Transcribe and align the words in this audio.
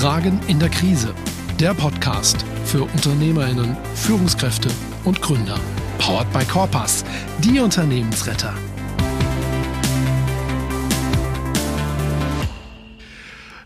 Fragen 0.00 0.40
in 0.46 0.58
der 0.58 0.70
Krise. 0.70 1.12
Der 1.60 1.74
Podcast 1.74 2.42
für 2.64 2.84
Unternehmerinnen, 2.84 3.76
Führungskräfte 3.94 4.70
und 5.04 5.20
Gründer. 5.20 5.60
Powered 5.98 6.32
by 6.32 6.42
Corpus, 6.46 7.04
die 7.40 7.60
Unternehmensretter. 7.60 8.54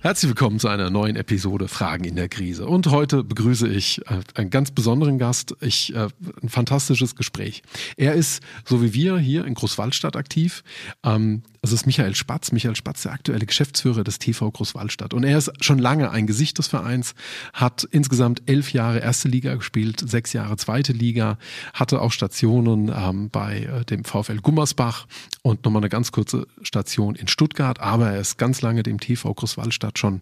Herzlich 0.05 0.29
willkommen 0.29 0.61
zu 0.61 0.69
einer 0.69 0.91
neuen 0.91 1.17
Episode 1.17 1.67
Fragen 1.67 2.05
in 2.05 2.15
der 2.15 2.29
Krise. 2.29 2.67
Und 2.67 2.89
heute 2.89 3.25
begrüße 3.25 3.67
ich 3.67 4.03
äh, 4.07 4.21
einen 4.35 4.51
ganz 4.51 4.71
besonderen 4.71 5.19
Gast, 5.19 5.57
ich, 5.63 5.95
äh, 5.95 6.09
ein 6.43 6.51
fantastisches 6.51 7.17
Gespräch. 7.17 7.63
Er 7.97 8.13
ist, 8.13 8.43
so 8.67 8.83
wie 8.83 8.93
wir, 8.93 9.17
hier 9.17 9.47
in 9.47 9.55
Großwaldstadt 9.55 10.15
aktiv. 10.15 10.63
Ähm, 11.05 11.41
das 11.63 11.73
ist 11.73 11.87
Michael 11.87 12.15
Spatz. 12.15 12.53
Michael 12.53 12.77
Spatz, 12.77 13.05
der 13.05 13.13
aktuelle 13.13 13.47
Geschäftsführer 13.47 14.05
des 14.05 14.19
TV 14.19 14.51
Großwaldstadt. 14.51 15.15
Und 15.15 15.25
er 15.25 15.39
ist 15.39 15.51
schon 15.65 15.79
lange 15.79 16.11
ein 16.11 16.27
Gesicht 16.27 16.59
des 16.59 16.67
Vereins, 16.67 17.15
hat 17.55 17.89
insgesamt 17.91 18.43
elf 18.45 18.75
Jahre 18.75 18.99
erste 18.99 19.29
Liga 19.29 19.55
gespielt, 19.55 20.05
sechs 20.07 20.35
Jahre 20.35 20.59
zweite 20.59 20.93
Liga, 20.93 21.39
hatte 21.73 22.03
auch 22.03 22.13
Stationen 22.13 22.93
ähm, 22.95 23.31
bei 23.31 23.61
äh, 23.61 23.85
dem 23.87 24.05
VfL 24.05 24.43
Gummersbach 24.43 25.07
und 25.41 25.65
nochmal 25.65 25.81
eine 25.81 25.89
ganz 25.89 26.13
kurze 26.13 26.47
Station 26.61 27.15
in 27.15 27.29
Stuttgart. 27.29 27.81
Aber 27.81 28.11
er 28.11 28.21
ist 28.21 28.37
ganz 28.37 28.61
lange 28.61 28.83
dem 28.83 29.01
TV 29.01 29.33
Großwaldstadt 29.33 29.94
schon 29.99 30.21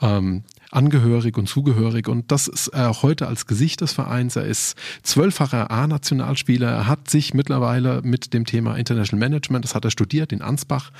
ähm, 0.00 0.42
angehörig 0.74 1.38
und 1.38 1.48
zugehörig. 1.48 2.08
Und 2.08 2.30
das 2.32 2.48
ist 2.48 2.68
er 2.68 2.90
auch 2.90 3.02
heute 3.02 3.28
als 3.28 3.46
Gesicht 3.46 3.80
des 3.80 3.92
Vereins. 3.92 4.36
Er 4.36 4.44
ist 4.44 4.76
zwölffacher 5.02 5.70
A-Nationalspieler. 5.70 6.68
Er 6.68 6.86
hat 6.86 7.08
sich 7.08 7.32
mittlerweile 7.32 8.02
mit 8.02 8.34
dem 8.34 8.44
Thema 8.44 8.76
International 8.76 9.20
Management, 9.20 9.64
das 9.64 9.74
hat 9.74 9.84
er 9.84 9.90
studiert 9.90 10.32
in 10.32 10.42
Ansbach 10.42 10.90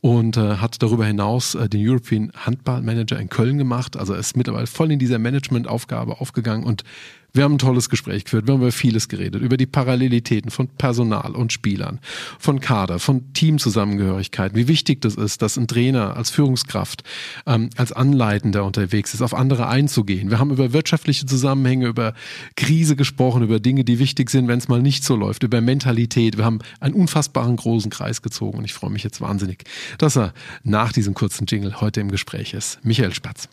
und 0.00 0.36
äh, 0.36 0.56
hat 0.56 0.82
darüber 0.82 1.06
hinaus 1.06 1.54
äh, 1.54 1.68
den 1.68 1.86
European 1.86 2.32
Handball 2.36 2.82
Manager 2.82 3.18
in 3.18 3.28
Köln 3.28 3.58
gemacht. 3.58 3.96
Also 3.96 4.14
er 4.14 4.20
ist 4.20 4.36
mittlerweile 4.36 4.66
voll 4.66 4.90
in 4.90 4.98
dieser 4.98 5.18
Management-Aufgabe 5.18 6.20
aufgegangen 6.20 6.64
und 6.64 6.84
wir 7.32 7.44
haben 7.44 7.54
ein 7.54 7.58
tolles 7.58 7.88
Gespräch 7.88 8.24
geführt, 8.24 8.46
wir 8.46 8.54
haben 8.54 8.60
über 8.60 8.72
vieles 8.72 9.08
geredet, 9.08 9.42
über 9.42 9.56
die 9.56 9.66
Parallelitäten 9.66 10.50
von 10.50 10.68
Personal 10.68 11.32
und 11.32 11.52
Spielern, 11.52 12.00
von 12.38 12.60
Kader, 12.60 12.98
von 12.98 13.32
Teamzusammengehörigkeit, 13.32 14.54
wie 14.54 14.68
wichtig 14.68 15.00
das 15.00 15.14
ist, 15.14 15.42
dass 15.42 15.56
ein 15.56 15.68
Trainer 15.68 16.16
als 16.16 16.30
Führungskraft, 16.30 17.04
ähm, 17.46 17.70
als 17.76 17.92
Anleitender 17.92 18.64
unterwegs 18.64 19.14
ist, 19.14 19.22
auf 19.22 19.34
andere 19.34 19.68
einzugehen. 19.68 20.30
Wir 20.30 20.38
haben 20.38 20.50
über 20.50 20.72
wirtschaftliche 20.72 21.26
Zusammenhänge, 21.26 21.86
über 21.86 22.14
Krise 22.56 22.96
gesprochen, 22.96 23.42
über 23.42 23.60
Dinge, 23.60 23.84
die 23.84 23.98
wichtig 23.98 24.30
sind, 24.30 24.48
wenn 24.48 24.58
es 24.58 24.68
mal 24.68 24.82
nicht 24.82 25.04
so 25.04 25.16
läuft, 25.16 25.42
über 25.42 25.60
Mentalität. 25.60 26.36
Wir 26.36 26.44
haben 26.44 26.60
einen 26.80 26.94
unfassbaren 26.94 27.56
großen 27.56 27.90
Kreis 27.90 28.22
gezogen 28.22 28.58
und 28.58 28.64
ich 28.64 28.74
freue 28.74 28.90
mich 28.90 29.04
jetzt 29.04 29.20
wahnsinnig, 29.20 29.64
dass 29.98 30.16
er 30.16 30.32
nach 30.62 30.92
diesem 30.92 31.14
kurzen 31.14 31.46
Jingle 31.46 31.80
heute 31.80 32.00
im 32.00 32.10
Gespräch 32.10 32.54
ist. 32.54 32.78
Michael 32.84 33.14
Spatz 33.14 33.48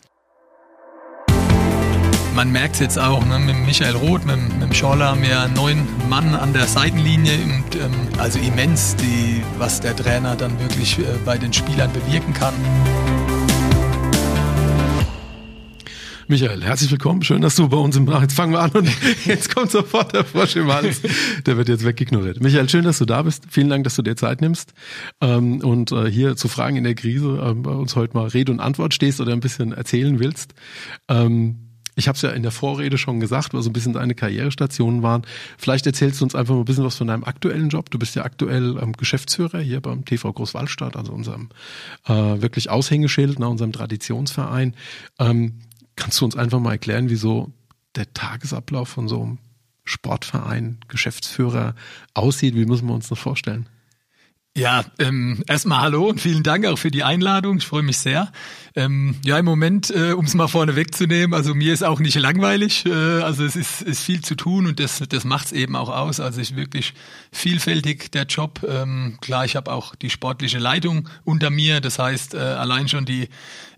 man 2.38 2.52
merkt 2.52 2.74
es 2.76 2.80
jetzt 2.80 3.00
auch, 3.00 3.26
ne, 3.26 3.40
mit 3.40 3.56
Michael 3.66 3.96
Roth, 3.96 4.24
mit, 4.24 4.36
mit 4.36 4.62
dem 4.62 4.72
Schorler 4.72 5.06
haben 5.06 5.22
wir 5.22 5.48
neun 5.56 5.88
Mann 6.08 6.36
an 6.36 6.52
der 6.52 6.68
Seitenlinie. 6.68 7.32
Und, 7.32 7.74
ähm, 7.74 7.90
also 8.16 8.38
immens, 8.38 8.94
die, 8.94 9.42
was 9.58 9.80
der 9.80 9.96
Trainer 9.96 10.36
dann 10.36 10.56
wirklich 10.60 11.00
äh, 11.00 11.02
bei 11.24 11.36
den 11.36 11.52
Spielern 11.52 11.92
bewirken 11.92 12.32
kann. 12.32 12.54
Michael, 16.28 16.62
herzlich 16.62 16.92
willkommen. 16.92 17.22
Schön, 17.22 17.42
dass 17.42 17.56
du 17.56 17.68
bei 17.68 17.76
uns 17.76 17.96
im 17.96 18.04
Brach. 18.04 18.22
Jetzt 18.22 18.34
fangen 18.34 18.52
wir 18.52 18.60
an 18.60 18.70
und 18.70 18.88
jetzt 19.24 19.52
kommt 19.52 19.72
sofort 19.72 20.14
der 20.14 20.24
Frosch 20.24 20.54
im 20.54 20.72
Hals. 20.72 21.02
Der 21.44 21.56
wird 21.56 21.68
jetzt 21.68 21.84
weggegnoriert. 21.84 22.40
Michael, 22.40 22.68
schön, 22.68 22.84
dass 22.84 22.98
du 22.98 23.04
da 23.04 23.22
bist. 23.22 23.46
Vielen 23.50 23.68
Dank, 23.68 23.82
dass 23.82 23.96
du 23.96 24.02
dir 24.02 24.14
Zeit 24.14 24.42
nimmst 24.42 24.74
ähm, 25.20 25.60
und 25.62 25.90
äh, 25.90 26.08
hier 26.08 26.36
zu 26.36 26.46
Fragen 26.46 26.76
in 26.76 26.84
der 26.84 26.94
Krise 26.94 27.36
äh, 27.44 27.54
bei 27.54 27.72
uns 27.72 27.96
heute 27.96 28.16
mal 28.16 28.28
Rede 28.28 28.52
und 28.52 28.60
Antwort 28.60 28.94
stehst 28.94 29.20
oder 29.20 29.32
ein 29.32 29.40
bisschen 29.40 29.72
erzählen 29.72 30.20
willst. 30.20 30.54
Ähm, 31.08 31.64
ich 31.98 32.06
habe 32.06 32.14
es 32.14 32.22
ja 32.22 32.30
in 32.30 32.42
der 32.44 32.52
Vorrede 32.52 32.96
schon 32.96 33.18
gesagt, 33.18 33.54
was 33.54 33.64
so 33.64 33.70
ein 33.70 33.72
bisschen 33.72 33.92
deine 33.92 34.14
Karrierestationen 34.14 35.02
waren. 35.02 35.22
Vielleicht 35.58 35.84
erzählst 35.84 36.20
du 36.20 36.24
uns 36.24 36.36
einfach 36.36 36.54
mal 36.54 36.60
ein 36.60 36.64
bisschen 36.64 36.84
was 36.84 36.96
von 36.96 37.08
deinem 37.08 37.24
aktuellen 37.24 37.70
Job. 37.70 37.90
Du 37.90 37.98
bist 37.98 38.14
ja 38.14 38.24
aktuell 38.24 38.78
ähm, 38.80 38.92
Geschäftsführer 38.92 39.58
hier 39.58 39.80
beim 39.80 40.04
TV 40.04 40.32
Großwaldstadt, 40.32 40.96
also 40.96 41.12
unserem 41.12 41.48
äh, 42.06 42.12
wirklich 42.12 42.70
Aushängeschild, 42.70 43.40
ne, 43.40 43.48
unserem 43.48 43.72
Traditionsverein. 43.72 44.74
Ähm, 45.18 45.54
kannst 45.96 46.20
du 46.20 46.24
uns 46.24 46.36
einfach 46.36 46.60
mal 46.60 46.72
erklären, 46.72 47.10
wieso 47.10 47.52
der 47.96 48.12
Tagesablauf 48.14 48.88
von 48.88 49.08
so 49.08 49.20
einem 49.20 49.38
Sportverein, 49.84 50.78
Geschäftsführer 50.86 51.74
aussieht? 52.14 52.54
Wie 52.54 52.66
müssen 52.66 52.86
wir 52.86 52.94
uns 52.94 53.08
das 53.08 53.18
vorstellen? 53.18 53.68
Ja, 54.56 54.84
ähm, 54.98 55.44
erstmal 55.46 55.82
hallo 55.82 56.08
und 56.08 56.20
vielen 56.20 56.42
Dank 56.42 56.66
auch 56.66 56.78
für 56.78 56.90
die 56.90 57.04
Einladung. 57.04 57.58
Ich 57.58 57.66
freue 57.66 57.84
mich 57.84 57.98
sehr. 57.98 58.32
Ähm, 58.74 59.14
ja, 59.24 59.38
im 59.38 59.44
Moment, 59.44 59.90
äh, 59.90 60.12
um 60.12 60.24
es 60.24 60.34
mal 60.34 60.48
vorne 60.48 60.74
wegzunehmen, 60.74 61.32
also 61.32 61.54
mir 61.54 61.72
ist 61.72 61.84
auch 61.84 62.00
nicht 62.00 62.16
langweilig. 62.16 62.84
Äh, 62.84 62.90
also 62.90 63.44
es 63.44 63.54
ist, 63.54 63.82
ist 63.82 64.02
viel 64.02 64.20
zu 64.20 64.34
tun 64.34 64.66
und 64.66 64.80
das, 64.80 65.00
das 65.08 65.24
macht 65.24 65.46
es 65.46 65.52
eben 65.52 65.76
auch 65.76 65.88
aus. 65.88 66.18
Also 66.18 66.40
ich 66.40 66.56
wirklich 66.56 66.94
vielfältig 67.30 68.10
der 68.10 68.24
Job. 68.24 68.66
Ähm, 68.68 69.18
klar, 69.20 69.44
ich 69.44 69.54
habe 69.54 69.70
auch 69.72 69.94
die 69.94 70.10
sportliche 70.10 70.58
Leitung 70.58 71.08
unter 71.22 71.50
mir. 71.50 71.80
Das 71.80 72.00
heißt, 72.00 72.34
äh, 72.34 72.38
allein 72.38 72.88
schon 72.88 73.04
die 73.04 73.28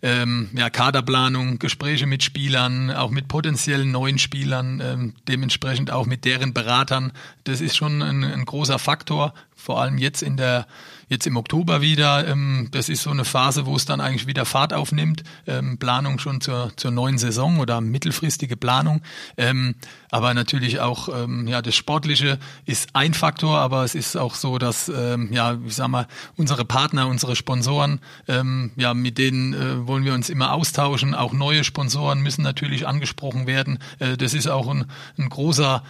ähm, 0.01 0.49
ja, 0.55 0.71
Kaderplanung, 0.71 1.59
Gespräche 1.59 2.07
mit 2.07 2.23
Spielern, 2.23 2.91
auch 2.91 3.11
mit 3.11 3.29
potenziellen 3.29 3.91
neuen 3.91 4.19
Spielern, 4.19 4.81
ähm, 4.83 5.15
dementsprechend 5.29 5.91
auch 5.91 6.07
mit 6.07 6.25
deren 6.25 6.55
Beratern. 6.55 7.13
Das 7.45 7.61
ist 7.61 7.77
schon 7.77 8.01
ein, 8.01 8.25
ein 8.25 8.47
großer 8.47 8.79
Faktor 8.79 9.35
vor 9.61 9.81
allem 9.81 9.99
jetzt 9.99 10.23
in 10.23 10.37
der 10.37 10.67
jetzt 11.11 11.27
im 11.27 11.37
Oktober 11.37 11.83
wieder. 11.83 12.27
Ähm, 12.27 12.69
das 12.71 12.89
ist 12.89 13.03
so 13.03 13.11
eine 13.11 13.25
Phase, 13.25 13.67
wo 13.67 13.77
es 13.77 13.85
dann 13.85 14.01
eigentlich 14.01 14.27
wieder 14.27 14.47
Fahrt 14.47 14.73
aufnimmt. 14.73 15.25
Ähm, 15.47 15.77
Planung 15.77 16.19
schon 16.19 16.41
zur, 16.41 16.73
zur 16.77 16.93
neuen 16.93 17.19
Saison 17.19 17.59
oder 17.59 17.81
mittelfristige 17.81 18.57
Planung. 18.57 19.03
Ähm, 19.37 19.75
aber 20.11 20.33
natürlich 20.33 20.81
auch 20.81 21.09
ähm, 21.09 21.47
ja 21.49 21.61
das 21.61 21.75
Sportliche 21.75 22.39
ist 22.65 22.91
ein 22.95 23.13
Faktor, 23.13 23.59
aber 23.59 23.85
es 23.85 23.95
ist 23.95 24.17
auch 24.17 24.35
so, 24.35 24.59
dass 24.59 24.89
ähm, 24.89 25.33
ja 25.33 25.59
ich 25.67 25.75
sag 25.75 25.89
mal 25.89 26.07
unsere 26.37 26.65
Partner, 26.65 27.09
unsere 27.09 27.37
Sponsoren, 27.37 28.01
ähm, 28.29 28.71
ja 28.77 28.95
mit 28.95 29.19
denen 29.19 29.53
äh, 29.53 29.87
wollen 29.87 30.05
wir 30.05 30.15
uns 30.15 30.31
immer 30.31 30.53
austauschen. 30.53 31.15
Auch 31.15 31.33
neue 31.33 31.65
Sponsoren 31.65 32.21
müssen 32.21 32.43
natürlich 32.43 32.87
angesprochen 32.87 33.49
werden. 33.49 33.81
Äh, 33.99 34.17
das 34.17 34.33
ist 34.33 34.47
auch 34.47 34.69
ein, 34.69 34.87
ein 35.19 35.29
großer 35.29 35.83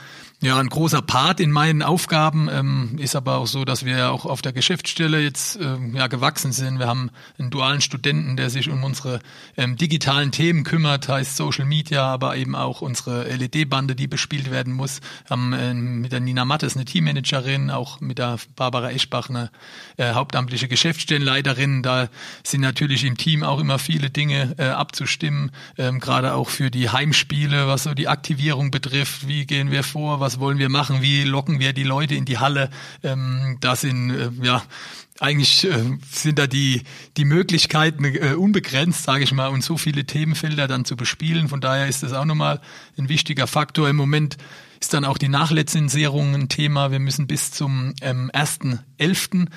ja, 0.43 0.59
ein 0.59 0.71
großer 0.71 1.03
Part 1.03 1.39
in 1.39 1.51
meinen 1.51 1.83
Aufgaben 1.83 2.49
ähm, 2.51 2.97
ist 2.99 3.15
aber 3.15 3.37
auch 3.37 3.47
so, 3.47 3.67
dass 3.67 3.84
wir 3.84 4.11
auch 4.11 4.25
auf 4.25 4.41
der 4.41 4.55
Geschäftsstelle 4.55 5.21
jetzt 5.21 5.59
ähm, 5.61 5.95
ja 5.95 6.06
gewachsen 6.06 6.53
sind. 6.53 6.78
Wir 6.78 6.87
haben 6.87 7.11
einen 7.39 7.51
dualen 7.51 7.83
Studenten, 7.83 8.39
der 8.39 8.49
sich 8.49 8.71
um 8.71 8.83
unsere 8.83 9.21
ähm, 9.59 9.77
digitalen 9.77 10.33
Themen 10.33 10.65
kümmert, 10.65 11.11
heißt 11.11 11.37
Social 11.37 11.67
Media, 11.67 12.06
aber 12.06 12.37
eben 12.37 12.55
auch 12.55 12.81
unsere 12.81 13.25
LED-Bande, 13.25 13.95
die 13.95 14.06
bespielt 14.06 14.51
werden 14.51 14.73
muss. 14.73 15.01
Wir 15.27 15.37
haben 15.37 15.53
äh, 15.53 15.75
mit 15.75 16.12
der 16.12 16.21
Nina 16.21 16.47
Mattes 16.47 16.75
eine 16.75 16.87
Teammanagerin, 16.87 17.71
auch 17.71 18.01
mit 18.01 18.17
der 18.17 18.39
Barbara 18.57 18.93
Eschbach 18.93 19.28
eine 19.28 19.51
äh, 19.99 20.15
hauptamtliche 20.15 20.69
Geschäftsstellenleiterin. 20.69 21.83
Da 21.83 22.09
sind 22.45 22.62
natürlich 22.62 23.05
im 23.05 23.19
Team 23.19 23.43
auch 23.43 23.61
immer 23.61 23.78
viele 23.78 24.09
Dinge 24.09 24.55
äh, 24.57 24.69
abzustimmen, 24.69 25.51
ähm, 25.77 26.01
gerade 26.01 26.33
auch 26.33 26.49
für 26.49 26.71
die 26.71 26.89
Heimspiele, 26.89 27.67
was 27.67 27.83
so 27.83 27.93
die 27.93 28.09
Aktivierung 28.09 28.71
betrifft. 28.71 29.28
Wie 29.28 29.45
gehen 29.45 29.71
wir 29.71 29.83
vor? 29.83 30.21
Was 30.21 30.30
was 30.31 30.39
wollen 30.39 30.59
wir 30.59 30.69
machen, 30.69 31.03
wie 31.03 31.25
locken 31.25 31.59
wir 31.59 31.73
die 31.73 31.83
Leute 31.83 32.15
in 32.15 32.25
die 32.25 32.39
Halle. 32.39 32.71
Ähm, 33.03 33.59
das 33.61 33.81
sind 33.81 34.11
äh, 34.11 34.31
ja 34.43 34.63
eigentlich 35.19 35.65
äh, 35.65 35.99
sind 36.09 36.39
da 36.39 36.47
die 36.47 36.83
die 37.17 37.25
Möglichkeiten 37.25 38.05
äh, 38.05 38.35
unbegrenzt, 38.35 39.03
sage 39.03 39.25
ich 39.25 39.33
mal, 39.33 39.49
und 39.49 39.65
so 39.65 39.77
viele 39.77 40.05
Themenfelder 40.05 40.69
dann 40.69 40.85
zu 40.85 40.95
bespielen. 40.95 41.49
Von 41.49 41.61
daher 41.61 41.89
ist 41.89 42.05
das 42.05 42.13
auch 42.13 42.25
nochmal 42.25 42.61
ein 42.97 43.09
wichtiger 43.09 43.49
Faktor. 43.49 43.89
Im 43.89 43.97
Moment 43.97 44.37
ist 44.81 44.95
dann 44.95 45.05
auch 45.05 45.19
die 45.19 45.29
Nachlizenzierung 45.29 46.33
ein 46.35 46.49
Thema. 46.49 46.93
Wir 46.93 47.01
müssen 47.01 47.27
bis 47.27 47.51
zum 47.51 47.93
ähm, 48.01 48.31
1.11 48.33 49.49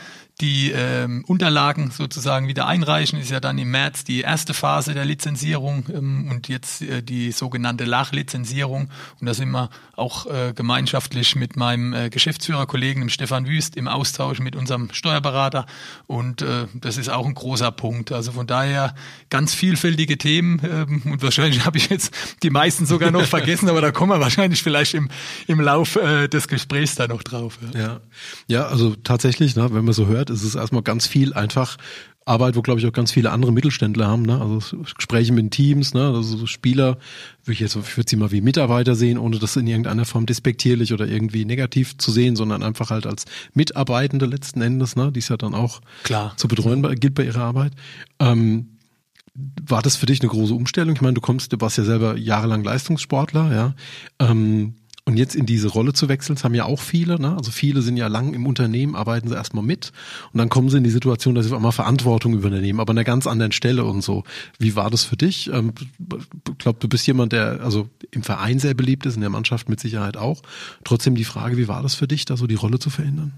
die 0.41 0.71
ähm, 0.71 1.23
Unterlagen 1.27 1.91
sozusagen 1.91 2.47
wieder 2.47 2.66
einreichen. 2.67 3.19
Ist 3.19 3.29
ja 3.29 3.39
dann 3.39 3.57
im 3.59 3.69
März 3.69 4.03
die 4.03 4.21
erste 4.21 4.53
Phase 4.53 4.94
der 4.94 5.06
Lizenzierung 5.06 5.85
ähm, 5.94 6.30
und 6.31 6.47
jetzt 6.47 6.81
äh, 6.81 7.03
die 7.03 7.31
sogenannte 7.31 7.85
Lachlizenzierung. 7.85 8.89
Und 9.19 9.27
da 9.27 9.33
sind 9.33 9.51
wir 9.51 9.69
auch 9.95 10.25
äh, 10.25 10.53
gemeinschaftlich 10.53 11.35
mit 11.35 11.56
meinem 11.56 11.94
äh, 11.94 12.09
Geschäftsführerkollegen, 12.09 13.01
dem 13.01 13.09
Stefan 13.09 13.47
Wüst, 13.47 13.75
im 13.75 13.88
Austausch 13.88 14.39
mit 14.39 14.56
unserem 14.56 14.89
Steuerberater. 14.91 15.68
Und 16.07 16.41
äh, 16.41 16.65
das 16.74 16.97
ist 16.97 17.09
auch 17.09 17.27
ein 17.27 17.35
großer 17.35 17.71
Punkt. 17.71 18.12
Also 18.12 18.31
von 18.31 18.47
daher 18.47 18.95
ganz 19.30 19.53
vielfältige 19.53 20.18
Themen. 20.18 20.62
Ähm, 20.63 21.01
und 21.06 21.21
wahrscheinlich 21.21 21.63
habe 21.65 21.77
ich 21.77 21.89
jetzt 21.89 22.12
die 22.41 22.50
meisten 22.50 22.88
sogar 22.88 23.12
noch 23.12 23.25
vergessen, 23.25 23.69
aber 23.69 23.81
da 23.81 23.91
kommen 23.91 24.12
wir 24.12 24.19
wahrscheinlich 24.19 24.63
vielleicht 24.63 24.95
im, 24.95 25.09
im 25.45 25.62
Lauf 25.62 25.95
äh, 25.95 26.27
des 26.27 26.47
Gesprächs 26.47 26.95
da 26.95 27.07
noch 27.07 27.21
drauf. 27.21 27.59
Ja, 27.74 27.80
ja, 27.80 28.01
ja 28.47 28.65
also 28.65 28.95
tatsächlich, 28.95 29.56
ne, 29.56 29.71
wenn 29.71 29.85
man 29.85 29.94
so 29.94 30.07
hört, 30.07 30.22
ist 30.29 30.43
es 30.43 30.55
erstmal 30.55 30.83
ganz 30.83 31.07
viel 31.07 31.33
einfach 31.33 31.77
Arbeit, 32.25 32.55
wo 32.55 32.61
glaube 32.61 32.79
ich 32.79 32.87
auch 32.87 32.93
ganz 32.93 33.11
viele 33.11 33.31
andere 33.31 33.51
Mittelständler 33.51 34.07
haben, 34.07 34.23
ne? 34.23 34.39
Also 34.39 34.77
Gespräche 34.95 35.33
mit 35.33 35.51
Teams, 35.51 35.93
ne? 35.93 36.07
Also 36.07 36.37
so 36.37 36.45
Spieler, 36.45 36.97
würde 37.43 37.53
ich 37.53 37.59
jetzt, 37.59 37.75
ich 37.75 37.97
würde 37.97 38.09
sie 38.09 38.15
mal 38.15 38.31
wie 38.31 38.41
Mitarbeiter 38.41 38.95
sehen, 38.95 39.17
ohne 39.17 39.39
das 39.39 39.55
in 39.57 39.67
irgendeiner 39.67 40.05
Form 40.05 40.25
despektierlich 40.25 40.93
oder 40.93 41.05
irgendwie 41.05 41.43
negativ 41.43 41.97
zu 41.97 42.11
sehen, 42.11 42.35
sondern 42.35 42.63
einfach 42.63 42.91
halt 42.91 43.05
als 43.05 43.25
Mitarbeitende 43.53 44.25
letzten 44.25 44.61
Endes, 44.61 44.95
ne? 44.95 45.11
Die 45.11 45.19
ist 45.19 45.29
ja 45.29 45.37
dann 45.37 45.53
auch 45.53 45.81
Klar. 46.03 46.33
zu 46.37 46.47
betreuen 46.47 46.81
gilt 46.99 47.15
bei 47.15 47.25
ihrer 47.25 47.43
Arbeit. 47.43 47.73
Ähm, 48.19 48.69
war 49.35 49.81
das 49.81 49.95
für 49.95 50.05
dich 50.05 50.21
eine 50.21 50.29
große 50.29 50.53
Umstellung? 50.53 50.95
Ich 50.95 51.01
meine, 51.01 51.15
du 51.15 51.21
kommst, 51.21 51.51
du 51.51 51.59
warst 51.59 51.77
ja 51.77 51.83
selber 51.83 52.17
jahrelang 52.17 52.63
Leistungssportler, 52.63 53.53
ja. 53.53 53.75
Ähm, 54.19 54.75
und 55.05 55.17
jetzt 55.17 55.35
in 55.35 55.45
diese 55.45 55.67
Rolle 55.67 55.91
zu 55.91 56.07
wechseln, 56.07 56.35
das 56.35 56.45
haben 56.45 56.55
ja 56.55 56.63
auch 56.63 56.79
viele, 56.79 57.19
ne? 57.19 57.35
Also 57.35 57.51
viele 57.51 57.81
sind 57.81 57.97
ja 57.97 58.07
lang 58.07 58.33
im 58.33 58.45
Unternehmen, 58.45 58.95
arbeiten 58.95 59.27
sie 59.27 59.35
erstmal 59.35 59.63
mit 59.63 59.91
und 60.31 60.38
dann 60.38 60.47
kommen 60.47 60.69
sie 60.69 60.77
in 60.77 60.85
die 60.85 60.89
Situation, 60.89 61.35
dass 61.35 61.45
sie 61.45 61.51
auf 61.51 61.57
einmal 61.57 61.73
Verantwortung 61.73 62.33
übernehmen, 62.33 62.79
aber 62.79 62.91
an 62.91 62.97
einer 62.97 63.03
ganz 63.03 63.27
anderen 63.27 63.51
Stelle 63.51 63.83
und 63.83 64.01
so. 64.01 64.23
Wie 64.59 64.77
war 64.77 64.89
das 64.89 65.03
für 65.03 65.17
dich? 65.17 65.51
Ähm, 65.51 65.73
ich 66.50 66.57
glaube, 66.57 66.79
du 66.79 66.88
bist 66.88 67.05
jemand, 67.05 67.33
der 67.33 67.59
also 67.61 67.89
im 68.11 68.23
Verein 68.23 68.59
sehr 68.59 68.75
beliebt 68.75 69.05
ist, 69.05 69.15
in 69.15 69.21
der 69.21 69.29
Mannschaft 69.29 69.67
mit 69.67 69.81
Sicherheit 69.81 70.15
auch. 70.15 70.41
Trotzdem 70.85 71.15
die 71.15 71.25
Frage, 71.25 71.57
wie 71.57 71.67
war 71.67 71.83
das 71.83 71.95
für 71.95 72.07
dich, 72.07 72.23
da 72.23 72.38
so 72.38 72.47
die 72.47 72.56
Rolle 72.56 72.79
zu 72.79 72.89
verändern? 72.89 73.33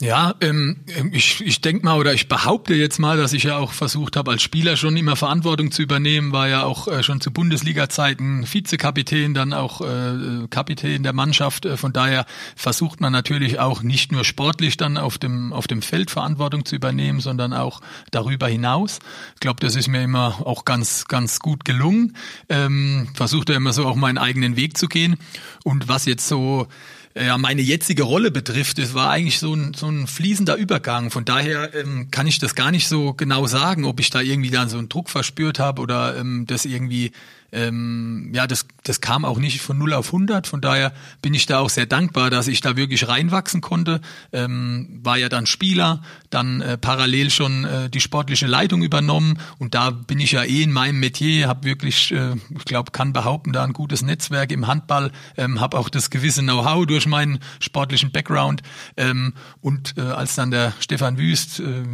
Ja, 0.00 0.34
ähm, 0.40 0.78
ich, 1.12 1.44
ich 1.44 1.60
denke 1.60 1.84
mal 1.84 1.98
oder 1.98 2.14
ich 2.14 2.26
behaupte 2.26 2.72
jetzt 2.74 2.98
mal, 2.98 3.18
dass 3.18 3.34
ich 3.34 3.42
ja 3.42 3.58
auch 3.58 3.72
versucht 3.72 4.16
habe, 4.16 4.30
als 4.30 4.40
Spieler 4.40 4.78
schon 4.78 4.96
immer 4.96 5.14
Verantwortung 5.14 5.72
zu 5.72 5.82
übernehmen, 5.82 6.32
war 6.32 6.48
ja 6.48 6.64
auch 6.64 6.88
äh, 6.88 7.02
schon 7.02 7.20
zu 7.20 7.30
Bundesliga-Zeiten 7.30 8.46
Vizekapitän, 8.50 9.34
dann 9.34 9.52
auch 9.52 9.82
äh, 9.82 10.46
Kapitän 10.48 11.02
der 11.02 11.12
Mannschaft. 11.12 11.66
Äh, 11.66 11.76
von 11.76 11.92
daher 11.92 12.24
versucht 12.56 13.02
man 13.02 13.12
natürlich 13.12 13.58
auch 13.58 13.82
nicht 13.82 14.10
nur 14.10 14.24
sportlich 14.24 14.78
dann 14.78 14.96
auf 14.96 15.18
dem, 15.18 15.52
auf 15.52 15.66
dem 15.66 15.82
Feld 15.82 16.10
Verantwortung 16.10 16.64
zu 16.64 16.76
übernehmen, 16.76 17.20
sondern 17.20 17.52
auch 17.52 17.82
darüber 18.10 18.48
hinaus. 18.48 19.00
Ich 19.34 19.40
glaube, 19.40 19.60
das 19.60 19.76
ist 19.76 19.88
mir 19.88 20.02
immer 20.02 20.46
auch 20.46 20.64
ganz, 20.64 21.08
ganz 21.08 21.40
gut 21.40 21.66
gelungen. 21.66 22.16
Ähm, 22.48 23.08
versucht 23.12 23.50
ja 23.50 23.56
immer 23.56 23.74
so 23.74 23.86
auch 23.86 23.96
meinen 23.96 24.16
eigenen 24.16 24.56
Weg 24.56 24.78
zu 24.78 24.88
gehen. 24.88 25.18
Und 25.62 25.88
was 25.88 26.06
jetzt 26.06 26.26
so 26.26 26.68
ja, 27.16 27.38
meine 27.38 27.60
jetzige 27.60 28.04
Rolle 28.04 28.30
betrifft, 28.30 28.78
es 28.78 28.94
war 28.94 29.10
eigentlich 29.10 29.40
so 29.40 29.54
ein, 29.54 29.74
so 29.74 29.88
ein 29.88 30.06
fließender 30.06 30.54
Übergang. 30.56 31.10
Von 31.10 31.24
daher 31.24 31.74
ähm, 31.74 32.08
kann 32.10 32.28
ich 32.28 32.38
das 32.38 32.54
gar 32.54 32.70
nicht 32.70 32.86
so 32.86 33.14
genau 33.14 33.46
sagen, 33.46 33.84
ob 33.84 33.98
ich 33.98 34.10
da 34.10 34.20
irgendwie 34.20 34.50
dann 34.50 34.68
so 34.68 34.78
einen 34.78 34.88
Druck 34.88 35.10
verspürt 35.10 35.58
habe 35.58 35.82
oder 35.82 36.16
ähm, 36.16 36.44
das 36.46 36.64
irgendwie 36.64 37.10
ähm, 37.52 38.30
ja, 38.32 38.46
das, 38.46 38.66
das 38.84 39.00
kam 39.00 39.24
auch 39.24 39.38
nicht 39.38 39.60
von 39.60 39.78
0 39.78 39.94
auf 39.94 40.06
100. 40.06 40.46
Von 40.46 40.60
daher 40.60 40.92
bin 41.22 41.34
ich 41.34 41.46
da 41.46 41.58
auch 41.58 41.70
sehr 41.70 41.86
dankbar, 41.86 42.30
dass 42.30 42.48
ich 42.48 42.60
da 42.60 42.76
wirklich 42.76 43.08
reinwachsen 43.08 43.60
konnte. 43.60 44.00
Ähm, 44.32 45.00
war 45.02 45.16
ja 45.16 45.28
dann 45.28 45.46
Spieler, 45.46 46.02
dann 46.30 46.60
äh, 46.60 46.78
parallel 46.78 47.30
schon 47.30 47.64
äh, 47.64 47.90
die 47.90 48.00
sportliche 48.00 48.46
Leitung 48.46 48.82
übernommen 48.82 49.38
und 49.58 49.74
da 49.74 49.90
bin 49.90 50.20
ich 50.20 50.32
ja 50.32 50.44
eh 50.44 50.62
in 50.62 50.72
meinem 50.72 51.00
Metier, 51.00 51.48
habe 51.48 51.64
wirklich, 51.64 52.12
äh, 52.12 52.36
ich 52.56 52.64
glaube, 52.64 52.92
kann 52.92 53.12
behaupten, 53.12 53.52
da 53.52 53.64
ein 53.64 53.72
gutes 53.72 54.02
Netzwerk 54.02 54.52
im 54.52 54.66
Handball, 54.66 55.10
ähm, 55.36 55.60
habe 55.60 55.78
auch 55.78 55.88
das 55.88 56.10
gewisse 56.10 56.42
Know-how 56.42 56.86
durch 56.86 57.06
meinen 57.06 57.40
sportlichen 57.58 58.12
Background 58.12 58.62
ähm, 58.96 59.34
und 59.60 59.94
äh, 59.96 60.02
als 60.02 60.34
dann 60.34 60.50
der 60.50 60.72
Stefan 60.80 61.18
Wüst 61.18 61.60
äh, 61.60 61.84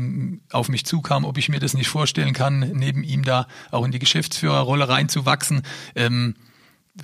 auf 0.52 0.68
mich 0.68 0.84
zukam, 0.84 1.24
ob 1.24 1.38
ich 1.38 1.48
mir 1.48 1.60
das 1.60 1.74
nicht 1.74 1.88
vorstellen 1.88 2.32
kann, 2.32 2.60
neben 2.74 3.02
ihm 3.02 3.24
da 3.24 3.46
auch 3.70 3.84
in 3.84 3.92
die 3.92 3.98
Geschäftsführerrolle 3.98 4.88
reinzuwachsen, 4.88 5.45
gewachsen. 5.46 5.62
Ähm, 5.94 6.34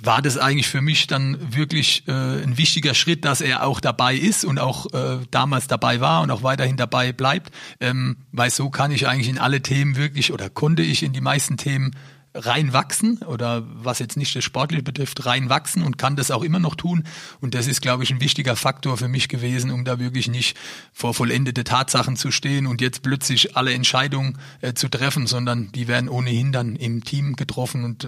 war 0.01 0.23
das 0.23 0.39
eigentlich 0.39 0.67
für 0.67 0.81
mich 0.81 1.05
dann 1.05 1.37
wirklich 1.55 2.07
äh, 2.07 2.11
ein 2.11 2.57
wichtiger 2.57 2.95
Schritt, 2.95 3.25
dass 3.25 3.41
er 3.41 3.63
auch 3.63 3.79
dabei 3.79 4.15
ist 4.15 4.43
und 4.43 4.57
auch 4.57 4.91
äh, 4.91 5.19
damals 5.29 5.67
dabei 5.67 6.01
war 6.01 6.23
und 6.23 6.31
auch 6.31 6.41
weiterhin 6.41 6.77
dabei 6.77 7.13
bleibt, 7.13 7.53
ähm, 7.79 8.17
weil 8.31 8.49
so 8.49 8.71
kann 8.71 8.91
ich 8.91 9.07
eigentlich 9.07 9.29
in 9.29 9.37
alle 9.37 9.61
Themen 9.61 9.95
wirklich 9.95 10.33
oder 10.33 10.49
konnte 10.49 10.81
ich 10.81 11.03
in 11.03 11.13
die 11.13 11.21
meisten 11.21 11.57
Themen 11.57 11.91
reinwachsen 12.35 13.19
oder 13.19 13.63
was 13.67 13.99
jetzt 13.99 14.17
nicht 14.17 14.35
das 14.35 14.43
Sportliche 14.43 14.83
betrifft, 14.83 15.25
reinwachsen 15.25 15.83
und 15.83 15.97
kann 15.97 16.15
das 16.15 16.31
auch 16.31 16.43
immer 16.43 16.59
noch 16.59 16.75
tun. 16.75 17.03
Und 17.41 17.53
das 17.53 17.67
ist, 17.67 17.81
glaube 17.81 18.03
ich, 18.03 18.11
ein 18.11 18.21
wichtiger 18.21 18.55
Faktor 18.55 18.97
für 18.97 19.07
mich 19.07 19.29
gewesen, 19.29 19.71
um 19.71 19.85
da 19.85 19.99
wirklich 19.99 20.27
nicht 20.27 20.57
vor 20.91 21.13
vollendete 21.13 21.63
Tatsachen 21.63 22.15
zu 22.15 22.31
stehen 22.31 22.67
und 22.67 22.81
jetzt 22.81 23.03
plötzlich 23.03 23.55
alle 23.55 23.73
Entscheidungen 23.73 24.37
äh, 24.61 24.73
zu 24.73 24.89
treffen, 24.89 25.27
sondern 25.27 25.71
die 25.71 25.87
werden 25.87 26.09
ohnehin 26.09 26.51
dann 26.51 26.75
im 26.75 27.03
Team 27.03 27.35
getroffen 27.35 27.83
und 27.83 28.05
äh, 28.05 28.07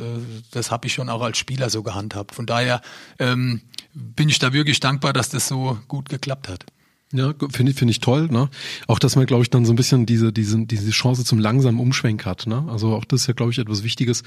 das 0.52 0.72
habe 0.72 0.88
ich 0.88 0.94
schon 0.94 1.10
auch 1.10 1.22
als 1.22 1.38
Spieler 1.38 1.70
so 1.70 1.84
gehandhabt. 1.84 2.34
Von 2.34 2.46
daher 2.46 2.82
ähm, 3.20 3.62
bin 3.94 4.30
ich 4.30 4.40
da 4.40 4.54
wirklich 4.54 4.80
dankbar, 4.80 5.14
dass 5.14 5.30
das 5.30 5.48
so 5.48 5.80
gut 5.88 6.10
geklappt 6.10 6.50
hat. 6.50 6.66
Ja, 7.16 7.34
finde 7.52 7.72
ich, 7.72 7.78
finde 7.78 7.92
ich 7.92 8.00
toll, 8.02 8.28
ne? 8.30 8.50
Auch, 8.88 9.00
dass 9.00 9.16
man, 9.16 9.26
glaube 9.26 9.44
ich, 9.44 9.50
dann 9.50 9.66
so 9.66 9.72
ein 9.72 9.78
bisschen 9.78 10.06
diese, 10.06 10.34
diese, 10.34 10.66
diese 10.66 10.92
Chance 10.92 11.24
zum 11.24 11.40
langsamen 11.40 11.80
Umschwenk 11.80 12.26
hat, 12.26 12.46
ne? 12.46 12.66
Also 12.68 12.94
auch 12.94 13.06
das 13.06 13.22
ist 13.22 13.28
ja, 13.28 13.34
glaube 13.34 13.52
ich, 13.52 13.60
etwas 13.60 13.84
Wichtiges. 13.84 14.24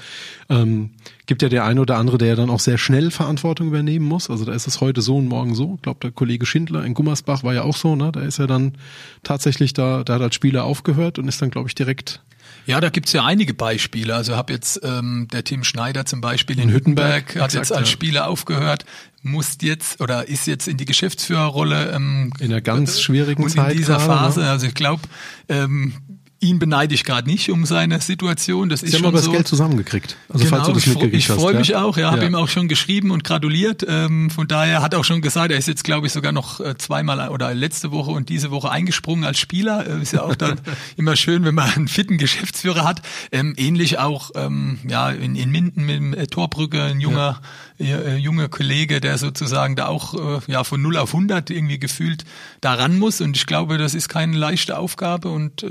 Ähm, 0.49 0.91
gibt 1.27 1.43
ja 1.43 1.49
der 1.49 1.65
eine 1.65 1.81
oder 1.81 1.97
andere, 1.97 2.17
der 2.17 2.29
ja 2.29 2.35
dann 2.35 2.49
auch 2.49 2.59
sehr 2.59 2.79
schnell 2.79 3.11
Verantwortung 3.11 3.67
übernehmen 3.67 4.05
muss. 4.05 4.29
Also 4.29 4.43
da 4.45 4.53
ist 4.53 4.65
es 4.65 4.81
heute 4.81 5.01
so 5.01 5.17
und 5.17 5.27
morgen 5.27 5.53
so. 5.53 5.75
Ich 5.75 5.83
glaube, 5.83 5.99
der 6.01 6.11
Kollege 6.11 6.45
Schindler 6.45 6.83
in 6.83 6.95
Gummersbach 6.95 7.43
war 7.43 7.53
ja 7.53 7.63
auch 7.63 7.77
so, 7.77 7.95
ne? 7.95 8.11
Da 8.11 8.21
ist 8.21 8.39
er 8.39 8.47
dann 8.47 8.73
tatsächlich 9.21 9.73
da, 9.73 10.03
da 10.03 10.15
hat 10.15 10.21
als 10.21 10.35
Spieler 10.35 10.63
aufgehört 10.63 11.19
und 11.19 11.27
ist 11.27 11.41
dann, 11.41 11.51
glaube 11.51 11.67
ich, 11.67 11.75
direkt 11.75 12.21
ja, 12.69 12.79
da 12.79 12.89
gibt's 12.89 13.13
ja 13.13 13.25
einige 13.25 13.55
Beispiele. 13.55 14.13
Also 14.13 14.35
habe 14.35 14.53
jetzt 14.53 14.79
ähm, 14.83 15.27
der 15.33 15.43
Tim 15.43 15.63
Schneider 15.63 16.05
zum 16.05 16.21
Beispiel 16.21 16.59
in 16.59 16.69
Hüttenberg, 16.69 17.29
Hüttenberg 17.29 17.43
hat 17.43 17.53
jetzt 17.53 17.71
als 17.71 17.89
ja. 17.89 17.93
Spieler 17.93 18.27
aufgehört, 18.27 18.85
muss 19.23 19.57
jetzt 19.61 19.99
oder 20.01 20.27
ist 20.27 20.45
jetzt 20.45 20.67
in 20.67 20.77
die 20.77 20.85
Geschäftsführerrolle. 20.85 21.91
Ähm, 21.91 22.31
in 22.39 22.51
einer 22.51 22.61
ganz 22.61 23.01
schwierigen 23.01 23.41
und 23.41 23.49
Zeit. 23.49 23.71
In 23.71 23.77
dieser 23.79 23.97
gerade, 23.97 24.05
Phase. 24.05 24.39
Ne? 24.41 24.51
Also 24.51 24.67
ich 24.67 24.75
glaube, 24.75 25.01
ähm, 25.47 25.93
Ihn 26.41 26.57
beneide 26.57 26.93
ich 26.93 27.03
gerade 27.03 27.29
nicht 27.29 27.51
um 27.51 27.65
seine 27.65 27.99
Situation. 27.99 28.69
Das 28.69 28.79
Sie 28.79 28.87
ist 28.87 28.93
haben 28.93 28.99
schon 28.99 29.07
aber 29.07 29.17
das 29.17 29.25
so. 29.25 29.31
Geld 29.31 29.47
zusammengekriegt. 29.47 30.15
Also 30.29 30.45
genau, 30.45 30.55
falls 30.55 30.67
du 30.67 30.73
das 30.73 30.87
ich, 30.87 31.13
ich 31.13 31.27
freue 31.27 31.55
mich 31.55 31.75
auch. 31.75 31.97
Ja, 31.97 32.11
habe 32.11 32.25
ihm 32.25 32.35
auch 32.35 32.47
schon 32.47 32.67
geschrieben 32.69 33.11
und 33.11 33.23
gratuliert. 33.25 33.85
Ähm, 33.87 34.29
von 34.29 34.47
daher 34.47 34.81
hat 34.81 34.95
auch 34.95 35.03
schon 35.03 35.21
gesagt, 35.21 35.51
er 35.51 35.57
ist 35.57 35.67
jetzt 35.67 35.83
glaube 35.83 36.07
ich 36.07 36.13
sogar 36.13 36.31
noch 36.31 36.61
äh, 36.61 36.77
zweimal 36.77 37.29
oder 37.29 37.53
letzte 37.53 37.91
Woche 37.91 38.11
und 38.11 38.29
diese 38.29 38.51
Woche 38.51 38.71
eingesprungen 38.71 39.25
als 39.25 39.37
Spieler. 39.37 39.85
Äh, 39.85 40.01
ist 40.01 40.13
ja 40.13 40.23
auch 40.23 40.35
dann 40.35 40.61
immer 40.97 41.17
schön, 41.17 41.43
wenn 41.43 41.55
man 41.55 41.69
einen 41.71 41.87
fitten 41.89 42.17
Geschäftsführer 42.17 42.85
hat. 42.85 43.01
Ähm, 43.31 43.53
ähnlich 43.57 43.99
auch 43.99 44.31
ähm, 44.35 44.79
ja 44.87 45.09
in, 45.09 45.35
in 45.35 45.51
Minden 45.51 45.85
mit 45.85 45.95
dem 45.95 46.13
äh, 46.13 46.27
Torbrücke 46.27 46.81
ein 46.83 47.01
junger 47.01 47.41
ja. 47.79 47.97
äh, 47.97 48.15
junger 48.17 48.49
Kollege, 48.49 48.99
der 48.99 49.17
sozusagen 49.17 49.75
da 49.75 49.87
auch 49.87 50.13
äh, 50.13 50.39
ja 50.47 50.63
von 50.63 50.81
0 50.81 50.97
auf 50.97 51.13
100 51.13 51.49
irgendwie 51.49 51.79
gefühlt 51.79 52.25
daran 52.61 52.99
muss. 52.99 53.21
Und 53.21 53.37
ich 53.37 53.45
glaube, 53.45 53.77
das 53.77 53.95
ist 53.95 54.09
keine 54.09 54.37
leichte 54.37 54.77
Aufgabe 54.77 55.29
und 55.29 55.63
äh, 55.63 55.67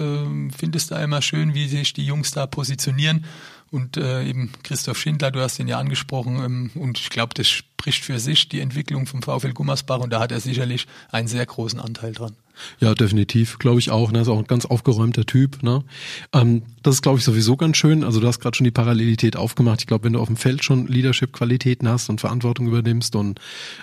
finde 0.59 0.79
es 0.79 0.89
da 0.89 1.03
immer 1.03 1.23
schön, 1.23 1.55
wie 1.55 1.69
sich 1.69 1.93
die 1.93 2.05
Jungs 2.05 2.31
da 2.33 2.47
positionieren. 2.47 3.25
Und 3.71 3.99
äh, 3.99 4.25
eben 4.25 4.51
Christoph 4.63 4.99
Schindler, 4.99 5.31
du 5.31 5.41
hast 5.41 5.59
ihn 5.59 5.69
ja 5.69 5.79
angesprochen, 5.79 6.43
ähm, 6.43 6.71
und 6.75 6.99
ich 6.99 7.11
glaube, 7.11 7.35
das 7.35 7.49
spricht 7.49 8.03
für 8.03 8.19
sich, 8.19 8.49
die 8.49 8.61
Entwicklung 8.61 9.07
vom 9.07 9.23
VfL 9.23 9.53
Gummersbach, 9.53 9.99
und 9.99 10.11
da 10.11 10.21
hat 10.21 10.33
er 10.33 10.41
sicherlich 10.41 10.87
einen 11.11 11.29
sehr 11.29 11.45
großen 11.45 11.79
Anteil 11.79 12.13
dran. 12.13 12.35
Ja, 12.81 12.95
definitiv, 12.95 13.59
glaube 13.59 13.79
ich 13.79 13.91
auch. 13.91 14.11
Ne? 14.11 14.21
Ist 14.21 14.29
auch 14.29 14.39
ein 14.39 14.47
ganz 14.47 14.65
aufgeräumter 14.65 15.27
Typ. 15.27 15.63
Ne? 15.63 15.85
Ähm, 16.33 16.63
das 16.83 16.97
ist, 16.97 17.03
glaube 17.03 17.19
ich, 17.19 17.25
sowieso 17.25 17.57
ganz 17.57 17.77
schön. 17.77 18.03
Also 18.03 18.21
du 18.21 18.27
hast 18.27 18.41
gerade 18.41 18.57
schon 18.57 18.65
die 18.65 18.71
Parallelität 18.71 19.37
aufgemacht. 19.37 19.81
Ich 19.81 19.87
glaube, 19.87 20.05
wenn 20.05 20.15
du 20.15 20.21
auf 20.21 20.29
dem 20.29 20.37
Feld 20.37 20.65
schon 20.65 20.87
Leadership-Qualitäten 20.87 21.89
hast 21.89 22.09
und 22.09 22.21
Verantwortung 22.21 22.67
übernimmst 22.67 23.15
und 23.15 23.39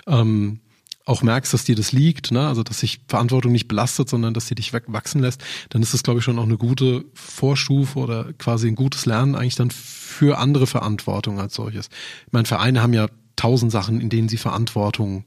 ähm, 0.06 0.60
auch 1.06 1.22
merkst, 1.22 1.54
dass 1.54 1.64
dir 1.64 1.76
das 1.76 1.92
liegt, 1.92 2.32
ne? 2.32 2.46
also 2.46 2.62
dass 2.62 2.80
sich 2.80 3.00
Verantwortung 3.08 3.52
nicht 3.52 3.68
belastet, 3.68 4.08
sondern 4.08 4.34
dass 4.34 4.48
sie 4.48 4.56
dich 4.56 4.72
wachsen 4.72 5.20
lässt, 5.20 5.42
dann 5.70 5.80
ist 5.80 5.94
das, 5.94 6.02
glaube 6.02 6.18
ich, 6.18 6.24
schon 6.24 6.38
auch 6.38 6.44
eine 6.44 6.58
gute 6.58 7.04
Vorstufe 7.14 7.98
oder 7.98 8.32
quasi 8.34 8.66
ein 8.66 8.74
gutes 8.74 9.06
Lernen 9.06 9.36
eigentlich 9.36 9.54
dann 9.54 9.70
für 9.70 10.38
andere 10.38 10.66
Verantwortung 10.66 11.40
als 11.40 11.54
solches. 11.54 11.88
Ich 12.26 12.32
meine, 12.32 12.46
Vereine 12.46 12.82
haben 12.82 12.92
ja 12.92 13.06
tausend 13.36 13.70
Sachen, 13.70 14.00
in 14.00 14.10
denen 14.10 14.28
sie 14.28 14.36
Verantwortung 14.36 15.24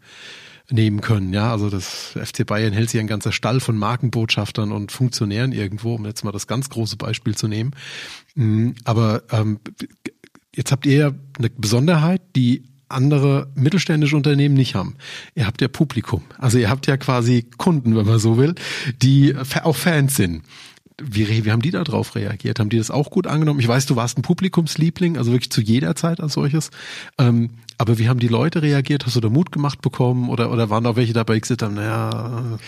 nehmen 0.69 0.99
können. 1.01 1.33
Ja, 1.33 1.51
also 1.51 1.69
das 1.69 2.17
FC 2.21 2.45
Bayern 2.45 2.73
hält 2.73 2.89
sich 2.89 2.99
ein 2.99 3.07
ganzer 3.07 3.31
Stall 3.31 3.61
von 3.61 3.77
Markenbotschaftern 3.77 4.71
und 4.71 4.91
Funktionären 4.91 5.53
irgendwo, 5.53 5.95
um 5.95 6.05
jetzt 6.05 6.23
mal 6.23 6.31
das 6.31 6.45
ganz 6.45 6.69
große 6.69 6.97
Beispiel 6.97 7.35
zu 7.35 7.47
nehmen. 7.47 7.71
Mm, 8.35 8.71
aber 8.83 9.23
ähm, 9.31 9.59
jetzt 10.53 10.71
habt 10.71 10.85
ihr 10.85 10.95
ja 10.95 11.11
eine 11.37 11.49
Besonderheit, 11.49 12.21
die 12.35 12.68
andere 12.89 13.47
mittelständische 13.55 14.15
Unternehmen 14.15 14.55
nicht 14.55 14.75
haben. 14.75 14.95
Ihr 15.35 15.45
habt 15.45 15.61
ja 15.61 15.67
Publikum. 15.67 16.23
Also 16.37 16.57
ihr 16.57 16.69
habt 16.69 16.87
ja 16.87 16.97
quasi 16.97 17.45
Kunden, 17.57 17.95
wenn 17.95 18.05
man 18.05 18.19
so 18.19 18.37
will, 18.37 18.55
die 19.01 19.35
auch 19.63 19.75
Fans 19.75 20.15
sind. 20.15 20.43
Wie, 21.01 21.45
wie 21.45 21.51
haben 21.51 21.61
die 21.61 21.71
da 21.71 21.83
drauf 21.83 22.15
reagiert? 22.15 22.59
Haben 22.59 22.69
die 22.69 22.77
das 22.77 22.91
auch 22.91 23.09
gut 23.09 23.25
angenommen? 23.25 23.61
Ich 23.61 23.67
weiß, 23.67 23.85
du 23.85 23.95
warst 23.95 24.17
ein 24.17 24.21
Publikumsliebling, 24.21 25.17
also 25.17 25.31
wirklich 25.31 25.49
zu 25.49 25.61
jeder 25.61 25.95
Zeit 25.95 26.19
als 26.19 26.33
solches. 26.33 26.71
Ähm, 27.17 27.51
aber 27.77 27.97
wie 27.97 28.09
haben 28.09 28.19
die 28.19 28.27
Leute 28.27 28.61
reagiert? 28.61 29.05
Hast 29.05 29.15
du 29.15 29.21
da 29.21 29.29
Mut 29.29 29.53
gemacht 29.53 29.81
bekommen? 29.81 30.29
Oder, 30.29 30.51
oder 30.51 30.69
waren 30.69 30.83
da 30.83 30.97
welche 30.97 31.13
dabei, 31.13 31.35
die 31.35 31.41
gesagt 31.41 31.63
haben, 31.63 31.75
naja, 31.75 32.59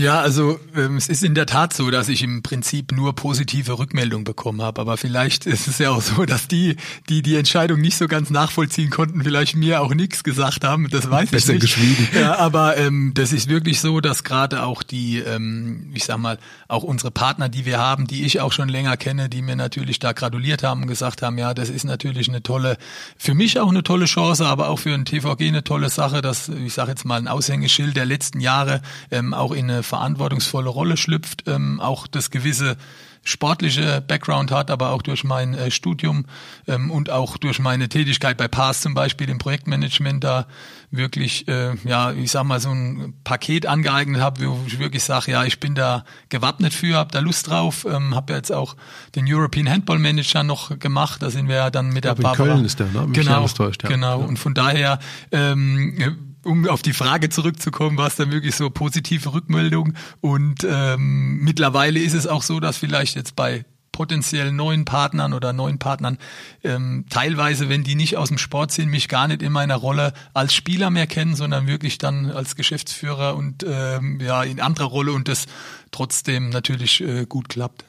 ja, 0.00 0.20
also 0.20 0.58
ähm, 0.74 0.96
es 0.96 1.08
ist 1.08 1.22
in 1.22 1.34
der 1.34 1.46
Tat 1.46 1.72
so, 1.72 1.90
dass 1.90 2.08
ich 2.08 2.22
im 2.22 2.42
Prinzip 2.42 2.92
nur 2.92 3.14
positive 3.14 3.78
Rückmeldungen 3.78 4.24
bekommen 4.24 4.62
habe. 4.62 4.80
Aber 4.80 4.96
vielleicht 4.96 5.46
ist 5.46 5.68
es 5.68 5.78
ja 5.78 5.90
auch 5.90 6.02
so, 6.02 6.24
dass 6.24 6.48
die, 6.48 6.76
die 7.08 7.22
die 7.22 7.36
Entscheidung 7.36 7.80
nicht 7.80 7.96
so 7.96 8.08
ganz 8.08 8.30
nachvollziehen 8.30 8.90
konnten, 8.90 9.22
vielleicht 9.22 9.56
mir 9.56 9.80
auch 9.80 9.94
nichts 9.94 10.24
gesagt 10.24 10.64
haben. 10.64 10.88
Das 10.90 11.10
weiß 11.10 11.30
Besser 11.30 11.54
ich 11.54 11.62
nicht. 11.62 11.74
geschwiegen. 11.74 12.08
Ja, 12.18 12.38
aber 12.38 12.76
ähm, 12.76 13.12
das 13.14 13.32
ist 13.32 13.48
wirklich 13.48 13.80
so, 13.80 14.00
dass 14.00 14.24
gerade 14.24 14.62
auch 14.62 14.82
die, 14.82 15.18
ähm, 15.18 15.90
ich 15.94 16.04
sag 16.04 16.18
mal, 16.18 16.38
auch 16.68 16.82
unsere 16.82 17.10
Partner, 17.10 17.48
die 17.48 17.66
wir 17.66 17.78
haben, 17.78 18.06
die 18.06 18.24
ich 18.24 18.40
auch 18.40 18.52
schon 18.52 18.68
länger 18.68 18.96
kenne, 18.96 19.28
die 19.28 19.42
mir 19.42 19.56
natürlich 19.56 19.98
da 19.98 20.12
gratuliert 20.12 20.62
haben 20.62 20.82
und 20.82 20.88
gesagt 20.88 21.22
haben, 21.22 21.38
ja, 21.38 21.52
das 21.54 21.68
ist 21.68 21.84
natürlich 21.84 22.28
eine 22.28 22.42
tolle, 22.42 22.78
für 23.16 23.34
mich 23.34 23.58
auch 23.58 23.68
eine 23.68 23.82
tolle 23.82 24.06
Chance, 24.06 24.46
aber 24.46 24.68
auch 24.68 24.78
für 24.78 24.94
ein 24.94 25.04
TVG 25.04 25.48
eine 25.48 25.64
tolle 25.64 25.90
Sache, 25.90 26.22
dass 26.22 26.48
ich 26.48 26.72
sage 26.72 26.90
jetzt 26.90 27.04
mal 27.04 27.18
ein 27.18 27.28
Aushängeschild 27.28 27.96
der 27.96 28.06
letzten 28.06 28.40
Jahre 28.40 28.82
ähm, 29.10 29.34
auch 29.34 29.52
in 29.52 29.70
eine 29.70 29.82
verantwortungsvolle 29.90 30.70
Rolle 30.70 30.96
schlüpft, 30.96 31.44
ähm, 31.46 31.80
auch 31.80 32.06
das 32.06 32.30
gewisse 32.30 32.76
sportliche 33.22 34.02
Background 34.06 34.50
hat, 34.50 34.70
aber 34.70 34.90
auch 34.90 35.02
durch 35.02 35.24
mein 35.24 35.54
äh, 35.54 35.70
Studium 35.70 36.24
ähm, 36.66 36.90
und 36.90 37.10
auch 37.10 37.36
durch 37.36 37.58
meine 37.58 37.88
Tätigkeit 37.88 38.38
bei 38.38 38.48
PAS 38.48 38.80
zum 38.80 38.94
Beispiel 38.94 39.28
im 39.28 39.36
Projektmanagement 39.38 40.24
da 40.24 40.46
wirklich, 40.90 41.46
äh, 41.46 41.74
ja, 41.84 42.12
ich 42.12 42.30
sag 42.30 42.44
mal, 42.44 42.60
so 42.60 42.70
ein 42.70 43.14
Paket 43.22 43.66
angeeignet 43.66 44.22
habe, 44.22 44.46
wo 44.46 44.58
ich 44.66 44.78
wirklich 44.78 45.04
sage, 45.04 45.32
ja, 45.32 45.44
ich 45.44 45.60
bin 45.60 45.74
da 45.74 46.04
gewappnet 46.30 46.72
für, 46.72 46.96
habe 46.96 47.12
da 47.12 47.20
Lust 47.20 47.48
drauf, 47.48 47.86
ähm, 47.88 48.14
habe 48.14 48.32
jetzt 48.32 48.52
auch 48.52 48.74
den 49.14 49.26
European 49.28 49.68
Handball 49.68 49.98
Manager 49.98 50.42
noch 50.42 50.78
gemacht, 50.78 51.22
da 51.22 51.30
sind 51.30 51.48
wir 51.48 51.56
ja 51.56 51.70
dann 51.70 51.90
mit 51.90 52.04
der 52.04 52.14
Barbara. 52.14 52.54
Köln 52.54 52.64
ist 52.64 52.80
der, 52.80 52.86
ne? 52.86 53.06
Mich 53.06 53.18
genau, 53.18 53.46
täuscht, 53.48 53.82
ja. 53.82 53.88
genau. 53.90 54.20
Und 54.20 54.38
von 54.38 54.54
daher 54.54 54.98
ähm, 55.30 56.26
um 56.44 56.68
auf 56.68 56.82
die 56.82 56.92
Frage 56.92 57.28
zurückzukommen, 57.28 57.96
war 57.96 58.06
es 58.06 58.16
dann 58.16 58.30
wirklich 58.30 58.54
so 58.54 58.70
positive 58.70 59.32
Rückmeldung. 59.32 59.94
Und 60.20 60.66
ähm, 60.68 61.38
mittlerweile 61.42 62.00
ist 62.00 62.14
es 62.14 62.26
auch 62.26 62.42
so, 62.42 62.60
dass 62.60 62.78
vielleicht 62.78 63.16
jetzt 63.16 63.36
bei 63.36 63.64
potenziell 63.92 64.50
neuen 64.50 64.86
Partnern 64.86 65.34
oder 65.34 65.52
neuen 65.52 65.78
Partnern 65.78 66.16
ähm, 66.64 67.04
teilweise, 67.10 67.68
wenn 67.68 67.84
die 67.84 67.96
nicht 67.96 68.16
aus 68.16 68.28
dem 68.28 68.38
Sport 68.38 68.72
sind, 68.72 68.88
mich 68.88 69.08
gar 69.08 69.28
nicht 69.28 69.42
in 69.42 69.52
meiner 69.52 69.76
Rolle 69.76 70.14
als 70.32 70.54
Spieler 70.54 70.88
mehr 70.88 71.06
kennen, 71.06 71.34
sondern 71.34 71.66
wirklich 71.66 71.98
dann 71.98 72.30
als 72.30 72.56
Geschäftsführer 72.56 73.36
und 73.36 73.62
ähm, 73.68 74.18
ja 74.20 74.42
in 74.42 74.60
anderer 74.60 74.86
Rolle 74.86 75.12
und 75.12 75.28
das 75.28 75.46
trotzdem 75.90 76.48
natürlich 76.48 77.02
äh, 77.02 77.26
gut 77.26 77.50
klappt. 77.50 77.84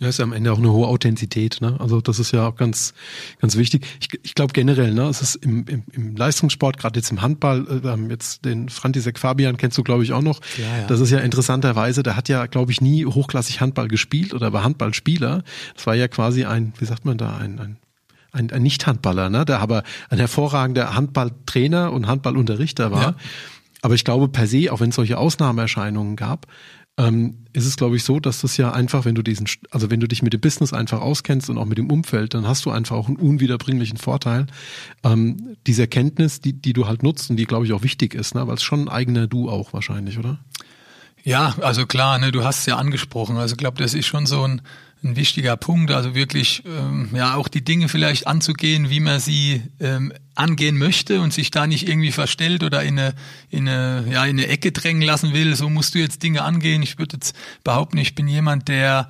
Ja, 0.00 0.08
ist 0.08 0.18
ja 0.18 0.24
am 0.24 0.32
Ende 0.32 0.50
auch 0.50 0.58
eine 0.58 0.72
hohe 0.72 0.86
Authentizität. 0.86 1.58
Ne? 1.60 1.76
Also 1.78 2.00
das 2.00 2.18
ist 2.18 2.32
ja 2.32 2.48
auch 2.48 2.56
ganz, 2.56 2.94
ganz 3.38 3.56
wichtig. 3.56 3.86
Ich, 4.00 4.08
ich 4.22 4.34
glaube 4.34 4.54
generell, 4.54 4.94
ne, 4.94 5.02
es 5.02 5.20
ist 5.20 5.34
im, 5.36 5.66
im, 5.66 5.82
im 5.92 6.16
Leistungssport, 6.16 6.78
gerade 6.78 6.98
jetzt 6.98 7.10
im 7.10 7.20
Handball, 7.20 7.66
äh, 7.84 8.10
jetzt 8.10 8.46
den 8.46 8.70
Frantisek 8.70 9.18
Fabian 9.18 9.58
kennst 9.58 9.76
du, 9.76 9.82
glaube 9.82 10.02
ich, 10.02 10.14
auch 10.14 10.22
noch. 10.22 10.40
Ja, 10.56 10.78
ja. 10.78 10.86
Das 10.86 11.00
ist 11.00 11.10
ja 11.10 11.18
interessanterweise, 11.18 12.02
der 12.02 12.16
hat 12.16 12.30
ja, 12.30 12.46
glaube 12.46 12.72
ich, 12.72 12.80
nie 12.80 13.04
hochklassig 13.04 13.60
Handball 13.60 13.88
gespielt 13.88 14.32
oder 14.32 14.54
war 14.54 14.64
Handballspieler. 14.64 15.44
Das 15.74 15.86
war 15.86 15.94
ja 15.94 16.08
quasi 16.08 16.46
ein, 16.46 16.72
wie 16.78 16.86
sagt 16.86 17.04
man 17.04 17.18
da, 17.18 17.36
ein, 17.36 17.58
ein 17.58 17.76
ein, 18.32 18.52
ein 18.52 18.62
Nicht-Handballer, 18.62 19.28
ne? 19.28 19.44
der 19.44 19.58
aber 19.58 19.82
ein 20.08 20.18
hervorragender 20.18 20.94
Handballtrainer 20.94 21.90
und 21.90 22.06
Handballunterrichter 22.06 22.92
war. 22.92 23.02
Ja. 23.02 23.14
Aber 23.82 23.94
ich 23.94 24.04
glaube 24.04 24.28
per 24.28 24.46
se, 24.46 24.72
auch 24.72 24.80
wenn 24.80 24.90
es 24.90 24.96
solche 24.96 25.18
Ausnahmeerscheinungen 25.18 26.14
gab, 26.14 26.46
ähm, 27.00 27.38
ist 27.54 27.66
es, 27.66 27.76
glaube 27.76 27.96
ich, 27.96 28.04
so, 28.04 28.20
dass 28.20 28.42
das 28.42 28.58
ja 28.58 28.72
einfach, 28.72 29.06
wenn 29.06 29.14
du 29.14 29.22
diesen, 29.22 29.46
also 29.70 29.90
wenn 29.90 30.00
du 30.00 30.06
dich 30.06 30.22
mit 30.22 30.34
dem 30.34 30.40
Business 30.40 30.74
einfach 30.74 31.00
auskennst 31.00 31.48
und 31.48 31.56
auch 31.56 31.64
mit 31.64 31.78
dem 31.78 31.90
Umfeld, 31.90 32.34
dann 32.34 32.46
hast 32.46 32.66
du 32.66 32.70
einfach 32.70 32.94
auch 32.94 33.08
einen 33.08 33.16
unwiederbringlichen 33.16 33.96
Vorteil. 33.96 34.46
Ähm, 35.02 35.56
diese 35.66 35.88
Kenntnis, 35.88 36.40
die, 36.40 36.52
die 36.52 36.74
du 36.74 36.86
halt 36.86 37.02
nutzt 37.02 37.30
und 37.30 37.36
die, 37.36 37.46
glaube 37.46 37.64
ich, 37.64 37.72
auch 37.72 37.82
wichtig 37.82 38.14
ist, 38.14 38.34
ne? 38.34 38.46
weil 38.46 38.54
es 38.54 38.62
schon 38.62 38.82
ein 38.82 38.88
eigener 38.88 39.26
Du 39.26 39.48
auch 39.48 39.72
wahrscheinlich, 39.72 40.18
oder? 40.18 40.38
Ja, 41.24 41.54
also 41.60 41.86
klar, 41.86 42.18
ne, 42.18 42.32
du 42.32 42.44
hast 42.44 42.60
es 42.60 42.66
ja 42.66 42.76
angesprochen. 42.76 43.36
Also 43.36 43.54
ich 43.54 43.58
glaube, 43.58 43.82
das 43.82 43.94
ist 43.94 44.06
schon 44.06 44.26
so 44.26 44.44
ein 44.46 44.62
ein 45.02 45.16
wichtiger 45.16 45.56
Punkt, 45.56 45.90
also 45.90 46.14
wirklich 46.14 46.62
ähm, 46.66 47.10
ja 47.14 47.34
auch 47.34 47.48
die 47.48 47.64
Dinge 47.64 47.88
vielleicht 47.88 48.26
anzugehen, 48.26 48.90
wie 48.90 49.00
man 49.00 49.18
sie 49.18 49.62
ähm, 49.80 50.12
angehen 50.34 50.76
möchte 50.76 51.20
und 51.20 51.32
sich 51.32 51.50
da 51.50 51.66
nicht 51.66 51.88
irgendwie 51.88 52.12
verstellt 52.12 52.62
oder 52.62 52.82
in 52.82 52.98
eine, 52.98 53.14
in 53.48 53.68
eine, 53.68 54.04
ja, 54.10 54.24
in 54.24 54.38
eine 54.38 54.48
Ecke 54.48 54.72
drängen 54.72 55.02
lassen 55.02 55.32
will. 55.32 55.54
So 55.56 55.70
musst 55.70 55.94
du 55.94 55.98
jetzt 55.98 56.22
Dinge 56.22 56.42
angehen. 56.42 56.82
Ich 56.82 56.98
würde 56.98 57.16
jetzt 57.16 57.34
behaupten, 57.64 57.98
ich 57.98 58.14
bin 58.14 58.28
jemand, 58.28 58.68
der 58.68 59.08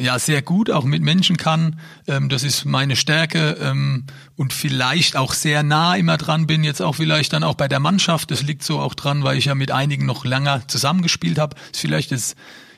ja 0.00 0.18
sehr 0.18 0.42
gut 0.42 0.70
auch 0.70 0.84
mit 0.84 1.02
Menschen 1.02 1.36
kann. 1.36 1.78
Ähm, 2.06 2.28
das 2.28 2.42
ist 2.42 2.64
meine 2.64 2.96
Stärke 2.96 3.56
ähm, 3.60 4.04
und 4.36 4.52
vielleicht 4.52 5.16
auch 5.16 5.34
sehr 5.34 5.62
nah 5.62 5.94
immer 5.94 6.16
dran 6.16 6.46
bin. 6.46 6.64
Jetzt 6.64 6.82
auch 6.82 6.96
vielleicht 6.96 7.32
dann 7.32 7.44
auch 7.44 7.54
bei 7.54 7.68
der 7.68 7.80
Mannschaft. 7.80 8.30
Das 8.30 8.42
liegt 8.42 8.62
so 8.62 8.80
auch 8.80 8.94
dran, 8.94 9.22
weil 9.22 9.36
ich 9.36 9.46
ja 9.46 9.54
mit 9.54 9.70
einigen 9.70 10.06
noch 10.06 10.24
länger 10.24 10.66
zusammengespielt 10.66 11.38
habe. 11.38 11.56
Ist 11.72 11.80
vielleicht 11.80 12.12
das 12.12 12.34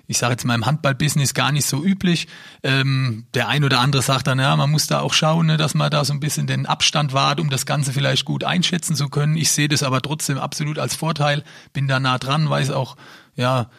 ich 0.09 0.19
sage 0.19 0.33
jetzt 0.33 0.45
mal 0.45 0.55
im 0.55 0.67
Handballbusiness 0.67 1.33
gar 1.33 1.53
nicht 1.53 1.65
so 1.65 1.83
üblich. 1.83 2.29
Ähm, 2.63 3.25
der 3.35 3.49
ein 3.49 3.65
oder 3.65 3.81
andere 3.81 4.03
sagt 4.03 4.27
dann, 4.27 4.39
ja, 4.39 4.55
man 4.57 4.71
muss 4.71 4.87
da 4.87 5.01
auch 5.01 5.15
schauen, 5.15 5.47
ne, 5.47 5.57
dass 5.57 5.75
man 5.75 5.91
da 5.91 6.05
so 6.05 6.13
ein 6.13 6.21
bisschen 6.21 6.47
den 6.47 6.67
Abstand 6.67 7.13
wahrt, 7.13 7.41
um 7.41 7.51
das 7.51 7.67
Ganze 7.67 7.93
vielleicht 7.93 8.25
gut 8.25 8.45
einschätzen 8.45 8.95
zu 8.95 9.09
können. 9.09 9.37
Ich 9.37 9.53
sehe 9.53 9.69
das 9.69 9.83
aber 9.83 10.03
trotzdem 10.03 10.39
absolut 10.39 10.79
als 10.79 10.97
Vorteil, 10.97 11.45
bin 11.73 11.89
da 11.89 12.01
nah 12.01 12.19
dran, 12.19 12.51
weiß 12.51 12.71
auch, 12.71 12.97
ja, 13.37 13.71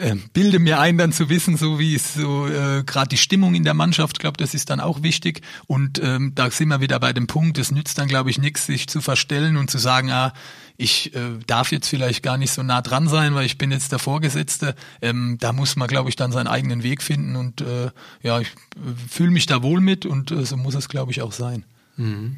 äh, 0.00 0.16
bilde 0.32 0.58
mir 0.58 0.80
ein, 0.80 0.98
dann 0.98 1.12
zu 1.12 1.28
wissen, 1.28 1.56
so 1.56 1.78
wie 1.78 1.94
es 1.94 2.14
so 2.14 2.46
äh, 2.46 2.82
gerade 2.84 3.08
die 3.08 3.16
Stimmung 3.16 3.54
in 3.54 3.64
der 3.64 3.74
Mannschaft, 3.74 4.18
glaube 4.18 4.36
das 4.38 4.54
ist 4.54 4.70
dann 4.70 4.80
auch 4.80 5.02
wichtig. 5.02 5.42
Und 5.66 6.00
ähm, 6.02 6.32
da 6.34 6.50
sind 6.50 6.68
wir 6.68 6.80
wieder 6.80 6.98
bei 6.98 7.12
dem 7.12 7.26
Punkt, 7.26 7.58
es 7.58 7.70
nützt 7.70 7.98
dann, 7.98 8.08
glaube 8.08 8.30
ich, 8.30 8.38
nichts, 8.38 8.66
sich 8.66 8.88
zu 8.88 9.00
verstellen 9.00 9.56
und 9.56 9.70
zu 9.70 9.78
sagen, 9.78 10.10
ah, 10.10 10.32
ich 10.76 11.14
äh, 11.14 11.38
darf 11.46 11.72
jetzt 11.72 11.88
vielleicht 11.88 12.22
gar 12.22 12.38
nicht 12.38 12.52
so 12.52 12.62
nah 12.62 12.80
dran 12.80 13.08
sein, 13.08 13.34
weil 13.34 13.44
ich 13.44 13.58
bin 13.58 13.70
jetzt 13.70 13.92
der 13.92 13.98
Vorgesetzte. 13.98 14.74
Ähm, 15.02 15.36
da 15.38 15.52
muss 15.52 15.76
man, 15.76 15.88
glaube 15.88 16.08
ich, 16.08 16.16
dann 16.16 16.32
seinen 16.32 16.46
eigenen 16.46 16.82
Weg 16.82 17.02
finden 17.02 17.36
und 17.36 17.60
äh, 17.60 17.90
ja, 18.22 18.40
ich 18.40 18.48
äh, 18.48 19.08
fühle 19.08 19.30
mich 19.30 19.46
da 19.46 19.62
wohl 19.62 19.80
mit 19.80 20.06
und 20.06 20.30
äh, 20.30 20.44
so 20.44 20.56
muss 20.56 20.74
es, 20.74 20.88
glaube 20.88 21.12
ich, 21.12 21.22
auch 21.22 21.32
sein. 21.32 21.64
Mhm 21.96 22.36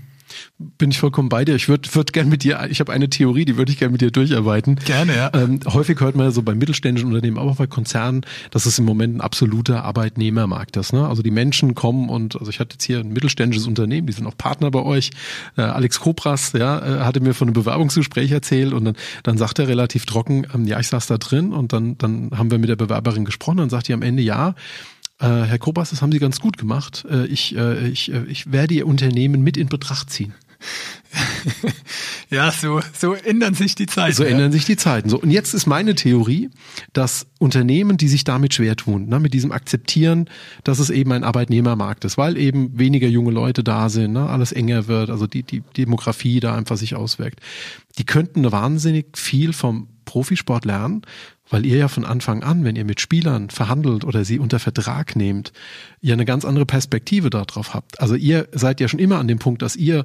bin 0.58 0.90
ich 0.90 0.98
vollkommen 0.98 1.28
bei 1.28 1.44
dir. 1.44 1.54
Ich 1.54 1.68
würde 1.68 1.88
würd 1.94 2.12
gern 2.12 2.28
mit 2.28 2.44
dir, 2.44 2.66
ich 2.70 2.80
habe 2.80 2.92
eine 2.92 3.10
Theorie, 3.10 3.44
die 3.44 3.56
würde 3.56 3.72
ich 3.72 3.78
gerne 3.78 3.92
mit 3.92 4.00
dir 4.00 4.10
durcharbeiten. 4.10 4.76
Gerne, 4.84 5.16
ja. 5.16 5.30
Ähm, 5.34 5.60
häufig 5.66 6.00
hört 6.00 6.16
man 6.16 6.26
ja 6.26 6.30
so 6.32 6.42
bei 6.42 6.54
mittelständischen 6.54 7.08
Unternehmen, 7.08 7.38
aber 7.38 7.50
auch 7.50 7.56
bei 7.56 7.66
Konzernen, 7.66 8.22
dass 8.50 8.66
es 8.66 8.78
im 8.78 8.84
Moment 8.84 9.16
ein 9.16 9.20
absoluter 9.20 9.84
Arbeitnehmermarkt 9.84 10.76
ist. 10.76 10.92
Ne? 10.92 11.06
Also 11.06 11.22
die 11.22 11.30
Menschen 11.30 11.74
kommen 11.74 12.08
und, 12.08 12.36
also 12.36 12.50
ich 12.50 12.60
hatte 12.60 12.74
jetzt 12.74 12.84
hier 12.84 13.00
ein 13.00 13.12
mittelständisches 13.12 13.66
Unternehmen, 13.66 14.06
die 14.06 14.12
sind 14.12 14.26
auch 14.26 14.36
Partner 14.36 14.70
bei 14.70 14.82
euch. 14.82 15.10
Äh, 15.56 15.62
Alex 15.62 16.00
Kopras, 16.00 16.52
ja, 16.52 16.78
äh, 16.78 17.00
hatte 17.00 17.20
mir 17.20 17.34
von 17.34 17.48
einem 17.48 17.54
Bewerbungsgespräch 17.54 18.30
erzählt 18.30 18.72
und 18.72 18.84
dann, 18.84 18.96
dann 19.22 19.38
sagt 19.38 19.58
er 19.58 19.68
relativ 19.68 20.06
trocken, 20.06 20.46
ähm, 20.54 20.66
ja, 20.66 20.80
ich 20.80 20.88
saß 20.88 21.06
da 21.06 21.18
drin 21.18 21.52
und 21.52 21.72
dann, 21.72 21.98
dann 21.98 22.30
haben 22.36 22.50
wir 22.50 22.58
mit 22.58 22.68
der 22.68 22.76
Bewerberin 22.76 23.24
gesprochen 23.24 23.60
und 23.60 23.70
sagt 23.70 23.88
die 23.88 23.92
am 23.92 24.02
Ende, 24.02 24.22
ja, 24.22 24.54
Herr 25.26 25.58
Kobas, 25.58 25.90
das 25.90 26.02
haben 26.02 26.10
Sie 26.10 26.18
ganz 26.18 26.40
gut 26.40 26.58
gemacht. 26.58 27.06
Äh, 27.08 27.26
ich, 27.26 27.56
äh, 27.56 27.88
ich, 27.88 28.12
äh, 28.12 28.24
ich 28.24 28.50
werde 28.50 28.74
Ihr 28.74 28.86
Unternehmen 28.86 29.42
mit 29.42 29.56
in 29.56 29.68
Betracht 29.68 30.10
ziehen. 30.10 30.34
ja, 32.30 32.50
so, 32.50 32.80
so 32.98 33.14
ändern 33.14 33.54
sich 33.54 33.74
die 33.74 33.86
Zeiten. 33.86 34.14
So 34.14 34.24
ja. 34.24 34.30
ändern 34.30 34.52
sich 34.52 34.64
die 34.64 34.76
Zeiten. 34.76 35.08
So, 35.08 35.20
und 35.20 35.30
jetzt 35.30 35.54
ist 35.54 35.66
meine 35.66 35.94
Theorie, 35.94 36.50
dass 36.92 37.26
Unternehmen, 37.38 37.96
die 37.96 38.08
sich 38.08 38.24
damit 38.24 38.54
schwer 38.54 38.76
tun, 38.76 39.08
ne, 39.08 39.20
mit 39.20 39.34
diesem 39.34 39.52
Akzeptieren, 39.52 40.28
dass 40.64 40.78
es 40.78 40.90
eben 40.90 41.12
ein 41.12 41.24
Arbeitnehmermarkt 41.24 42.04
ist, 42.04 42.18
weil 42.18 42.36
eben 42.36 42.78
weniger 42.78 43.08
junge 43.08 43.32
Leute 43.32 43.62
da 43.62 43.88
sind, 43.88 44.12
ne, 44.12 44.28
alles 44.28 44.52
enger 44.52 44.86
wird, 44.88 45.10
also 45.10 45.26
die, 45.26 45.42
die 45.42 45.62
Demografie 45.76 46.40
da 46.40 46.54
einfach 46.54 46.76
sich 46.76 46.94
auswirkt, 46.94 47.40
die 47.98 48.04
könnten 48.04 48.50
wahnsinnig 48.50 49.16
viel 49.16 49.52
vom 49.52 49.88
Profisport 50.04 50.64
lernen, 50.64 51.02
weil 51.48 51.66
ihr 51.66 51.76
ja 51.76 51.88
von 51.88 52.04
Anfang 52.04 52.42
an, 52.42 52.64
wenn 52.64 52.76
ihr 52.76 52.84
mit 52.84 53.00
Spielern 53.00 53.50
verhandelt 53.50 54.04
oder 54.04 54.24
sie 54.24 54.38
unter 54.38 54.58
Vertrag 54.58 55.16
nehmt, 55.16 55.52
ihr 56.00 56.14
eine 56.14 56.24
ganz 56.24 56.44
andere 56.44 56.66
Perspektive 56.66 57.30
darauf 57.30 57.74
habt. 57.74 58.00
Also 58.00 58.14
ihr 58.14 58.48
seid 58.52 58.80
ja 58.80 58.88
schon 58.88 59.00
immer 59.00 59.18
an 59.18 59.28
dem 59.28 59.38
Punkt, 59.38 59.62
dass 59.62 59.76
ihr 59.76 60.04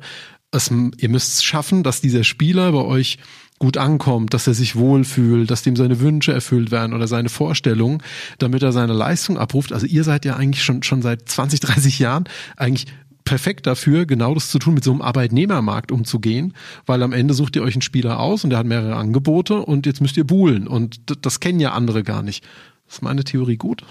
es, 0.52 0.72
ihr 0.72 1.10
müsst 1.10 1.34
es 1.36 1.44
schaffen, 1.44 1.84
dass 1.84 2.02
dieser 2.02 2.24
Spieler 2.24 2.72
bei 2.72 2.84
euch 2.84 3.18
gut 3.60 3.78
ankommt, 3.78 4.34
dass 4.34 4.48
er 4.48 4.54
sich 4.54 4.76
wohlfühlt, 4.76 5.50
dass 5.50 5.64
dem 5.64 5.76
seine 5.76 6.00
Wünsche 6.00 6.32
erfüllt 6.32 6.72
werden 6.72 6.94
oder 6.94 7.08
seine 7.08 7.30
Vorstellungen, 7.30 8.04
damit 8.38 8.62
er 8.62 8.72
seine 8.72 8.94
Leistung 8.94 9.38
abruft. 9.38 9.74
Also 9.74 9.86
ihr 9.86 10.04
seid 10.04 10.26
ja 10.26 10.36
eigentlich 10.36 10.64
schon, 10.64 10.84
schon 10.84 11.02
seit 11.02 11.28
20, 11.28 11.60
30 11.62 12.00
Jahren 12.00 12.26
eigentlich 12.56 12.86
perfekt 13.28 13.68
dafür, 13.68 14.06
genau 14.06 14.34
das 14.34 14.50
zu 14.50 14.58
tun, 14.58 14.74
mit 14.74 14.86
so 14.86 14.92
einem 14.92 15.02
Arbeitnehmermarkt 15.02 15.92
umzugehen, 15.92 16.54
weil 16.86 17.04
am 17.04 17.12
Ende 17.12 17.34
sucht 17.34 17.58
ihr 17.58 17.62
euch 17.62 17.76
einen 17.76 17.82
Spieler 17.82 18.22
aus 18.22 18.46
und 18.46 18.52
der 18.52 18.60
hat 18.60 18.66
mehrere 18.66 18.96
Angebote 18.96 19.56
und 19.60 19.86
jetzt 19.86 20.00
müsst 20.00 20.16
ihr 20.16 20.24
buhlen 20.24 20.66
und 20.66 21.02
das 21.26 21.42
kennen 21.42 21.60
ja 21.60 21.74
andere 21.74 22.04
gar 22.04 22.24
nicht. 22.24 22.46
ist 22.88 23.02
meine 23.02 23.26
Theorie 23.26 23.58
gut? 23.58 23.84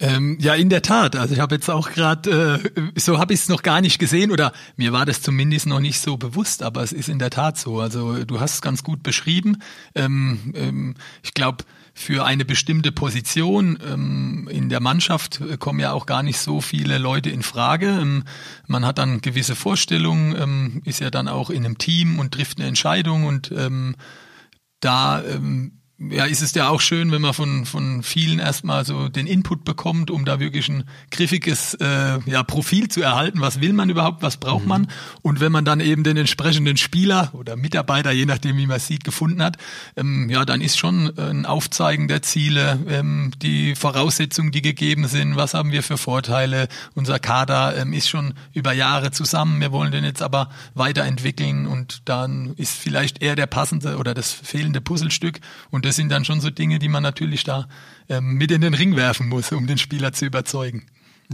Ähm, 0.00 0.36
ja, 0.40 0.54
in 0.54 0.68
der 0.68 0.82
Tat. 0.82 1.14
Also 1.14 1.34
ich 1.34 1.40
habe 1.40 1.54
jetzt 1.54 1.68
auch 1.70 1.90
gerade, 1.90 2.60
äh, 2.74 2.90
so 2.98 3.18
habe 3.18 3.34
ich 3.34 3.40
es 3.40 3.48
noch 3.48 3.62
gar 3.62 3.80
nicht 3.80 4.00
gesehen 4.00 4.32
oder 4.32 4.52
mir 4.76 4.92
war 4.92 5.06
das 5.06 5.22
zumindest 5.22 5.66
noch 5.66 5.78
nicht 5.78 6.00
so 6.00 6.16
bewusst, 6.16 6.64
aber 6.64 6.82
es 6.82 6.92
ist 6.92 7.08
in 7.08 7.20
der 7.20 7.30
Tat 7.30 7.56
so. 7.56 7.78
Also 7.78 8.24
du 8.24 8.40
hast 8.40 8.54
es 8.54 8.62
ganz 8.62 8.82
gut 8.82 9.04
beschrieben. 9.04 9.58
Ähm, 9.94 10.54
ähm, 10.56 10.94
ich 11.22 11.34
glaube, 11.34 11.64
für 11.94 12.24
eine 12.24 12.44
bestimmte 12.44 12.92
Position 12.92 13.78
ähm, 13.86 14.48
in 14.50 14.68
der 14.68 14.80
Mannschaft 14.80 15.40
äh, 15.40 15.56
kommen 15.56 15.80
ja 15.80 15.92
auch 15.92 16.06
gar 16.06 16.22
nicht 16.22 16.38
so 16.38 16.60
viele 16.60 16.98
Leute 16.98 17.30
in 17.30 17.42
Frage. 17.42 17.88
Ähm, 17.88 18.24
man 18.66 18.86
hat 18.86 18.98
dann 18.98 19.20
gewisse 19.20 19.56
Vorstellungen, 19.56 20.36
ähm, 20.40 20.82
ist 20.84 21.00
ja 21.00 21.10
dann 21.10 21.28
auch 21.28 21.50
in 21.50 21.64
einem 21.64 21.78
Team 21.78 22.18
und 22.18 22.32
trifft 22.32 22.58
eine 22.58 22.68
Entscheidung 22.68 23.24
und 23.24 23.52
da 24.80 25.22
ja, 26.08 26.24
ist 26.24 26.40
es 26.40 26.54
ja 26.54 26.68
auch 26.68 26.80
schön, 26.80 27.12
wenn 27.12 27.20
man 27.20 27.34
von, 27.34 27.66
von 27.66 28.02
vielen 28.02 28.38
erstmal 28.38 28.86
so 28.86 29.10
den 29.10 29.26
Input 29.26 29.64
bekommt, 29.64 30.10
um 30.10 30.24
da 30.24 30.40
wirklich 30.40 30.66
ein 30.70 30.84
griffiges 31.10 31.74
äh, 31.74 32.18
ja, 32.24 32.42
Profil 32.42 32.88
zu 32.88 33.02
erhalten. 33.02 33.42
Was 33.42 33.60
will 33.60 33.74
man 33.74 33.90
überhaupt, 33.90 34.22
was 34.22 34.38
braucht 34.38 34.62
mhm. 34.62 34.68
man? 34.68 34.90
Und 35.20 35.40
wenn 35.40 35.52
man 35.52 35.66
dann 35.66 35.80
eben 35.80 36.02
den 36.02 36.16
entsprechenden 36.16 36.78
Spieler 36.78 37.30
oder 37.34 37.54
Mitarbeiter, 37.54 38.12
je 38.12 38.24
nachdem 38.24 38.56
wie 38.56 38.66
man 38.66 38.78
es 38.78 38.86
sieht, 38.86 39.04
gefunden 39.04 39.42
hat, 39.42 39.58
ähm, 39.94 40.30
ja, 40.30 40.46
dann 40.46 40.62
ist 40.62 40.78
schon 40.78 41.18
ein 41.18 41.44
Aufzeigen 41.44 42.08
der 42.08 42.22
Ziele, 42.22 42.78
ähm, 42.88 43.32
die 43.42 43.74
Voraussetzungen, 43.74 44.52
die 44.52 44.62
gegeben 44.62 45.06
sind, 45.06 45.36
was 45.36 45.52
haben 45.52 45.70
wir 45.70 45.82
für 45.82 45.98
Vorteile. 45.98 46.68
Unser 46.94 47.18
Kader 47.18 47.76
ähm, 47.76 47.92
ist 47.92 48.08
schon 48.08 48.32
über 48.54 48.72
Jahre 48.72 49.10
zusammen, 49.10 49.60
wir 49.60 49.70
wollen 49.70 49.92
den 49.92 50.04
jetzt 50.04 50.22
aber 50.22 50.48
weiterentwickeln 50.72 51.66
und 51.66 52.08
dann 52.08 52.54
ist 52.56 52.78
vielleicht 52.78 53.20
eher 53.20 53.36
der 53.36 53.46
passende 53.46 53.98
oder 53.98 54.14
das 54.14 54.32
fehlende 54.32 54.80
Puzzlestück 54.80 55.40
und 55.70 55.89
das 55.90 55.96
sind 55.96 56.12
dann 56.12 56.24
schon 56.24 56.40
so 56.40 56.50
Dinge, 56.50 56.78
die 56.78 56.86
man 56.86 57.02
natürlich 57.02 57.42
da 57.42 57.66
ähm, 58.08 58.34
mit 58.34 58.52
in 58.52 58.60
den 58.60 58.74
Ring 58.74 58.94
werfen 58.94 59.28
muss, 59.28 59.50
um 59.50 59.66
den 59.66 59.76
Spieler 59.76 60.12
zu 60.12 60.24
überzeugen. 60.24 60.86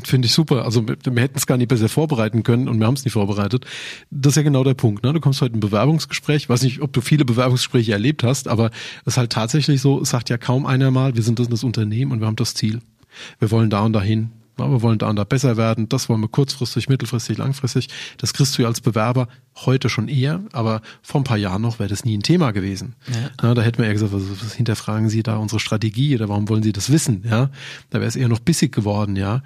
Finde 0.02 0.24
ich 0.24 0.32
super. 0.32 0.64
Also 0.64 0.88
wir, 0.88 0.96
wir 1.04 1.22
hätten 1.22 1.36
es 1.36 1.46
gar 1.46 1.58
nicht 1.58 1.68
besser 1.68 1.90
vorbereiten 1.90 2.42
können 2.42 2.66
und 2.66 2.78
wir 2.78 2.86
haben 2.86 2.94
es 2.94 3.04
nicht 3.04 3.12
vorbereitet. 3.12 3.66
Das 4.10 4.32
ist 4.32 4.36
ja 4.36 4.42
genau 4.42 4.64
der 4.64 4.72
Punkt. 4.72 5.04
Ne? 5.04 5.12
Du 5.12 5.20
kommst 5.20 5.42
heute 5.42 5.52
in 5.52 5.58
ein 5.58 5.60
Bewerbungsgespräch. 5.60 6.48
Weiß 6.48 6.62
nicht, 6.62 6.80
ob 6.80 6.94
du 6.94 7.02
viele 7.02 7.26
Bewerbungsgespräche 7.26 7.92
erlebt 7.92 8.22
hast, 8.22 8.48
aber 8.48 8.70
es 9.02 9.08
ist 9.08 9.16
halt 9.18 9.30
tatsächlich 9.30 9.82
so, 9.82 10.00
es 10.00 10.08
sagt 10.08 10.30
ja 10.30 10.38
kaum 10.38 10.64
einer 10.64 10.90
mal, 10.90 11.14
wir 11.14 11.22
sind 11.22 11.38
das, 11.38 11.50
das 11.50 11.62
Unternehmen 11.62 12.10
und 12.12 12.20
wir 12.20 12.26
haben 12.26 12.36
das 12.36 12.54
Ziel. 12.54 12.80
Wir 13.38 13.50
wollen 13.50 13.68
da 13.68 13.82
und 13.82 13.92
dahin. 13.92 14.30
Ja, 14.58 14.70
wir 14.70 14.80
wollen 14.80 14.98
da 14.98 15.10
und 15.10 15.16
da 15.16 15.24
besser 15.24 15.56
werden. 15.56 15.88
Das 15.88 16.08
wollen 16.08 16.20
wir 16.20 16.28
kurzfristig, 16.28 16.88
mittelfristig, 16.88 17.36
langfristig. 17.36 17.88
Das 18.16 18.32
kriegst 18.32 18.56
du 18.56 18.62
ja 18.62 18.68
als 18.68 18.80
Bewerber 18.80 19.28
heute 19.64 19.88
schon 19.88 20.08
eher, 20.08 20.42
aber 20.52 20.80
vor 21.02 21.20
ein 21.20 21.24
paar 21.24 21.36
Jahren 21.36 21.62
noch 21.62 21.78
wäre 21.78 21.88
das 21.88 22.04
nie 22.04 22.16
ein 22.16 22.22
Thema 22.22 22.52
gewesen. 22.52 22.94
Ja. 23.08 23.48
Ja, 23.48 23.54
da 23.54 23.62
hätten 23.62 23.78
wir 23.78 23.86
eher 23.86 23.92
gesagt, 23.92 24.12
was, 24.12 24.22
was 24.42 24.54
hinterfragen 24.54 25.08
Sie 25.08 25.22
da 25.22 25.36
unsere 25.36 25.60
Strategie 25.60 26.14
oder 26.14 26.28
warum 26.28 26.48
wollen 26.48 26.62
Sie 26.62 26.72
das 26.72 26.90
wissen? 26.90 27.22
Ja, 27.28 27.50
da 27.90 27.98
wäre 27.98 28.08
es 28.08 28.16
eher 28.16 28.28
noch 28.28 28.40
bissig 28.40 28.72
geworden, 28.72 29.16
ja. 29.16 29.42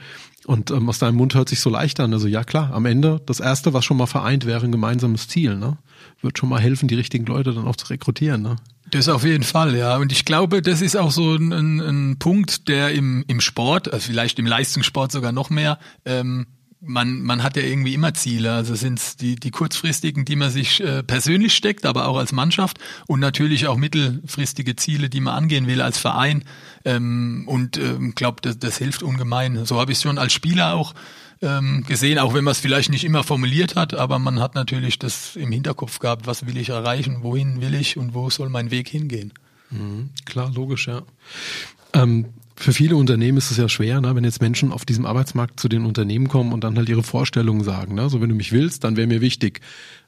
Und 0.46 0.70
ähm, 0.70 0.88
aus 0.88 0.98
deinem 0.98 1.16
Mund 1.16 1.34
hört 1.34 1.48
sich 1.48 1.60
so 1.60 1.70
leicht 1.70 2.00
an. 2.00 2.12
Also 2.12 2.26
ja 2.26 2.44
klar, 2.44 2.72
am 2.72 2.86
Ende 2.86 3.20
das 3.26 3.40
erste, 3.40 3.74
was 3.74 3.84
schon 3.84 3.96
mal 3.96 4.06
vereint, 4.06 4.46
wäre 4.46 4.64
ein 4.64 4.72
gemeinsames 4.72 5.28
Ziel. 5.28 5.56
Ne? 5.56 5.76
Wird 6.22 6.38
schon 6.38 6.48
mal 6.48 6.60
helfen, 6.60 6.88
die 6.88 6.94
richtigen 6.94 7.26
Leute 7.26 7.52
dann 7.52 7.66
auch 7.66 7.76
zu 7.76 7.88
rekrutieren. 7.88 8.42
Ne? 8.42 8.56
Das 8.90 9.08
auf 9.08 9.24
jeden 9.24 9.44
Fall, 9.44 9.76
ja. 9.76 9.96
Und 9.96 10.10
ich 10.10 10.24
glaube, 10.24 10.62
das 10.62 10.80
ist 10.80 10.96
auch 10.96 11.12
so 11.12 11.34
ein, 11.34 11.80
ein 11.80 12.18
Punkt, 12.18 12.68
der 12.68 12.92
im, 12.92 13.24
im 13.28 13.40
Sport, 13.40 13.92
also 13.92 14.06
vielleicht 14.06 14.38
im 14.38 14.46
Leistungssport 14.46 15.12
sogar 15.12 15.32
noch 15.32 15.50
mehr, 15.50 15.78
ähm, 16.04 16.46
man, 16.80 17.22
man 17.22 17.42
hat 17.42 17.56
ja 17.56 17.62
irgendwie 17.62 17.94
immer 17.94 18.14
Ziele. 18.14 18.52
Also 18.52 18.74
sind 18.74 18.98
es 18.98 19.16
die, 19.16 19.36
die 19.36 19.50
kurzfristigen, 19.50 20.24
die 20.24 20.36
man 20.36 20.50
sich 20.50 20.80
äh, 20.80 21.02
persönlich 21.02 21.54
steckt, 21.54 21.86
aber 21.86 22.08
auch 22.08 22.16
als 22.16 22.32
Mannschaft 22.32 22.78
und 23.06 23.20
natürlich 23.20 23.66
auch 23.66 23.76
mittelfristige 23.76 24.76
Ziele, 24.76 25.08
die 25.10 25.20
man 25.20 25.34
angehen 25.34 25.66
will 25.66 25.82
als 25.82 25.98
Verein. 25.98 26.44
Ähm, 26.84 27.44
und 27.46 27.76
ähm, 27.76 28.14
glaube, 28.14 28.38
das, 28.42 28.58
das 28.58 28.78
hilft 28.78 29.02
ungemein. 29.02 29.64
So 29.66 29.80
habe 29.80 29.92
ich 29.92 29.98
schon 29.98 30.18
als 30.18 30.32
Spieler 30.32 30.74
auch 30.74 30.94
ähm, 31.42 31.84
gesehen, 31.86 32.18
auch 32.18 32.34
wenn 32.34 32.44
man 32.44 32.52
es 32.52 32.60
vielleicht 32.60 32.90
nicht 32.90 33.04
immer 33.04 33.24
formuliert 33.24 33.76
hat, 33.76 33.94
aber 33.94 34.18
man 34.18 34.40
hat 34.40 34.54
natürlich 34.54 34.98
das 34.98 35.36
im 35.36 35.52
Hinterkopf 35.52 35.98
gehabt, 35.98 36.26
was 36.26 36.46
will 36.46 36.56
ich 36.56 36.68
erreichen, 36.68 37.22
wohin 37.22 37.60
will 37.60 37.74
ich 37.74 37.96
und 37.96 38.14
wo 38.14 38.28
soll 38.30 38.50
mein 38.50 38.70
Weg 38.70 38.88
hingehen. 38.88 39.32
Mhm, 39.70 40.10
klar, 40.24 40.50
logisch, 40.54 40.88
ja. 40.88 41.02
Ähm, 41.92 42.26
für 42.56 42.74
viele 42.74 42.96
Unternehmen 42.96 43.38
ist 43.38 43.50
es 43.50 43.56
ja 43.56 43.68
schwer, 43.68 44.00
ne, 44.02 44.14
wenn 44.14 44.24
jetzt 44.24 44.42
Menschen 44.42 44.70
auf 44.70 44.84
diesem 44.84 45.06
Arbeitsmarkt 45.06 45.58
zu 45.58 45.68
den 45.68 45.86
Unternehmen 45.86 46.28
kommen 46.28 46.52
und 46.52 46.62
dann 46.62 46.76
halt 46.76 46.90
ihre 46.90 47.02
Vorstellungen 47.02 47.64
sagen. 47.64 47.94
Ne? 47.94 48.10
So, 48.10 48.20
wenn 48.20 48.28
du 48.28 48.34
mich 48.34 48.52
willst, 48.52 48.84
dann 48.84 48.96
wäre 48.96 49.06
mir 49.06 49.22
wichtig. 49.22 49.60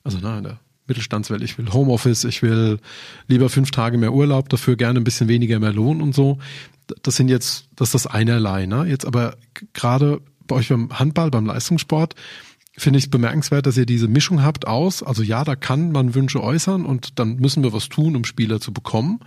Also 0.05 0.19
na, 0.21 0.37
in 0.37 0.45
der 0.45 0.61
Mittelstandswelt, 0.87 1.43
ich 1.43 1.57
will 1.57 1.73
Homeoffice, 1.73 2.25
ich 2.25 2.43
will 2.43 2.79
lieber 3.27 3.49
fünf 3.49 3.71
Tage 3.71 3.97
mehr 3.97 4.13
Urlaub, 4.13 4.51
dafür 4.51 4.77
gerne 4.77 5.01
ein 5.01 5.05
bisschen 5.05 5.29
weniger 5.29 5.59
mehr 5.61 5.73
Lohn 5.73 6.03
und 6.03 6.15
so. 6.15 6.39
Das 7.03 7.17
sind 7.17 7.29
jetzt, 7.29 7.69
das 7.75 7.89
ist 7.89 7.95
das 7.95 8.07
einerlei. 8.07 8.67
Ne? 8.67 8.85
Jetzt 8.87 9.07
aber 9.07 9.37
gerade 9.73 10.21
bei 10.47 10.57
euch 10.57 10.69
beim 10.69 10.99
Handball, 10.99 11.31
beim 11.31 11.47
Leistungssport, 11.47 12.15
finde 12.77 12.99
ich 12.99 13.07
es 13.07 13.11
bemerkenswert, 13.11 13.67
dass 13.67 13.77
ihr 13.77 13.87
diese 13.87 14.09
Mischung 14.09 14.43
habt 14.43 14.67
aus, 14.67 15.03
also 15.03 15.23
ja, 15.23 15.45
da 15.45 15.57
kann 15.57 15.93
man 15.93 16.15
Wünsche 16.15 16.43
äußern 16.43 16.85
und 16.85 17.19
dann 17.19 17.37
müssen 17.37 17.63
wir 17.63 17.73
was 17.73 17.89
tun, 17.89 18.17
um 18.17 18.25
Spieler 18.25 18.61
zu 18.61 18.73
bekommen. 18.73 19.21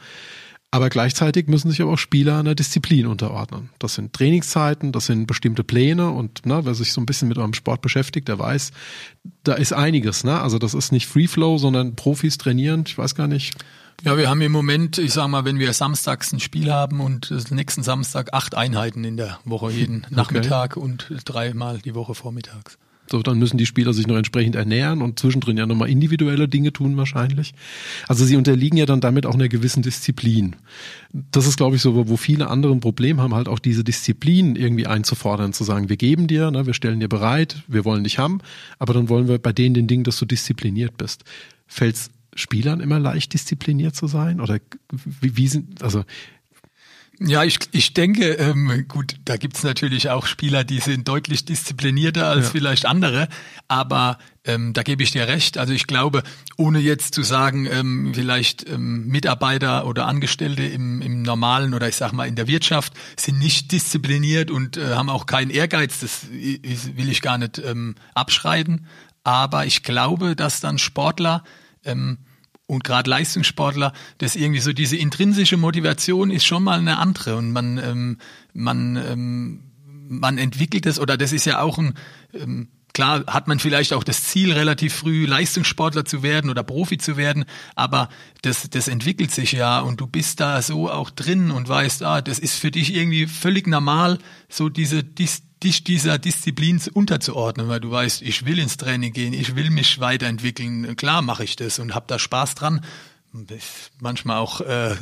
Aber 0.71 0.89
gleichzeitig 0.89 1.47
müssen 1.47 1.69
sich 1.69 1.81
aber 1.81 1.93
auch 1.93 1.97
Spieler 1.97 2.39
einer 2.39 2.53
Disziplin 2.53 3.07
unterordnen. 3.07 3.69
Das 3.79 3.95
sind 3.95 4.11
Trainingszeiten, 4.11 4.91
das 4.91 5.05
sind 5.05 5.25
bestimmte 5.25 5.63
Pläne 5.63 6.09
und 6.09 6.45
ne, 6.45 6.65
wer 6.65 6.75
sich 6.75 6.91
so 6.91 6.99
ein 6.99 7.05
bisschen 7.05 7.29
mit 7.29 7.37
eurem 7.37 7.53
Sport 7.53 7.81
beschäftigt, 7.81 8.27
der 8.27 8.39
weiß, 8.39 8.71
da 9.43 9.53
ist 9.53 9.71
einiges. 9.71 10.25
Ne? 10.25 10.37
Also 10.37 10.59
das 10.59 10.73
ist 10.73 10.91
nicht 10.91 11.07
Free 11.07 11.27
Flow, 11.27 11.57
sondern 11.59 11.95
Profis 11.95 12.37
trainieren. 12.37 12.83
Ich 12.87 12.97
weiß 12.97 13.15
gar 13.15 13.27
nicht. 13.27 13.53
Ja, 14.03 14.17
wir 14.17 14.29
haben 14.29 14.41
im 14.41 14.51
Moment, 14.51 14.97
ich 14.97 15.13
sag 15.13 15.29
mal, 15.29 15.45
wenn 15.45 15.59
wir 15.59 15.71
samstags 15.71 16.33
ein 16.33 16.41
Spiel 16.41 16.73
haben 16.73 16.99
und 16.99 17.31
nächsten 17.51 17.81
Samstag 17.81 18.33
acht 18.33 18.55
Einheiten 18.55 19.05
in 19.05 19.15
der 19.15 19.39
Woche, 19.45 19.71
jeden 19.71 20.03
okay. 20.03 20.13
Nachmittag 20.13 20.75
und 20.75 21.07
dreimal 21.23 21.77
die 21.79 21.95
Woche 21.95 22.15
vormittags. 22.15 22.77
So, 23.09 23.21
dann 23.21 23.37
müssen 23.37 23.57
die 23.57 23.65
Spieler 23.65 23.93
sich 23.93 24.07
noch 24.07 24.15
entsprechend 24.15 24.55
ernähren 24.55 25.01
und 25.01 25.19
zwischendrin 25.19 25.57
ja 25.57 25.67
nochmal 25.67 25.89
individuelle 25.89 26.47
Dinge 26.47 26.73
tun 26.73 26.97
wahrscheinlich. 26.97 27.53
Also 28.07 28.25
sie 28.25 28.35
unterliegen 28.35 28.77
ja 28.77 28.85
dann 28.85 28.99
damit 28.99 29.25
auch 29.25 29.35
einer 29.35 29.47
gewissen 29.47 29.83
Disziplin. 29.83 30.55
Das 31.13 31.45
ist, 31.45 31.57
glaube 31.57 31.75
ich, 31.75 31.81
so, 31.81 32.09
wo 32.09 32.17
viele 32.17 32.49
andere 32.49 32.73
ein 32.73 32.79
Problem 32.79 33.21
haben, 33.21 33.35
halt 33.35 33.47
auch 33.47 33.59
diese 33.59 33.83
Disziplin 33.83 34.55
irgendwie 34.55 34.87
einzufordern, 34.87 35.53
zu 35.53 35.63
sagen, 35.63 35.87
wir 35.87 35.97
geben 35.97 36.27
dir, 36.27 36.49
ne, 36.49 36.65
wir 36.65 36.73
stellen 36.73 36.99
dir 36.99 37.07
bereit, 37.07 37.63
wir 37.67 37.85
wollen 37.85 38.03
dich 38.03 38.17
haben, 38.17 38.39
aber 38.79 38.93
dann 38.93 39.07
wollen 39.07 39.27
wir 39.27 39.37
bei 39.37 39.53
denen 39.53 39.75
den 39.75 39.87
Dingen, 39.87 40.03
dass 40.03 40.17
du 40.17 40.25
diszipliniert 40.25 40.97
bist. 40.97 41.23
Fällt's 41.67 42.09
Spielern 42.35 42.81
immer 42.81 42.99
leicht 42.99 43.33
diszipliniert 43.33 43.95
zu 43.95 44.07
sein? 44.07 44.41
Oder 44.41 44.59
wie, 44.91 45.37
wie 45.37 45.47
sind, 45.47 45.81
also 45.81 46.03
ja, 47.19 47.43
ich, 47.43 47.59
ich 47.71 47.93
denke, 47.93 48.33
ähm, 48.33 48.85
gut, 48.87 49.15
da 49.23 49.37
gibt's 49.37 49.63
natürlich 49.63 50.09
auch 50.09 50.25
Spieler, 50.25 50.63
die 50.63 50.79
sind 50.79 51.07
deutlich 51.07 51.45
disziplinierter 51.45 52.27
als 52.27 52.45
ja. 52.45 52.51
vielleicht 52.51 52.85
andere, 52.85 53.29
aber 53.67 54.17
ähm, 54.43 54.73
da 54.73 54.83
gebe 54.83 55.01
ich 55.01 55.11
dir 55.11 55.27
recht. 55.27 55.57
Also 55.57 55.73
ich 55.73 55.87
glaube, 55.87 56.23
ohne 56.57 56.79
jetzt 56.79 57.15
zu 57.15 57.23
sagen, 57.23 57.67
ähm, 57.71 58.11
vielleicht 58.13 58.69
ähm, 58.69 59.07
Mitarbeiter 59.07 59.87
oder 59.87 60.07
Angestellte 60.07 60.63
im, 60.63 61.01
im 61.01 61.21
normalen 61.21 61.73
oder 61.73 61.87
ich 61.87 61.95
sag 61.95 62.11
mal 62.11 62.27
in 62.27 62.35
der 62.35 62.47
Wirtschaft 62.47 62.93
sind 63.17 63.39
nicht 63.39 63.71
diszipliniert 63.71 64.51
und 64.51 64.77
äh, 64.77 64.95
haben 64.95 65.09
auch 65.09 65.25
keinen 65.25 65.51
Ehrgeiz, 65.51 66.01
das 66.01 66.27
will 66.31 67.09
ich 67.09 67.21
gar 67.21 67.37
nicht 67.37 67.59
ähm, 67.59 67.95
abschreiben. 68.13 68.87
Aber 69.23 69.65
ich 69.65 69.83
glaube, 69.83 70.35
dass 70.35 70.59
dann 70.59 70.77
Sportler 70.77 71.43
ähm, 71.83 72.19
und 72.67 72.83
gerade 72.83 73.09
Leistungssportler, 73.09 73.93
das 74.17 74.35
irgendwie 74.35 74.61
so 74.61 74.73
diese 74.73 74.97
intrinsische 74.97 75.57
Motivation 75.57 76.31
ist 76.31 76.45
schon 76.45 76.63
mal 76.63 76.79
eine 76.79 76.97
andere. 76.97 77.35
Und 77.35 77.51
man 77.51 77.77
ähm, 77.77 78.17
man 78.53 78.95
ähm, 78.95 79.63
man 80.07 80.37
entwickelt 80.37 80.85
es 80.85 80.99
oder 80.99 81.17
das 81.17 81.31
ist 81.31 81.45
ja 81.45 81.61
auch 81.61 81.77
ein 81.77 81.93
ähm, 82.33 82.69
klar 82.93 83.25
hat 83.27 83.47
man 83.47 83.59
vielleicht 83.59 83.93
auch 83.93 84.03
das 84.03 84.23
Ziel 84.23 84.53
relativ 84.53 84.93
früh 84.93 85.25
Leistungssportler 85.25 86.05
zu 86.05 86.23
werden 86.23 86.49
oder 86.49 86.63
Profi 86.63 86.97
zu 86.97 87.17
werden, 87.17 87.45
aber 87.75 88.09
das 88.41 88.69
das 88.69 88.87
entwickelt 88.87 89.31
sich 89.31 89.51
ja 89.51 89.79
und 89.79 89.99
du 89.99 90.07
bist 90.07 90.39
da 90.39 90.61
so 90.61 90.89
auch 90.89 91.09
drin 91.09 91.51
und 91.51 91.67
weißt, 91.67 92.03
ah, 92.03 92.21
das 92.21 92.39
ist 92.39 92.57
für 92.57 92.71
dich 92.71 92.95
irgendwie 92.95 93.27
völlig 93.27 93.67
normal 93.67 94.17
so 94.49 94.69
diese 94.69 95.03
dich 95.63 95.83
dieser 95.83 96.17
Disziplin 96.17 96.81
unterzuordnen, 96.93 97.67
weil 97.67 97.79
du 97.79 97.91
weißt, 97.91 98.21
ich 98.21 98.45
will 98.45 98.59
ins 98.59 98.77
Training 98.77 99.13
gehen, 99.13 99.33
ich 99.33 99.55
will 99.55 99.69
mich 99.69 99.99
weiterentwickeln. 99.99 100.95
Klar 100.95 101.21
mache 101.21 101.43
ich 101.43 101.55
das 101.55 101.79
und 101.79 101.95
habe 101.95 102.05
da 102.07 102.19
Spaß 102.19 102.55
dran. 102.55 102.81
Manchmal 103.99 104.37
auch 104.37 104.61
äh, 104.61 104.95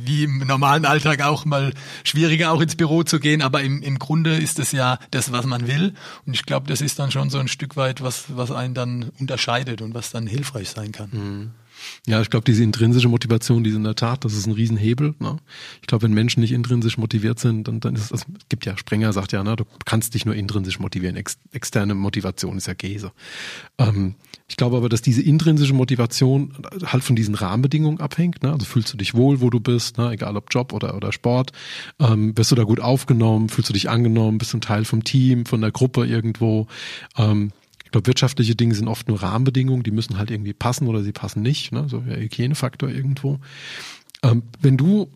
wie 0.00 0.24
im 0.24 0.38
normalen 0.46 0.86
Alltag 0.86 1.20
auch 1.20 1.44
mal 1.44 1.74
schwieriger 2.02 2.50
auch 2.50 2.62
ins 2.62 2.76
Büro 2.76 3.02
zu 3.02 3.20
gehen, 3.20 3.42
aber 3.42 3.62
im, 3.62 3.82
im 3.82 3.98
Grunde 3.98 4.36
ist 4.36 4.58
es 4.58 4.72
ja 4.72 4.98
das, 5.10 5.32
was 5.32 5.44
man 5.44 5.66
will. 5.66 5.92
Und 6.24 6.32
ich 6.32 6.46
glaube, 6.46 6.66
das 6.66 6.80
ist 6.80 6.98
dann 6.98 7.10
schon 7.10 7.28
so 7.28 7.38
ein 7.38 7.48
Stück 7.48 7.76
weit, 7.76 8.00
was, 8.00 8.24
was 8.28 8.50
einen 8.50 8.72
dann 8.72 9.10
unterscheidet 9.20 9.82
und 9.82 9.92
was 9.92 10.10
dann 10.10 10.26
hilfreich 10.26 10.70
sein 10.70 10.92
kann. 10.92 11.10
Mhm. 11.12 11.50
Ja, 12.06 12.20
ich 12.20 12.30
glaube, 12.30 12.44
diese 12.44 12.62
intrinsische 12.62 13.08
Motivation, 13.08 13.64
die 13.64 13.70
ist 13.70 13.76
in 13.76 13.84
der 13.84 13.94
Tat, 13.94 14.24
das 14.24 14.34
ist 14.34 14.46
ein 14.46 14.52
Riesenhebel. 14.52 15.14
Ne? 15.18 15.38
Ich 15.80 15.86
glaube, 15.86 16.02
wenn 16.02 16.12
Menschen 16.12 16.40
nicht 16.40 16.52
intrinsisch 16.52 16.98
motiviert 16.98 17.38
sind, 17.38 17.66
dann, 17.68 17.80
dann 17.80 17.94
ist 17.94 18.12
es, 18.12 18.22
es 18.22 18.48
gibt 18.48 18.66
ja, 18.66 18.76
Sprenger 18.76 19.12
sagt 19.12 19.32
ja, 19.32 19.42
ne, 19.42 19.56
du 19.56 19.64
kannst 19.84 20.14
dich 20.14 20.26
nur 20.26 20.34
intrinsisch 20.34 20.78
motivieren. 20.78 21.16
Ex, 21.16 21.38
externe 21.52 21.94
Motivation 21.94 22.56
ist 22.56 22.66
ja 22.66 22.74
Käse. 22.74 23.12
Ähm, 23.78 24.14
ich 24.46 24.56
glaube 24.56 24.76
aber, 24.76 24.88
dass 24.88 25.00
diese 25.00 25.22
intrinsische 25.22 25.72
Motivation 25.72 26.52
halt 26.84 27.02
von 27.02 27.16
diesen 27.16 27.34
Rahmenbedingungen 27.34 28.00
abhängt. 28.00 28.42
Ne? 28.42 28.52
Also 28.52 28.66
fühlst 28.66 28.92
du 28.92 28.96
dich 28.98 29.14
wohl, 29.14 29.40
wo 29.40 29.48
du 29.48 29.60
bist, 29.60 29.96
ne? 29.96 30.10
egal 30.10 30.36
ob 30.36 30.48
Job 30.50 30.72
oder, 30.72 30.94
oder 30.96 31.12
Sport. 31.12 31.52
Ähm, 31.98 32.36
wirst 32.36 32.50
du 32.50 32.54
da 32.54 32.64
gut 32.64 32.80
aufgenommen? 32.80 33.48
Fühlst 33.48 33.70
du 33.70 33.72
dich 33.72 33.88
angenommen? 33.88 34.38
Bist 34.38 34.52
du 34.52 34.58
ein 34.58 34.60
Teil 34.60 34.84
vom 34.84 35.04
Team, 35.04 35.46
von 35.46 35.60
der 35.60 35.72
Gruppe 35.72 36.06
irgendwo? 36.06 36.66
Ähm, 37.16 37.52
glaube, 37.94 38.08
wirtschaftliche 38.08 38.56
Dinge 38.56 38.74
sind 38.74 38.88
oft 38.88 39.08
nur 39.08 39.22
Rahmenbedingungen, 39.22 39.84
die 39.84 39.92
müssen 39.92 40.18
halt 40.18 40.30
irgendwie 40.30 40.52
passen 40.52 40.88
oder 40.88 41.02
sie 41.02 41.12
passen 41.12 41.42
nicht, 41.42 41.70
ne? 41.70 41.86
so 41.88 42.00
der 42.00 42.18
Hygienefaktor 42.18 42.88
irgendwo. 42.88 43.38
Ähm, 44.22 44.42
wenn 44.60 44.76
du 44.76 45.08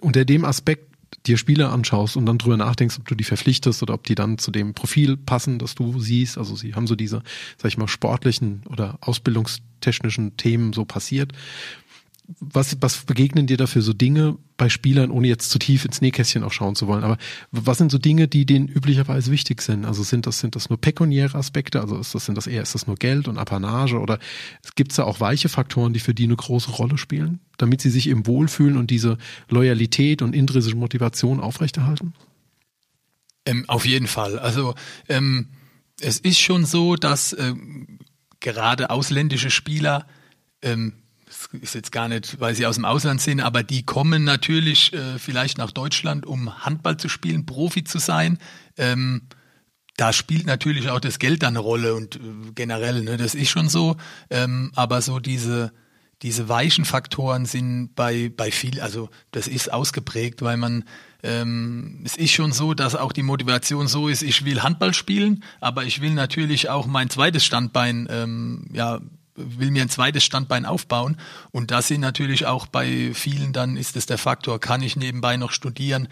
unter 0.00 0.24
dem 0.24 0.46
Aspekt 0.46 0.94
dir 1.26 1.36
Spieler 1.36 1.70
anschaust 1.70 2.16
und 2.16 2.24
dann 2.26 2.38
drüber 2.38 2.56
nachdenkst, 2.56 2.98
ob 2.98 3.06
du 3.06 3.14
die 3.14 3.24
verpflichtest 3.24 3.82
oder 3.82 3.94
ob 3.94 4.04
die 4.04 4.14
dann 4.14 4.38
zu 4.38 4.50
dem 4.50 4.72
Profil 4.72 5.18
passen, 5.18 5.58
das 5.58 5.74
du 5.74 6.00
siehst, 6.00 6.38
also 6.38 6.56
sie 6.56 6.74
haben 6.74 6.86
so 6.86 6.96
diese, 6.96 7.22
sag 7.58 7.68
ich 7.68 7.78
mal, 7.78 7.88
sportlichen 7.88 8.62
oder 8.68 8.98
ausbildungstechnischen 9.02 10.36
Themen 10.38 10.72
so 10.72 10.86
passiert 10.86 11.32
was, 12.26 12.76
was 12.80 13.04
begegnen 13.04 13.46
dir 13.46 13.56
dafür 13.56 13.82
so 13.82 13.92
Dinge 13.92 14.38
bei 14.56 14.68
Spielern, 14.68 15.10
ohne 15.10 15.28
jetzt 15.28 15.50
zu 15.50 15.58
tief 15.58 15.84
ins 15.84 16.00
Nähkästchen 16.00 16.42
auch 16.42 16.52
schauen 16.52 16.74
zu 16.74 16.86
wollen? 16.86 17.04
Aber 17.04 17.18
was 17.50 17.78
sind 17.78 17.90
so 17.90 17.98
Dinge, 17.98 18.28
die 18.28 18.46
denen 18.46 18.66
üblicherweise 18.68 19.30
wichtig 19.30 19.60
sind? 19.60 19.84
Also 19.84 20.02
sind 20.02 20.26
das, 20.26 20.38
sind 20.38 20.56
das 20.56 20.70
nur 20.70 20.80
pekuniäre 20.80 21.36
Aspekte? 21.36 21.80
Also 21.80 21.98
ist 21.98 22.14
das, 22.14 22.24
sind 22.24 22.36
das 22.36 22.46
eher, 22.46 22.62
ist 22.62 22.74
das 22.74 22.86
nur 22.86 22.96
Geld 22.96 23.28
und 23.28 23.36
Apanage? 23.36 23.98
Oder 23.98 24.18
gibt 24.74 24.92
es 24.92 24.96
da 24.96 25.04
auch 25.04 25.20
weiche 25.20 25.50
Faktoren, 25.50 25.92
die 25.92 26.00
für 26.00 26.14
die 26.14 26.24
eine 26.24 26.36
große 26.36 26.70
Rolle 26.70 26.96
spielen, 26.96 27.40
damit 27.58 27.82
sie 27.82 27.90
sich 27.90 28.08
eben 28.08 28.26
wohlfühlen 28.26 28.78
und 28.78 28.90
diese 28.90 29.18
Loyalität 29.50 30.22
und 30.22 30.34
intrinsische 30.34 30.76
Motivation 30.76 31.40
aufrechterhalten? 31.40 32.14
Ähm, 33.44 33.64
auf 33.68 33.84
jeden 33.84 34.06
Fall. 34.06 34.38
Also, 34.38 34.74
ähm, 35.08 35.48
es 36.00 36.18
ist 36.18 36.40
schon 36.40 36.64
so, 36.64 36.96
dass 36.96 37.36
ähm, 37.38 37.98
gerade 38.40 38.88
ausländische 38.90 39.50
Spieler 39.50 40.06
ähm, 40.62 40.94
das 41.52 41.60
ist 41.60 41.74
jetzt 41.74 41.92
gar 41.92 42.08
nicht, 42.08 42.40
weil 42.40 42.54
sie 42.54 42.66
aus 42.66 42.76
dem 42.76 42.84
Ausland 42.84 43.20
sind, 43.20 43.40
aber 43.40 43.62
die 43.62 43.84
kommen 43.84 44.24
natürlich 44.24 44.92
äh, 44.92 45.18
vielleicht 45.18 45.58
nach 45.58 45.70
Deutschland, 45.70 46.26
um 46.26 46.64
Handball 46.64 46.96
zu 46.96 47.08
spielen, 47.08 47.46
Profi 47.46 47.84
zu 47.84 47.98
sein. 47.98 48.38
Ähm, 48.76 49.22
da 49.96 50.12
spielt 50.12 50.46
natürlich 50.46 50.90
auch 50.90 51.00
das 51.00 51.18
Geld 51.18 51.44
eine 51.44 51.60
Rolle 51.60 51.94
und 51.94 52.16
äh, 52.16 52.20
generell, 52.54 53.02
ne, 53.02 53.16
das 53.16 53.34
ist 53.34 53.50
schon 53.50 53.68
so. 53.68 53.96
Ähm, 54.30 54.72
aber 54.74 55.02
so 55.02 55.20
diese 55.20 55.72
diese 56.22 56.48
weichen 56.48 56.84
Faktoren 56.84 57.44
sind 57.44 57.94
bei 57.94 58.32
bei 58.34 58.50
viel, 58.50 58.80
also 58.80 59.10
das 59.30 59.46
ist 59.46 59.72
ausgeprägt, 59.72 60.42
weil 60.42 60.56
man 60.56 60.84
ähm, 61.22 62.02
es 62.04 62.16
ist 62.16 62.32
schon 62.32 62.52
so, 62.52 62.74
dass 62.74 62.94
auch 62.94 63.12
die 63.12 63.22
Motivation 63.22 63.88
so 63.88 64.08
ist, 64.08 64.22
ich 64.22 64.44
will 64.44 64.62
Handball 64.62 64.94
spielen, 64.94 65.44
aber 65.60 65.84
ich 65.84 66.00
will 66.00 66.12
natürlich 66.12 66.70
auch 66.70 66.86
mein 66.86 67.10
zweites 67.10 67.44
Standbein 67.44 68.06
ähm, 68.10 68.66
ja 68.72 69.00
will 69.36 69.70
mir 69.70 69.82
ein 69.82 69.88
zweites 69.88 70.24
Standbein 70.24 70.66
aufbauen. 70.66 71.16
Und 71.50 71.70
da 71.70 71.82
sind 71.82 72.00
natürlich 72.00 72.46
auch 72.46 72.66
bei 72.66 73.12
vielen 73.14 73.52
dann 73.52 73.76
ist 73.76 73.96
es 73.96 74.06
der 74.06 74.18
Faktor, 74.18 74.60
kann 74.60 74.82
ich 74.82 74.96
nebenbei 74.96 75.36
noch 75.36 75.52
studieren? 75.52 76.08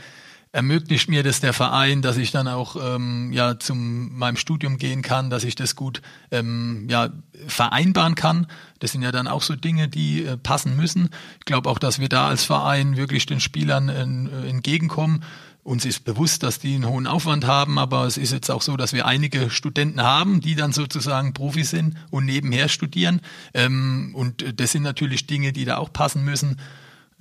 Ermöglicht 0.55 1.09
mir 1.09 1.23
das 1.23 1.41
der 1.41 1.55
Verein, 1.55 2.03
dass 2.03 2.19
ich 2.19 2.31
dann 2.31 2.47
auch 2.47 2.77
ähm, 2.77 3.33
ja 3.33 3.59
zum 3.59 4.19
meinem 4.19 4.37
Studium 4.37 4.77
gehen 4.77 5.01
kann, 5.01 5.31
dass 5.31 5.45
ich 5.45 5.55
das 5.55 5.77
gut 5.77 6.03
ähm, 6.31 6.89
ja 6.91 7.09
vereinbaren 7.47 8.15
kann. 8.17 8.47
Das 8.79 8.93
sind 8.93 9.01
ja 9.01 9.13
dann 9.13 9.29
auch 9.29 9.41
so 9.41 9.57
Dinge, 9.57 9.89
die 9.89 10.25
äh, 10.25 10.37
passen 10.37 10.77
müssen. 10.77 11.09
Ich 11.39 11.47
glaube 11.47 11.71
auch, 11.71 11.79
dass 11.79 12.01
wir 12.01 12.11
da 12.11 12.29
als 12.29 12.45
Verein 12.45 12.99
wirklich 12.99 13.25
den 13.25 13.41
Spielern 13.41 13.89
äh, 13.89 14.49
entgegenkommen 14.49 15.25
uns 15.65 15.85
ist 15.85 16.01
bewusst, 16.05 16.43
dass 16.43 16.59
die 16.59 16.75
einen 16.75 16.89
hohen 16.89 17.07
Aufwand 17.07 17.47
haben, 17.47 17.79
aber 17.79 18.07
es 18.07 18.17
ist 18.17 18.33
jetzt 18.33 18.51
auch 18.51 18.63
so, 18.63 18.77
dass 18.77 18.93
wir 18.93 19.07
einige 19.07 19.49
Studenten 19.49 20.03
haben, 20.03 20.41
die 20.41 20.57
dann 20.57 20.73
sozusagen 20.73 21.35
Profis 21.35 21.71
sind 21.71 21.97
und 22.11 22.25
nebenher 22.25 22.69
studieren. 22.69 23.21
Ähm, 23.55 24.11
und 24.15 24.61
das 24.61 24.73
sind 24.73 24.83
natürlich 24.83 25.27
Dinge, 25.27 25.53
die 25.53 25.65
da 25.65 25.77
auch 25.77 25.93
passen 25.93 26.25
müssen. 26.25 26.57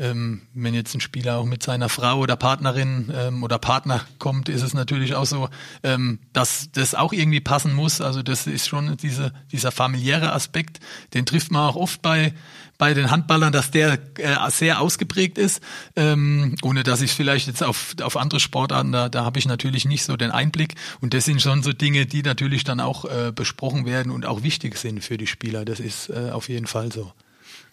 Ähm, 0.01 0.41
wenn 0.55 0.73
jetzt 0.73 0.95
ein 0.95 0.99
Spieler 0.99 1.37
auch 1.37 1.45
mit 1.45 1.61
seiner 1.61 1.87
Frau 1.87 2.17
oder 2.17 2.35
Partnerin 2.35 3.13
ähm, 3.15 3.43
oder 3.43 3.59
Partner 3.59 4.01
kommt, 4.17 4.49
ist 4.49 4.63
es 4.63 4.73
natürlich 4.73 5.13
auch 5.13 5.27
so, 5.27 5.47
ähm, 5.83 6.17
dass 6.33 6.71
das 6.71 6.95
auch 6.95 7.13
irgendwie 7.13 7.39
passen 7.39 7.73
muss. 7.73 8.01
Also 8.01 8.23
das 8.23 8.47
ist 8.47 8.67
schon 8.67 8.97
diese, 8.97 9.31
dieser 9.51 9.71
familiäre 9.71 10.33
Aspekt, 10.33 10.79
den 11.13 11.27
trifft 11.27 11.51
man 11.51 11.69
auch 11.69 11.75
oft 11.75 12.01
bei 12.01 12.33
bei 12.81 12.95
den 12.95 13.11
Handballern, 13.11 13.53
dass 13.53 13.69
der 13.69 13.99
äh, 14.17 14.49
sehr 14.49 14.81
ausgeprägt 14.81 15.37
ist, 15.37 15.61
ähm, 15.95 16.55
ohne 16.63 16.81
dass 16.81 17.01
ich 17.01 17.11
vielleicht 17.11 17.45
jetzt 17.45 17.61
auf, 17.61 17.93
auf 18.01 18.17
andere 18.17 18.39
Sportarten, 18.39 18.91
da, 18.91 19.07
da 19.07 19.23
habe 19.23 19.37
ich 19.37 19.45
natürlich 19.45 19.85
nicht 19.85 20.03
so 20.03 20.17
den 20.17 20.31
Einblick. 20.31 20.73
Und 20.99 21.13
das 21.13 21.25
sind 21.25 21.43
schon 21.43 21.61
so 21.61 21.73
Dinge, 21.73 22.07
die 22.07 22.23
natürlich 22.23 22.63
dann 22.63 22.79
auch 22.79 23.05
äh, 23.05 23.31
besprochen 23.31 23.85
werden 23.85 24.11
und 24.11 24.25
auch 24.25 24.41
wichtig 24.41 24.77
sind 24.77 25.03
für 25.03 25.19
die 25.19 25.27
Spieler. 25.27 25.63
Das 25.63 25.79
ist 25.79 26.09
äh, 26.09 26.31
auf 26.31 26.49
jeden 26.49 26.65
Fall 26.65 26.91
so. 26.91 27.13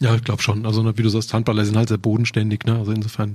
Ja, 0.00 0.14
ich 0.14 0.22
glaube 0.22 0.40
schon. 0.40 0.64
Also 0.64 0.96
wie 0.96 1.02
du 1.02 1.08
sagst, 1.08 1.34
Handballer 1.34 1.64
sind 1.64 1.76
halt 1.76 1.88
sehr 1.88 1.98
bodenständig. 1.98 2.64
Ne? 2.64 2.76
Also 2.76 2.92
insofern 2.92 3.34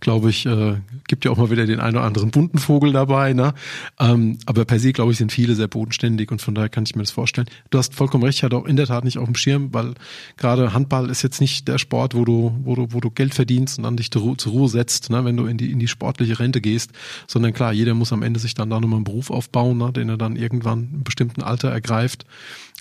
glaube 0.00 0.30
ich, 0.30 0.44
äh, 0.44 0.74
gibt 1.06 1.24
ja 1.24 1.30
auch 1.30 1.36
mal 1.36 1.50
wieder 1.50 1.66
den 1.66 1.78
einen 1.78 1.96
oder 1.96 2.04
anderen 2.04 2.32
bunten 2.32 2.58
Vogel 2.58 2.92
dabei. 2.92 3.32
Ne? 3.32 3.54
Ähm, 4.00 4.40
aber 4.44 4.64
per 4.64 4.80
se 4.80 4.92
glaube 4.92 5.12
ich 5.12 5.18
sind 5.18 5.30
viele 5.30 5.54
sehr 5.54 5.68
bodenständig 5.68 6.32
und 6.32 6.42
von 6.42 6.56
daher 6.56 6.68
kann 6.68 6.82
ich 6.82 6.96
mir 6.96 7.04
das 7.04 7.12
vorstellen. 7.12 7.46
Du 7.70 7.78
hast 7.78 7.94
vollkommen 7.94 8.24
recht, 8.24 8.38
ich 8.38 8.42
hatte 8.42 8.56
auch 8.56 8.64
in 8.64 8.74
der 8.74 8.86
Tat 8.86 9.04
nicht 9.04 9.18
auf 9.18 9.26
dem 9.26 9.36
Schirm, 9.36 9.72
weil 9.72 9.94
gerade 10.36 10.74
Handball 10.74 11.10
ist 11.10 11.22
jetzt 11.22 11.40
nicht 11.40 11.68
der 11.68 11.78
Sport, 11.78 12.16
wo 12.16 12.24
du 12.24 12.58
wo 12.64 12.74
du 12.74 12.88
wo 12.90 12.98
du 12.98 13.10
Geld 13.10 13.32
verdienst 13.32 13.78
und 13.78 13.84
dann 13.84 13.96
dich 13.96 14.10
zur 14.10 14.22
Ruhe, 14.22 14.36
zur 14.36 14.50
Ruhe 14.50 14.68
setzt, 14.68 15.10
ne? 15.10 15.24
wenn 15.24 15.36
du 15.36 15.46
in 15.46 15.58
die 15.58 15.70
in 15.70 15.78
die 15.78 15.86
sportliche 15.86 16.40
Rente 16.40 16.60
gehst, 16.60 16.90
sondern 17.28 17.52
klar, 17.52 17.72
jeder 17.72 17.94
muss 17.94 18.12
am 18.12 18.24
Ende 18.24 18.40
sich 18.40 18.54
dann 18.54 18.68
da 18.68 18.80
nochmal 18.80 18.96
einen 18.96 19.04
Beruf 19.04 19.30
aufbauen, 19.30 19.78
ne? 19.78 19.92
den 19.92 20.08
er 20.08 20.16
dann 20.16 20.34
irgendwann 20.34 20.88
im 20.92 21.04
bestimmten 21.04 21.42
Alter 21.42 21.70
ergreift 21.70 22.26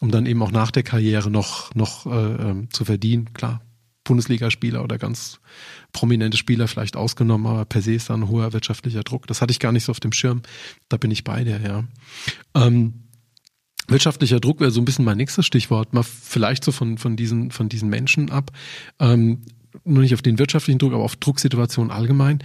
um 0.02 0.12
dann 0.12 0.26
eben 0.26 0.42
auch 0.42 0.52
nach 0.52 0.72
der 0.72 0.84
Karriere 0.84 1.30
noch, 1.30 1.74
noch 1.76 2.06
äh, 2.06 2.10
ähm, 2.50 2.70
zu 2.72 2.86
verdienen. 2.86 3.34
Klar, 3.34 3.62
Bundesligaspieler 4.04 4.84
oder 4.84 4.98
ganz 4.98 5.40
prominente 5.94 6.38
Spieler 6.38 6.68
vielleicht 6.68 6.96
ausgenommen, 6.96 7.48
aber 7.48 7.66
per 7.66 7.82
se 7.82 7.94
ist 7.94 8.10
da 8.10 8.16
ein 8.16 8.28
hoher 8.28 8.54
wirtschaftlicher 8.54 9.04
Druck. 9.04 9.28
Das 9.28 9.42
hatte 9.42 9.52
ich 9.52 9.60
gar 9.60 9.72
nicht 9.72 9.84
so 9.84 9.92
auf 9.92 10.00
dem 10.00 10.12
Schirm. 10.12 10.42
Da 10.90 10.98
bin 10.98 11.12
ich 11.12 11.24
bei 11.24 11.44
dir, 11.44 11.60
ja. 11.62 11.84
Ähm, 12.56 13.06
wirtschaftlicher 13.88 14.40
Druck 14.40 14.60
wäre 14.60 14.72
so 14.72 14.82
ein 14.82 14.86
bisschen 14.86 15.06
mein 15.06 15.18
nächstes 15.18 15.46
Stichwort. 15.46 15.94
Mal 15.94 16.04
vielleicht 16.04 16.64
so 16.64 16.72
von, 16.72 16.98
von, 16.98 17.16
diesen, 17.16 17.52
von 17.52 17.70
diesen 17.70 17.90
Menschen 17.90 18.32
ab. 18.32 18.52
Ähm, 19.00 19.42
nur 19.84 20.02
nicht 20.02 20.14
auf 20.14 20.22
den 20.22 20.40
wirtschaftlichen 20.40 20.80
Druck, 20.80 20.94
aber 20.94 21.04
auf 21.04 21.16
Drucksituationen 21.16 21.92
allgemein. 21.92 22.40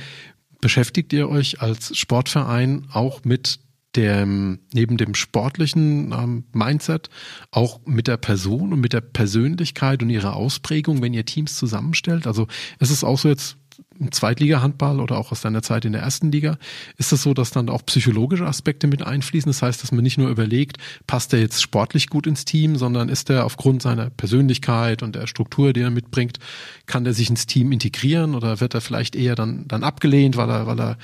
Beschäftigt 0.61 1.12
ihr 1.12 1.29
euch 1.29 1.61
als 1.61 1.97
Sportverein 1.97 2.87
auch 2.93 3.25
mit 3.25 3.59
dem, 3.96 4.61
neben 4.72 4.96
dem 4.96 5.14
sportlichen 5.14 6.12
ähm, 6.12 6.44
Mindset 6.52 7.11
auch 7.50 7.80
mit 7.87 8.07
der 8.09 8.16
Person 8.16 8.72
und 8.72 8.80
mit 8.80 8.92
der 8.92 9.00
Persönlichkeit 9.00 10.02
und 10.02 10.11
ihrer 10.11 10.35
Ausprägung, 10.37 11.02
wenn 11.02 11.14
ihr 11.14 11.24
Teams 11.24 11.57
zusammenstellt? 11.57 12.26
Also 12.26 12.46
ist 12.80 12.90
es 12.90 13.04
auch 13.04 13.18
so 13.18 13.28
jetzt 13.28 13.57
im 13.98 14.12
Zweitliga-Handball 14.12 15.00
oder 15.00 15.18
auch 15.18 15.33
aus 15.33 15.40
deiner 15.40 15.62
Zeit 15.62 15.85
in 15.85 15.92
der 15.92 16.02
ersten 16.02 16.33
Liga, 16.33 16.59
ist 16.96 17.12
es 17.12 17.22
so, 17.22 17.35
dass 17.35 17.50
dann 17.50 17.68
auch 17.68 17.85
psychologische 17.87 18.46
Aspekte 18.46 18.87
mit 18.87 19.02
einfließen? 19.02 19.48
Das 19.50 19.62
heißt, 19.62 19.83
dass 19.83 19.92
man 19.92 20.02
nicht 20.02 20.18
nur 20.18 20.30
überlegt, 20.30 20.78
passt 21.07 21.33
er 21.33 21.40
jetzt 21.40 21.62
sportlich 21.62 22.09
gut 22.09 22.26
ins 22.26 22.44
Team, 22.44 22.76
sondern 22.76 23.09
ist 23.09 23.30
er 23.30 23.44
aufgrund 23.44 23.83
seiner 23.83 24.11
Persönlichkeit 24.11 25.02
und 25.02 25.14
der 25.14 25.26
Struktur, 25.26 25.72
die 25.72 25.80
er 25.80 25.90
mitbringt, 25.90 26.38
kann 26.87 27.07
er 27.07 27.14
sich 27.14 27.30
ins 27.30 27.46
Team 27.46 27.72
integrieren 27.72 28.35
oder 28.35 28.61
wird 28.61 28.74
er 28.74 28.80
vielleicht 28.80 29.16
eher 29.16 29.35
dann, 29.35 29.66
dann 29.68 29.85
abgelehnt, 29.85 30.37
weil 30.37 30.50
er, 30.50 30.66
weil 30.66 30.80
er 30.80 30.98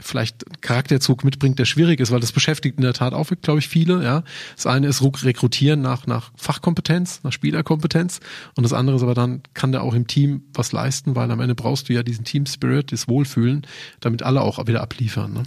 vielleicht 0.00 0.44
Charakterzug 0.60 1.24
mitbringt, 1.24 1.58
der 1.58 1.64
schwierig 1.64 2.00
ist, 2.00 2.10
weil 2.10 2.20
das 2.20 2.32
beschäftigt 2.32 2.78
in 2.78 2.82
der 2.82 2.94
Tat 2.94 3.12
auch, 3.14 3.30
glaube 3.42 3.60
ich, 3.60 3.68
viele. 3.68 4.02
Ja, 4.02 4.24
das 4.56 4.66
eine 4.66 4.88
ist 4.88 5.02
Rekrutieren 5.02 5.82
nach 5.82 6.06
nach 6.06 6.32
Fachkompetenz, 6.36 7.20
nach 7.22 7.32
Spielerkompetenz, 7.32 8.20
und 8.56 8.64
das 8.64 8.72
andere 8.72 8.96
ist 8.96 9.02
aber 9.02 9.14
dann 9.14 9.42
kann 9.54 9.72
der 9.72 9.82
auch 9.82 9.94
im 9.94 10.06
Team 10.06 10.42
was 10.52 10.72
leisten, 10.72 11.14
weil 11.14 11.30
am 11.30 11.40
Ende 11.40 11.54
brauchst 11.54 11.88
du 11.88 11.92
ja 11.92 12.02
diesen 12.02 12.24
Team 12.24 12.46
Spirit, 12.46 12.92
das 12.92 13.08
Wohlfühlen, 13.08 13.66
damit 14.00 14.22
alle 14.22 14.40
auch 14.40 14.64
wieder 14.66 14.82
abliefern. 14.82 15.32
Ne? 15.32 15.42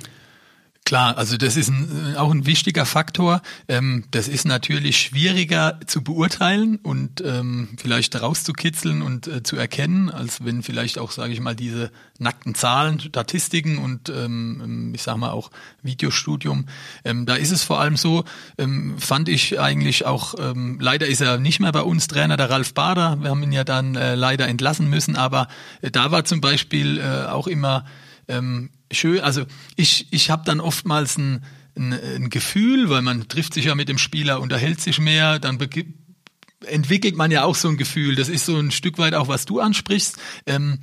Klar, 0.88 1.18
also 1.18 1.36
das 1.36 1.58
ist 1.58 1.68
ein, 1.68 2.16
auch 2.16 2.32
ein 2.32 2.46
wichtiger 2.46 2.86
Faktor. 2.86 3.42
Ähm, 3.68 4.06
das 4.12 4.30
ist 4.30 4.46
natürlich 4.46 4.98
schwieriger 4.98 5.82
zu 5.86 6.02
beurteilen 6.02 6.78
und 6.78 7.22
ähm, 7.26 7.68
vielleicht 7.76 8.16
rauszukitzeln 8.16 9.02
und 9.02 9.28
äh, 9.28 9.44
zu 9.44 9.58
erkennen, 9.58 10.10
als 10.10 10.46
wenn 10.46 10.64
vielleicht 10.64 10.98
auch, 10.98 11.12
sage 11.12 11.34
ich 11.34 11.42
mal, 11.42 11.58
diese 11.58 11.92
nackten 12.20 12.56
Zahlen, 12.56 13.02
Statistiken 13.02 13.80
und 13.80 14.08
ähm, 14.08 14.94
ich 14.96 15.04
sage 15.04 15.18
mal 15.18 15.32
auch 15.32 15.52
Videostudium. 15.84 16.68
Ähm, 17.04 17.26
da 17.26 17.36
ist 17.36 17.52
es 17.52 17.64
vor 17.64 17.82
allem 17.82 17.98
so, 17.98 18.24
ähm, 18.58 18.98
fand 18.98 19.28
ich 19.28 19.60
eigentlich 19.60 20.06
auch, 20.06 20.36
ähm, 20.40 20.80
leider 20.80 21.06
ist 21.08 21.20
er 21.20 21.38
nicht 21.38 21.60
mehr 21.60 21.74
bei 21.74 21.82
uns 21.82 22.08
Trainer, 22.08 22.38
der 22.38 22.50
Ralf 22.50 22.74
Bader. 22.74 23.18
Wir 23.20 23.32
haben 23.32 23.44
ihn 23.44 23.52
ja 23.52 23.66
dann 23.66 23.96
äh, 23.96 24.16
leider 24.16 24.48
entlassen 24.48 24.90
müssen, 24.90 25.18
aber 25.18 25.50
äh, 25.82 25.92
da 25.92 26.12
war 26.12 26.24
zum 26.24 26.40
Beispiel 26.40 27.00
äh, 27.00 27.26
auch 27.26 27.48
immer 27.48 27.84
ähm, 28.30 28.70
schön, 28.92 29.20
also 29.22 29.46
ich, 29.76 30.08
ich 30.12 30.30
habe 30.30 30.44
dann 30.46 30.60
oftmals 30.60 31.18
ein, 31.18 31.44
ein, 31.76 31.94
ein 31.94 32.30
Gefühl, 32.30 32.90
weil 32.90 33.02
man 33.02 33.28
trifft 33.28 33.54
sich 33.54 33.66
ja 33.66 33.76
mit 33.76 33.90
dem 33.90 33.98
Spieler, 33.98 34.42
unterhält 34.42 34.82
sich 34.82 35.00
mehr, 35.00 35.40
dann 35.40 35.60
entwickelt 36.66 37.16
man 37.16 37.32
ja 37.32 37.44
auch 37.44 37.56
so 37.56 37.70
ein 37.70 37.78
Gefühl. 37.78 38.16
Das 38.16 38.30
ist 38.30 38.46
so 38.46 38.58
ein 38.58 38.72
Stück 38.72 38.98
weit 38.98 39.14
auch, 39.14 39.28
was 39.28 39.46
du 39.46 39.60
ansprichst. 39.60 40.18
Ähm, 40.46 40.80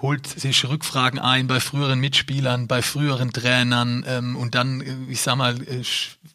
holt 0.00 0.26
sich 0.26 0.68
Rückfragen 0.68 1.18
ein 1.18 1.48
bei 1.48 1.60
früheren 1.60 1.98
Mitspielern, 1.98 2.68
bei 2.68 2.82
früheren 2.82 3.32
Trainern 3.32 4.04
ähm, 4.06 4.36
und 4.36 4.54
dann, 4.54 4.80
äh, 4.80 4.94
ich 5.08 5.20
sag 5.20 5.36
mal, 5.36 5.60
äh, 5.62 5.82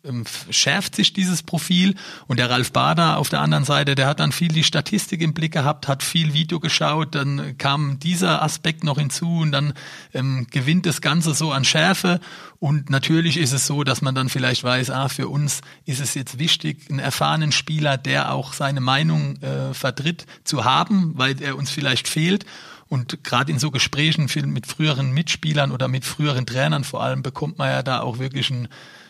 ähm, 0.05 0.25
schärft 0.49 0.95
sich 0.95 1.13
dieses 1.13 1.43
Profil. 1.43 1.95
Und 2.27 2.39
der 2.39 2.49
Ralf 2.49 2.73
Bader 2.73 3.17
auf 3.17 3.29
der 3.29 3.39
anderen 3.39 3.63
Seite, 3.63 3.95
der 3.95 4.07
hat 4.07 4.19
dann 4.19 4.33
viel 4.33 4.49
die 4.49 4.65
Statistik 4.65 5.21
im 5.21 5.33
Blick 5.33 5.53
gehabt, 5.53 5.87
hat 5.87 6.03
viel 6.03 6.33
Video 6.33 6.59
geschaut, 6.59 7.15
dann 7.15 7.57
kam 7.57 7.99
dieser 7.99 8.41
Aspekt 8.41 8.83
noch 8.83 8.97
hinzu 8.97 9.39
und 9.39 9.51
dann 9.51 9.73
ähm, 10.13 10.47
gewinnt 10.51 10.85
das 10.85 10.99
Ganze 10.99 11.33
so 11.33 11.51
an 11.51 11.63
Schärfe. 11.63 12.19
Und 12.59 12.89
natürlich 12.89 13.37
ist 13.37 13.53
es 13.53 13.65
so, 13.65 13.83
dass 13.83 14.01
man 14.01 14.15
dann 14.15 14.29
vielleicht 14.29 14.63
weiß, 14.63 14.89
ah, 14.89 15.07
für 15.07 15.29
uns 15.29 15.61
ist 15.85 16.01
es 16.01 16.13
jetzt 16.15 16.37
wichtig, 16.37 16.89
einen 16.89 16.99
erfahrenen 16.99 17.51
Spieler, 17.51 17.97
der 17.97 18.33
auch 18.33 18.53
seine 18.53 18.81
Meinung 18.81 19.37
äh, 19.41 19.73
vertritt, 19.73 20.25
zu 20.43 20.65
haben, 20.65 21.13
weil 21.15 21.41
er 21.41 21.57
uns 21.57 21.71
vielleicht 21.71 22.07
fehlt 22.07 22.45
und 22.93 23.23
gerade 23.23 23.51
in 23.51 23.57
so 23.57 23.71
Gesprächen 23.71 24.29
mit 24.53 24.67
früheren 24.67 25.13
Mitspielern 25.13 25.71
oder 25.71 25.87
mit 25.87 26.05
früheren 26.05 26.45
Trainern 26.45 26.83
vor 26.83 27.01
allem 27.01 27.23
bekommt 27.23 27.57
man 27.57 27.69
ja 27.69 27.81
da 27.81 28.01
auch 28.01 28.19
wirklich 28.19 28.51
ein 28.51 28.67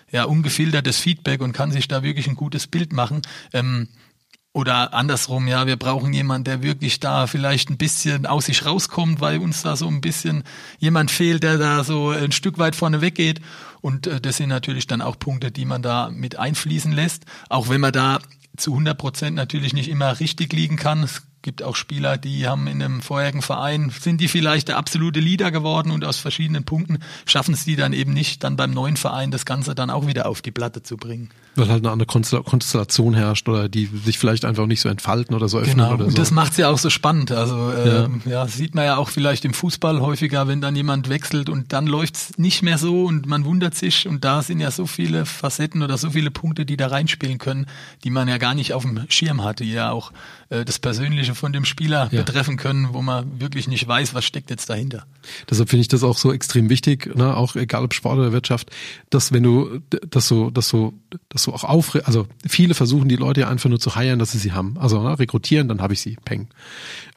ja, 0.09 0.23
ungefiltertes 0.23 0.99
Feedback 0.99 1.41
und 1.41 1.51
kann 1.51 1.73
sich 1.73 1.89
da 1.89 2.01
wirklich 2.01 2.27
ein 2.27 2.35
gutes 2.35 2.67
Bild 2.67 2.93
machen. 2.93 3.23
Ähm, 3.51 3.89
oder 4.53 4.93
andersrum, 4.93 5.49
ja, 5.49 5.67
wir 5.67 5.75
brauchen 5.75 6.13
jemanden, 6.13 6.45
der 6.45 6.63
wirklich 6.63 7.01
da 7.01 7.27
vielleicht 7.27 7.71
ein 7.71 7.77
bisschen 7.77 8.25
aus 8.25 8.45
sich 8.45 8.65
rauskommt, 8.65 9.19
weil 9.19 9.39
uns 9.39 9.63
da 9.63 9.75
so 9.75 9.89
ein 9.89 9.99
bisschen 9.99 10.43
jemand 10.79 11.11
fehlt, 11.11 11.43
der 11.43 11.57
da 11.57 11.83
so 11.83 12.11
ein 12.11 12.31
Stück 12.31 12.59
weit 12.59 12.77
vorne 12.77 13.01
weggeht. 13.01 13.41
Und 13.81 14.07
äh, 14.07 14.21
das 14.21 14.37
sind 14.37 14.47
natürlich 14.47 14.87
dann 14.87 15.01
auch 15.01 15.19
Punkte, 15.19 15.51
die 15.51 15.65
man 15.65 15.81
da 15.81 16.09
mit 16.09 16.39
einfließen 16.39 16.93
lässt. 16.93 17.25
Auch 17.49 17.67
wenn 17.67 17.81
man 17.81 17.91
da 17.91 18.21
zu 18.55 18.71
100 18.71 18.97
Prozent 18.97 19.35
natürlich 19.35 19.73
nicht 19.73 19.89
immer 19.89 20.21
richtig 20.21 20.53
liegen 20.53 20.77
kann. 20.77 21.03
Es 21.03 21.23
gibt 21.43 21.61
auch 21.61 21.75
Spieler, 21.75 22.17
die 22.17 22.47
haben 22.47 22.67
in 22.67 22.81
einem 22.81 23.01
vorherigen 23.01 23.41
Verein, 23.41 23.91
sind 23.91 24.19
die 24.21 24.27
vielleicht 24.27 24.69
der 24.69 24.77
absolute 24.77 25.19
Leader 25.19 25.51
geworden 25.51 25.91
und 25.91 26.05
aus 26.05 26.17
verschiedenen 26.17 26.63
Punkten 26.63 26.99
schaffen 27.25 27.53
es 27.53 27.65
die 27.65 27.75
dann 27.75 27.93
eben 27.93 28.13
nicht, 28.13 28.43
dann 28.43 28.55
beim 28.55 28.71
neuen 28.71 28.97
Verein 28.97 29.29
das 29.29 29.45
Ganze 29.45 29.75
dann 29.75 29.89
auch 29.89 30.07
wieder 30.07 30.25
auf 30.25 30.41
die 30.41 30.51
Platte 30.51 30.81
zu 30.81 30.97
bringen. 30.97 31.29
Weil 31.55 31.67
halt 31.67 31.83
eine 31.83 31.91
andere 31.91 32.07
Konstellation 32.07 33.13
herrscht 33.13 33.47
oder 33.47 33.69
die 33.69 33.85
sich 33.85 34.17
vielleicht 34.17 34.43
einfach 34.43 34.65
nicht 34.65 34.81
so 34.81 34.89
entfalten 34.89 35.35
oder 35.35 35.47
so 35.47 35.59
öffnen 35.59 35.77
genau. 35.77 35.93
oder 35.93 36.05
so. 36.05 36.09
Und 36.09 36.17
das 36.17 36.31
macht's 36.31 36.57
ja 36.57 36.69
auch 36.69 36.79
so 36.79 36.89
spannend. 36.89 37.31
Also 37.31 37.71
äh, 37.71 37.87
ja. 37.87 38.09
ja, 38.25 38.47
sieht 38.47 38.73
man 38.73 38.85
ja 38.85 38.97
auch 38.97 39.09
vielleicht 39.09 39.45
im 39.45 39.53
Fußball 39.53 40.01
häufiger, 40.01 40.47
wenn 40.47 40.61
dann 40.61 40.75
jemand 40.75 41.09
wechselt 41.09 41.49
und 41.49 41.71
dann 41.73 41.85
läuft's 41.85 42.37
nicht 42.37 42.63
mehr 42.63 42.79
so 42.79 43.03
und 43.03 43.27
man 43.27 43.45
wundert 43.45 43.75
sich 43.75 44.07
und 44.07 44.23
da 44.23 44.41
sind 44.41 44.61
ja 44.61 44.71
so 44.71 44.87
viele 44.87 45.25
Facetten 45.25 45.83
oder 45.83 45.97
so 45.99 46.09
viele 46.11 46.31
Punkte, 46.31 46.65
die 46.65 46.77
da 46.77 46.87
reinspielen 46.87 47.37
können, 47.37 47.67
die 48.03 48.09
man 48.09 48.27
ja 48.27 48.37
gar 48.37 48.55
nicht 48.55 48.73
auf 48.73 48.83
dem 48.83 49.05
Schirm 49.09 49.43
hatte, 49.43 49.63
die 49.63 49.73
ja 49.73 49.91
auch 49.91 50.11
äh, 50.49 50.65
das 50.65 50.79
Persönliche 50.79 51.32
von 51.35 51.53
dem 51.53 51.65
Spieler 51.65 52.09
ja. 52.11 52.21
betreffen 52.21 52.57
können, 52.57 52.89
wo 52.93 53.01
man 53.01 53.39
wirklich 53.39 53.67
nicht 53.67 53.87
weiß, 53.87 54.13
was 54.13 54.25
steckt 54.25 54.49
jetzt 54.49 54.69
dahinter. 54.69 55.05
Deshalb 55.49 55.69
finde 55.69 55.81
ich 55.81 55.87
das 55.87 56.03
auch 56.03 56.17
so 56.17 56.33
extrem 56.33 56.69
wichtig, 56.69 57.15
ne? 57.15 57.35
auch 57.35 57.55
egal 57.55 57.83
ob 57.83 57.93
Sport 57.93 58.19
oder 58.19 58.31
Wirtschaft, 58.31 58.69
dass 59.09 59.31
wenn 59.31 59.43
du 59.43 59.79
das 60.09 60.27
so, 60.27 60.49
das 60.49 60.67
so, 60.67 60.93
das 61.29 61.43
so 61.43 61.53
auch 61.53 61.63
auf, 61.63 61.95
also 62.05 62.27
viele 62.45 62.73
versuchen 62.73 63.09
die 63.09 63.15
Leute 63.15 63.41
ja 63.41 63.49
einfach 63.49 63.69
nur 63.69 63.79
zu 63.79 63.95
heiern, 63.95 64.19
dass 64.19 64.31
sie 64.31 64.37
sie 64.37 64.51
haben. 64.51 64.75
Also 64.79 65.01
ne, 65.01 65.17
rekrutieren, 65.17 65.67
dann 65.67 65.81
habe 65.81 65.93
ich 65.93 66.01
sie, 66.01 66.17
peng. 66.23 66.47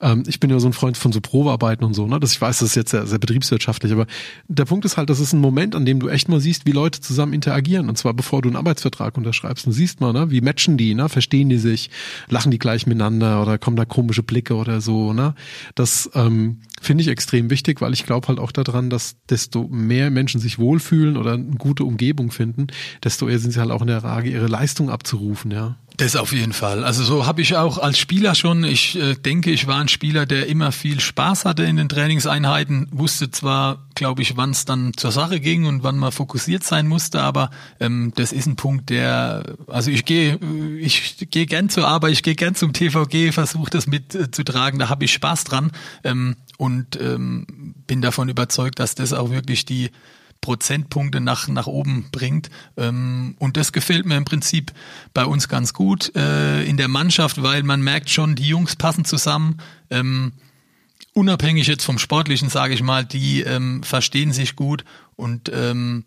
Ähm, 0.01 0.25
ich 0.27 0.41
bin 0.41 0.51
ja 0.51 0.59
so 0.59 0.69
ein 0.69 0.73
Freund 0.73 0.97
von 0.97 1.13
so 1.13 1.21
Probearbeiten 1.21 1.85
und 1.85 1.95
so, 1.95 2.07
ne? 2.07 2.21
dass 2.21 2.33
ich 2.33 2.41
weiß, 2.41 2.59
das 2.59 2.71
ist 2.71 2.75
jetzt 2.75 2.91
sehr, 2.91 3.07
sehr 3.07 3.19
betriebswirtschaftlich, 3.19 3.93
aber 3.93 4.07
der 4.49 4.65
Punkt 4.65 4.85
ist 4.85 4.97
halt, 4.97 5.11
das 5.11 5.21
ist 5.21 5.33
ein 5.33 5.41
Moment, 5.41 5.75
an 5.75 5.85
dem 5.85 6.01
du 6.01 6.09
echt 6.09 6.29
mal 6.29 6.41
siehst, 6.41 6.67
wie 6.67 6.73
Leute 6.73 7.01
zusammen 7.01 7.33
interagieren 7.33 7.89
und 7.89 7.97
zwar 7.97 8.15
bevor 8.15 8.43
du 8.43 8.49
einen 8.49 8.57
Arbeitsvertrag 8.57 9.17
unterschreibst. 9.17 9.67
Und 9.67 9.73
siehst 9.73 10.01
mal, 10.01 10.13
ne? 10.13 10.31
wie 10.31 10.41
matchen 10.41 10.77
die, 10.77 10.95
ne? 10.95 11.09
verstehen 11.09 11.49
die 11.49 11.59
sich, 11.59 11.91
lachen 12.29 12.51
die 12.51 12.59
gleich 12.59 12.87
miteinander 12.87 13.43
oder 13.43 13.59
kommen 13.59 13.77
da 13.77 13.85
komische 14.07 14.23
Blicke 14.23 14.55
oder 14.55 14.81
so. 14.81 15.13
Ne? 15.13 15.35
Das 15.75 16.09
ähm, 16.15 16.61
finde 16.81 17.03
ich 17.03 17.09
extrem 17.09 17.51
wichtig, 17.51 17.81
weil 17.81 17.93
ich 17.93 18.07
glaube 18.07 18.29
halt 18.29 18.39
auch 18.39 18.53
daran, 18.53 18.89
dass 18.89 19.17
desto 19.29 19.67
mehr 19.69 20.11
Menschen 20.11 20.41
sich 20.41 20.61
wohlfühlen 20.61 21.17
oder 21.17 21.33
eine 21.33 21.57
gute 21.59 21.85
Umgebung 21.85 22.31
finden, 22.31 22.69
desto 23.03 23.29
eher 23.29 23.41
sind 23.41 23.51
sie 23.51 23.59
halt 23.59 23.73
auch 23.73 23.81
in 23.81 23.89
der 23.89 24.03
Lage, 24.03 24.31
ihre 24.31 24.47
Leistung 24.47 24.91
abzurufen, 24.91 25.51
ja. 25.51 25.77
Das 25.97 26.15
auf 26.15 26.33
jeden 26.33 26.53
Fall. 26.53 26.85
Also 26.85 27.05
so 27.05 27.25
habe 27.25 27.41
ich 27.41 27.57
auch 27.57 27.79
als 27.79 27.99
Spieler 27.99 28.35
schon, 28.35 28.65
ich 28.65 28.99
äh, 28.99 29.15
denke, 29.15 29.51
ich 29.51 29.67
war 29.67 29.81
ein 29.81 29.89
Spieler, 29.89 30.27
der 30.27 30.47
immer 30.47 30.71
viel 30.71 31.01
Spaß 31.01 31.47
hatte 31.47 31.63
in 31.65 31.77
den 31.77 31.89
Trainingseinheiten, 31.89 32.89
wusste 32.91 33.31
zwar, 33.31 33.87
glaube 33.95 34.21
ich, 34.21 34.37
wann 34.37 34.51
es 34.51 34.67
dann 34.67 34.93
zur 34.95 35.11
Sache 35.11 35.41
ging 35.41 35.65
und 35.65 35.85
wann 35.85 35.97
man 35.97 36.13
fokussiert 36.13 36.65
sein 36.65 36.87
musste, 36.87 37.23
aber 37.23 37.51
ähm, 37.81 38.13
das 38.15 38.33
ist 38.33 38.47
ein 38.47 38.57
Punkt, 38.57 38.91
der, 38.91 39.57
also 39.69 39.91
ich 39.91 40.05
gehe, 40.05 40.39
ich 40.79 41.29
gehe 41.31 41.47
gern 41.47 41.71
zur 41.71 41.89
Arbeit, 41.89 42.13
ich 42.13 42.23
gehe 42.23 42.35
gern 42.35 42.55
zum 42.55 42.75
TVG, 42.75 43.33
versuche 43.33 43.71
das 43.71 43.87
mitzutragen, 43.87 44.79
äh, 44.79 44.83
da 44.83 44.89
habe 44.91 45.05
ich 45.07 45.13
Spaß 45.15 45.45
dran 45.45 45.73
ähm, 46.05 46.37
und 46.59 47.01
ähm, 47.01 47.75
bin 47.87 48.03
davon 48.03 48.29
überzeugt, 48.29 48.81
dass 48.81 48.97
das 48.97 49.15
auch 49.15 49.31
wirklich 49.31 49.65
die 49.65 49.91
Prozentpunkte 50.41 51.21
nach, 51.21 51.49
nach 51.49 51.67
oben 51.67 52.07
bringt. 52.13 52.51
Ähm, 52.77 53.37
und 53.39 53.57
das 53.57 53.73
gefällt 53.73 54.07
mir 54.07 54.17
im 54.17 54.25
Prinzip 54.25 54.73
bei 55.15 55.25
uns 55.25 55.49
ganz 55.49 55.73
gut 55.73 56.15
äh, 56.15 56.65
in 56.65 56.77
der 56.77 56.89
Mannschaft, 56.89 57.43
weil 57.43 57.63
man 57.63 57.83
merkt 57.83 58.11
schon, 58.11 58.35
die 58.35 58.49
Jungs 58.49 58.77
passen 58.77 59.05
zusammen. 59.05 59.59
Ähm, 59.91 60.33
unabhängig 61.13 61.67
jetzt 61.67 61.85
vom 61.85 61.99
Sportlichen, 61.99 62.49
sage 62.49 62.75
ich 62.75 62.83
mal, 62.83 63.05
die 63.05 63.43
ähm, 63.43 63.83
verstehen 63.83 64.33
sich 64.33 64.57
gut 64.57 64.85
und 65.17 65.51
ähm, 65.53 66.05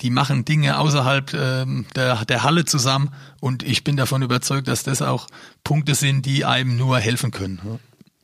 die 0.00 0.10
machen 0.10 0.44
Dinge 0.44 0.78
außerhalb 0.78 1.34
ähm, 1.34 1.86
der, 1.96 2.24
der 2.24 2.42
Halle 2.42 2.64
zusammen 2.64 3.10
und 3.40 3.62
ich 3.62 3.84
bin 3.84 3.96
davon 3.96 4.22
überzeugt, 4.22 4.68
dass 4.68 4.82
das 4.82 5.02
auch 5.02 5.26
Punkte 5.62 5.94
sind, 5.94 6.24
die 6.26 6.44
einem 6.44 6.76
nur 6.76 6.98
helfen 6.98 7.30
können. 7.30 7.60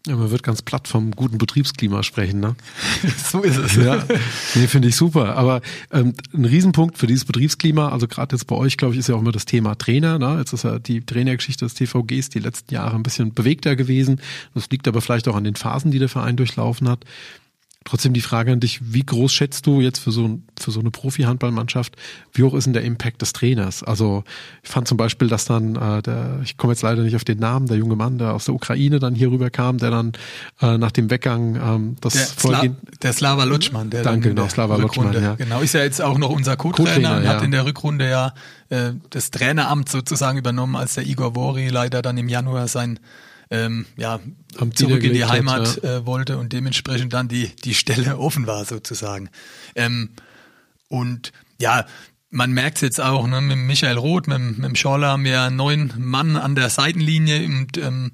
Ja, 0.07 0.17
man 0.17 0.31
wird 0.31 0.43
ganz 0.43 0.63
platt 0.63 0.89
vom 0.89 1.11
guten 1.11 1.37
Betriebsklima 1.37 2.03
sprechen, 2.03 2.41
ne? 2.41 2.57
so 3.31 3.43
ist 3.43 3.59
es. 3.59 3.77
Ja, 3.77 4.03
nee, 4.55 4.67
finde 4.67 4.89
ich 4.89 4.97
super. 4.97 5.37
Aber 5.37 5.61
ähm, 5.91 6.15
ein 6.33 6.47
Riesenpunkt 6.47 6.97
für 6.97 7.07
dieses 7.07 7.27
Betriebsklima, 7.27 7.91
also 7.91 8.09
gerade 8.09 8.35
jetzt 8.35 8.47
bei 8.47 8.57
euch, 8.57 8.79
glaube 8.79 8.95
ich, 8.95 9.01
ist 9.01 9.09
ja 9.09 9.15
auch 9.15 9.21
immer 9.21 9.33
das 9.33 9.45
Thema 9.45 9.75
Trainer. 9.77 10.19
Ne? 10.19 10.39
Jetzt 10.39 10.55
ist 10.55 10.65
ja 10.65 10.79
die 10.79 11.05
Trainergeschichte 11.05 11.67
des 11.67 11.75
TVGs 11.75 12.31
die 12.31 12.39
letzten 12.39 12.73
Jahre 12.73 12.97
ein 12.97 13.03
bisschen 13.03 13.35
bewegter 13.35 13.77
gewesen. 13.77 14.23
Das 14.55 14.71
liegt 14.71 14.89
aber 14.89 15.03
vielleicht 15.03 15.29
auch 15.29 15.37
an 15.37 15.45
den 15.45 15.57
Phasen, 15.57 15.91
die 15.91 15.99
der 15.99 16.09
Verein 16.09 16.37
durchlaufen 16.37 16.89
hat. 16.89 17.05
Trotzdem 17.85 18.12
die 18.12 18.21
Frage 18.21 18.53
an 18.53 18.61
dich, 18.61 18.79
wie 18.93 19.03
groß 19.03 19.33
schätzt 19.33 19.66
du 19.66 19.81
jetzt 19.81 20.01
für 20.01 20.12
so, 20.12 20.38
für 20.61 20.71
so 20.71 20.81
eine 20.81 20.90
Profi-Handballmannschaft, 20.90 21.97
wie 22.35 22.43
hoch 22.43 22.53
ist 22.53 22.64
denn 22.64 22.75
der 22.75 22.83
Impact 22.83 23.23
des 23.23 23.33
Trainers? 23.33 23.83
Also 23.83 24.23
ich 24.62 24.69
fand 24.69 24.87
zum 24.87 24.99
Beispiel, 24.99 25.29
dass 25.29 25.47
dann 25.47 25.77
äh, 25.77 26.03
der, 26.03 26.40
ich 26.45 26.59
komme 26.59 26.75
jetzt 26.75 26.83
leider 26.83 27.03
nicht 27.03 27.16
auf 27.16 27.25
den 27.25 27.38
Namen, 27.38 27.69
der 27.69 27.79
junge 27.79 27.97
Mann, 27.97 28.19
der 28.19 28.35
aus 28.35 28.45
der 28.45 28.55
Ukraine 28.55 28.99
dann 28.99 29.14
hier 29.14 29.31
rüber 29.31 29.49
kam, 29.49 29.79
der 29.79 29.90
dann 29.90 30.12
äh, 30.61 30.77
nach 30.77 30.90
dem 30.90 31.11
Weggang 31.11 31.57
ähm, 31.57 31.97
das 32.03 32.12
der, 32.12 32.27
Sla 32.27 32.64
der 33.01 33.12
Slava 33.14 33.45
Lutschmann, 33.45 33.88
der 33.88 34.03
Danke, 34.03 34.29
genau, 34.29 34.47
Slava 34.47 34.77
Lutschmann, 34.77 35.14
ja. 35.14 35.37
Genau, 35.37 35.61
ist 35.61 35.73
ja 35.73 35.83
jetzt 35.83 36.03
auch 36.03 36.19
noch 36.19 36.29
unser 36.29 36.59
Co-Trainer 36.59 37.16
und 37.16 37.25
ja. 37.25 37.31
hat 37.31 37.43
in 37.43 37.51
der 37.51 37.64
Rückrunde 37.64 38.11
ja 38.11 38.35
äh, 38.69 38.93
das 39.09 39.31
Traineramt 39.31 39.88
sozusagen 39.88 40.37
übernommen, 40.37 40.77
als 40.77 40.97
der 40.97 41.07
Igor 41.07 41.35
Vori 41.35 41.69
leider 41.69 42.03
dann 42.03 42.19
im 42.19 42.29
Januar 42.29 42.69
sein 42.69 43.01
ähm, 43.51 43.87
ja, 43.97 44.21
zurück 44.75 45.03
in 45.03 45.13
die 45.13 45.25
Heimat 45.25 45.77
hat, 45.77 45.83
ja. 45.83 45.97
äh, 45.99 46.07
wollte 46.07 46.39
und 46.39 46.53
dementsprechend 46.53 47.13
dann 47.13 47.29
die, 47.29 47.49
die 47.65 47.75
Stelle 47.75 48.19
offen 48.19 48.47
war 48.47 48.65
sozusagen. 48.65 49.29
Ähm, 49.75 50.11
und 50.89 51.33
ja, 51.61 51.87
man 52.31 52.53
merkt 52.53 52.77
es 52.77 52.83
jetzt 52.83 53.01
auch 53.01 53.27
ne, 53.27 53.41
mit 53.41 53.59
Michael 53.59 53.99
Roth, 53.99 54.29
mit, 54.29 54.59
mit 54.59 54.65
dem 54.65 54.77
Schorler 54.77 55.09
haben 55.09 55.25
wir 55.25 55.51
neun 55.51 55.93
Mann 55.99 56.37
an 56.37 56.55
der 56.55 56.71
Seitenlinie 56.71 57.45
und 57.45 57.77
ähm, 57.77 58.13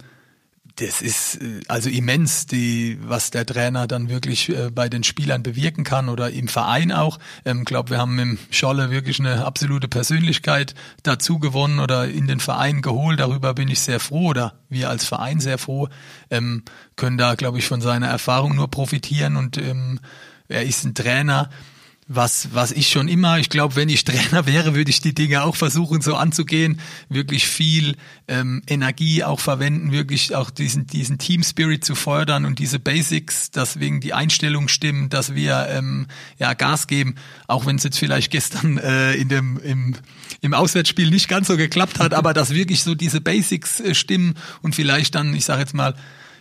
das 0.77 1.01
ist 1.03 1.41
äh, 1.41 1.61
also 1.69 1.89
immens, 1.89 2.47
die, 2.47 2.99
was 3.03 3.31
der 3.31 3.45
Trainer 3.47 3.87
dann 3.87 4.09
wirklich 4.09 4.49
äh, 4.51 4.71
bei 4.71 4.89
den 4.89 5.05
Spielern 5.05 5.43
bewirken 5.43 5.85
kann 5.85 6.09
oder 6.09 6.31
im 6.31 6.49
Verein 6.49 6.93
auch. 6.93 7.19
Ich 7.45 7.51
ähm, 7.51 7.65
glaube, 7.65 7.91
wir 7.91 7.99
haben 7.99 8.15
mit 8.15 8.39
Scholle 8.51 8.91
wirklich 8.91 9.19
eine 9.19 9.45
absolute 9.45 9.89
Persönlichkeit 9.89 10.75
dazu 11.03 11.39
gewonnen 11.39 11.81
oder 11.81 12.09
in 12.09 12.27
den 12.27 12.41
Verein 12.41 12.83
geholt. 12.83 13.21
Darüber 13.21 13.55
bin 13.55 13.69
ich 13.69 13.81
sehr 13.81 14.01
froh 14.01 14.29
oder 14.29 14.55
wir 14.69 14.91
als 14.91 15.05
Verein 15.05 15.41
sehr 15.41 15.59
froh, 15.59 15.89
ähm, 16.31 16.63
können 16.95 17.19
da, 17.19 17.35
glaube 17.35 17.59
ich, 17.59 17.67
von 17.67 17.81
seiner 17.81 18.09
Erfahrung 18.09 18.55
nur 18.55 18.71
profitieren 18.71 19.37
und 19.37 19.59
ähm, 19.59 20.01
er 20.49 20.63
ist 20.63 20.85
ein 20.85 20.95
Trainer, 20.95 21.51
was, 22.09 22.55
was 22.55 22.71
ich 22.71 22.89
schon 22.89 23.09
immer, 23.09 23.41
ich 23.41 23.49
glaube, 23.49 23.75
wenn 23.75 23.89
ich 23.89 24.05
Trainer 24.05 24.47
wäre, 24.47 24.77
würde 24.77 24.91
ich 24.91 25.01
die 25.01 25.15
Dinge 25.15 25.43
auch 25.43 25.57
versuchen 25.57 26.03
so 26.03 26.15
anzugehen, 26.15 26.81
wirklich 27.09 27.49
viel 27.49 27.97
ähm, 28.29 28.63
Energie 28.69 29.25
auch 29.25 29.41
verwenden, 29.41 29.91
wirklich 29.91 30.35
auch 30.37 30.51
diesen, 30.51 30.87
diesen 30.87 31.19
Team 31.19 31.43
Spirit 31.43 31.85
zu 31.85 31.97
fördern 31.97 32.45
und 32.45 32.61
diese 32.61 32.79
Basics, 32.79 33.51
dass 33.51 33.81
wegen 33.81 34.01
die 34.01 34.15
Einstellung 34.15 34.69
stimmen, 34.69 35.09
dass 35.09 35.35
wir 35.35 35.67
ähm, 35.69 36.07
ja 36.39 36.55
Gas 36.55 36.87
geben, 36.87 37.17
auch 37.49 37.67
wenn 37.67 37.77
es 37.77 37.83
jetzt 37.83 37.99
vielleicht 37.99 38.31
gestern 38.31 38.79
äh, 38.79 39.15
in 39.15 39.29
dem 39.29 39.59
im, 39.59 39.97
im 40.43 40.55
Auswärtsspiel 40.55 41.11
nicht 41.11 41.29
ganz 41.29 41.49
so 41.49 41.57
geklappt 41.57 41.99
hat, 41.99 42.15
aber 42.15 42.35
dass 42.35 42.51
wirklich 42.51 42.85
so 42.85 42.95
diese 42.95 43.21
Basics 43.21 43.81
äh, 43.81 43.97
stimmen 43.97 44.35
und 44.63 44.77
vielleicht 44.77 45.17
dann, 45.17 45.35
ich 45.35 45.45
sage 45.45 45.63
jetzt 45.63 45.75
mal, 45.75 45.97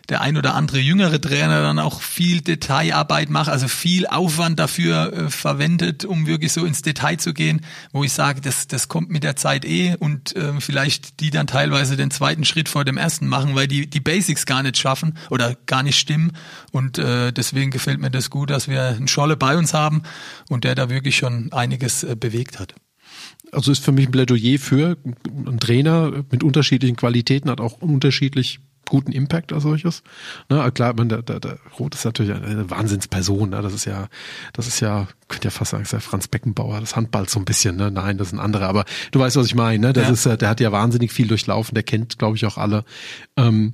der 0.10 0.22
ein 0.22 0.38
oder 0.38 0.56
andere 0.56 0.80
jüngere 0.80 1.20
Trainer 1.20 1.62
dann 1.62 1.80
auch 1.80 2.02
viel 2.02 2.41
Detailarbeit 2.41 3.30
macht, 3.30 3.50
also 3.50 3.68
viel 3.68 4.08
Aufwand 4.08 4.60
dafür 4.60 5.13
äh, 5.13 5.30
verwendet, 5.30 6.06
um 6.06 6.28
wirklich 6.28 6.52
so 6.54 6.65
ins 6.65 6.82
Detail 6.82 7.18
zu 7.18 7.34
gehen, 7.34 7.62
wo 7.91 8.04
ich 8.04 8.13
sage, 8.13 8.41
das, 8.41 8.68
das 8.68 8.88
kommt 8.88 9.10
mit 9.10 9.24
der 9.24 9.36
Zeit 9.36 9.65
eh 9.65 9.96
und 9.98 10.36
äh, 10.36 10.60
vielleicht 10.60 11.20
die 11.20 11.30
dann 11.30 11.48
teilweise 11.48 11.98
den 11.98 12.12
zweiten 12.12 12.46
Schritt 12.46 12.70
vor 12.70 12.86
dem 12.86 12.98
ersten 12.98 13.28
machen, 13.28 13.56
weil 13.56 13.68
die 13.68 13.89
die 13.89 14.00
Basics 14.00 14.46
gar 14.46 14.63
nicht 14.63 14.78
schaffen 14.78 15.18
oder 15.30 15.56
gar 15.65 15.84
nicht 15.84 15.98
stimmen. 15.98 16.32
Und 16.72 16.98
äh, 16.98 17.32
deswegen 17.32 17.72
gefällt 17.72 18.00
mir 18.00 18.12
das 18.12 18.30
gut, 18.30 18.50
dass 18.50 18.68
wir 18.68 18.84
einen 18.84 19.08
Scholle 19.08 19.38
bei 19.38 19.58
uns 19.58 19.74
haben 19.74 20.04
und 20.50 20.63
der 20.63 20.76
da 20.76 20.89
wirklich 20.89 21.18
schon 21.18 21.52
einiges 21.52 22.04
äh, 22.04 22.15
bewegt 22.15 22.60
hat. 22.60 22.76
Also 23.52 23.72
ist 23.72 23.84
für 23.84 23.91
mich 23.91 24.08
ein 24.08 24.12
Plädoyer 24.12 24.60
für 24.60 24.98
einen 25.26 25.60
Trainer 25.60 26.26
mit 26.32 26.44
unterschiedlichen 26.44 26.96
Qualitäten, 26.96 27.50
hat 27.50 27.62
auch 27.62 27.82
unterschiedlich 27.82 28.60
guten 28.89 29.12
Impact 29.12 29.54
als 29.54 29.63
solches. 29.63 30.04
Ne, 30.50 30.71
klar, 30.71 30.93
man, 30.95 31.10
der, 31.10 31.21
der, 31.21 31.39
der 31.39 31.60
Roth 31.80 31.95
ist 31.95 32.06
natürlich 32.06 32.34
eine 32.34 32.69
Wahnsinnsperson. 32.69 33.50
Ne? 33.50 33.62
Das 33.62 33.74
ist 33.74 33.86
ja, 33.86 34.08
das 34.54 34.67
ist 34.67 34.80
ja, 34.80 35.08
könnte 35.28 35.48
ja 35.48 35.52
fast 35.52 35.71
sagen, 35.71 35.84
ist 35.84 35.93
ja 35.93 36.00
Franz 36.00 36.28
Beckenbauer, 36.28 36.80
das 36.80 36.95
Handball 36.95 37.28
so 37.30 37.39
ein 37.39 37.45
bisschen. 37.45 37.76
Ne? 37.76 37.91
Nein, 37.91 38.17
das 38.17 38.28
ist 38.28 38.34
ein 38.34 38.39
anderer. 38.39 38.67
Aber 38.67 38.86
du 39.12 39.19
weißt, 39.19 39.36
was 39.36 39.48
ich 39.48 39.56
meine. 39.56 39.88
Ne? 39.88 39.93
Das 39.93 40.08
ja. 40.08 40.34
ist, 40.34 40.41
der 40.41 40.50
hat 40.50 40.60
ja 40.60 40.71
wahnsinnig 40.71 41.12
viel 41.12 41.28
durchlaufen. 41.28 41.74
Der 41.74 41.84
kennt, 41.84 42.17
glaube 42.17 42.38
ich, 42.38 42.45
auch 42.45 42.58
alle. 42.58 42.86
Ähm, 43.38 43.74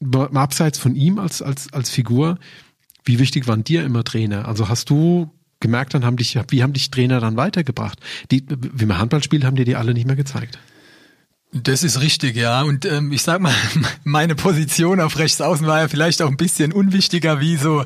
mal 0.00 0.28
abseits 0.42 0.78
von 0.78 0.94
ihm 0.94 1.18
als 1.18 1.42
als 1.42 1.72
als 1.72 1.90
Figur, 1.90 2.38
wie 3.04 3.18
wichtig 3.18 3.48
waren 3.48 3.64
dir 3.64 3.84
immer 3.84 4.04
Trainer? 4.04 4.46
Also 4.46 4.68
hast 4.68 4.90
du 4.90 5.30
gemerkt, 5.60 5.94
dann 5.94 6.04
haben 6.04 6.16
dich, 6.16 6.38
wie 6.48 6.62
haben 6.62 6.72
dich 6.72 6.90
Trainer 6.90 7.20
dann 7.20 7.36
weitergebracht? 7.36 7.98
Die, 8.30 8.44
wie 8.48 8.86
man 8.86 8.98
Handball 8.98 9.22
spielt, 9.22 9.44
haben 9.44 9.56
dir 9.56 9.64
die 9.64 9.76
alle 9.76 9.94
nicht 9.94 10.06
mehr 10.06 10.16
gezeigt. 10.16 10.58
Das 11.50 11.82
ist 11.82 12.02
richtig, 12.02 12.36
ja. 12.36 12.60
Und 12.62 12.84
ähm, 12.84 13.10
ich 13.10 13.22
sag 13.22 13.40
mal, 13.40 13.54
meine 14.04 14.34
Position 14.34 15.00
auf 15.00 15.18
rechts 15.18 15.40
außen 15.40 15.66
war 15.66 15.80
ja 15.80 15.88
vielleicht 15.88 16.20
auch 16.20 16.28
ein 16.28 16.36
bisschen 16.36 16.72
unwichtiger 16.72 17.40
wie 17.40 17.56
so 17.56 17.80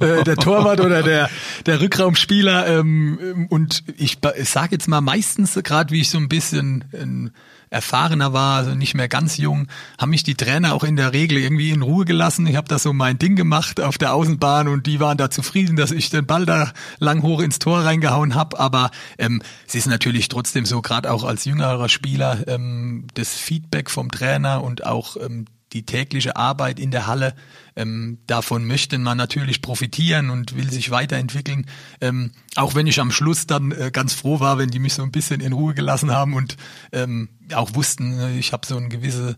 äh, 0.00 0.22
der 0.22 0.36
Torwart 0.36 0.80
oder 0.80 1.02
der 1.02 1.30
der 1.64 1.80
Rückraumspieler. 1.80 2.66
Ähm, 2.66 3.46
und 3.48 3.84
ich, 3.96 4.18
ich 4.36 4.50
sage 4.50 4.72
jetzt 4.72 4.88
mal 4.88 5.00
meistens 5.00 5.58
gerade, 5.64 5.92
wie 5.92 6.02
ich 6.02 6.10
so 6.10 6.18
ein 6.18 6.28
bisschen 6.28 6.84
ähm, 6.92 7.30
erfahrener 7.70 8.32
war, 8.32 8.58
also 8.58 8.74
nicht 8.74 8.94
mehr 8.94 9.08
ganz 9.08 9.36
jung, 9.38 9.66
haben 9.98 10.10
mich 10.10 10.22
die 10.22 10.34
Trainer 10.34 10.74
auch 10.74 10.84
in 10.84 10.96
der 10.96 11.12
Regel 11.12 11.38
irgendwie 11.38 11.70
in 11.70 11.82
Ruhe 11.82 12.04
gelassen. 12.04 12.46
Ich 12.46 12.56
habe 12.56 12.68
da 12.68 12.78
so 12.78 12.92
mein 12.92 13.18
Ding 13.18 13.34
gemacht 13.34 13.80
auf 13.80 13.98
der 13.98 14.14
Außenbahn 14.14 14.68
und 14.68 14.86
die 14.86 15.00
waren 15.00 15.18
da 15.18 15.30
zufrieden, 15.30 15.76
dass 15.76 15.90
ich 15.90 16.10
den 16.10 16.26
Ball 16.26 16.46
da 16.46 16.72
lang 16.98 17.22
hoch 17.22 17.40
ins 17.40 17.58
Tor 17.58 17.80
reingehauen 17.80 18.34
habe. 18.34 18.58
Aber 18.60 18.90
ähm, 19.18 19.42
es 19.66 19.74
ist 19.74 19.86
natürlich 19.86 20.28
trotzdem 20.28 20.64
so, 20.64 20.80
gerade 20.80 21.10
auch 21.10 21.24
als 21.24 21.44
jüngerer 21.44 21.88
Spieler, 21.88 22.46
ähm, 22.46 23.05
das 23.14 23.34
Feedback 23.34 23.90
vom 23.90 24.10
Trainer 24.10 24.62
und 24.62 24.86
auch 24.86 25.16
ähm, 25.16 25.46
die 25.72 25.84
tägliche 25.84 26.36
Arbeit 26.36 26.78
in 26.78 26.90
der 26.90 27.06
Halle, 27.06 27.34
ähm, 27.74 28.18
davon 28.26 28.66
möchte 28.66 28.98
man 28.98 29.18
natürlich 29.18 29.62
profitieren 29.62 30.30
und 30.30 30.56
will 30.56 30.70
sich 30.70 30.90
weiterentwickeln. 30.90 31.66
Ähm, 32.00 32.30
auch 32.54 32.74
wenn 32.74 32.86
ich 32.86 33.00
am 33.00 33.10
Schluss 33.10 33.46
dann 33.46 33.72
äh, 33.72 33.90
ganz 33.92 34.14
froh 34.14 34.40
war, 34.40 34.58
wenn 34.58 34.70
die 34.70 34.78
mich 34.78 34.94
so 34.94 35.02
ein 35.02 35.12
bisschen 35.12 35.40
in 35.40 35.52
Ruhe 35.52 35.74
gelassen 35.74 36.12
haben 36.12 36.34
und 36.34 36.56
ähm, 36.92 37.28
auch 37.52 37.74
wussten, 37.74 38.18
äh, 38.18 38.38
ich 38.38 38.52
habe 38.52 38.66
so 38.66 38.76
ein 38.76 38.88
gewisse 38.88 39.36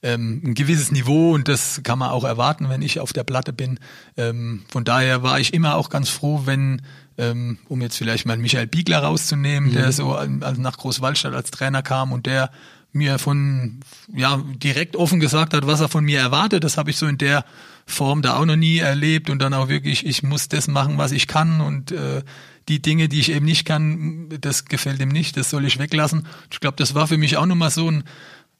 ähm, 0.00 0.40
ein 0.44 0.54
gewisses 0.54 0.92
Niveau 0.92 1.34
und 1.34 1.48
das 1.48 1.80
kann 1.82 1.98
man 1.98 2.10
auch 2.10 2.22
erwarten, 2.22 2.68
wenn 2.68 2.82
ich 2.82 3.00
auf 3.00 3.12
der 3.12 3.24
Platte 3.24 3.52
bin. 3.52 3.80
Ähm, 4.16 4.62
von 4.70 4.84
daher 4.84 5.24
war 5.24 5.40
ich 5.40 5.52
immer 5.52 5.74
auch 5.74 5.90
ganz 5.90 6.08
froh, 6.08 6.42
wenn, 6.44 6.82
ähm, 7.16 7.58
um 7.68 7.82
jetzt 7.82 7.96
vielleicht 7.96 8.24
mal 8.24 8.36
Michael 8.36 8.68
Biegler 8.68 9.00
rauszunehmen, 9.00 9.70
mhm. 9.70 9.74
der 9.74 9.90
so 9.90 10.16
nach 10.56 10.76
Großwaldstadt 10.76 11.34
als 11.34 11.50
Trainer 11.50 11.82
kam 11.82 12.12
und 12.12 12.26
der 12.26 12.50
mir 12.98 13.18
von, 13.18 13.80
ja, 14.14 14.42
direkt 14.62 14.96
offen 14.96 15.20
gesagt 15.20 15.54
hat, 15.54 15.66
was 15.66 15.80
er 15.80 15.88
von 15.88 16.04
mir 16.04 16.20
erwartet. 16.20 16.64
Das 16.64 16.76
habe 16.76 16.90
ich 16.90 16.96
so 16.96 17.06
in 17.06 17.18
der 17.18 17.44
Form 17.86 18.20
da 18.20 18.36
auch 18.36 18.44
noch 18.44 18.56
nie 18.56 18.78
erlebt 18.78 19.30
und 19.30 19.40
dann 19.40 19.54
auch 19.54 19.68
wirklich, 19.68 20.04
ich 20.04 20.22
muss 20.22 20.48
das 20.48 20.68
machen, 20.68 20.98
was 20.98 21.12
ich 21.12 21.26
kann 21.26 21.60
und 21.62 21.90
äh, 21.90 22.22
die 22.68 22.82
Dinge, 22.82 23.08
die 23.08 23.20
ich 23.20 23.32
eben 23.32 23.46
nicht 23.46 23.64
kann, 23.64 24.28
das 24.40 24.66
gefällt 24.66 25.00
ihm 25.00 25.08
nicht, 25.08 25.38
das 25.38 25.48
soll 25.48 25.64
ich 25.64 25.78
weglassen. 25.78 26.26
Ich 26.50 26.60
glaube, 26.60 26.76
das 26.76 26.94
war 26.94 27.06
für 27.06 27.16
mich 27.16 27.38
auch 27.38 27.46
nochmal 27.46 27.70
so 27.70 27.90
ein, 27.90 28.04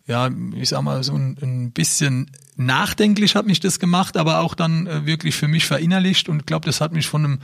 ja, 0.06 0.30
ich 0.54 0.70
sag 0.70 0.80
mal, 0.82 1.04
so 1.04 1.14
ein, 1.14 1.36
ein 1.42 1.72
bisschen 1.72 2.30
nachdenklich 2.56 3.36
hat 3.36 3.46
mich 3.46 3.60
das 3.60 3.78
gemacht, 3.78 4.16
aber 4.16 4.40
auch 4.40 4.54
dann 4.54 4.86
äh, 4.86 5.04
wirklich 5.04 5.36
für 5.36 5.48
mich 5.48 5.66
verinnerlicht 5.66 6.30
und 6.30 6.46
glaube, 6.46 6.64
das 6.64 6.80
hat 6.80 6.92
mich 6.92 7.06
von 7.06 7.24
einem 7.24 7.38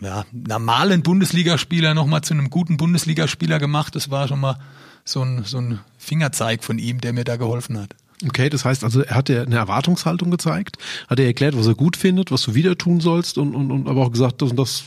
ja, 0.00 0.24
normalen 0.32 1.02
Bundesligaspieler 1.02 1.94
nochmal 1.94 2.22
zu 2.22 2.34
einem 2.34 2.50
guten 2.50 2.76
Bundesligaspieler 2.76 3.58
gemacht. 3.58 3.94
Das 3.94 4.10
war 4.10 4.28
schon 4.28 4.40
mal 4.40 4.58
so 5.04 5.22
ein, 5.22 5.44
so 5.44 5.58
ein 5.58 5.80
Fingerzeig 5.98 6.64
von 6.64 6.78
ihm, 6.78 7.00
der 7.00 7.12
mir 7.12 7.24
da 7.24 7.36
geholfen 7.36 7.78
hat. 7.78 7.94
Okay, 8.26 8.48
das 8.48 8.64
heißt 8.64 8.84
also, 8.84 9.02
er 9.02 9.16
hat 9.16 9.28
dir 9.28 9.42
eine 9.42 9.56
Erwartungshaltung 9.56 10.30
gezeigt, 10.30 10.76
hat 11.08 11.18
er 11.18 11.26
erklärt, 11.26 11.56
was 11.58 11.66
er 11.66 11.74
gut 11.74 11.96
findet, 11.96 12.30
was 12.30 12.42
du 12.42 12.54
wieder 12.54 12.78
tun 12.78 13.00
sollst 13.00 13.36
und, 13.36 13.54
und, 13.54 13.72
und 13.72 13.88
aber 13.88 14.02
auch 14.02 14.12
gesagt, 14.12 14.42
das 14.42 14.50
und 14.50 14.58
das 14.58 14.84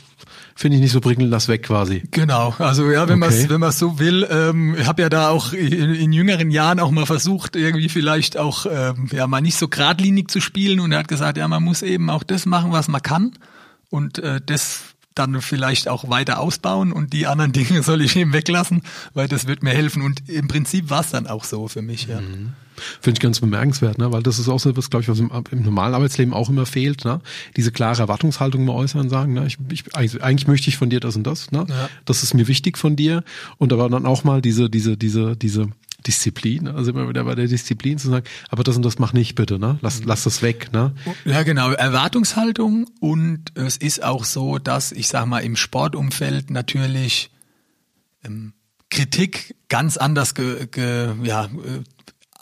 finde 0.54 0.76
ich 0.76 0.82
nicht 0.82 0.92
so 0.92 1.00
prickelnd, 1.00 1.30
lass 1.30 1.48
weg 1.48 1.64
quasi. 1.64 2.02
Genau, 2.12 2.54
also 2.58 2.90
ja, 2.90 3.06
wenn 3.08 3.22
okay. 3.22 3.40
man 3.40 3.50
wenn 3.50 3.60
man 3.60 3.72
so 3.72 3.98
will, 3.98 4.26
ähm, 4.30 4.74
ich 4.78 4.86
habe 4.86 5.02
ja 5.02 5.10
da 5.10 5.28
auch 5.28 5.52
in, 5.52 5.94
in, 5.94 6.12
jüngeren 6.12 6.50
Jahren 6.50 6.80
auch 6.80 6.90
mal 6.90 7.04
versucht, 7.04 7.56
irgendwie 7.56 7.90
vielleicht 7.90 8.38
auch 8.38 8.64
ähm, 8.70 9.08
ja 9.12 9.26
mal 9.26 9.42
nicht 9.42 9.58
so 9.58 9.68
geradlinig 9.68 10.30
zu 10.30 10.40
spielen 10.40 10.80
und 10.80 10.92
er 10.92 11.00
hat 11.00 11.08
gesagt, 11.08 11.36
ja, 11.36 11.46
man 11.46 11.62
muss 11.62 11.82
eben 11.82 12.08
auch 12.08 12.22
das 12.22 12.46
machen, 12.46 12.72
was 12.72 12.88
man 12.88 13.02
kann 13.02 13.32
und 13.90 14.18
äh, 14.18 14.40
das 14.44 14.95
dann 15.16 15.40
vielleicht 15.42 15.88
auch 15.88 16.08
weiter 16.08 16.38
ausbauen 16.38 16.92
und 16.92 17.12
die 17.12 17.26
anderen 17.26 17.52
Dinge 17.56 17.82
soll 17.82 18.02
ich 18.02 18.14
eben 18.16 18.32
weglassen, 18.32 18.82
weil 19.14 19.28
das 19.28 19.46
wird 19.46 19.62
mir 19.62 19.70
helfen. 19.70 20.02
Und 20.02 20.28
im 20.28 20.48
Prinzip 20.48 20.90
war 20.90 21.00
es 21.00 21.10
dann 21.10 21.26
auch 21.26 21.44
so 21.44 21.68
für 21.68 21.82
mich, 21.82 22.06
ja. 22.06 22.20
Mhm. 22.20 22.52
Finde 23.00 23.18
ich 23.18 23.22
ganz 23.22 23.40
bemerkenswert, 23.40 23.96
ne? 23.96 24.12
weil 24.12 24.22
das 24.22 24.38
ist 24.38 24.50
auch 24.50 24.60
so 24.60 24.68
etwas, 24.68 24.90
glaube 24.90 25.02
ich, 25.02 25.08
was 25.08 25.18
im, 25.18 25.30
im, 25.50 25.62
normalen 25.62 25.94
Arbeitsleben 25.94 26.34
auch 26.34 26.50
immer 26.50 26.66
fehlt. 26.66 27.06
Ne? 27.06 27.22
Diese 27.56 27.72
klare 27.72 28.02
Erwartungshaltung 28.02 28.66
mal 28.66 28.74
äußern, 28.74 29.08
sagen, 29.08 29.32
ne? 29.32 29.46
ich, 29.46 29.56
ich, 29.70 29.96
eigentlich, 29.96 30.22
eigentlich 30.22 30.46
möchte 30.46 30.68
ich 30.68 30.76
von 30.76 30.90
dir 30.90 31.00
das 31.00 31.16
und 31.16 31.26
das. 31.26 31.50
Ne? 31.52 31.64
Ja. 31.68 31.88
Das 32.04 32.22
ist 32.22 32.34
mir 32.34 32.48
wichtig 32.48 32.76
von 32.76 32.94
dir. 32.94 33.24
Und 33.56 33.72
aber 33.72 33.88
dann 33.88 34.04
auch 34.04 34.24
mal 34.24 34.42
diese, 34.42 34.68
diese, 34.68 34.98
diese, 34.98 35.36
diese 35.36 35.68
Disziplin, 36.06 36.68
also 36.68 36.90
immer 36.90 37.08
wieder 37.08 37.24
bei 37.24 37.34
der 37.34 37.46
Disziplin 37.46 37.98
zu 37.98 38.08
sagen, 38.08 38.26
aber 38.48 38.64
das 38.64 38.76
und 38.76 38.84
das 38.84 38.98
mach 38.98 39.12
nicht 39.12 39.34
bitte, 39.34 39.58
ne? 39.58 39.78
Lass, 39.82 40.04
lass 40.04 40.24
das 40.24 40.42
weg, 40.42 40.72
ne? 40.72 40.94
Ja, 41.24 41.42
genau, 41.42 41.72
Erwartungshaltung 41.72 42.86
und 43.00 43.52
es 43.54 43.76
ist 43.76 44.02
auch 44.02 44.24
so, 44.24 44.58
dass 44.58 44.92
ich 44.92 45.08
sag 45.08 45.26
mal 45.26 45.40
im 45.40 45.56
Sportumfeld 45.56 46.50
natürlich 46.50 47.30
ähm, 48.24 48.52
Kritik 48.90 49.56
ganz 49.68 49.96
anders 49.96 50.34
ge, 50.34 50.66
ge, 50.66 51.14
ja, 51.22 51.44
äh, 51.46 51.48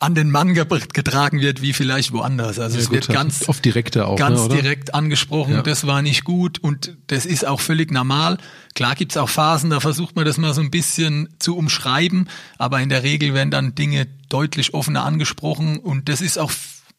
an 0.04 0.14
den 0.14 0.30
Mann 0.30 0.52
getragen 0.52 1.40
wird, 1.40 1.62
wie 1.62 1.72
vielleicht 1.72 2.12
woanders. 2.12 2.58
Also 2.58 2.76
ja, 2.76 2.82
es 2.82 2.88
gut, 2.88 2.94
wird 2.94 3.08
ganz 3.08 3.48
oft 3.48 3.64
direkter 3.64 4.06
auch, 4.06 4.16
ganz 4.16 4.48
ne, 4.48 4.60
direkt 4.60 4.94
angesprochen. 4.94 5.54
Ja. 5.54 5.62
Das 5.62 5.86
war 5.86 6.02
nicht 6.02 6.24
gut 6.24 6.58
und 6.58 6.96
das 7.06 7.24
ist 7.24 7.46
auch 7.46 7.60
völlig 7.60 7.90
normal. 7.90 8.36
Klar 8.74 8.96
gibt's 8.96 9.16
auch 9.16 9.30
Phasen, 9.30 9.70
da 9.70 9.80
versucht 9.80 10.14
man 10.14 10.26
das 10.26 10.36
mal 10.36 10.52
so 10.52 10.60
ein 10.60 10.70
bisschen 10.70 11.30
zu 11.38 11.56
umschreiben, 11.56 12.28
aber 12.58 12.80
in 12.82 12.90
der 12.90 13.02
Regel 13.02 13.32
werden 13.32 13.50
dann 13.50 13.74
Dinge 13.74 14.06
deutlich 14.28 14.74
offener 14.74 15.04
angesprochen 15.04 15.78
und 15.78 16.10
das 16.10 16.20
ist 16.20 16.38
auch 16.38 16.52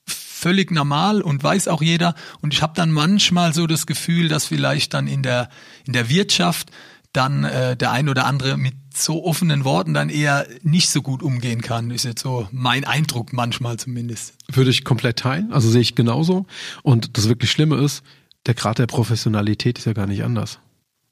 völlig 0.06 0.72
normal 0.72 1.22
und 1.22 1.44
weiß 1.44 1.68
auch 1.68 1.84
jeder. 1.84 2.16
Und 2.42 2.54
ich 2.54 2.64
habe 2.64 2.74
dann 2.76 2.92
manchmal 2.92 3.54
so 3.54 3.68
das 3.68 3.86
Gefühl, 3.86 4.30
dass 4.30 4.46
vielleicht 4.46 4.96
dann 4.96 5.08
in 5.08 5.22
der 5.22 5.50
in 5.86 5.94
der 5.94 6.10
Wirtschaft 6.10 6.72
dann 7.14 7.44
äh, 7.44 7.78
der 7.78 7.92
ein 7.92 8.10
oder 8.10 8.26
andere 8.26 8.58
mit 8.58 8.74
so 8.98 9.24
offenen 9.26 9.64
Worten 9.64 9.94
dann 9.94 10.10
eher 10.10 10.48
nicht 10.64 10.90
so 10.90 11.02
gut 11.02 11.24
umgehen 11.24 11.62
kann. 11.62 11.92
Ist 11.92 12.06
jetzt 12.06 12.22
so 12.22 12.48
mein 12.52 12.84
Eindruck 12.86 13.34
manchmal 13.34 13.78
zumindest. 13.78 14.34
Würde 14.52 14.70
ich 14.70 14.84
komplett 14.84 15.20
teilen. 15.20 15.52
Also 15.52 15.70
sehe 15.70 15.82
ich 15.82 15.96
genauso. 15.96 16.46
Und 16.84 17.18
das 17.18 17.28
wirklich 17.28 17.52
Schlimme 17.52 17.78
ist, 17.78 18.04
der 18.46 18.54
Grad 18.54 18.80
der 18.80 18.88
Professionalität 18.88 19.78
ist 19.78 19.86
ja 19.86 19.94
gar 19.94 20.08
nicht 20.08 20.24
anders. 20.24 20.60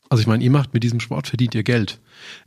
Also 0.10 0.22
ich 0.22 0.28
meine, 0.28 0.44
ihr 0.44 0.52
macht 0.52 0.74
mit 0.74 0.84
diesem 0.84 1.00
Sport, 1.00 1.28
verdient 1.28 1.56
ihr 1.56 1.64
Geld. 1.64 2.00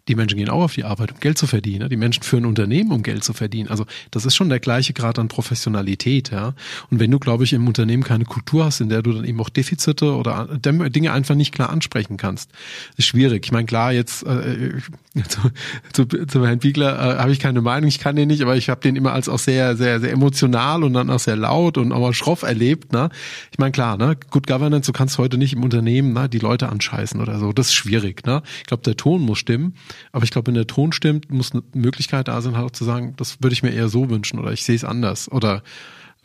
Die 0.08 0.14
Menschen 0.14 0.38
gehen 0.38 0.48
auch 0.48 0.62
auf 0.62 0.74
die 0.74 0.84
Arbeit, 0.84 1.12
um 1.12 1.20
Geld 1.20 1.36
zu 1.36 1.46
verdienen. 1.46 1.88
Die 1.88 1.96
Menschen 1.96 2.22
führen 2.22 2.46
Unternehmen, 2.46 2.92
um 2.92 3.02
Geld 3.02 3.24
zu 3.24 3.32
verdienen. 3.32 3.68
Also 3.68 3.86
das 4.10 4.24
ist 4.24 4.36
schon 4.36 4.48
der 4.48 4.60
gleiche 4.60 4.92
Grad 4.92 5.18
an 5.18 5.28
Professionalität. 5.28 6.30
Ja. 6.30 6.54
Und 6.90 7.00
wenn 7.00 7.10
du, 7.10 7.18
glaube 7.18 7.44
ich, 7.44 7.52
im 7.52 7.66
Unternehmen 7.66 8.04
keine 8.04 8.24
Kultur 8.24 8.66
hast, 8.66 8.80
in 8.80 8.88
der 8.88 9.02
du 9.02 9.12
dann 9.12 9.24
eben 9.24 9.40
auch 9.40 9.48
Defizite 9.48 10.14
oder 10.14 10.46
Dinge 10.58 11.12
einfach 11.12 11.34
nicht 11.34 11.52
klar 11.52 11.70
ansprechen 11.70 12.16
kannst, 12.16 12.50
ist 12.96 13.06
schwierig. 13.06 13.44
Ich 13.46 13.52
meine, 13.52 13.66
klar, 13.66 13.92
jetzt 13.92 14.24
äh, 14.24 14.74
zu, 15.28 16.06
zu, 16.06 16.26
zu 16.26 16.46
Herrn 16.46 16.60
Biegler 16.60 17.16
äh, 17.16 17.18
habe 17.18 17.32
ich 17.32 17.40
keine 17.40 17.60
Meinung, 17.60 17.88
ich 17.88 17.98
kann 17.98 18.16
den 18.16 18.28
nicht, 18.28 18.42
aber 18.42 18.56
ich 18.56 18.68
habe 18.68 18.80
den 18.80 18.96
immer 18.96 19.12
als 19.12 19.28
auch 19.28 19.38
sehr, 19.38 19.76
sehr, 19.76 20.00
sehr 20.00 20.12
emotional 20.12 20.84
und 20.84 20.92
dann 20.92 21.10
auch 21.10 21.18
sehr 21.18 21.36
laut 21.36 21.78
und 21.78 21.92
auch 21.92 22.00
mal 22.00 22.14
schroff 22.14 22.42
erlebt. 22.42 22.92
Ne? 22.92 23.10
Ich 23.50 23.58
meine, 23.58 23.72
klar, 23.72 23.96
ne, 23.96 24.16
Good 24.30 24.46
Governance, 24.46 24.86
du 24.86 24.96
kannst 24.96 25.18
heute 25.18 25.36
nicht 25.36 25.52
im 25.52 25.64
Unternehmen 25.64 26.12
ne, 26.12 26.28
die 26.28 26.38
Leute 26.38 26.68
anscheißen 26.68 27.20
oder 27.20 27.38
so. 27.38 27.52
Das 27.52 27.68
ist 27.68 27.74
schwierig. 27.74 28.24
Ne? 28.26 28.42
Ich 28.58 28.66
glaube, 28.66 28.82
der 28.82 28.96
Ton 28.96 29.22
muss 29.22 29.38
stimmen. 29.38 29.65
Aber 30.12 30.24
ich 30.24 30.30
glaube, 30.30 30.48
wenn 30.48 30.54
der 30.54 30.66
Ton 30.66 30.92
stimmt, 30.92 31.30
muss 31.30 31.52
eine 31.52 31.62
Möglichkeit 31.74 32.28
da 32.28 32.40
sein, 32.40 32.56
halt 32.56 32.66
auch 32.66 32.72
zu 32.72 32.84
sagen, 32.84 33.14
das 33.16 33.42
würde 33.42 33.54
ich 33.54 33.62
mir 33.62 33.72
eher 33.72 33.88
so 33.88 34.10
wünschen 34.10 34.38
oder 34.38 34.52
ich 34.52 34.64
sehe 34.64 34.76
es 34.76 34.84
anders. 34.84 35.30
Oder 35.30 35.62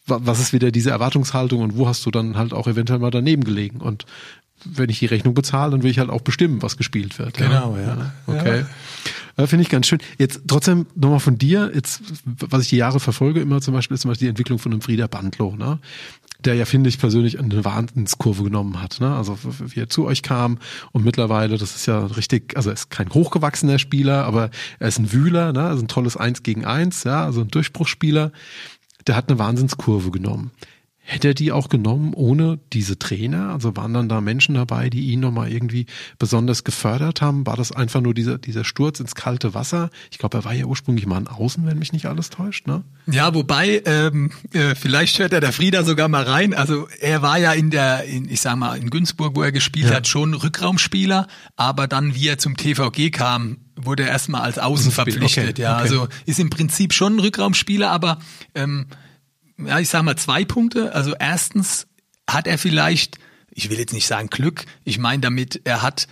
was 0.05 0.39
ist 0.39 0.53
wieder 0.53 0.71
diese 0.71 0.89
Erwartungshaltung 0.89 1.61
und 1.61 1.77
wo 1.77 1.87
hast 1.87 2.05
du 2.05 2.11
dann 2.11 2.35
halt 2.35 2.53
auch 2.53 2.67
eventuell 2.67 2.99
mal 2.99 3.11
daneben 3.11 3.43
gelegen? 3.43 3.81
Und 3.81 4.05
wenn 4.65 4.89
ich 4.89 4.99
die 4.99 5.05
Rechnung 5.05 5.33
bezahle, 5.33 5.71
dann 5.71 5.83
will 5.83 5.91
ich 5.91 5.99
halt 5.99 6.09
auch 6.09 6.21
bestimmen, 6.21 6.61
was 6.61 6.77
gespielt 6.77 7.19
wird. 7.19 7.37
Genau, 7.37 7.77
ja. 7.77 7.97
ja. 7.97 8.13
Okay. 8.27 8.65
Ja. 9.37 9.47
Finde 9.47 9.63
ich 9.63 9.69
ganz 9.69 9.87
schön. 9.87 9.99
Jetzt 10.17 10.41
trotzdem 10.47 10.85
nochmal 10.95 11.19
von 11.19 11.37
dir, 11.37 11.71
jetzt, 11.73 12.01
was 12.25 12.63
ich 12.63 12.69
die 12.69 12.77
Jahre 12.77 12.99
verfolge, 12.99 13.39
immer 13.39 13.61
zum 13.61 13.73
Beispiel, 13.73 13.95
ist 13.95 14.01
zum 14.01 14.09
Beispiel 14.09 14.27
die 14.27 14.29
Entwicklung 14.29 14.59
von 14.59 14.71
einem 14.71 14.81
Frieder 14.81 15.07
Bandlo, 15.07 15.55
ne? 15.55 15.79
der 16.43 16.55
ja, 16.55 16.65
finde 16.65 16.89
ich 16.89 16.97
persönlich, 16.97 17.39
eine 17.39 17.63
Wahnsinnskurve 17.63 18.43
genommen 18.43 18.81
hat. 18.81 18.99
Ne? 18.99 19.15
Also 19.15 19.37
wie 19.43 19.79
er 19.79 19.89
zu 19.89 20.05
euch 20.05 20.21
kam 20.21 20.57
und 20.91 21.05
mittlerweile, 21.05 21.57
das 21.57 21.75
ist 21.75 21.85
ja 21.85 22.05
richtig, 22.05 22.55
also 22.55 22.69
er 22.69 22.73
ist 22.73 22.89
kein 22.89 23.09
hochgewachsener 23.09 23.79
Spieler, 23.79 24.25
aber 24.25 24.49
er 24.79 24.87
ist 24.87 24.99
ein 24.99 25.11
Wühler, 25.11 25.53
ne? 25.53 25.63
also 25.63 25.83
ein 25.83 25.87
tolles 25.87 26.17
Eins 26.17 26.43
gegen 26.43 26.65
Eins, 26.65 27.03
ja, 27.03 27.23
also 27.23 27.41
ein 27.41 27.49
Durchbruchsspieler. 27.49 28.31
Der 29.07 29.15
hat 29.15 29.29
eine 29.29 29.39
Wahnsinnskurve 29.39 30.11
genommen. 30.11 30.51
Hätte 31.03 31.29
er 31.29 31.33
die 31.33 31.51
auch 31.51 31.67
genommen 31.67 32.13
ohne 32.13 32.59
diese 32.73 32.99
Trainer? 32.99 33.49
Also 33.49 33.75
waren 33.75 33.93
dann 33.93 34.07
da 34.07 34.21
Menschen 34.21 34.55
dabei, 34.55 34.89
die 34.89 35.11
ihn 35.11 35.19
nochmal 35.19 35.51
irgendwie 35.51 35.87
besonders 36.19 36.63
gefördert 36.63 37.21
haben? 37.21 37.45
War 37.47 37.57
das 37.57 37.71
einfach 37.71 38.01
nur 38.01 38.13
dieser, 38.13 38.37
dieser 38.37 38.63
Sturz 38.63 38.99
ins 38.99 39.15
kalte 39.15 39.55
Wasser? 39.55 39.89
Ich 40.11 40.19
glaube, 40.19 40.37
er 40.37 40.45
war 40.45 40.53
ja 40.53 40.65
ursprünglich 40.65 41.07
mal 41.07 41.17
ein 41.17 41.27
Außen, 41.27 41.65
wenn 41.65 41.79
mich 41.79 41.91
nicht 41.91 42.05
alles 42.05 42.29
täuscht, 42.29 42.67
ne? 42.67 42.83
Ja, 43.07 43.33
wobei, 43.33 43.81
ähm, 43.85 44.31
äh, 44.53 44.75
vielleicht 44.75 45.17
hört 45.17 45.33
er 45.33 45.41
der 45.41 45.51
Frieda 45.51 45.83
sogar 45.83 46.07
mal 46.07 46.23
rein. 46.23 46.53
Also 46.53 46.87
er 46.99 47.23
war 47.23 47.39
ja 47.39 47.51
in 47.53 47.71
der, 47.71 48.03
in, 48.03 48.29
ich 48.29 48.41
sag 48.41 48.55
mal, 48.57 48.77
in 48.77 48.91
Günzburg, 48.91 49.35
wo 49.35 49.41
er 49.41 49.51
gespielt 49.51 49.89
ja. 49.89 49.95
hat, 49.95 50.07
schon 50.07 50.35
Rückraumspieler, 50.35 51.27
aber 51.55 51.87
dann, 51.87 52.13
wie 52.13 52.27
er 52.27 52.37
zum 52.37 52.55
TVG 52.55 53.09
kam, 53.11 53.57
wurde 53.75 54.03
er 54.03 54.09
erstmal 54.09 54.41
als 54.41 54.59
Außen 54.59 54.91
verpflichtet. 54.91 55.49
Okay, 55.49 55.61
ja, 55.63 55.73
okay. 55.73 55.81
also 55.81 56.07
ist 56.27 56.39
im 56.39 56.51
Prinzip 56.51 56.93
schon 56.93 57.15
ein 57.15 57.19
Rückraumspieler, 57.19 57.89
aber 57.89 58.19
ähm, 58.53 58.85
ja, 59.67 59.79
ich 59.79 59.89
sag 59.89 60.03
mal 60.03 60.17
zwei 60.17 60.45
Punkte. 60.45 60.93
Also 60.93 61.13
erstens 61.17 61.87
hat 62.29 62.47
er 62.47 62.57
vielleicht, 62.57 63.17
ich 63.51 63.69
will 63.69 63.79
jetzt 63.79 63.93
nicht 63.93 64.07
sagen 64.07 64.29
Glück, 64.29 64.65
ich 64.83 64.99
meine 64.99 65.21
damit, 65.21 65.61
er 65.65 65.81
hat 65.81 66.07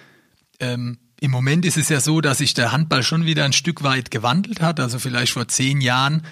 ähm, 0.59 0.97
im 1.21 1.31
Moment 1.31 1.65
ist 1.65 1.77
es 1.77 1.89
ja 1.89 1.99
so, 1.99 2.21
dass 2.21 2.37
sich 2.37 2.53
der 2.53 2.71
Handball 2.71 3.03
schon 3.03 3.25
wieder 3.25 3.43
ein 3.43 3.53
Stück 3.53 3.83
weit 3.83 4.09
gewandelt 4.09 4.61
hat. 4.61 4.79
Also 4.79 4.99
vielleicht 4.99 5.33
vor 5.33 5.47
zehn 5.47 5.81
Jahren 5.81 6.23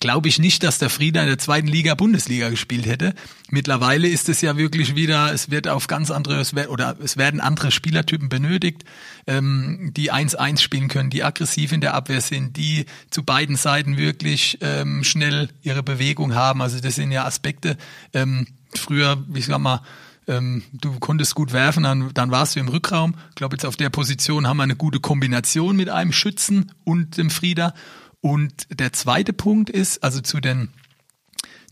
glaube 0.00 0.28
ich 0.28 0.38
nicht, 0.38 0.62
dass 0.62 0.78
der 0.78 0.90
Frieder 0.90 1.22
in 1.22 1.28
der 1.28 1.38
zweiten 1.38 1.66
Liga 1.66 1.94
Bundesliga 1.94 2.48
gespielt 2.48 2.86
hätte. 2.86 3.14
Mittlerweile 3.50 4.08
ist 4.08 4.28
es 4.28 4.40
ja 4.40 4.56
wirklich 4.56 4.94
wieder, 4.94 5.32
es 5.32 5.50
wird 5.50 5.68
auf 5.68 5.88
ganz 5.88 6.10
andere, 6.10 6.40
es 6.40 6.54
wird, 6.54 6.68
oder 6.68 6.96
es 7.02 7.16
werden 7.16 7.40
andere 7.40 7.70
Spielertypen 7.70 8.28
benötigt, 8.28 8.84
ähm, 9.26 9.92
die 9.96 10.12
1-1 10.12 10.60
spielen 10.60 10.88
können, 10.88 11.10
die 11.10 11.24
aggressiv 11.24 11.72
in 11.72 11.80
der 11.80 11.94
Abwehr 11.94 12.20
sind, 12.20 12.56
die 12.56 12.86
zu 13.10 13.24
beiden 13.24 13.56
Seiten 13.56 13.96
wirklich 13.96 14.58
ähm, 14.60 15.02
schnell 15.02 15.48
ihre 15.62 15.82
Bewegung 15.82 16.34
haben. 16.34 16.62
Also 16.62 16.80
das 16.80 16.94
sind 16.94 17.10
ja 17.10 17.24
Aspekte. 17.24 17.76
Ähm, 18.12 18.46
früher, 18.74 19.22
wie 19.28 19.42
sag 19.42 19.58
mal, 19.58 19.82
ähm, 20.26 20.62
du 20.72 20.98
konntest 20.98 21.34
gut 21.34 21.52
werfen, 21.52 21.84
dann, 21.84 22.10
dann 22.14 22.30
warst 22.30 22.56
du 22.56 22.60
im 22.60 22.68
Rückraum. 22.68 23.14
Ich 23.30 23.36
glaube, 23.36 23.56
jetzt 23.56 23.64
auf 23.64 23.76
der 23.76 23.90
Position 23.90 24.46
haben 24.46 24.56
wir 24.56 24.64
eine 24.64 24.76
gute 24.76 25.00
Kombination 25.00 25.76
mit 25.76 25.88
einem 25.88 26.12
Schützen 26.12 26.72
und 26.84 27.16
dem 27.16 27.30
Frieder. 27.30 27.74
Und 28.20 28.66
der 28.70 28.92
zweite 28.92 29.32
Punkt 29.32 29.70
ist, 29.70 30.02
also 30.02 30.20
zu 30.20 30.40
den 30.40 30.70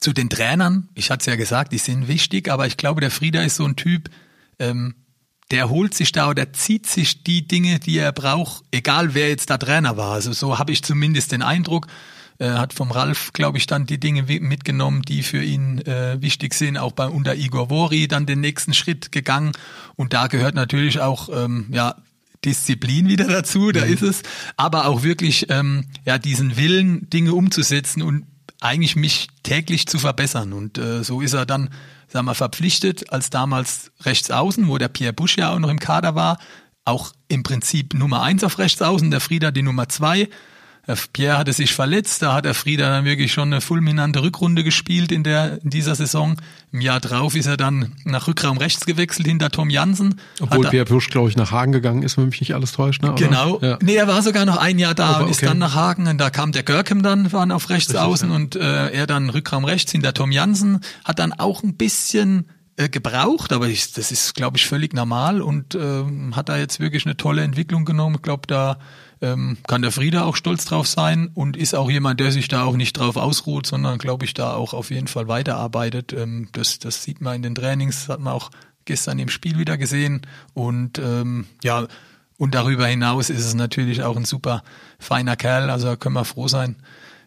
zu 0.00 0.12
den 0.12 0.28
Trainern, 0.28 0.88
ich 0.94 1.10
hatte 1.10 1.20
es 1.20 1.26
ja 1.26 1.36
gesagt, 1.36 1.72
die 1.72 1.78
sind 1.78 2.08
wichtig, 2.08 2.50
aber 2.50 2.66
ich 2.66 2.76
glaube, 2.76 3.00
der 3.00 3.10
Frieder 3.10 3.42
ist 3.42 3.56
so 3.56 3.64
ein 3.64 3.74
Typ, 3.74 4.10
ähm, 4.58 4.94
der 5.50 5.70
holt 5.70 5.94
sich 5.94 6.12
da 6.12 6.28
oder 6.28 6.52
zieht 6.52 6.86
sich 6.86 7.24
die 7.24 7.48
Dinge, 7.48 7.80
die 7.80 7.96
er 7.96 8.12
braucht, 8.12 8.64
egal 8.70 9.14
wer 9.14 9.28
jetzt 9.28 9.48
da 9.48 9.56
Trainer 9.56 9.96
war. 9.96 10.12
Also 10.12 10.32
so 10.32 10.58
habe 10.58 10.72
ich 10.72 10.82
zumindest 10.82 11.32
den 11.32 11.40
Eindruck. 11.40 11.86
Er 12.38 12.58
hat 12.58 12.72
vom 12.72 12.90
Ralf, 12.90 13.32
glaube 13.32 13.58
ich, 13.58 13.66
dann 13.66 13.86
die 13.86 14.00
Dinge 14.00 14.24
mitgenommen, 14.24 15.02
die 15.02 15.22
für 15.22 15.42
ihn 15.42 15.78
äh, 15.86 16.20
wichtig 16.20 16.54
sind. 16.54 16.76
Auch 16.78 16.92
bei 16.92 17.06
unter 17.06 17.34
Igor 17.34 17.70
Vori 17.70 18.08
dann 18.08 18.26
den 18.26 18.40
nächsten 18.40 18.74
Schritt 18.74 19.12
gegangen. 19.12 19.52
Und 19.96 20.12
da 20.12 20.26
gehört 20.26 20.54
natürlich 20.54 21.00
auch 21.00 21.28
ähm, 21.32 21.66
ja 21.70 21.94
Disziplin 22.44 23.08
wieder 23.08 23.26
dazu, 23.26 23.72
da 23.72 23.84
mhm. 23.84 23.92
ist 23.92 24.02
es. 24.02 24.22
Aber 24.56 24.86
auch 24.86 25.02
wirklich 25.02 25.46
ähm, 25.48 25.86
ja 26.04 26.18
diesen 26.18 26.56
Willen, 26.56 27.08
Dinge 27.08 27.34
umzusetzen 27.34 28.02
und 28.02 28.26
eigentlich 28.60 28.96
mich 28.96 29.28
täglich 29.42 29.86
zu 29.86 29.98
verbessern. 29.98 30.52
Und 30.52 30.78
äh, 30.78 31.04
so 31.04 31.20
ist 31.20 31.34
er 31.34 31.46
dann, 31.46 31.70
sagen 32.08 32.26
wir, 32.26 32.34
verpflichtet 32.34 33.12
als 33.12 33.30
damals 33.30 33.92
Rechtsaußen, 34.02 34.68
wo 34.68 34.78
der 34.78 34.88
Pierre 34.88 35.12
Busch 35.12 35.36
ja 35.36 35.52
auch 35.52 35.58
noch 35.58 35.68
im 35.68 35.78
Kader 35.78 36.14
war. 36.14 36.38
Auch 36.84 37.12
im 37.28 37.42
Prinzip 37.42 37.94
Nummer 37.94 38.22
eins 38.22 38.44
auf 38.44 38.58
Rechtsaußen, 38.58 39.10
der 39.10 39.20
Frieda 39.20 39.50
die 39.50 39.62
Nummer 39.62 39.88
zwei. 39.88 40.28
Pierre 41.12 41.38
hatte 41.38 41.52
sich 41.52 41.72
verletzt, 41.72 42.22
da 42.22 42.34
hat 42.34 42.44
der 42.44 42.54
Frieder 42.54 42.90
dann 42.90 43.04
wirklich 43.04 43.32
schon 43.32 43.52
eine 43.52 43.60
fulminante 43.60 44.22
Rückrunde 44.22 44.64
gespielt 44.64 45.12
in 45.12 45.22
der 45.22 45.62
in 45.62 45.70
dieser 45.70 45.94
Saison. 45.94 46.36
Im 46.72 46.80
Jahr 46.80 47.00
drauf 47.00 47.34
ist 47.34 47.46
er 47.46 47.56
dann 47.56 47.92
nach 48.04 48.28
Rückraum 48.28 48.58
rechts 48.58 48.84
gewechselt 48.84 49.26
hinter 49.26 49.50
Tom 49.50 49.70
Jansen. 49.70 50.20
Obwohl 50.40 50.68
Pierre 50.68 50.84
Pusch, 50.84 51.08
glaube 51.08 51.30
ich, 51.30 51.36
nach 51.36 51.52
Hagen 51.52 51.72
gegangen 51.72 52.02
ist, 52.02 52.18
wenn 52.18 52.26
mich 52.26 52.40
nicht 52.40 52.54
alles 52.54 52.72
täuscht. 52.72 53.02
Ne? 53.02 53.14
Genau. 53.16 53.60
Ja. 53.62 53.78
Nee, 53.80 53.94
er 53.94 54.08
war 54.08 54.22
sogar 54.22 54.44
noch 54.44 54.58
ein 54.58 54.78
Jahr 54.78 54.94
da 54.94 55.06
Aber, 55.06 55.24
und 55.24 55.30
ist 55.30 55.42
dann 55.42 55.58
nach 55.58 55.74
Hagen 55.74 56.06
und 56.06 56.18
da 56.18 56.30
kam 56.30 56.52
der 56.52 56.62
Görkem 56.62 57.02
dann, 57.02 57.32
waren 57.32 57.50
auf 57.50 57.70
rechts 57.70 57.90
Richtig, 57.90 58.04
außen 58.04 58.28
ja. 58.28 58.36
und 58.36 58.56
äh, 58.56 58.90
er 58.90 59.06
dann 59.06 59.30
Rückraum 59.30 59.64
rechts 59.64 59.92
hinter 59.92 60.12
Tom 60.12 60.32
Jansen, 60.32 60.80
hat 61.04 61.18
dann 61.18 61.32
auch 61.32 61.62
ein 61.62 61.76
bisschen 61.76 62.46
äh, 62.76 62.88
gebraucht, 62.88 63.52
aber 63.52 63.68
ich, 63.68 63.92
das 63.92 64.10
ist, 64.10 64.34
glaube 64.34 64.56
ich, 64.56 64.66
völlig 64.66 64.94
normal 64.94 65.40
und 65.40 65.74
äh, 65.76 66.04
hat 66.32 66.48
da 66.48 66.56
jetzt 66.56 66.80
wirklich 66.80 67.06
eine 67.06 67.16
tolle 67.16 67.42
Entwicklung 67.42 67.84
genommen. 67.84 68.16
Ich 68.16 68.22
glaube, 68.22 68.48
da 68.48 68.78
ähm, 69.24 69.56
kann 69.66 69.82
der 69.82 69.90
Frieder 69.90 70.26
auch 70.26 70.36
stolz 70.36 70.64
drauf 70.64 70.86
sein 70.86 71.30
und 71.34 71.56
ist 71.56 71.74
auch 71.74 71.90
jemand, 71.90 72.20
der 72.20 72.30
sich 72.30 72.48
da 72.48 72.64
auch 72.64 72.76
nicht 72.76 72.98
drauf 72.98 73.16
ausruht, 73.16 73.66
sondern 73.66 73.98
glaube 73.98 74.24
ich 74.24 74.34
da 74.34 74.54
auch 74.54 74.74
auf 74.74 74.90
jeden 74.90 75.08
Fall 75.08 75.28
weiterarbeitet. 75.28 76.12
Ähm, 76.12 76.48
das, 76.52 76.78
das 76.78 77.02
sieht 77.02 77.20
man 77.20 77.36
in 77.36 77.42
den 77.42 77.54
Trainings, 77.54 78.08
hat 78.08 78.20
man 78.20 78.32
auch 78.32 78.50
gestern 78.84 79.18
im 79.18 79.28
Spiel 79.28 79.58
wieder 79.58 79.78
gesehen 79.78 80.22
und 80.52 80.98
ähm, 80.98 81.46
ja, 81.62 81.86
und 82.36 82.54
darüber 82.54 82.86
hinaus 82.86 83.30
ist 83.30 83.44
es 83.44 83.54
natürlich 83.54 84.02
auch 84.02 84.16
ein 84.16 84.24
super 84.24 84.62
feiner 84.98 85.36
Kerl, 85.36 85.70
also 85.70 85.96
können 85.96 86.16
wir 86.16 86.24
froh 86.24 86.48
sein, 86.48 86.76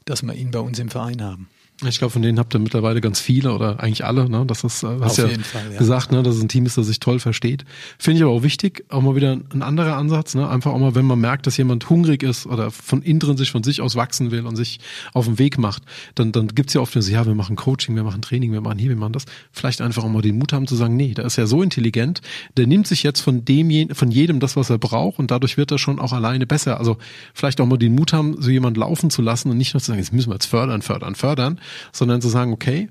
dass 0.06 0.22
wir 0.22 0.34
ihn 0.34 0.52
bei 0.52 0.60
uns 0.60 0.80
im 0.80 0.90
Verein 0.90 1.24
haben. 1.24 1.50
Ich 1.86 2.00
glaube, 2.00 2.12
von 2.12 2.24
denen 2.24 2.40
habt 2.40 2.56
ihr 2.56 2.60
mittlerweile 2.60 3.02
ganz 3.02 3.20
viele 3.20 3.54
oder 3.54 3.80
eigentlich 3.80 4.04
alle. 4.04 4.28
Ne? 4.28 4.46
Das 4.48 4.64
ist, 4.64 4.82
äh, 4.82 4.88
hast 5.00 5.20
Auf 5.20 5.32
ja, 5.32 5.38
Fall, 5.44 5.74
ja 5.74 5.78
gesagt, 5.78 6.12
ne, 6.12 6.24
dass 6.24 6.36
es 6.36 6.42
ein 6.42 6.50
Team 6.50 6.66
ist, 6.66 6.76
das 6.76 6.88
sich 6.88 7.00
toll 7.00 7.20
versteht. 7.20 7.66
Finde 8.00 8.18
ich 8.18 8.24
aber 8.24 8.32
auch 8.32 8.42
wichtig, 8.42 8.84
auch 8.90 9.02
mal 9.02 9.16
wieder 9.16 9.34
ein 9.54 9.62
anderer 9.62 9.96
Ansatz. 9.96 10.34
Ne? 10.34 10.50
Einfach 10.50 10.72
auch 10.72 10.80
mal, 10.80 10.96
wenn 10.96 11.06
man 11.06 11.20
merkt, 11.20 11.46
dass 11.46 11.56
jemand 11.56 11.88
hungrig 11.88 12.24
ist 12.24 12.48
oder 12.48 12.72
von 12.72 13.04
innen 13.04 13.38
sich 13.38 13.52
von 13.52 13.62
sich 13.62 13.82
aus 13.82 13.96
wachsen 13.96 14.32
will 14.32 14.48
und 14.48 14.56
sich 14.56 14.80
auf 15.14 15.26
den 15.26 15.38
Weg 15.38 15.60
macht, 15.60 15.84
dann, 16.16 16.32
dann 16.32 16.48
gibt's 16.48 16.74
ja 16.74 16.82
oft 16.82 16.94
so, 16.94 17.00
ja, 17.00 17.28
wir 17.28 17.36
machen 17.36 17.56
Coaching, 17.56 17.96
wir 17.96 18.04
machen 18.04 18.24
Training, 18.24 18.54
wir 18.54 18.62
machen 18.62 18.80
hier, 18.80 18.90
wir 18.90 18.96
machen 18.96 19.14
das. 19.14 19.26
Vielleicht 19.52 19.80
einfach 19.82 20.04
auch 20.04 20.10
mal 20.10 20.24
den 20.24 20.40
Mut 20.40 20.54
haben 20.54 20.66
zu 20.66 20.76
sagen, 20.76 20.96
nee, 20.96 21.14
der 21.14 21.26
ist 21.26 21.36
ja 21.36 21.46
so 21.46 21.62
intelligent, 21.62 22.22
der 22.58 22.66
nimmt 22.66 22.88
sich 22.88 23.04
jetzt 23.04 23.22
von 23.22 23.46
dem, 23.46 23.94
von 23.94 24.10
jedem 24.10 24.40
das, 24.40 24.56
was 24.56 24.72
er 24.72 24.80
braucht 24.80 25.20
und 25.20 25.30
dadurch 25.30 25.58
wird 25.58 25.72
er 25.72 25.78
schon 25.78 26.00
auch 26.00 26.14
alleine 26.14 26.48
besser. 26.48 26.80
Also 26.80 26.98
vielleicht 27.36 27.62
auch 27.62 27.68
mal 27.68 27.78
den 27.78 27.94
Mut 27.94 28.14
haben, 28.14 28.42
so 28.42 28.50
jemand 28.50 28.78
laufen 28.78 29.12
zu 29.12 29.22
lassen 29.22 29.52
und 29.52 29.58
nicht 29.58 29.76
nur 29.76 29.82
zu 29.82 29.88
sagen, 29.88 30.00
jetzt 30.00 30.12
müssen 30.12 30.32
wir 30.32 30.36
jetzt 30.36 30.48
fördern, 30.48 30.82
fördern, 30.82 31.14
fördern, 31.14 31.60
sondern 31.92 32.22
zu 32.22 32.30
sagen, 32.30 32.54
okay, 32.54 32.90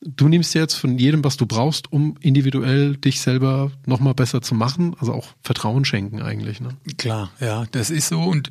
du 0.00 0.28
nimmst 0.28 0.54
jetzt 0.54 0.74
von 0.74 0.98
jedem, 0.98 1.24
was 1.24 1.36
du 1.36 1.46
brauchst, 1.46 1.92
um 1.92 2.16
individuell 2.20 2.96
dich 2.96 3.20
selber 3.20 3.72
nochmal 3.86 4.14
besser 4.14 4.42
zu 4.42 4.54
machen, 4.54 4.94
also 4.98 5.12
auch 5.12 5.28
Vertrauen 5.42 5.84
schenken 5.84 6.22
eigentlich. 6.22 6.60
Ne? 6.60 6.70
Klar, 6.98 7.30
ja, 7.40 7.66
das 7.70 7.90
ist 7.90 8.08
so 8.08 8.20
und 8.20 8.50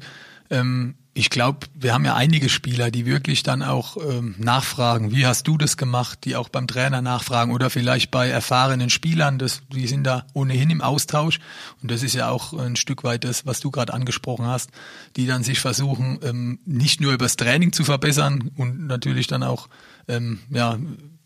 ähm, 0.49 0.95
ich 1.17 1.29
glaube, 1.29 1.67
wir 1.73 1.93
haben 1.93 2.03
ja 2.03 2.13
einige 2.13 2.49
Spieler, 2.49 2.91
die 2.91 3.05
wirklich 3.05 3.41
dann 3.41 3.63
auch 3.63 3.95
ähm, 3.95 4.35
nachfragen, 4.37 5.13
wie 5.13 5.25
hast 5.25 5.47
du 5.47 5.57
das 5.57 5.77
gemacht, 5.77 6.19
die 6.25 6.35
auch 6.35 6.49
beim 6.49 6.67
Trainer 6.67 7.01
nachfragen 7.01 7.53
oder 7.53 7.69
vielleicht 7.69 8.11
bei 8.11 8.27
erfahrenen 8.27 8.89
Spielern, 8.89 9.39
das, 9.39 9.61
die 9.73 9.87
sind 9.87 10.03
da 10.03 10.27
ohnehin 10.33 10.69
im 10.69 10.81
Austausch. 10.81 11.39
Und 11.81 11.89
das 11.89 12.03
ist 12.03 12.15
ja 12.15 12.29
auch 12.29 12.51
ein 12.53 12.75
Stück 12.75 13.05
weit 13.05 13.23
das, 13.23 13.45
was 13.45 13.61
du 13.61 13.71
gerade 13.71 13.93
angesprochen 13.93 14.45
hast, 14.45 14.71
die 15.15 15.25
dann 15.25 15.43
sich 15.43 15.61
versuchen, 15.61 16.19
ähm, 16.21 16.59
nicht 16.65 16.99
nur 16.99 17.13
übers 17.13 17.37
Training 17.37 17.71
zu 17.71 17.85
verbessern 17.85 18.51
und 18.57 18.85
natürlich 18.85 19.27
dann 19.27 19.43
auch, 19.43 19.69
ähm, 20.09 20.39
ja, 20.49 20.77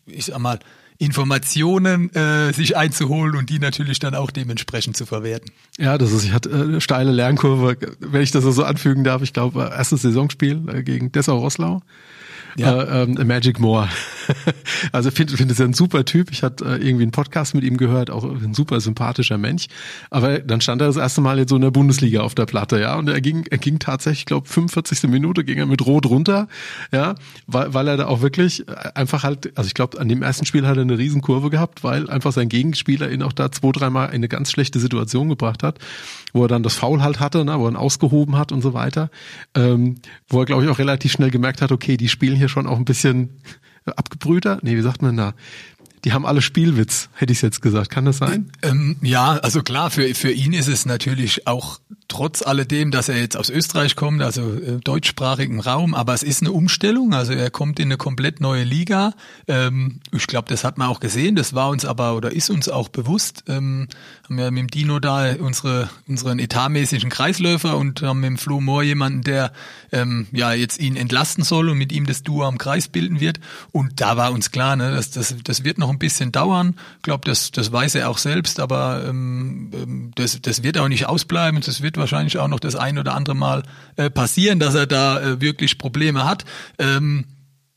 ich 0.06 0.26
sag 0.26 0.38
mal, 0.38 0.60
Informationen 1.00 2.14
äh, 2.14 2.52
sich 2.52 2.76
einzuholen 2.76 3.34
und 3.34 3.48
die 3.48 3.58
natürlich 3.58 3.98
dann 4.00 4.14
auch 4.14 4.30
dementsprechend 4.30 4.98
zu 4.98 5.06
verwerten. 5.06 5.50
Ja, 5.78 5.96
das 5.96 6.12
ist, 6.12 6.24
ich 6.24 6.32
hatte 6.32 6.50
äh, 6.50 6.54
eine 6.54 6.80
steile 6.82 7.10
Lernkurve, 7.10 7.78
wenn 8.00 8.20
ich 8.20 8.32
das 8.32 8.44
so 8.44 8.62
anfügen 8.62 9.02
darf. 9.02 9.22
Ich 9.22 9.32
glaube, 9.32 9.72
erstes 9.74 10.02
Saisonspiel 10.02 10.62
äh, 10.68 10.82
gegen 10.82 11.10
Dessau-Rosslau 11.10 11.80
ja. 12.56 12.82
äh, 12.82 13.02
ähm, 13.02 13.26
Magic 13.26 13.60
Moore. 13.60 13.88
also 14.92 15.10
finde 15.10 15.36
find 15.36 15.50
es 15.50 15.60
ein 15.60 15.72
super 15.72 16.04
Typ. 16.04 16.30
Ich 16.30 16.42
hatte 16.42 16.64
äh, 16.64 16.76
irgendwie 16.76 17.02
einen 17.02 17.12
Podcast 17.12 17.54
mit 17.54 17.64
ihm 17.64 17.76
gehört, 17.76 18.10
auch 18.10 18.24
ein 18.24 18.54
super 18.54 18.80
sympathischer 18.80 19.38
Mensch. 19.38 19.66
Aber 20.10 20.38
dann 20.40 20.60
stand 20.60 20.80
er 20.82 20.86
das 20.86 20.96
erste 20.96 21.20
Mal 21.20 21.38
jetzt 21.38 21.50
so 21.50 21.56
in 21.56 21.62
der 21.62 21.70
Bundesliga 21.70 22.20
auf 22.20 22.34
der 22.34 22.46
Platte, 22.46 22.80
ja. 22.80 22.96
Und 22.96 23.08
er 23.08 23.20
ging, 23.20 23.46
er 23.50 23.58
ging 23.58 23.78
tatsächlich, 23.78 24.20
ich 24.20 24.26
glaube, 24.26 24.48
45. 24.48 25.10
Minute 25.10 25.44
ging 25.44 25.58
er 25.58 25.66
mit 25.66 25.84
Rot 25.84 26.06
runter, 26.06 26.48
ja, 26.92 27.14
weil, 27.46 27.74
weil 27.74 27.88
er 27.88 27.96
da 27.96 28.06
auch 28.06 28.22
wirklich 28.22 28.64
einfach 28.94 29.22
halt, 29.22 29.56
also 29.56 29.68
ich 29.68 29.74
glaube, 29.74 30.00
an 30.00 30.08
dem 30.08 30.22
ersten 30.22 30.46
Spiel 30.46 30.66
hat 30.66 30.76
er 30.76 30.82
eine 30.82 30.98
Riesenkurve 30.98 31.50
gehabt, 31.50 31.84
weil 31.84 32.08
einfach 32.10 32.32
sein 32.32 32.48
Gegenspieler 32.48 33.10
ihn 33.10 33.22
auch 33.22 33.32
da 33.32 33.50
zwei, 33.52 33.72
dreimal 33.72 34.08
in 34.08 34.16
eine 34.16 34.28
ganz 34.28 34.50
schlechte 34.50 34.80
Situation 34.80 35.28
gebracht 35.28 35.62
hat, 35.62 35.78
wo 36.32 36.42
er 36.42 36.48
dann 36.48 36.62
das 36.62 36.76
Foul 36.76 37.02
halt 37.02 37.20
hatte, 37.20 37.44
ne, 37.44 37.58
wo 37.58 37.66
er 37.66 37.72
ihn 37.72 37.76
ausgehoben 37.76 38.36
hat 38.36 38.52
und 38.52 38.62
so 38.62 38.74
weiter. 38.74 39.10
Ähm, 39.54 39.96
wo 40.28 40.40
er, 40.40 40.46
glaube 40.46 40.64
ich, 40.64 40.70
auch 40.70 40.78
relativ 40.78 41.12
schnell 41.12 41.30
gemerkt 41.30 41.62
hat, 41.62 41.72
okay, 41.72 41.96
die 41.96 42.08
spielen 42.08 42.36
hier 42.40 42.48
schon 42.48 42.66
auch 42.66 42.76
ein 42.76 42.84
bisschen 42.84 43.40
abgebrühter. 43.84 44.58
Nee, 44.62 44.76
wie 44.76 44.82
sagt 44.82 45.02
man 45.02 45.16
da? 45.16 45.34
die 46.04 46.12
haben 46.12 46.24
alle 46.24 46.42
Spielwitz, 46.42 47.08
hätte 47.14 47.32
ich 47.32 47.42
jetzt 47.42 47.60
gesagt. 47.60 47.90
Kann 47.90 48.04
das 48.04 48.18
sein? 48.18 48.50
Ähm, 48.62 48.96
ja, 49.02 49.32
also 49.32 49.62
klar, 49.62 49.90
für, 49.90 50.14
für 50.14 50.30
ihn 50.30 50.52
ist 50.52 50.68
es 50.68 50.86
natürlich 50.86 51.46
auch 51.46 51.80
trotz 52.10 52.42
alledem, 52.42 52.90
dass 52.90 53.08
er 53.08 53.18
jetzt 53.18 53.36
aus 53.36 53.48
Österreich 53.48 53.96
kommt, 53.96 54.20
also 54.20 54.42
äh, 54.52 54.80
deutschsprachigen 54.82 55.60
Raum, 55.60 55.94
aber 55.94 56.12
es 56.12 56.22
ist 56.22 56.42
eine 56.42 56.52
Umstellung. 56.52 57.14
Also 57.14 57.32
er 57.32 57.50
kommt 57.50 57.78
in 57.78 57.86
eine 57.86 57.96
komplett 57.96 58.40
neue 58.40 58.64
Liga. 58.64 59.14
Ähm, 59.48 60.00
ich 60.12 60.26
glaube, 60.26 60.48
das 60.48 60.64
hat 60.64 60.76
man 60.76 60.88
auch 60.88 61.00
gesehen. 61.00 61.36
Das 61.36 61.54
war 61.54 61.70
uns 61.70 61.84
aber 61.84 62.16
oder 62.16 62.32
ist 62.32 62.50
uns 62.50 62.68
auch 62.68 62.88
bewusst. 62.88 63.44
Ähm, 63.48 63.88
haben 64.24 64.38
ja 64.38 64.50
mit 64.50 64.60
dem 64.60 64.68
Dino 64.68 64.98
da 64.98 65.34
unsere 65.36 65.88
unseren 66.06 66.38
etatmäßigen 66.38 67.10
Kreisläufer 67.10 67.76
und 67.76 68.02
haben 68.02 68.20
mit 68.20 68.28
dem 68.28 68.38
Flo 68.38 68.60
Moore 68.60 68.84
jemanden, 68.84 69.22
der 69.22 69.52
ähm, 69.92 70.26
ja 70.32 70.52
jetzt 70.52 70.80
ihn 70.80 70.96
entlasten 70.96 71.44
soll 71.44 71.68
und 71.68 71.78
mit 71.78 71.92
ihm 71.92 72.06
das 72.06 72.22
Duo 72.22 72.44
am 72.44 72.58
Kreis 72.58 72.88
bilden 72.88 73.20
wird. 73.20 73.38
Und 73.70 74.00
da 74.00 74.16
war 74.16 74.32
uns 74.32 74.50
klar, 74.50 74.74
ne, 74.74 74.90
dass 74.90 75.12
das 75.12 75.36
das 75.44 75.64
wird 75.64 75.78
noch 75.78 75.90
ein 75.90 75.98
bisschen 75.98 76.32
dauern. 76.32 76.74
Ich 76.96 77.02
glaube, 77.02 77.24
das 77.24 77.52
das 77.52 77.70
weiß 77.70 77.94
er 77.94 78.10
auch 78.10 78.18
selbst, 78.18 78.58
aber 78.58 79.04
ähm, 79.08 79.70
ähm, 79.74 80.10
das 80.16 80.40
das 80.42 80.64
wird 80.64 80.76
auch 80.76 80.88
nicht 80.88 81.06
ausbleiben. 81.06 81.60
Das 81.60 81.82
wird 81.82 81.99
wahrscheinlich 82.00 82.38
auch 82.38 82.48
noch 82.48 82.58
das 82.58 82.74
ein 82.74 82.98
oder 82.98 83.14
andere 83.14 83.36
Mal 83.36 83.62
äh, 83.96 84.10
passieren, 84.10 84.58
dass 84.58 84.74
er 84.74 84.86
da 84.86 85.20
äh, 85.20 85.40
wirklich 85.40 85.78
Probleme 85.78 86.24
hat. 86.24 86.44
Ähm, 86.78 87.26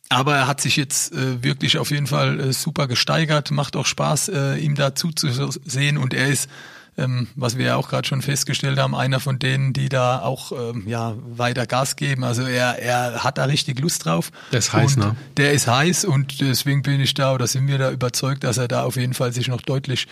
aber 0.09 0.36
er 0.36 0.47
hat 0.47 0.61
sich 0.61 0.76
jetzt 0.76 1.13
äh, 1.13 1.43
wirklich 1.43 1.78
auf 1.78 1.91
jeden 1.91 2.07
Fall 2.07 2.39
äh, 2.39 2.53
super 2.53 2.88
gesteigert, 2.88 3.51
macht 3.51 3.76
auch 3.76 3.86
Spaß, 3.86 4.30
äh, 4.30 4.55
ihm 4.57 4.76
da 4.76 4.95
zuzusehen 4.95 5.97
und 5.97 6.13
er 6.13 6.28
ist 6.28 6.49
ähm, 6.97 7.28
was 7.36 7.57
wir 7.57 7.65
ja 7.65 7.76
auch 7.76 7.89
gerade 7.89 8.07
schon 8.07 8.21
festgestellt 8.21 8.78
haben, 8.78 8.95
einer 8.95 9.19
von 9.19 9.39
denen, 9.39 9.74
die 9.74 9.89
da 9.89 10.19
auch 10.19 10.51
ähm, 10.51 10.84
ja 10.88 11.15
weiter 11.17 11.65
Gas 11.65 11.95
geben. 11.95 12.24
Also 12.24 12.43
er, 12.43 12.80
er 12.80 13.24
hat 13.24 13.38
da 13.38 13.45
richtig 13.45 13.80
Lust 13.80 14.05
drauf. 14.05 14.32
Der 14.51 14.59
ist 14.59 14.74
heiß, 14.74 14.97
ne? 14.97 15.15
Der 15.38 15.53
ist 15.53 15.67
heiß 15.67 16.05
und 16.05 16.39
deswegen 16.41 16.84
bin 16.84 17.01
ich 17.01 17.13
da 17.13 17.34
oder 17.34 17.47
sind 17.47 17.67
wir 17.67 17.78
da 17.78 17.91
überzeugt, 17.91 18.43
dass 18.43 18.57
er 18.57 18.67
da 18.67 18.84
auf 18.84 18.95
jeden 18.95 19.13
Fall 19.13 19.34
sich 19.34 19.47
noch 19.47 19.61
deutlich, 19.61 20.07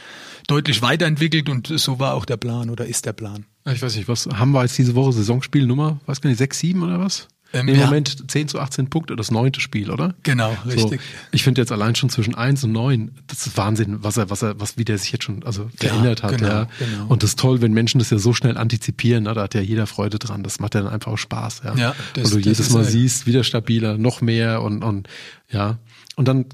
deutlich 0.47 0.81
weiterentwickelt 0.81 1.49
und 1.49 1.67
so 1.67 1.99
war 1.99 2.15
auch 2.15 2.25
der 2.25 2.37
Plan 2.37 2.69
oder 2.69 2.85
ist 2.85 3.05
der 3.05 3.13
Plan. 3.13 3.45
Ich 3.65 3.81
weiß 3.81 3.95
nicht, 3.95 4.07
was 4.07 4.27
haben 4.27 4.51
wir 4.51 4.63
jetzt 4.63 4.77
diese 4.77 4.95
Woche 4.95 5.13
Saisonspielnummer? 5.13 5.99
Weiß 6.05 6.21
gar 6.21 6.29
nicht, 6.29 6.39
6, 6.39 6.59
7 6.59 6.83
oder 6.83 6.99
was? 6.99 7.27
Ähm, 7.53 7.67
Im 7.67 7.77
Moment 7.79 8.31
10 8.31 8.47
zu 8.47 8.59
18 8.59 8.89
Punkte, 8.89 9.15
das 9.15 9.29
neunte 9.29 9.59
Spiel, 9.59 9.91
oder? 9.91 10.15
Genau, 10.23 10.55
richtig. 10.65 11.01
So, 11.01 11.07
ich 11.31 11.43
finde 11.43 11.61
jetzt 11.61 11.71
allein 11.71 11.95
schon 11.95 12.09
zwischen 12.09 12.33
1 12.33 12.63
und 12.63 12.71
9, 12.71 13.11
das 13.27 13.45
ist 13.45 13.57
Wahnsinn, 13.57 14.03
was 14.03 14.15
er, 14.15 14.29
was 14.29 14.41
er, 14.41 14.59
was, 14.59 14.77
wie 14.77 14.85
der 14.85 14.97
sich 14.97 15.11
jetzt 15.11 15.25
schon, 15.25 15.43
also 15.43 15.69
verändert 15.75 16.21
ja, 16.21 16.29
hat, 16.29 16.37
genau, 16.37 16.47
ja. 16.47 16.67
Genau. 16.79 17.07
Und 17.09 17.23
das 17.23 17.31
ist 17.31 17.39
toll, 17.39 17.61
wenn 17.61 17.73
Menschen 17.73 17.99
das 17.99 18.09
ja 18.09 18.19
so 18.19 18.31
schnell 18.31 18.57
antizipieren, 18.57 19.25
ne? 19.25 19.33
da 19.33 19.43
hat 19.43 19.53
ja 19.53 19.61
jeder 19.61 19.85
Freude 19.85 20.17
dran. 20.17 20.43
Das 20.43 20.59
macht 20.59 20.75
ja 20.75 20.81
dann 20.81 20.93
einfach 20.93 21.11
auch 21.11 21.17
Spaß, 21.17 21.63
ja. 21.65 21.75
ja 21.75 21.95
das, 22.13 22.31
und 22.31 22.45
du 22.45 22.49
jedes 22.49 22.69
Mal 22.69 22.85
siehst, 22.85 23.27
wieder 23.27 23.43
stabiler, 23.43 23.97
noch 23.97 24.21
mehr 24.21 24.61
und, 24.61 24.83
und, 24.83 25.09
ja. 25.49 25.77
Und 26.15 26.29
dann 26.29 26.45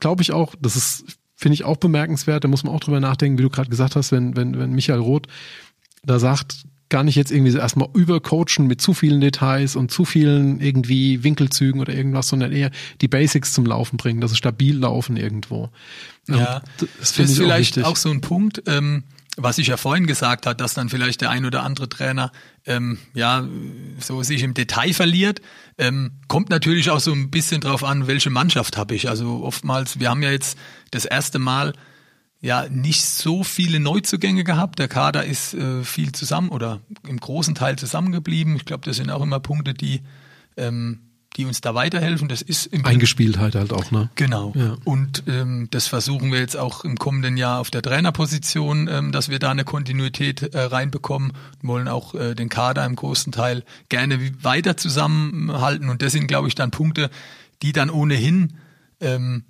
glaube 0.00 0.22
ich 0.22 0.32
auch, 0.32 0.56
das 0.60 0.74
ist, 0.74 1.04
finde 1.36 1.54
ich 1.54 1.64
auch 1.64 1.76
bemerkenswert, 1.76 2.42
da 2.42 2.48
muss 2.48 2.64
man 2.64 2.74
auch 2.74 2.80
drüber 2.80 2.98
nachdenken, 2.98 3.38
wie 3.38 3.42
du 3.42 3.50
gerade 3.50 3.70
gesagt 3.70 3.94
hast, 3.94 4.10
wenn, 4.10 4.34
wenn, 4.34 4.58
wenn 4.58 4.72
Michael 4.72 4.98
Roth 4.98 5.28
da 6.02 6.18
sagt, 6.18 6.64
gar 6.90 7.04
nicht 7.04 7.14
jetzt 7.14 7.30
irgendwie 7.30 7.56
erstmal 7.56 7.88
übercoachen 7.94 8.66
mit 8.66 8.80
zu 8.80 8.92
vielen 8.92 9.20
Details 9.20 9.76
und 9.76 9.90
zu 9.90 10.04
vielen 10.04 10.60
irgendwie 10.60 11.22
Winkelzügen 11.22 11.80
oder 11.80 11.94
irgendwas, 11.94 12.28
sondern 12.28 12.52
eher 12.52 12.70
die 13.00 13.08
Basics 13.08 13.52
zum 13.52 13.64
Laufen 13.64 13.96
bringen, 13.96 14.20
dass 14.20 14.32
es 14.32 14.38
stabil 14.38 14.76
laufen 14.76 15.16
irgendwo. 15.16 15.70
Ja, 16.28 16.62
das, 16.78 16.88
das 16.98 17.30
ist 17.30 17.38
vielleicht 17.38 17.78
auch, 17.78 17.92
auch, 17.92 17.96
so 17.96 18.10
ein 18.10 18.20
Punkt, 18.20 18.64
ähm, 18.66 19.04
was 19.36 19.58
ich 19.58 19.68
ja 19.68 19.76
vorhin 19.76 20.06
gesagt 20.06 20.46
hat, 20.46 20.60
dass 20.60 20.74
dann 20.74 20.88
vielleicht 20.88 21.20
der 21.20 21.30
ein 21.30 21.44
oder 21.44 21.62
andere 21.62 21.88
Trainer 21.88 22.32
ähm, 22.66 22.98
ja 23.14 23.46
so 24.00 24.22
sich 24.22 24.42
im 24.42 24.54
Detail 24.54 24.92
verliert, 24.92 25.40
ähm, 25.78 26.12
kommt 26.28 26.50
natürlich 26.50 26.90
auch 26.90 27.00
so 27.00 27.12
ein 27.12 27.30
bisschen 27.30 27.60
drauf 27.60 27.84
an, 27.84 28.08
welche 28.08 28.30
Mannschaft 28.30 28.76
habe 28.76 28.96
ich. 28.96 29.08
Also 29.08 29.42
oftmals, 29.44 30.00
wir 30.00 30.10
haben 30.10 30.22
ja 30.22 30.30
jetzt 30.30 30.58
das 30.90 31.04
erste 31.04 31.38
Mal 31.38 31.72
ja 32.40 32.68
nicht 32.68 33.04
so 33.04 33.44
viele 33.44 33.80
Neuzugänge 33.80 34.44
gehabt. 34.44 34.78
Der 34.78 34.88
Kader 34.88 35.24
ist 35.24 35.54
äh, 35.54 35.84
viel 35.84 36.12
zusammen 36.12 36.48
oder 36.48 36.80
im 37.06 37.18
großen 37.18 37.54
Teil 37.54 37.76
zusammengeblieben. 37.76 38.56
Ich 38.56 38.64
glaube, 38.64 38.84
das 38.84 38.96
sind 38.96 39.10
auch 39.10 39.22
immer 39.22 39.40
Punkte, 39.40 39.74
die 39.74 40.00
ähm, 40.56 41.00
die 41.36 41.44
uns 41.44 41.60
da 41.60 41.74
weiterhelfen. 41.74 42.28
Das 42.28 42.42
ist 42.42 42.66
im 42.66 42.84
Eingespieltheit 42.84 43.54
halt 43.54 43.72
auch, 43.72 43.90
ne? 43.90 44.10
Genau. 44.16 44.52
Ja. 44.56 44.76
Und 44.84 45.24
ähm, 45.28 45.68
das 45.70 45.86
versuchen 45.86 46.32
wir 46.32 46.40
jetzt 46.40 46.56
auch 46.56 46.84
im 46.84 46.96
kommenden 46.96 47.36
Jahr 47.36 47.60
auf 47.60 47.70
der 47.70 47.82
Trainerposition, 47.82 48.88
ähm, 48.88 49.12
dass 49.12 49.28
wir 49.28 49.38
da 49.38 49.50
eine 49.50 49.64
Kontinuität 49.64 50.54
äh, 50.54 50.60
reinbekommen. 50.60 51.32
Wir 51.60 51.68
wollen 51.68 51.88
auch 51.88 52.14
äh, 52.14 52.34
den 52.34 52.48
Kader 52.48 52.84
im 52.84 52.96
großen 52.96 53.32
Teil 53.32 53.64
gerne 53.88 54.18
weiter 54.42 54.76
zusammenhalten. 54.76 55.88
Und 55.88 56.02
das 56.02 56.12
sind, 56.12 56.26
glaube 56.26 56.48
ich, 56.48 56.56
dann 56.56 56.72
Punkte, 56.72 57.10
die 57.62 57.72
dann 57.72 57.90
ohnehin 57.90 58.54
ähm, 59.00 59.44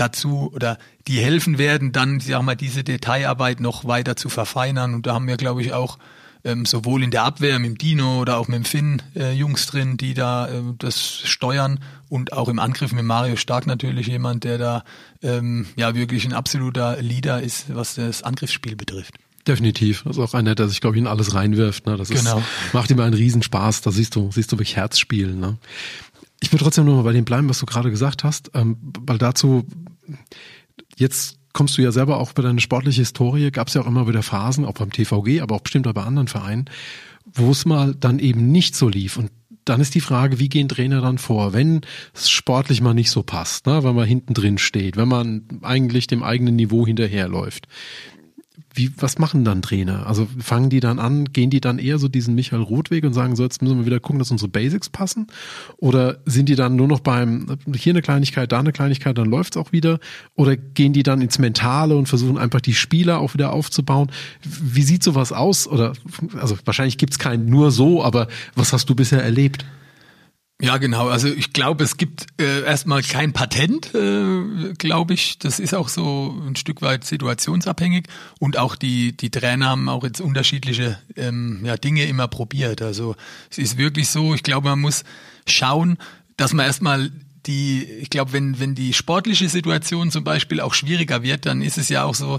dazu 0.00 0.50
oder 0.54 0.78
die 1.06 1.18
helfen 1.18 1.58
werden, 1.58 1.92
dann, 1.92 2.20
sag 2.20 2.42
mal, 2.42 2.54
diese 2.54 2.84
Detailarbeit 2.84 3.60
noch 3.60 3.84
weiter 3.84 4.16
zu 4.16 4.28
verfeinern. 4.28 4.94
Und 4.94 5.06
da 5.06 5.14
haben 5.14 5.26
wir, 5.26 5.36
glaube 5.36 5.62
ich, 5.62 5.72
auch 5.72 5.98
ähm, 6.44 6.64
sowohl 6.66 7.02
in 7.02 7.10
der 7.10 7.24
Abwehr 7.24 7.58
mit 7.58 7.70
dem 7.70 7.78
Dino 7.78 8.20
oder 8.20 8.38
auch 8.38 8.48
mit 8.48 8.56
dem 8.56 8.64
Finn 8.64 9.02
äh, 9.16 9.32
Jungs 9.32 9.66
drin, 9.66 9.96
die 9.96 10.14
da 10.14 10.48
äh, 10.48 10.62
das 10.78 11.20
steuern 11.24 11.80
und 12.08 12.32
auch 12.32 12.48
im 12.48 12.58
Angriff 12.58 12.92
mit 12.92 13.04
Mario 13.04 13.36
Stark 13.36 13.66
natürlich 13.66 14.06
jemand, 14.06 14.44
der 14.44 14.58
da 14.58 14.84
ähm, 15.22 15.66
ja 15.76 15.94
wirklich 15.94 16.24
ein 16.24 16.32
absoluter 16.32 17.00
Leader 17.02 17.42
ist, 17.42 17.74
was 17.74 17.96
das 17.96 18.22
Angriffsspiel 18.22 18.76
betrifft. 18.76 19.14
Definitiv. 19.46 20.02
Das 20.04 20.18
ist 20.18 20.22
auch 20.22 20.34
einer, 20.34 20.54
der 20.54 20.68
sich, 20.68 20.80
glaube 20.80 20.96
ich, 20.96 21.00
in 21.00 21.06
alles 21.06 21.34
reinwirft. 21.34 21.86
Ne? 21.86 21.96
Das 21.96 22.10
genau. 22.10 22.38
ist, 22.38 22.74
macht 22.74 22.90
immer 22.90 23.04
einen 23.04 23.14
Riesenspaß. 23.14 23.80
Da 23.80 23.90
siehst 23.90 24.14
du, 24.14 24.30
siehst 24.30 24.52
du 24.52 24.56
wirklich 24.56 24.76
Herzspiel. 24.76 25.34
Ne? 25.34 25.56
Ich 26.40 26.52
will 26.52 26.58
trotzdem 26.58 26.84
noch 26.84 26.96
mal 26.96 27.02
bei 27.02 27.12
dem 27.12 27.24
bleiben, 27.24 27.48
was 27.48 27.58
du 27.58 27.66
gerade 27.66 27.90
gesagt 27.90 28.24
hast, 28.24 28.50
ähm, 28.54 28.76
weil 29.00 29.18
dazu 29.18 29.66
jetzt 30.96 31.38
kommst 31.52 31.76
du 31.76 31.82
ja 31.82 31.90
selber 31.90 32.18
auch 32.18 32.32
bei 32.32 32.42
deiner 32.42 32.60
sportlichen 32.60 33.02
Historie, 33.02 33.50
gab 33.50 33.68
es 33.68 33.74
ja 33.74 33.82
auch 33.82 33.86
immer 33.86 34.06
wieder 34.06 34.22
Phasen, 34.22 34.64
auch 34.64 34.74
beim 34.74 34.92
TVG, 34.92 35.40
aber 35.40 35.56
auch 35.56 35.60
bestimmt 35.60 35.88
auch 35.88 35.92
bei 35.92 36.04
anderen 36.04 36.28
Vereinen, 36.28 36.66
wo 37.24 37.50
es 37.50 37.66
mal 37.66 37.94
dann 37.94 38.18
eben 38.18 38.52
nicht 38.52 38.76
so 38.76 38.88
lief. 38.88 39.16
Und 39.16 39.30
dann 39.64 39.80
ist 39.80 39.94
die 39.94 40.00
Frage, 40.00 40.38
wie 40.38 40.48
gehen 40.48 40.68
Trainer 40.68 41.00
dann 41.00 41.18
vor, 41.18 41.52
wenn 41.52 41.82
es 42.14 42.30
sportlich 42.30 42.80
mal 42.80 42.94
nicht 42.94 43.10
so 43.10 43.22
passt, 43.22 43.66
ne? 43.66 43.82
wenn 43.84 43.94
man 43.94 44.06
hinten 44.06 44.34
drin 44.34 44.58
steht, 44.58 44.96
wenn 44.96 45.08
man 45.08 45.42
eigentlich 45.62 46.06
dem 46.06 46.22
eigenen 46.22 46.56
Niveau 46.56 46.86
hinterherläuft 46.86 47.66
wie, 48.74 48.92
was 48.96 49.18
machen 49.18 49.44
dann 49.44 49.62
Trainer? 49.62 50.06
Also 50.06 50.28
fangen 50.38 50.70
die 50.70 50.80
dann 50.80 50.98
an, 50.98 51.26
gehen 51.32 51.50
die 51.50 51.60
dann 51.60 51.78
eher 51.78 51.98
so 51.98 52.08
diesen 52.08 52.34
Michael 52.34 52.62
Rothweg 52.62 53.04
und 53.04 53.12
sagen, 53.12 53.34
so 53.36 53.42
jetzt 53.42 53.62
müssen 53.62 53.78
wir 53.78 53.86
wieder 53.86 54.00
gucken, 54.00 54.18
dass 54.18 54.30
unsere 54.30 54.48
Basics 54.48 54.88
passen? 54.88 55.26
Oder 55.78 56.18
sind 56.26 56.48
die 56.48 56.54
dann 56.54 56.76
nur 56.76 56.88
noch 56.88 57.00
beim, 57.00 57.58
hier 57.74 57.92
eine 57.92 58.02
Kleinigkeit, 58.02 58.52
da 58.52 58.60
eine 58.60 58.72
Kleinigkeit, 58.72 59.18
dann 59.18 59.28
läuft's 59.28 59.56
auch 59.56 59.72
wieder? 59.72 59.98
Oder 60.34 60.56
gehen 60.56 60.92
die 60.92 61.02
dann 61.02 61.20
ins 61.20 61.38
Mentale 61.38 61.96
und 61.96 62.08
versuchen 62.08 62.38
einfach 62.38 62.60
die 62.60 62.74
Spieler 62.74 63.18
auch 63.18 63.34
wieder 63.34 63.52
aufzubauen? 63.52 64.10
Wie 64.42 64.82
sieht 64.82 65.02
sowas 65.02 65.32
aus? 65.32 65.66
Oder, 65.66 65.92
also 66.38 66.56
wahrscheinlich 66.64 66.98
gibt's 66.98 67.18
keinen 67.18 67.46
nur 67.46 67.70
so, 67.70 68.02
aber 68.04 68.28
was 68.54 68.72
hast 68.72 68.88
du 68.88 68.94
bisher 68.94 69.22
erlebt? 69.22 69.64
Ja, 70.60 70.78
genau. 70.78 71.08
Also 71.08 71.28
ich 71.28 71.52
glaube, 71.52 71.84
es 71.84 71.98
gibt 71.98 72.26
äh, 72.40 72.62
erstmal 72.62 73.02
kein 73.02 73.32
Patent, 73.32 73.94
äh, 73.94 74.74
glaube 74.76 75.14
ich. 75.14 75.38
Das 75.38 75.60
ist 75.60 75.72
auch 75.72 75.88
so 75.88 76.36
ein 76.48 76.56
Stück 76.56 76.82
weit 76.82 77.04
situationsabhängig. 77.04 78.06
Und 78.40 78.58
auch 78.58 78.74
die, 78.74 79.16
die 79.16 79.30
Trainer 79.30 79.68
haben 79.68 79.88
auch 79.88 80.02
jetzt 80.02 80.20
unterschiedliche 80.20 80.98
ähm, 81.14 81.60
ja, 81.62 81.76
Dinge 81.76 82.06
immer 82.06 82.26
probiert. 82.26 82.82
Also 82.82 83.14
es 83.50 83.58
ist 83.58 83.78
wirklich 83.78 84.08
so, 84.08 84.34
ich 84.34 84.42
glaube, 84.42 84.68
man 84.68 84.80
muss 84.80 85.04
schauen, 85.46 85.96
dass 86.36 86.52
man 86.52 86.66
erstmal 86.66 87.12
die, 87.46 87.84
ich 87.84 88.10
glaube, 88.10 88.32
wenn, 88.32 88.58
wenn 88.58 88.74
die 88.74 88.94
sportliche 88.94 89.48
Situation 89.48 90.10
zum 90.10 90.24
Beispiel 90.24 90.60
auch 90.60 90.74
schwieriger 90.74 91.22
wird, 91.22 91.46
dann 91.46 91.62
ist 91.62 91.78
es 91.78 91.88
ja 91.88 92.02
auch 92.02 92.16
so, 92.16 92.36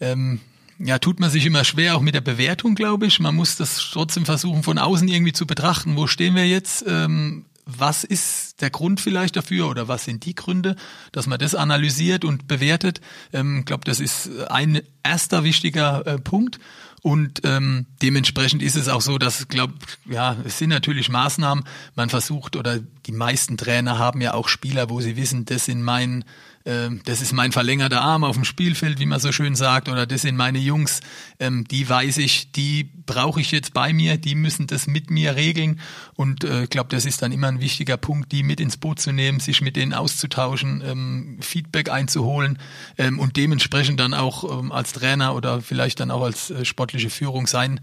ähm, 0.00 0.40
ja, 0.80 0.98
tut 0.98 1.20
man 1.20 1.30
sich 1.30 1.46
immer 1.46 1.62
schwer, 1.62 1.96
auch 1.96 2.00
mit 2.00 2.16
der 2.16 2.22
Bewertung, 2.22 2.74
glaube 2.74 3.06
ich. 3.06 3.20
Man 3.20 3.36
muss 3.36 3.56
das 3.56 3.76
trotzdem 3.92 4.24
versuchen, 4.24 4.64
von 4.64 4.78
außen 4.78 5.06
irgendwie 5.06 5.32
zu 5.32 5.46
betrachten. 5.46 5.96
Wo 5.96 6.08
stehen 6.08 6.34
wir 6.34 6.46
jetzt? 6.46 6.84
Ähm, 6.88 7.44
was 7.78 8.04
ist 8.04 8.60
der 8.60 8.70
Grund 8.70 9.00
vielleicht 9.00 9.36
dafür 9.36 9.68
oder 9.68 9.88
was 9.88 10.04
sind 10.04 10.24
die 10.24 10.34
Gründe, 10.34 10.76
dass 11.12 11.26
man 11.26 11.38
das 11.38 11.54
analysiert 11.54 12.24
und 12.24 12.48
bewertet. 12.48 13.00
Ich 13.30 13.38
ähm, 13.38 13.64
glaube, 13.64 13.84
das 13.84 14.00
ist 14.00 14.30
ein 14.48 14.82
erster 15.02 15.44
wichtiger 15.44 16.06
äh, 16.06 16.18
Punkt. 16.18 16.58
Und 17.02 17.40
ähm, 17.42 17.86
dementsprechend 18.00 18.62
ist 18.62 18.76
es 18.76 18.88
auch 18.88 19.00
so, 19.00 19.18
dass, 19.18 19.48
glaube 19.48 19.74
ja, 20.08 20.36
es 20.44 20.58
sind 20.58 20.70
natürlich 20.70 21.08
Maßnahmen. 21.08 21.64
Man 21.96 22.08
versucht 22.08 22.54
oder 22.54 22.78
die 22.78 23.12
meisten 23.12 23.56
Trainer 23.56 23.98
haben 23.98 24.20
ja 24.20 24.34
auch 24.34 24.46
Spieler, 24.46 24.88
wo 24.88 25.00
sie 25.00 25.16
wissen, 25.16 25.44
das 25.44 25.64
sind 25.64 25.82
mein 25.82 26.12
ähm, 26.12 26.24
das 26.64 27.20
ist 27.20 27.32
mein 27.32 27.52
verlängerter 27.52 28.00
Arm 28.00 28.24
auf 28.24 28.36
dem 28.36 28.44
Spielfeld, 28.44 29.00
wie 29.00 29.06
man 29.06 29.18
so 29.18 29.32
schön 29.32 29.56
sagt, 29.56 29.88
oder 29.88 30.06
das 30.06 30.22
sind 30.22 30.36
meine 30.36 30.58
Jungs, 30.58 31.00
ähm, 31.40 31.64
die 31.68 31.88
weiß 31.88 32.18
ich, 32.18 32.52
die 32.52 32.84
brauche 32.84 33.40
ich 33.40 33.50
jetzt 33.50 33.74
bei 33.74 33.92
mir, 33.92 34.16
die 34.16 34.34
müssen 34.34 34.66
das 34.66 34.86
mit 34.86 35.10
mir 35.10 35.34
regeln. 35.34 35.80
Und 36.14 36.44
äh, 36.44 36.64
ich 36.64 36.70
glaube, 36.70 36.88
das 36.90 37.04
ist 37.04 37.22
dann 37.22 37.32
immer 37.32 37.48
ein 37.48 37.60
wichtiger 37.60 37.96
Punkt, 37.96 38.32
die 38.32 38.42
mit 38.42 38.60
ins 38.60 38.76
Boot 38.76 39.00
zu 39.00 39.12
nehmen, 39.12 39.40
sich 39.40 39.60
mit 39.60 39.76
denen 39.76 39.92
auszutauschen, 39.92 40.82
ähm, 40.84 41.38
Feedback 41.40 41.90
einzuholen 41.90 42.58
ähm, 42.96 43.18
und 43.18 43.36
dementsprechend 43.36 43.98
dann 43.98 44.14
auch 44.14 44.60
ähm, 44.60 44.72
als 44.72 44.92
Trainer 44.92 45.34
oder 45.34 45.60
vielleicht 45.60 46.00
dann 46.00 46.10
auch 46.10 46.22
als 46.22 46.50
äh, 46.50 46.64
sportliche 46.64 47.10
Führung 47.10 47.46
sein 47.46 47.80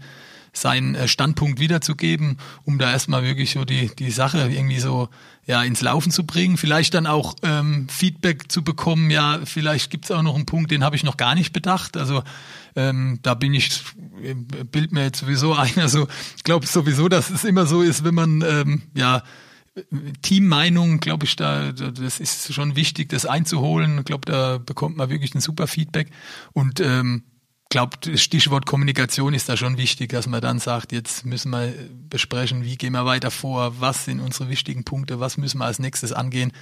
seinen 0.52 0.94
äh, 0.94 1.08
Standpunkt 1.08 1.60
wiederzugeben, 1.60 2.38
um 2.64 2.78
da 2.78 2.90
erstmal 2.90 3.22
wirklich 3.22 3.52
so 3.52 3.64
die, 3.64 3.90
die 3.94 4.10
Sache 4.10 4.48
irgendwie 4.50 4.80
so 4.80 5.08
ja, 5.46 5.62
ins 5.62 5.80
Laufen 5.80 6.12
zu 6.12 6.24
bringen, 6.24 6.56
vielleicht 6.56 6.94
dann 6.94 7.06
auch 7.06 7.34
ähm, 7.42 7.88
Feedback 7.88 8.50
zu 8.50 8.62
bekommen, 8.62 9.10
ja, 9.10 9.40
vielleicht 9.44 9.90
gibt's 9.90 10.10
auch 10.10 10.22
noch 10.22 10.34
einen 10.34 10.46
Punkt, 10.46 10.70
den 10.70 10.84
habe 10.84 10.96
ich 10.96 11.04
noch 11.04 11.16
gar 11.16 11.34
nicht 11.34 11.52
bedacht. 11.52 11.96
Also 11.96 12.22
ähm, 12.76 13.18
da 13.22 13.34
bin 13.34 13.54
ich, 13.54 13.82
äh, 14.22 14.34
bild 14.34 14.92
mir 14.92 15.04
jetzt 15.04 15.20
sowieso 15.20 15.54
ein, 15.56 15.78
also 15.78 16.06
ich 16.36 16.44
glaube 16.44 16.66
sowieso, 16.66 17.08
dass 17.08 17.30
es 17.30 17.44
immer 17.44 17.66
so 17.66 17.82
ist, 17.82 18.04
wenn 18.04 18.14
man 18.14 18.42
ähm, 18.42 18.82
ja 18.94 19.22
Teammeinung, 20.22 20.98
glaube 20.98 21.26
ich, 21.26 21.36
da 21.36 21.72
das 21.72 22.20
ist 22.20 22.52
schon 22.52 22.76
wichtig, 22.76 23.08
das 23.08 23.24
einzuholen. 23.24 23.98
Ich 23.98 24.04
glaube, 24.04 24.26
da 24.26 24.58
bekommt 24.58 24.96
man 24.96 25.10
wirklich 25.10 25.34
ein 25.34 25.40
super 25.40 25.66
Feedback. 25.66 26.10
Und 26.52 26.80
ähm, 26.80 27.22
glaube, 27.70 27.96
Stichwort 28.18 28.66
Kommunikation 28.66 29.32
ist 29.32 29.48
da 29.48 29.56
schon 29.56 29.78
wichtig, 29.78 30.10
dass 30.10 30.26
man 30.26 30.40
dann 30.40 30.58
sagt, 30.58 30.92
jetzt 30.92 31.24
müssen 31.24 31.50
wir 31.50 31.72
besprechen, 32.10 32.64
wie 32.64 32.76
gehen 32.76 32.92
wir 32.92 33.06
weiter 33.06 33.30
vor, 33.30 33.80
was 33.80 34.04
sind 34.04 34.20
unsere 34.20 34.50
wichtigen 34.50 34.84
Punkte, 34.84 35.20
was 35.20 35.38
müssen 35.38 35.58
wir 35.58 35.64
als 35.64 35.78
nächstes 35.78 36.12
angehen, 36.12 36.52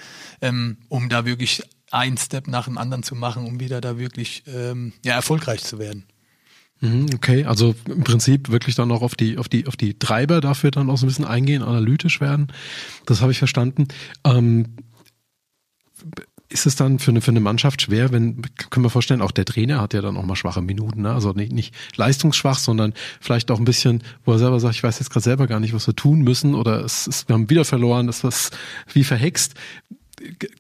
ähm, 0.41 0.77
um 0.89 1.09
da 1.09 1.25
wirklich 1.25 1.63
ein 1.91 2.17
Step 2.19 2.47
nach 2.47 2.67
dem 2.67 2.79
anderen 2.79 3.03
zu 3.03 3.15
machen, 3.15 3.47
um 3.47 3.59
wieder 3.59 3.81
da 3.81 3.99
wirklich 3.99 4.45
ähm, 4.47 4.93
ja, 5.05 5.15
erfolgreich 5.15 5.65
zu 5.65 5.79
werden. 5.79 6.05
Mhm, 6.81 7.07
okay, 7.15 7.45
also 7.45 7.75
im 7.87 8.05
Prinzip 8.05 8.51
wirklich 8.51 8.75
dann 8.77 8.93
auch 8.93 9.03
auf 9.03 9.17
die, 9.17 9.39
auf 9.39 9.49
die, 9.49 9.67
auf 9.67 9.77
die 9.77 9.99
Treiber 9.99 10.41
dafür 10.41 10.71
dann 10.71 10.91
auch 10.91 10.99
so 10.99 11.07
ein 11.07 11.09
bisschen 11.09 11.25
eingehen, 11.25 11.63
analytisch 11.63 12.21
werden. 12.21 12.53
Das 13.07 13.21
habe 13.21 13.33
ich 13.33 13.39
verstanden. 13.39 13.89
Ähm, 14.25 14.67
ist 16.51 16.67
es 16.67 16.77
dann 16.77 16.99
für 16.99 17.11
eine, 17.11 17.21
für 17.21 17.31
eine 17.31 17.41
Mannschaft 17.41 17.83
schwer, 17.83 18.11
wenn, 18.11 18.43
können 18.71 18.85
wir 18.85 18.91
vorstellen, 18.91 19.21
auch 19.21 19.31
der 19.31 19.45
Trainer 19.45 19.81
hat 19.81 19.93
ja 19.93 20.01
dann 20.01 20.17
auch 20.17 20.25
mal 20.25 20.37
schwache 20.37 20.63
Minuten, 20.63 21.03
ne? 21.03 21.13
also 21.13 21.33
nicht, 21.33 21.53
nicht 21.53 21.75
leistungsschwach, 21.97 22.59
sondern 22.59 22.95
vielleicht 23.21 23.51
auch 23.51 23.59
ein 23.59 23.65
bisschen, 23.65 24.03
wo 24.25 24.33
er 24.33 24.39
selber 24.39 24.59
sagt, 24.59 24.75
ich 24.75 24.83
weiß 24.83 24.99
jetzt 24.99 25.11
gerade 25.11 25.25
selber 25.25 25.47
gar 25.47 25.61
nicht, 25.61 25.75
was 25.75 25.87
wir 25.87 25.95
tun 25.95 26.21
müssen 26.23 26.55
oder 26.55 26.85
es 26.85 27.07
ist, 27.07 27.29
wir 27.29 27.35
haben 27.35 27.51
wieder 27.51 27.65
verloren, 27.65 28.07
das 28.07 28.19
ist 28.19 28.25
was 28.25 28.51
wie 28.93 29.05
verhext. 29.05 29.55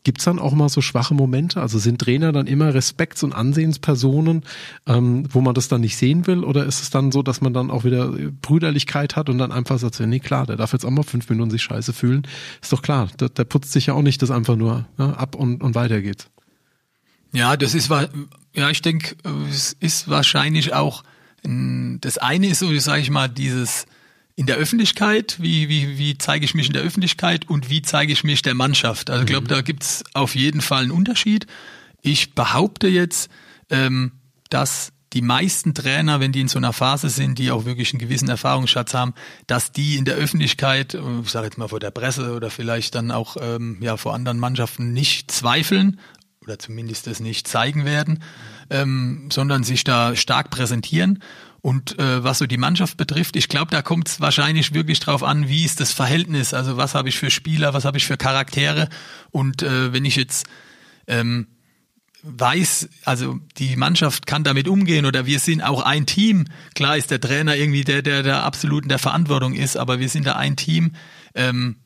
Gibt 0.04 0.18
es 0.18 0.24
dann 0.24 0.38
auch 0.38 0.52
mal 0.52 0.68
so 0.68 0.80
schwache 0.80 1.14
Momente? 1.14 1.60
Also 1.60 1.78
sind 1.78 2.00
Trainer 2.00 2.32
dann 2.32 2.46
immer 2.46 2.74
Respekts- 2.74 3.22
und 3.22 3.32
Ansehenspersonen, 3.32 4.42
ähm, 4.86 5.24
wo 5.30 5.40
man 5.40 5.54
das 5.54 5.68
dann 5.68 5.80
nicht 5.80 5.96
sehen 5.96 6.26
will? 6.26 6.44
Oder 6.44 6.66
ist 6.66 6.82
es 6.82 6.90
dann 6.90 7.12
so, 7.12 7.22
dass 7.22 7.40
man 7.40 7.52
dann 7.52 7.70
auch 7.70 7.84
wieder 7.84 8.08
Brüderlichkeit 8.42 9.16
hat 9.16 9.28
und 9.28 9.38
dann 9.38 9.52
einfach 9.52 9.78
sagt, 9.78 10.00
nee 10.00 10.20
klar, 10.20 10.46
der 10.46 10.56
darf 10.56 10.72
jetzt 10.72 10.84
auch 10.84 10.90
mal 10.90 11.02
fünf 11.02 11.28
Minuten 11.28 11.50
sich 11.50 11.62
scheiße 11.62 11.92
fühlen. 11.92 12.26
Ist 12.62 12.72
doch 12.72 12.82
klar, 12.82 13.08
der, 13.18 13.28
der 13.28 13.44
putzt 13.44 13.72
sich 13.72 13.86
ja 13.86 13.94
auch 13.94 14.02
nicht 14.02 14.22
das 14.22 14.30
einfach 14.30 14.56
nur 14.56 14.86
ja, 14.98 15.10
ab 15.10 15.34
und, 15.34 15.62
und 15.62 15.74
weiter 15.74 16.00
geht's. 16.00 16.28
Ja, 17.32 17.56
das 17.56 17.74
ist, 17.74 17.90
ja, 18.54 18.70
ich 18.70 18.82
denke, 18.82 19.16
es 19.50 19.76
ist 19.80 20.08
wahrscheinlich 20.08 20.72
auch, 20.72 21.04
das 21.42 22.18
eine 22.18 22.48
ist 22.48 22.60
so, 22.60 22.76
sage 22.78 23.02
ich 23.02 23.10
mal, 23.10 23.28
dieses 23.28 23.86
in 24.38 24.46
der 24.46 24.54
Öffentlichkeit, 24.54 25.36
wie, 25.40 25.68
wie, 25.68 25.98
wie 25.98 26.16
zeige 26.16 26.44
ich 26.44 26.54
mich 26.54 26.68
in 26.68 26.72
der 26.72 26.82
Öffentlichkeit 26.82 27.48
und 27.48 27.70
wie 27.70 27.82
zeige 27.82 28.12
ich 28.12 28.22
mich 28.22 28.40
der 28.40 28.54
Mannschaft. 28.54 29.10
Also 29.10 29.22
ich 29.24 29.26
glaube, 29.28 29.46
mhm. 29.46 29.48
da 29.48 29.62
gibt's 29.62 30.04
auf 30.14 30.36
jeden 30.36 30.60
Fall 30.60 30.84
einen 30.84 30.92
Unterschied. 30.92 31.48
Ich 32.02 32.36
behaupte 32.36 32.86
jetzt, 32.86 33.32
ähm, 33.68 34.12
dass 34.48 34.92
die 35.12 35.22
meisten 35.22 35.74
Trainer, 35.74 36.20
wenn 36.20 36.30
die 36.30 36.40
in 36.40 36.46
so 36.46 36.58
einer 36.58 36.72
Phase 36.72 37.08
sind, 37.08 37.40
die 37.40 37.50
auch 37.50 37.64
wirklich 37.64 37.92
einen 37.92 37.98
gewissen 37.98 38.28
Erfahrungsschatz 38.28 38.94
haben, 38.94 39.12
dass 39.48 39.72
die 39.72 39.96
in 39.96 40.04
der 40.04 40.14
Öffentlichkeit, 40.14 40.94
äh, 40.94 41.00
ich 41.20 41.30
sage 41.30 41.46
jetzt 41.46 41.58
mal 41.58 41.66
vor 41.66 41.80
der 41.80 41.90
Presse 41.90 42.32
oder 42.32 42.48
vielleicht 42.48 42.94
dann 42.94 43.10
auch 43.10 43.36
ähm, 43.40 43.78
ja 43.80 43.96
vor 43.96 44.14
anderen 44.14 44.38
Mannschaften 44.38 44.92
nicht 44.92 45.32
zweifeln 45.32 45.98
oder 46.42 46.60
zumindest 46.60 47.08
das 47.08 47.18
nicht 47.18 47.48
zeigen 47.48 47.84
werden, 47.84 48.22
ähm, 48.70 49.30
sondern 49.32 49.64
sich 49.64 49.82
da 49.82 50.14
stark 50.14 50.50
präsentieren. 50.50 51.18
Und 51.68 51.98
äh, 51.98 52.24
was 52.24 52.38
so 52.38 52.46
die 52.46 52.56
Mannschaft 52.56 52.96
betrifft, 52.96 53.36
ich 53.36 53.50
glaube, 53.50 53.70
da 53.70 53.82
kommt 53.82 54.08
es 54.08 54.22
wahrscheinlich 54.22 54.72
wirklich 54.72 55.00
drauf 55.00 55.22
an, 55.22 55.48
wie 55.48 55.66
ist 55.66 55.80
das 55.80 55.92
Verhältnis, 55.92 56.54
also 56.54 56.78
was 56.78 56.94
habe 56.94 57.10
ich 57.10 57.18
für 57.18 57.30
Spieler, 57.30 57.74
was 57.74 57.84
habe 57.84 57.98
ich 57.98 58.06
für 58.06 58.16
Charaktere. 58.16 58.88
Und 59.32 59.62
äh, 59.62 59.92
wenn 59.92 60.06
ich 60.06 60.16
jetzt 60.16 60.46
ähm, 61.08 61.46
weiß, 62.22 62.88
also 63.04 63.38
die 63.58 63.76
Mannschaft 63.76 64.26
kann 64.26 64.44
damit 64.44 64.66
umgehen 64.66 65.04
oder 65.04 65.26
wir 65.26 65.38
sind 65.40 65.60
auch 65.60 65.82
ein 65.82 66.06
Team. 66.06 66.46
Klar 66.74 66.96
ist 66.96 67.10
der 67.10 67.20
Trainer 67.20 67.54
irgendwie 67.54 67.84
der, 67.84 68.00
der, 68.00 68.22
der 68.22 68.44
absolut 68.44 68.84
in 68.84 68.88
der 68.88 68.98
Verantwortung 68.98 69.52
ist, 69.52 69.76
aber 69.76 69.98
wir 69.98 70.08
sind 70.08 70.26
da 70.26 70.36
ein 70.36 70.56
Team. 70.56 70.92
Ähm, 71.34 71.76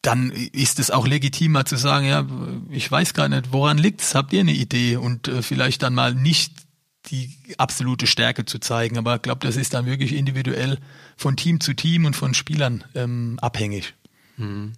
dann 0.00 0.30
ist 0.30 0.78
es 0.78 0.90
auch 0.90 1.06
legitimer 1.06 1.66
zu 1.66 1.76
sagen, 1.76 2.06
ja, 2.06 2.26
ich 2.70 2.90
weiß 2.90 3.12
gar 3.12 3.28
nicht, 3.28 3.52
woran 3.52 3.76
liegt's? 3.76 4.14
Habt 4.14 4.32
ihr 4.32 4.40
eine 4.40 4.54
Idee? 4.54 4.96
Und 4.96 5.28
äh, 5.28 5.42
vielleicht 5.42 5.82
dann 5.82 5.92
mal 5.92 6.14
nicht 6.14 6.69
die 7.06 7.36
absolute 7.58 8.06
Stärke 8.06 8.44
zu 8.44 8.58
zeigen. 8.58 8.98
Aber 8.98 9.16
ich 9.16 9.22
glaube, 9.22 9.46
das 9.46 9.56
ist 9.56 9.74
dann 9.74 9.86
wirklich 9.86 10.14
individuell 10.14 10.78
von 11.16 11.36
Team 11.36 11.60
zu 11.60 11.74
Team 11.74 12.04
und 12.04 12.14
von 12.14 12.34
Spielern 12.34 12.84
ähm, 12.94 13.38
abhängig. 13.40 13.94
Mhm. 14.36 14.72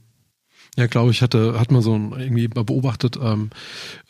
Ja, 0.78 0.86
glaube 0.86 1.10
ich, 1.10 1.20
hatte, 1.20 1.60
hat 1.60 1.70
man 1.70 1.82
so 1.82 1.94
ein, 1.94 2.12
irgendwie 2.18 2.48
beobachtet, 2.48 3.18
ähm, 3.22 3.50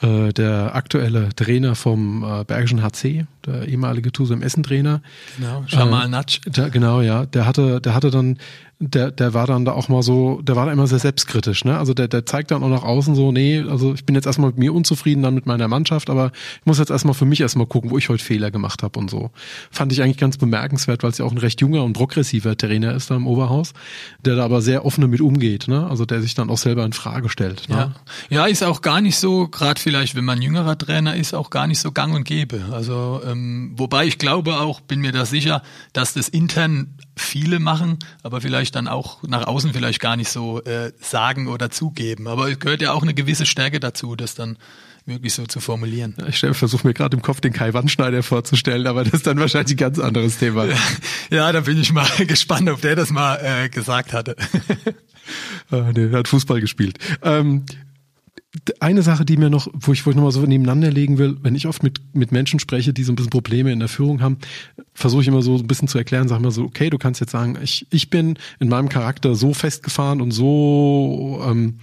äh, 0.01 0.33
der 0.33 0.77
aktuelle 0.77 1.31
Trainer 1.35 1.75
vom 1.75 2.23
äh, 2.23 2.45
Bergischen 2.45 2.85
HC, 2.85 3.27
der 3.45 3.67
ehemalige 3.67 4.13
Tusem 4.13 4.43
Essen 4.43 4.63
Trainer. 4.63 5.03
Genau, 5.39 5.65
Jamal 5.67 6.07
äh, 6.07 6.09
Natsch. 6.09 6.41
genau, 6.71 7.01
ja. 7.01 7.27
Der 7.27 7.47
hatte, 7.47 7.81
der 7.81 7.95
hatte 7.95 8.13
dann 8.13 8.39
der, 8.85 9.13
der 9.13 9.33
war 9.33 9.47
dann 9.47 9.65
da 9.65 9.73
auch 9.73 9.89
mal 9.89 10.03
so, 10.03 10.41
der 10.43 10.57
war 10.57 10.67
da 10.67 10.73
immer 10.73 10.89
sehr 10.89 10.99
selbstkritisch, 10.99 11.65
ne? 11.65 11.79
Also 11.79 11.95
der, 11.95 12.09
der 12.09 12.27
zeigt 12.27 12.51
dann 12.51 12.65
auch 12.65 12.69
nach 12.69 12.83
außen 12.83 13.15
so, 13.15 13.31
nee, 13.31 13.61
also 13.61 13.95
ich 13.95 14.05
bin 14.05 14.17
jetzt 14.17 14.27
erstmal 14.27 14.49
mit 14.49 14.59
mir 14.59 14.75
unzufrieden, 14.75 15.23
dann 15.23 15.35
mit 15.35 15.47
meiner 15.47 15.69
Mannschaft, 15.69 16.11
aber 16.11 16.33
ich 16.61 16.67
muss 16.67 16.81
jetzt 16.81 16.91
erstmal 16.91 17.15
für 17.15 17.25
mich 17.25 17.41
erstmal 17.41 17.67
gucken, 17.67 17.91
wo 17.91 17.99
ich 17.99 18.09
heute 18.09 18.25
Fehler 18.25 18.51
gemacht 18.51 18.83
habe 18.83 18.99
und 18.99 19.09
so. 19.09 19.31
Fand 19.71 19.93
ich 19.93 20.03
eigentlich 20.03 20.17
ganz 20.17 20.37
bemerkenswert, 20.37 21.05
weil 21.05 21.11
es 21.11 21.19
ja 21.19 21.25
auch 21.25 21.31
ein 21.31 21.39
recht 21.39 21.61
junger 21.61 21.85
und 21.85 21.93
progressiver 21.93 22.57
Trainer 22.57 22.93
ist 22.95 23.11
da 23.11 23.17
im 23.17 23.29
Oberhaus, 23.29 23.73
der 24.25 24.35
da 24.35 24.45
aber 24.45 24.63
sehr 24.63 24.85
offen 24.85 25.03
damit 25.03 25.21
umgeht, 25.21 25.69
ne? 25.69 25.87
Also 25.89 26.05
der 26.05 26.21
sich 26.21 26.35
dann 26.35 26.51
auch 26.51 26.59
selber 26.59 26.85
in 26.85 26.93
Frage 26.93 27.29
stellt. 27.29 27.69
Ne? 27.69 27.77
Ja. 27.77 27.95
ja, 28.31 28.47
ist 28.47 28.65
auch 28.65 28.83
gar 28.83 29.01
nicht 29.01 29.17
so, 29.17 29.47
gerade 29.47 29.81
vielleicht, 29.81 30.17
wenn 30.17 30.25
man 30.25 30.43
jüngerer 30.43 30.77
Trainer 30.77 31.15
ist, 31.15 31.35
auch 31.35 31.51
gar 31.51 31.69
nicht 31.69 31.79
so 31.79 31.93
gang 31.93 32.15
und 32.15 32.25
gäbe. 32.25 32.65
Also 32.73 33.21
ähm, 33.25 33.75
wobei 33.77 34.07
ich 34.07 34.19
glaube 34.19 34.57
auch, 34.57 34.81
bin 34.81 35.01
mir 35.01 35.13
da 35.13 35.25
sicher, 35.25 35.63
dass 35.93 36.15
das 36.15 36.29
intern 36.29 36.95
viele 37.17 37.61
machen, 37.61 37.99
aber 38.23 38.41
vielleicht 38.41 38.72
dann 38.75 38.89
auch 38.89 39.23
nach 39.23 39.47
außen 39.47 39.73
vielleicht 39.73 40.01
gar 40.01 40.17
nicht 40.17 40.29
so 40.29 40.63
äh, 40.63 40.93
sagen 41.01 41.49
oder 41.49 41.71
zugeben. 41.71 42.27
Aber 42.27 42.51
es 42.51 42.59
gehört 42.59 42.83
ja 42.83 42.93
auch 42.93 43.03
eine 43.03 43.15
gewisse 43.15 43.47
Stärke 43.47 43.81
dazu, 43.81 44.17
das 44.17 44.35
dann 44.35 44.59
wirklich 45.07 45.35
so 45.35 45.47
zu 45.47 45.61
formulieren. 45.61 46.15
Ich 46.29 46.41
versuche 46.41 46.87
mir 46.87 46.95
gerade 46.95 47.17
im 47.17 47.23
Kopf 47.23 47.41
den 47.41 47.53
Kai 47.53 47.75
Wandschneider 47.75 48.23
vorzustellen, 48.23 48.87
aber 48.87 49.05
das 49.05 49.15
ist 49.15 49.27
dann 49.27 49.39
wahrscheinlich 49.39 49.75
ein 49.75 49.79
ganz 49.79 49.99
anderes 49.99 50.39
Thema. 50.39 50.67
Ja, 51.31 51.51
da 51.51 51.61
bin 51.61 51.81
ich 51.81 51.93
mal 51.93 52.07
gespannt, 52.27 52.69
ob 52.69 52.83
der 52.83 52.95
das 52.95 53.11
mal 53.11 53.37
äh, 53.37 53.69
gesagt 53.71 54.13
hatte. 54.13 54.37
ah, 55.71 55.91
nee, 55.95 56.11
er 56.11 56.19
hat 56.19 56.29
Fußball 56.29 56.61
gespielt. 56.61 56.99
Ähm, 57.23 57.65
eine 58.81 59.03
Sache, 59.03 59.25
die 59.25 59.39
mir 59.39 59.49
noch, 59.49 59.69
wo 59.73 59.93
ich, 59.93 60.05
wo 60.05 60.11
ich 60.11 60.17
nochmal 60.17 60.33
so 60.33 60.41
nebeneinander 60.41 60.91
legen 60.91 61.17
will, 61.17 61.39
wenn 61.43 61.55
ich 61.55 61.67
oft 61.67 61.83
mit, 61.83 62.01
mit 62.15 62.33
Menschen 62.33 62.61
spreche, 62.61 62.93
die 62.93 63.03
so 63.03 63.13
ein 63.13 63.17
bisschen 63.17 63.31
Probleme 63.31 63.73
in 63.73 63.79
der 63.79 63.89
Führung 63.89 64.21
haben, 64.21 64.39
versuche 64.93 65.23
ich 65.23 65.29
immer 65.29 65.43
so 65.43 65.57
ein 65.57 65.67
bisschen 65.67 65.89
zu 65.89 65.97
erklären, 65.97 66.29
sag 66.29 66.41
mal 66.41 66.51
so, 66.51 66.65
okay, 66.65 66.91
du 66.91 66.99
kannst 66.99 67.21
jetzt 67.21 67.33
sagen, 67.33 67.57
ich, 67.63 67.87
ich 67.91 68.11
bin 68.11 68.39
in 68.61 68.69
meinem 68.69 68.91
Charakter 68.91 69.35
so 69.35 69.55
festgefahren 69.55 70.21
und 70.21 70.33
so 70.33 71.43
ähm, 71.47 71.79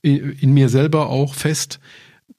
in, 0.00 0.32
in 0.38 0.54
mir 0.54 0.68
selber 0.68 1.08
auch 1.08 1.34
fest, 1.34 1.80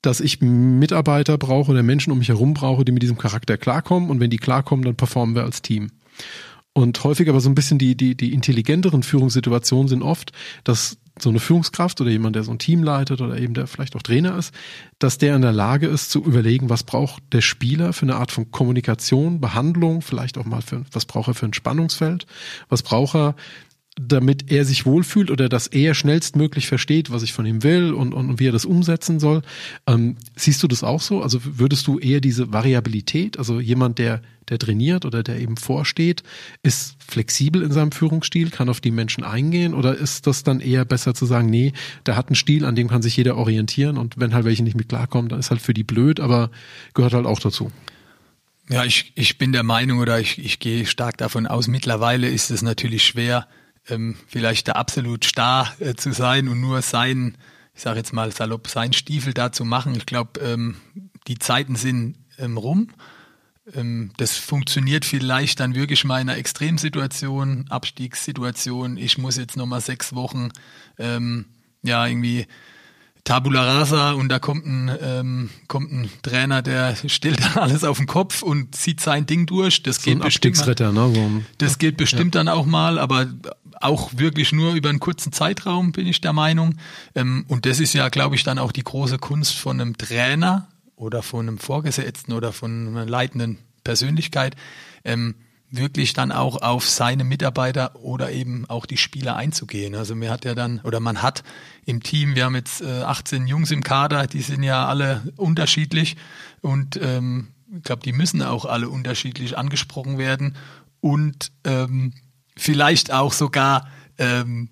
dass 0.02 0.22
ich 0.22 0.42
Mitarbeiter 0.42 1.38
brauche 1.38 1.72
oder 1.72 1.84
Menschen 1.84 2.12
um 2.12 2.20
mich 2.20 2.30
herum 2.30 2.54
brauche, 2.54 2.86
die 2.86 2.92
mit 2.92 3.04
diesem 3.04 3.18
Charakter 3.18 3.58
klarkommen 3.58 4.10
und 4.10 4.20
wenn 4.20 4.30
die 4.30 4.38
klarkommen, 4.38 4.86
dann 4.86 4.96
performen 4.96 5.36
wir 5.36 5.44
als 5.44 5.62
Team. 5.62 5.92
Und 6.74 7.04
häufig 7.04 7.30
aber 7.30 7.40
so 7.40 7.50
ein 7.50 7.56
bisschen 7.56 7.78
die, 7.78 7.96
die, 7.96 8.16
die 8.16 8.34
intelligenteren 8.34 9.04
Führungssituationen 9.04 9.88
sind 9.88 10.02
oft, 10.02 10.32
dass 10.64 10.98
so 11.20 11.30
eine 11.30 11.40
Führungskraft 11.40 12.02
oder 12.02 12.10
jemand, 12.10 12.36
der 12.36 12.44
so 12.44 12.52
ein 12.52 12.60
Team 12.60 12.84
leitet 12.84 13.22
oder 13.22 13.38
eben 13.38 13.54
der 13.54 13.68
vielleicht 13.68 13.96
auch 13.96 14.02
Trainer 14.02 14.38
ist, 14.38 14.54
dass 15.00 15.18
der 15.18 15.36
in 15.36 15.42
der 15.42 15.52
Lage 15.52 15.88
ist 15.88 16.10
zu 16.10 16.24
überlegen, 16.24 16.70
was 16.70 16.84
braucht 16.84 17.22
der 17.32 17.42
Spieler 17.42 17.94
für 17.94 18.04
eine 18.04 18.16
Art 18.16 18.32
von 18.32 18.52
Kommunikation, 18.52 19.40
Behandlung, 19.40 20.02
vielleicht 20.02 20.38
auch 20.38 20.46
mal 20.46 20.62
für, 20.62 20.84
was 20.92 21.06
braucht 21.06 21.28
er 21.28 21.34
für 21.36 21.46
ein 21.46 21.54
Spannungsfeld, 21.54 22.26
was 22.70 22.82
braucht 22.82 23.16
er 23.16 23.36
damit 23.96 24.52
er 24.52 24.66
sich 24.66 24.86
wohlfühlt 24.86 25.30
oder 25.30 25.50
dass 25.50 25.68
er 25.68 25.94
schnellstmöglich 25.94 26.68
versteht, 26.68 27.12
was 27.12 27.22
ich 27.22 27.32
von 27.32 27.46
ihm 27.46 27.62
will 27.62 27.94
und, 27.94 28.14
und, 28.14 28.30
und 28.30 28.40
wie 28.40 28.48
er 28.48 28.52
das 28.52 28.66
umsetzen 28.66 29.20
soll. 29.20 29.44
Ähm, 29.86 30.18
siehst 30.36 30.64
du 30.64 30.68
das 30.68 30.84
auch 30.84 31.02
so? 31.02 31.22
Also 31.22 31.40
würdest 31.44 31.86
du 31.86 32.00
eher 32.00 32.20
diese 32.20 32.52
Variabilität, 32.52 33.38
also 33.38 33.60
jemand, 33.60 34.00
der, 34.00 34.22
der 34.50 34.58
trainiert 34.58 35.06
oder 35.06 35.22
der 35.22 35.40
eben 35.40 35.58
vorsteht, 35.58 36.24
ist 36.64 36.96
flexibel 37.08 37.62
in 37.62 37.72
seinem 37.72 37.92
Führungsstil, 37.92 38.50
kann 38.50 38.68
auf 38.68 38.82
die 38.82 38.90
Menschen 38.90 39.24
eingehen 39.24 39.76
oder 39.76 39.96
ist 39.96 40.26
das 40.26 40.44
dann 40.44 40.60
eher 40.60 40.86
besser 40.86 41.14
zu 41.14 41.28
sagen, 41.28 41.50
nee, 41.50 41.72
der 42.08 42.18
hat 42.18 42.30
einen 42.30 42.36
Stil, 42.36 42.66
an 42.66 42.76
dem 42.76 42.88
kann 42.88 43.04
sich 43.04 43.16
jeder 43.16 43.38
orientieren 43.38 43.98
und 44.00 44.20
wenn 44.20 44.34
halt 44.34 44.46
welche 44.46 44.64
nicht 44.64 44.76
mit 44.76 44.90
klarkommen, 44.90 45.30
dann 45.30 45.40
ist 45.40 45.52
halt 45.52 45.62
für 45.62 45.76
die 45.76 45.84
blöd, 45.84 46.20
aber 46.20 46.50
gehört 46.96 47.14
halt 47.14 47.28
auch 47.28 47.40
dazu. 47.40 47.72
Ja, 48.70 48.86
ich, 48.86 49.12
ich 49.16 49.38
bin 49.38 49.52
der 49.52 49.64
Meinung 49.64 50.00
oder 50.00 50.20
ich, 50.20 50.44
ich 50.44 50.58
gehe 50.60 50.88
stark 50.88 51.18
davon 51.18 51.46
aus, 51.46 51.68
mittlerweile 51.68 52.28
ist 52.30 52.50
es 52.50 52.64
natürlich 52.64 53.04
schwer, 53.04 53.48
ähm, 53.90 54.16
vielleicht 54.28 54.68
da 54.68 54.74
absolut 54.74 55.26
starr 55.26 55.74
äh, 55.80 55.94
zu 55.96 56.14
sein 56.14 56.48
und 56.48 56.60
nur 56.62 56.82
sein, 56.82 57.38
ich 57.76 57.82
sage 57.82 57.98
jetzt 57.98 58.14
mal 58.14 58.32
salopp, 58.32 58.68
sein 58.68 58.94
Stiefel 58.94 59.34
da 59.34 59.52
zu 59.52 59.66
machen. 59.66 59.96
Ich 59.96 60.06
glaube, 60.06 60.40
ähm, 60.40 60.76
die 61.28 61.40
Zeiten 61.40 61.76
sind 61.76 62.18
ähm, 62.38 62.58
rum. 62.58 62.90
Ähm, 63.74 64.12
das 64.18 64.38
funktioniert 64.38 65.06
vielleicht 65.06 65.60
dann 65.60 65.76
wirklich 65.76 66.04
mal 66.04 66.22
in 66.22 66.30
einer 66.30 66.38
Extremsituation, 66.38 67.66
Abstiegssituation. 67.70 68.98
Ich 68.98 69.18
muss 69.18 69.38
jetzt 69.38 69.58
nochmal 69.58 69.82
sechs 69.82 70.14
Wochen 70.14 70.50
ähm, 70.98 71.46
ja 71.82 72.06
irgendwie 72.06 72.48
Tabula 73.24 73.64
rasa 73.64 74.12
und 74.12 74.28
da 74.28 74.40
kommt 74.40 74.66
ein, 74.66 74.92
ähm, 75.02 75.50
kommt 75.68 75.92
ein 75.94 76.10
Trainer, 76.24 76.62
der 76.62 76.96
stellt 77.08 77.40
dann 77.40 77.64
alles 77.64 77.86
auf 77.86 77.98
den 77.98 78.06
Kopf 78.06 78.42
und 78.42 78.76
zieht 78.76 79.00
sein 79.00 79.26
Ding 79.26 79.46
durch. 79.46 79.82
Das 79.82 79.98
so 79.98 80.12
geht 80.12 80.22
bestimmt. 80.22 80.58
Ne? 80.58 80.66
So 80.94 81.44
das 81.58 81.78
geht 81.78 81.96
bestimmt 81.96 82.36
ja. 82.36 82.44
dann 82.44 82.50
auch 82.50 82.66
mal, 82.66 83.00
aber 83.00 83.28
auch 83.82 84.12
wirklich 84.18 84.52
nur 84.52 84.74
über 84.74 84.90
einen 84.90 85.00
kurzen 85.00 85.32
Zeitraum, 85.32 85.92
bin 85.92 86.08
ich 86.08 86.22
der 86.22 86.34
Meinung. 86.34 86.76
Ähm, 87.16 87.46
und 87.48 87.66
das 87.66 87.80
ist 87.80 87.94
ja, 87.94 88.10
glaube 88.10 88.36
ich, 88.36 88.44
dann 88.44 88.60
auch 88.60 88.72
die 88.72 88.84
große 88.84 89.18
Kunst 89.18 89.56
von 89.56 89.80
einem 89.80 89.98
Trainer 89.98 90.68
oder 90.96 91.24
von 91.24 91.48
einem 91.48 91.58
Vorgesetzten 91.58 92.34
oder 92.34 92.54
von 92.54 92.88
einer 92.88 93.06
leitenden 93.06 93.58
Persönlichkeit. 93.84 94.56
Ähm, 95.04 95.36
wirklich 95.74 96.14
dann 96.14 96.32
auch 96.32 96.62
auf 96.62 96.88
seine 96.88 97.24
Mitarbeiter 97.24 97.96
oder 97.96 98.32
eben 98.32 98.70
auch 98.70 98.86
die 98.86 98.98
Spieler 98.98 99.36
einzugehen. 99.36 99.96
Also 99.96 100.14
mir 100.14 100.30
hat 100.30 100.46
ja 100.46 100.54
dann, 100.54 100.80
oder 100.84 101.00
man 101.00 101.24
hat 101.24 101.44
im 101.86 102.04
Team, 102.04 102.36
wir 102.36 102.46
haben 102.46 102.56
jetzt 102.56 102.82
äh, 102.82 103.02
18 103.02 103.48
Jungs 103.48 103.72
im 103.72 103.82
Kader, 103.82 104.28
die 104.28 104.42
sind 104.42 104.62
ja 104.62 104.86
alle 104.86 105.24
unterschiedlich 105.36 106.16
und 106.62 107.00
ähm, 107.02 107.48
ich 107.76 107.84
glaube, 107.84 108.04
die 108.04 108.14
müssen 108.14 108.44
auch 108.44 108.66
alle 108.66 108.88
unterschiedlich 108.88 109.58
angesprochen 109.58 110.20
werden 110.20 110.56
und 111.00 111.52
ähm, 111.64 112.14
vielleicht 112.56 113.12
auch 113.12 113.34
sogar 113.34 113.88
ähm, 114.18 114.70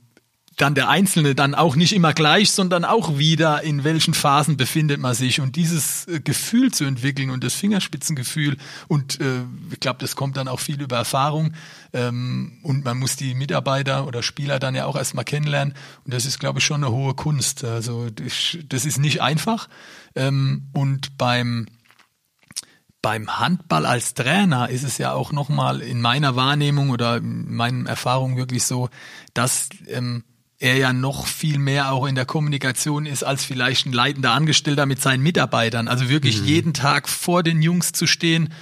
dann 0.61 0.75
der 0.75 0.89
Einzelne 0.89 1.33
dann 1.33 1.55
auch 1.55 1.75
nicht 1.75 1.93
immer 1.93 2.13
gleich, 2.13 2.51
sondern 2.51 2.85
auch 2.85 3.17
wieder 3.17 3.63
in 3.63 3.83
welchen 3.83 4.13
Phasen 4.13 4.57
befindet 4.57 4.99
man 4.99 5.15
sich. 5.15 5.39
Und 5.39 5.55
dieses 5.55 6.07
äh, 6.07 6.19
Gefühl 6.19 6.71
zu 6.71 6.83
entwickeln 6.83 7.31
und 7.31 7.43
das 7.43 7.55
Fingerspitzengefühl 7.55 8.57
und 8.87 9.19
äh, 9.19 9.41
ich 9.71 9.79
glaube, 9.79 9.99
das 9.99 10.15
kommt 10.15 10.37
dann 10.37 10.47
auch 10.47 10.59
viel 10.59 10.79
über 10.79 10.97
Erfahrung 10.97 11.53
ähm, 11.93 12.59
und 12.61 12.85
man 12.85 12.99
muss 12.99 13.15
die 13.15 13.33
Mitarbeiter 13.33 14.05
oder 14.05 14.21
Spieler 14.21 14.59
dann 14.59 14.75
ja 14.75 14.85
auch 14.85 14.95
erstmal 14.95 15.25
kennenlernen. 15.25 15.73
Und 16.05 16.13
das 16.13 16.25
ist, 16.25 16.39
glaube 16.39 16.59
ich, 16.59 16.65
schon 16.65 16.83
eine 16.83 16.93
hohe 16.93 17.15
Kunst. 17.15 17.63
Also 17.63 18.09
das 18.11 18.85
ist 18.85 18.99
nicht 18.99 19.21
einfach. 19.21 19.67
Ähm, 20.15 20.67
und 20.73 21.17
beim 21.17 21.65
beim 23.01 23.39
Handball 23.39 23.85
als 23.85 24.13
Trainer 24.13 24.69
ist 24.69 24.83
es 24.83 24.97
ja 24.97 25.13
auch 25.13 25.31
nochmal 25.31 25.81
in 25.81 26.01
meiner 26.01 26.35
Wahrnehmung 26.35 26.91
oder 26.91 27.17
in 27.17 27.53
meinen 27.53 27.87
Erfahrungen 27.87 28.37
wirklich 28.37 28.63
so, 28.63 28.89
dass 29.33 29.69
ähm, 29.87 30.23
er 30.59 30.77
ja 30.77 30.93
noch 30.93 31.25
viel 31.25 31.57
mehr 31.57 31.91
auch 31.91 32.05
in 32.05 32.13
der 32.13 32.25
Kommunikation 32.25 33.07
ist 33.07 33.23
als 33.23 33.43
vielleicht 33.43 33.87
ein 33.87 33.93
leitender 33.93 34.31
Angestellter 34.33 34.85
mit 34.85 35.01
seinen 35.01 35.23
Mitarbeitern. 35.23 35.87
Also 35.87 36.07
wirklich 36.07 36.41
mhm. 36.41 36.47
jeden 36.47 36.73
Tag 36.73 37.09
vor 37.09 37.41
den 37.41 37.63
Jungs 37.63 37.91
zu 37.93 38.05
stehen. 38.05 38.53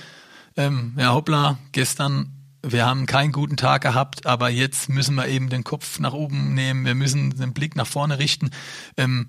Ähm, 0.56 0.94
ja, 0.98 1.14
hoppla, 1.14 1.58
gestern, 1.74 2.32
wir 2.64 2.86
haben 2.86 3.06
keinen 3.06 3.34
guten 3.34 3.58
Tag 3.58 3.82
gehabt, 3.82 4.26
aber 4.26 4.50
jetzt 4.50 4.88
müssen 4.88 5.16
wir 5.16 5.28
eben 5.28 5.50
den 5.50 5.66
Kopf 5.66 6.00
nach 6.00 6.14
oben 6.14 6.54
nehmen, 6.54 6.86
wir 6.86 6.96
müssen 6.96 7.32
den 7.32 7.54
Blick 7.54 7.76
nach 7.76 7.88
vorne 7.88 8.20
richten. 8.20 8.52
Ähm, 8.96 9.28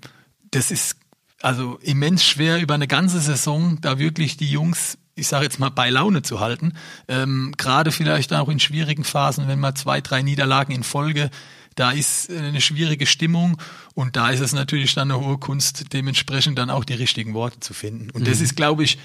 das 0.51 0.71
ist 0.71 0.95
also 1.41 1.77
immens 1.81 2.23
schwer 2.23 2.61
über 2.61 2.75
eine 2.75 2.87
ganze 2.87 3.19
Saison, 3.19 3.79
da 3.81 3.99
wirklich 3.99 4.37
die 4.37 4.49
Jungs 4.49 4.97
ich 5.15 5.27
sage 5.27 5.45
jetzt 5.45 5.59
mal, 5.59 5.69
bei 5.69 5.89
Laune 5.89 6.21
zu 6.21 6.39
halten. 6.39 6.73
Ähm, 7.07 7.53
Gerade 7.57 7.91
vielleicht 7.91 8.33
auch 8.33 8.49
in 8.49 8.59
schwierigen 8.59 9.03
Phasen, 9.03 9.47
wenn 9.47 9.59
man 9.59 9.75
zwei, 9.75 10.01
drei 10.01 10.21
Niederlagen 10.21 10.73
in 10.73 10.83
Folge 10.83 11.29
da 11.75 11.91
ist 11.91 12.29
eine 12.29 12.61
schwierige 12.61 13.05
Stimmung 13.05 13.57
und 13.93 14.15
da 14.15 14.29
ist 14.29 14.41
es 14.41 14.53
natürlich 14.53 14.93
dann 14.93 15.11
eine 15.11 15.25
hohe 15.25 15.37
Kunst, 15.37 15.93
dementsprechend 15.93 16.57
dann 16.57 16.69
auch 16.69 16.83
die 16.83 16.93
richtigen 16.93 17.33
Worte 17.33 17.59
zu 17.59 17.73
finden. 17.73 18.09
Und 18.11 18.21
mhm. 18.21 18.25
das 18.25 18.41
ist, 18.41 18.55
glaube 18.55 18.83
ich, 18.83 18.97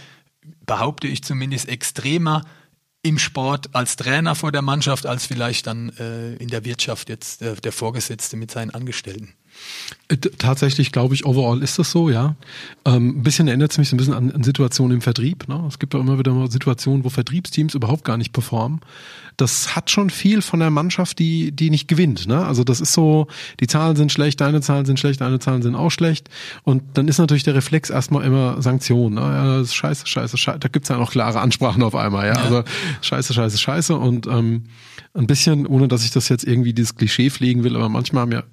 behaupte 0.64 1.06
ich 1.06 1.22
zumindest 1.22 1.68
extremer 1.68 2.44
im 3.02 3.18
Sport 3.18 3.74
als 3.74 3.94
Trainer 3.96 4.34
vor 4.34 4.50
der 4.50 4.62
Mannschaft 4.62 5.06
als 5.06 5.26
vielleicht 5.26 5.68
dann 5.68 5.90
äh, 5.90 6.34
in 6.34 6.48
der 6.48 6.64
Wirtschaft 6.64 7.08
jetzt 7.08 7.40
äh, 7.40 7.54
der 7.54 7.72
Vorgesetzte 7.72 8.36
mit 8.36 8.50
seinen 8.50 8.70
Angestellten. 8.70 9.34
Äh, 10.08 10.16
tatsächlich 10.16 10.92
glaube 10.92 11.14
ich, 11.14 11.26
overall 11.26 11.62
ist 11.62 11.78
das 11.78 11.90
so, 11.90 12.08
ja. 12.08 12.36
Ähm, 12.84 13.18
ein 13.18 13.22
bisschen 13.22 13.48
erinnert 13.48 13.72
es 13.72 13.78
mich 13.78 13.88
so 13.88 13.96
ein 13.96 13.98
bisschen 13.98 14.14
an, 14.14 14.30
an 14.30 14.44
Situationen 14.44 14.96
im 14.96 15.02
Vertrieb. 15.02 15.48
Ne? 15.48 15.64
Es 15.66 15.78
gibt 15.78 15.94
ja 15.94 16.00
immer 16.00 16.18
wieder 16.18 16.32
mal 16.32 16.50
Situationen, 16.50 17.04
wo 17.04 17.08
Vertriebsteams 17.08 17.74
überhaupt 17.74 18.04
gar 18.04 18.16
nicht 18.16 18.32
performen. 18.32 18.80
Das 19.36 19.76
hat 19.76 19.90
schon 19.90 20.08
viel 20.08 20.40
von 20.40 20.60
der 20.60 20.70
Mannschaft, 20.70 21.18
die, 21.18 21.52
die 21.52 21.70
nicht 21.70 21.88
gewinnt. 21.88 22.26
Ne? 22.26 22.44
Also 22.46 22.64
das 22.64 22.80
ist 22.80 22.92
so, 22.92 23.26
die 23.60 23.66
Zahlen 23.66 23.96
sind 23.96 24.10
schlecht, 24.10 24.40
deine 24.40 24.60
Zahlen 24.60 24.86
sind 24.86 24.98
schlecht, 24.98 25.20
deine 25.20 25.40
Zahlen 25.40 25.60
sind 25.60 25.74
auch 25.74 25.90
schlecht. 25.90 26.30
Und 26.62 26.82
dann 26.94 27.08
ist 27.08 27.18
natürlich 27.18 27.42
der 27.42 27.54
Reflex 27.54 27.90
erstmal 27.90 28.24
immer 28.24 28.62
Sanktionen. 28.62 29.16
Ne? 29.16 29.20
Ja, 29.20 29.58
das 29.58 29.68
ist 29.68 29.74
scheiße, 29.74 30.06
scheiße, 30.06 30.38
scheiße. 30.38 30.58
Da 30.60 30.68
gibt's 30.68 30.88
ja 30.88 30.96
noch 30.96 31.10
klare 31.10 31.40
Ansprachen 31.40 31.82
auf 31.82 31.94
einmal, 31.94 32.26
ja. 32.28 32.34
ja. 32.34 32.42
Also 32.42 32.64
scheiße, 33.02 33.34
scheiße, 33.34 33.58
scheiße. 33.58 33.96
Und 33.96 34.26
ähm, 34.26 34.64
ein 35.14 35.26
bisschen, 35.26 35.66
ohne 35.66 35.88
dass 35.88 36.04
ich 36.04 36.12
das 36.12 36.28
jetzt 36.28 36.44
irgendwie 36.44 36.72
dieses 36.72 36.94
Klischee 36.94 37.28
pflegen 37.28 37.64
will, 37.64 37.76
aber 37.76 37.88
manchmal 37.88 38.22
haben 38.22 38.32
ja 38.32 38.44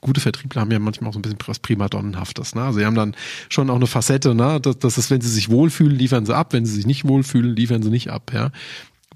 gute 0.00 0.20
Vertriebler 0.20 0.60
haben 0.60 0.70
ja 0.70 0.78
manchmal 0.78 1.10
auch 1.10 1.14
so 1.14 1.18
ein 1.18 1.22
bisschen 1.22 1.38
was 1.46 1.58
Primadonnenhaftes. 1.58 2.54
Ne? 2.54 2.62
Also 2.62 2.78
sie 2.78 2.86
haben 2.86 2.94
dann 2.94 3.16
schon 3.48 3.70
auch 3.70 3.76
eine 3.76 3.86
Facette, 3.86 4.34
ne? 4.34 4.60
dass, 4.60 4.78
dass 4.78 4.98
es, 4.98 5.10
wenn 5.10 5.20
sie 5.20 5.30
sich 5.30 5.48
wohlfühlen, 5.48 5.96
liefern 5.96 6.26
sie 6.26 6.36
ab, 6.36 6.52
wenn 6.52 6.64
sie 6.64 6.74
sich 6.74 6.86
nicht 6.86 7.06
wohlfühlen, 7.06 7.54
liefern 7.54 7.82
sie 7.82 7.90
nicht 7.90 8.10
ab. 8.10 8.32
Ja? 8.32 8.50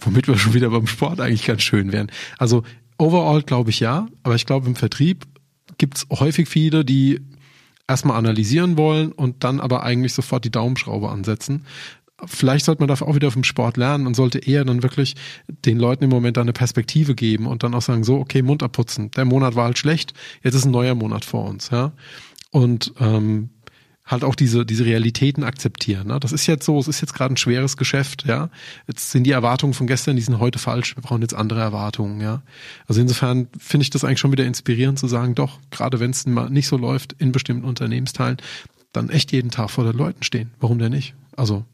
Womit 0.00 0.28
wir 0.28 0.36
schon 0.36 0.54
wieder 0.54 0.70
beim 0.70 0.86
Sport 0.86 1.20
eigentlich 1.20 1.46
ganz 1.46 1.62
schön 1.62 1.92
wären. 1.92 2.10
Also 2.38 2.64
overall 2.98 3.42
glaube 3.42 3.70
ich 3.70 3.80
ja, 3.80 4.08
aber 4.22 4.34
ich 4.34 4.46
glaube 4.46 4.66
im 4.66 4.76
Vertrieb 4.76 5.26
gibt 5.78 5.98
es 5.98 6.06
häufig 6.10 6.48
viele, 6.48 6.84
die 6.84 7.20
erstmal 7.86 8.18
analysieren 8.18 8.76
wollen 8.76 9.12
und 9.12 9.44
dann 9.44 9.60
aber 9.60 9.82
eigentlich 9.82 10.12
sofort 10.12 10.44
die 10.44 10.50
Daumenschraube 10.50 11.08
ansetzen 11.08 11.64
vielleicht 12.24 12.64
sollte 12.64 12.82
man 12.82 12.88
dafür 12.88 13.08
auch 13.08 13.14
wieder 13.14 13.30
vom 13.30 13.44
Sport 13.44 13.76
lernen 13.76 14.06
und 14.06 14.14
sollte 14.14 14.38
eher 14.38 14.64
dann 14.64 14.82
wirklich 14.82 15.14
den 15.64 15.78
Leuten 15.78 16.04
im 16.04 16.10
Moment 16.10 16.38
eine 16.38 16.52
Perspektive 16.52 17.14
geben 17.14 17.46
und 17.46 17.62
dann 17.62 17.74
auch 17.74 17.82
sagen, 17.82 18.04
so, 18.04 18.16
okay, 18.18 18.42
Mund 18.42 18.62
abputzen. 18.62 19.10
Der 19.12 19.24
Monat 19.24 19.54
war 19.54 19.66
halt 19.66 19.78
schlecht, 19.78 20.14
jetzt 20.42 20.54
ist 20.54 20.64
ein 20.64 20.72
neuer 20.72 20.94
Monat 20.94 21.24
vor 21.24 21.44
uns, 21.44 21.70
ja. 21.70 21.92
Und 22.50 22.92
ähm, 22.98 23.50
halt 24.06 24.24
auch 24.24 24.34
diese, 24.34 24.64
diese 24.64 24.86
Realitäten 24.86 25.44
akzeptieren. 25.44 26.08
Ne? 26.08 26.18
Das 26.18 26.32
ist 26.32 26.46
jetzt 26.46 26.64
so, 26.64 26.78
es 26.78 26.88
ist 26.88 27.02
jetzt 27.02 27.12
gerade 27.12 27.34
ein 27.34 27.36
schweres 27.36 27.76
Geschäft, 27.76 28.24
ja. 28.26 28.48
Jetzt 28.86 29.10
sind 29.10 29.24
die 29.24 29.32
Erwartungen 29.32 29.74
von 29.74 29.86
gestern, 29.86 30.16
die 30.16 30.22
sind 30.22 30.38
heute 30.38 30.58
falsch, 30.58 30.96
wir 30.96 31.02
brauchen 31.02 31.20
jetzt 31.20 31.34
andere 31.34 31.60
Erwartungen, 31.60 32.20
ja. 32.20 32.42
Also 32.86 33.00
insofern 33.00 33.48
finde 33.58 33.82
ich 33.82 33.90
das 33.90 34.04
eigentlich 34.04 34.18
schon 34.18 34.32
wieder 34.32 34.46
inspirierend 34.46 34.98
zu 34.98 35.08
sagen, 35.08 35.34
doch, 35.34 35.60
gerade 35.70 36.00
wenn 36.00 36.10
es 36.10 36.26
mal 36.26 36.48
nicht 36.48 36.68
so 36.68 36.76
läuft 36.76 37.12
in 37.18 37.32
bestimmten 37.32 37.64
Unternehmensteilen, 37.64 38.38
dann 38.92 39.10
echt 39.10 39.30
jeden 39.32 39.50
Tag 39.50 39.70
vor 39.70 39.84
den 39.84 39.96
Leuten 39.96 40.22
stehen. 40.22 40.52
Warum 40.58 40.78
denn 40.78 40.92
nicht? 40.92 41.14
Also 41.36 41.64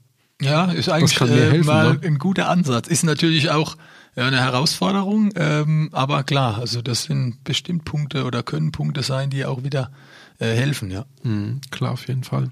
ja, 0.44 0.70
ist 0.70 0.88
eigentlich 0.88 1.20
äh, 1.20 1.58
mal 1.62 1.94
ne? 1.94 2.00
ein 2.04 2.18
guter 2.18 2.48
Ansatz. 2.48 2.88
Ist 2.88 3.04
natürlich 3.04 3.50
auch 3.50 3.76
ja, 4.16 4.26
eine 4.26 4.40
Herausforderung, 4.40 5.30
ähm, 5.34 5.88
aber 5.92 6.22
klar, 6.22 6.58
also 6.58 6.82
das 6.82 7.04
sind 7.04 7.42
bestimmt 7.44 7.84
Punkte 7.84 8.24
oder 8.24 8.42
können 8.42 8.70
Punkte 8.70 9.02
sein, 9.02 9.30
die 9.30 9.44
auch 9.44 9.64
wieder 9.64 9.90
äh, 10.38 10.54
helfen, 10.54 10.90
ja. 10.90 11.04
Mhm, 11.22 11.60
klar, 11.70 11.92
auf 11.92 12.06
jeden 12.06 12.24
Fall. 12.24 12.50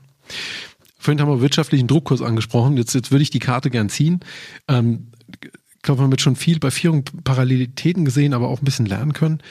Vorhin 0.98 1.20
haben 1.20 1.28
wir 1.28 1.40
wirtschaftlichen 1.40 1.88
Druckkurs 1.88 2.22
angesprochen. 2.22 2.76
Jetzt, 2.76 2.94
jetzt 2.94 3.10
würde 3.10 3.22
ich 3.22 3.30
die 3.30 3.38
Karte 3.38 3.70
gern 3.70 3.88
ziehen. 3.88 4.20
Ähm, 4.68 5.08
ich 5.40 5.82
glaube, 5.82 6.02
man 6.02 6.12
hat 6.12 6.20
schon 6.20 6.36
viel 6.36 6.60
bei 6.60 6.70
Vierung 6.70 7.04
Parallelitäten 7.24 8.04
gesehen, 8.04 8.34
aber 8.34 8.48
auch 8.48 8.60
ein 8.60 8.64
bisschen 8.64 8.86
lernen 8.86 9.12
können. 9.12 9.42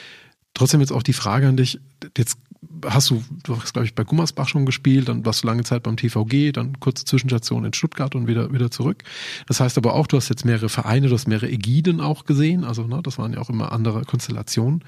Trotzdem 0.54 0.80
jetzt 0.80 0.92
auch 0.92 1.02
die 1.02 1.12
Frage 1.12 1.48
an 1.48 1.58
dich. 1.58 1.78
Jetzt 2.16 2.38
hast 2.86 3.10
du, 3.10 3.24
du 3.42 3.60
hast, 3.60 3.72
glaube 3.72 3.86
ich, 3.86 3.94
bei 3.94 4.04
Gummersbach 4.04 4.48
schon 4.48 4.66
gespielt, 4.66 5.08
dann 5.08 5.24
warst 5.26 5.42
du 5.42 5.46
lange 5.46 5.64
Zeit 5.64 5.82
beim 5.82 5.96
TVG, 5.96 6.52
dann 6.52 6.78
kurze 6.80 7.04
Zwischenstation 7.04 7.64
in 7.64 7.72
Stuttgart 7.72 8.14
und 8.14 8.28
wieder, 8.28 8.52
wieder 8.52 8.70
zurück. 8.70 9.02
Das 9.46 9.60
heißt 9.60 9.78
aber 9.78 9.94
auch, 9.94 10.06
du 10.06 10.16
hast 10.16 10.28
jetzt 10.28 10.44
mehrere 10.44 10.68
Vereine, 10.68 11.08
du 11.08 11.14
hast 11.14 11.26
mehrere 11.26 11.50
Ägiden 11.50 12.00
auch 12.00 12.24
gesehen, 12.24 12.64
also 12.64 12.86
ne, 12.86 13.00
das 13.02 13.18
waren 13.18 13.32
ja 13.32 13.40
auch 13.40 13.50
immer 13.50 13.72
andere 13.72 14.04
Konstellationen. 14.04 14.84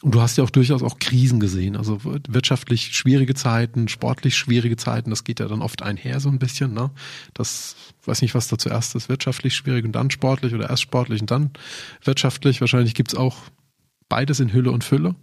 Und 0.00 0.14
du 0.14 0.20
hast 0.20 0.38
ja 0.38 0.44
auch 0.44 0.50
durchaus 0.50 0.84
auch 0.84 1.00
Krisen 1.00 1.40
gesehen, 1.40 1.76
also 1.76 1.98
wirtschaftlich 2.02 2.94
schwierige 2.94 3.34
Zeiten, 3.34 3.88
sportlich 3.88 4.36
schwierige 4.36 4.76
Zeiten, 4.76 5.10
das 5.10 5.24
geht 5.24 5.40
ja 5.40 5.48
dann 5.48 5.60
oft 5.60 5.82
einher 5.82 6.20
so 6.20 6.28
ein 6.28 6.38
bisschen, 6.38 6.72
ne? 6.72 6.90
Das 7.34 7.74
weiß 8.04 8.22
nicht, 8.22 8.36
was 8.36 8.46
da 8.46 8.58
zuerst 8.58 8.94
ist, 8.94 9.08
wirtschaftlich 9.08 9.56
schwierig 9.56 9.84
und 9.84 9.92
dann 9.92 10.12
sportlich 10.12 10.54
oder 10.54 10.70
erst 10.70 10.82
sportlich 10.82 11.20
und 11.20 11.32
dann 11.32 11.50
wirtschaftlich. 12.04 12.60
Wahrscheinlich 12.60 12.94
gibt's 12.94 13.16
auch 13.16 13.38
beides 14.08 14.38
in 14.38 14.52
Hülle 14.52 14.70
und 14.70 14.84
Fülle. 14.84 15.16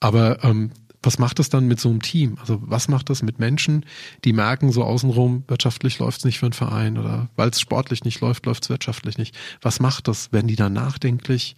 Aber 0.00 0.42
ähm, 0.44 0.70
was 1.02 1.18
macht 1.18 1.38
das 1.38 1.48
dann 1.48 1.66
mit 1.66 1.80
so 1.80 1.88
einem 1.88 2.02
Team? 2.02 2.38
Also 2.40 2.60
was 2.62 2.88
macht 2.88 3.10
das 3.10 3.22
mit 3.22 3.38
Menschen, 3.38 3.84
die 4.24 4.32
merken 4.32 4.70
so 4.72 4.84
außenrum, 4.84 5.44
wirtschaftlich 5.48 5.98
läuft 5.98 6.18
es 6.18 6.24
nicht 6.24 6.38
für 6.38 6.46
einen 6.46 6.52
Verein 6.52 6.98
oder 6.98 7.28
weil 7.36 7.50
es 7.50 7.60
sportlich 7.60 8.04
nicht 8.04 8.20
läuft, 8.20 8.46
läuft 8.46 8.64
es 8.64 8.70
wirtschaftlich 8.70 9.18
nicht. 9.18 9.36
Was 9.60 9.80
macht 9.80 10.08
das? 10.08 10.32
Werden 10.32 10.48
die 10.48 10.56
dann 10.56 10.72
nachdenklich? 10.72 11.56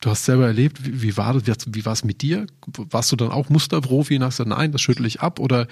Du 0.00 0.10
hast 0.10 0.24
selber 0.24 0.46
erlebt, 0.46 0.84
wie, 0.84 1.02
wie 1.02 1.16
war 1.16 1.38
das, 1.38 1.66
wie 1.68 1.84
war 1.84 1.92
es 1.92 2.04
mit 2.04 2.22
dir? 2.22 2.46
Warst 2.66 3.12
du 3.12 3.16
dann 3.16 3.30
auch 3.30 3.48
Musterprofi 3.48 4.16
und 4.16 4.24
hast 4.24 4.38
gesagt, 4.38 4.50
nein, 4.50 4.72
das 4.72 4.80
schüttel 4.80 5.06
ich 5.06 5.20
ab 5.20 5.38
oder 5.38 5.68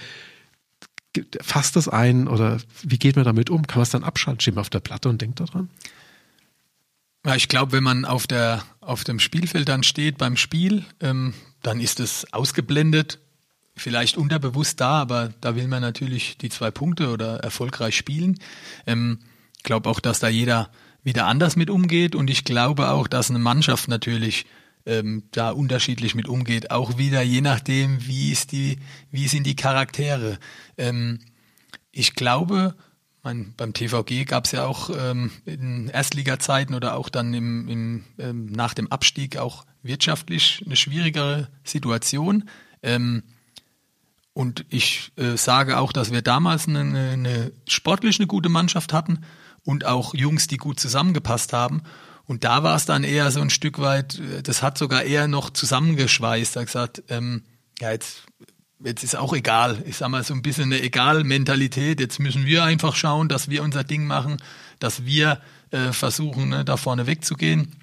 fasst 1.42 1.74
das 1.74 1.88
ein 1.88 2.28
oder 2.28 2.58
wie 2.82 2.98
geht 2.98 3.16
man 3.16 3.24
damit 3.24 3.50
um? 3.50 3.66
Kann 3.66 3.78
man 3.78 3.82
es 3.82 3.90
dann 3.90 4.04
abschalten? 4.04 4.40
Steht 4.40 4.54
man 4.54 4.62
auf 4.62 4.70
der 4.70 4.80
Platte 4.80 5.08
und 5.08 5.20
denkt 5.20 5.40
daran? 5.40 5.68
Ja, 7.26 7.34
ich 7.34 7.48
glaube, 7.48 7.72
wenn 7.72 7.82
man 7.82 8.04
auf 8.04 8.26
der 8.26 8.62
auf 8.90 9.04
dem 9.04 9.20
Spielfeld 9.20 9.68
dann 9.68 9.84
steht 9.84 10.18
beim 10.18 10.36
Spiel, 10.36 10.84
ähm, 11.00 11.32
dann 11.62 11.80
ist 11.80 12.00
es 12.00 12.30
ausgeblendet, 12.32 13.20
vielleicht 13.76 14.16
unterbewusst 14.16 14.80
da, 14.80 15.00
aber 15.00 15.32
da 15.40 15.54
will 15.54 15.68
man 15.68 15.80
natürlich 15.80 16.36
die 16.38 16.48
zwei 16.48 16.72
Punkte 16.72 17.10
oder 17.10 17.36
erfolgreich 17.36 17.96
spielen. 17.96 18.40
Ähm, 18.88 19.20
ich 19.56 19.62
glaube 19.62 19.88
auch, 19.88 20.00
dass 20.00 20.18
da 20.18 20.28
jeder 20.28 20.70
wieder 21.04 21.26
anders 21.26 21.54
mit 21.54 21.70
umgeht 21.70 22.16
und 22.16 22.30
ich 22.30 22.42
glaube 22.42 22.90
auch, 22.90 23.06
dass 23.06 23.30
eine 23.30 23.38
Mannschaft 23.38 23.86
natürlich 23.86 24.44
ähm, 24.86 25.22
da 25.30 25.50
unterschiedlich 25.50 26.16
mit 26.16 26.28
umgeht, 26.28 26.72
auch 26.72 26.98
wieder 26.98 27.22
je 27.22 27.42
nachdem, 27.42 28.04
wie 28.06 28.32
ist 28.32 28.50
die, 28.50 28.78
wie 29.12 29.28
sind 29.28 29.46
die 29.46 29.56
Charaktere. 29.56 30.38
Ähm, 30.76 31.20
ich 31.92 32.14
glaube, 32.14 32.74
mein, 33.22 33.54
beim 33.56 33.72
TVG 33.74 34.24
gab 34.24 34.46
es 34.46 34.52
ja 34.52 34.64
auch 34.64 34.90
ähm, 34.96 35.30
in 35.44 35.88
Erstliga-Zeiten 35.88 36.74
oder 36.74 36.96
auch 36.96 37.08
dann 37.08 37.34
im, 37.34 37.68
im, 37.68 38.04
ähm, 38.18 38.46
nach 38.46 38.74
dem 38.74 38.90
Abstieg 38.90 39.36
auch 39.36 39.66
wirtschaftlich 39.82 40.62
eine 40.64 40.76
schwierigere 40.76 41.48
Situation. 41.64 42.48
Ähm, 42.82 43.22
und 44.32 44.64
ich 44.70 45.12
äh, 45.16 45.36
sage 45.36 45.78
auch, 45.78 45.92
dass 45.92 46.12
wir 46.12 46.22
damals 46.22 46.66
eine, 46.66 47.10
eine 47.10 47.52
sportlich 47.68 48.18
eine 48.18 48.26
gute 48.26 48.48
Mannschaft 48.48 48.92
hatten 48.92 49.20
und 49.64 49.84
auch 49.84 50.14
Jungs, 50.14 50.46
die 50.46 50.56
gut 50.56 50.80
zusammengepasst 50.80 51.52
haben. 51.52 51.82
Und 52.24 52.44
da 52.44 52.62
war 52.62 52.76
es 52.76 52.86
dann 52.86 53.04
eher 53.04 53.30
so 53.32 53.40
ein 53.40 53.50
Stück 53.50 53.80
weit, 53.80 54.18
äh, 54.18 54.42
das 54.42 54.62
hat 54.62 54.78
sogar 54.78 55.02
eher 55.02 55.28
noch 55.28 55.50
zusammengeschweißt. 55.50 56.56
Da 56.56 56.64
gesagt, 56.64 57.02
ähm, 57.08 57.42
ja, 57.80 57.90
jetzt 57.90 58.22
jetzt 58.84 59.04
ist 59.04 59.16
auch 59.16 59.32
egal. 59.32 59.82
Ich 59.86 59.96
sag 59.96 60.08
mal, 60.08 60.24
so 60.24 60.34
ein 60.34 60.42
bisschen 60.42 60.64
eine 60.64 60.82
Egal-Mentalität. 60.82 62.00
Jetzt 62.00 62.18
müssen 62.18 62.46
wir 62.46 62.64
einfach 62.64 62.94
schauen, 62.94 63.28
dass 63.28 63.48
wir 63.48 63.62
unser 63.62 63.84
Ding 63.84 64.06
machen, 64.06 64.38
dass 64.78 65.04
wir 65.04 65.40
äh, 65.70 65.92
versuchen, 65.92 66.48
ne, 66.48 66.64
da 66.64 66.76
vorne 66.76 67.06
wegzugehen. 67.06 67.76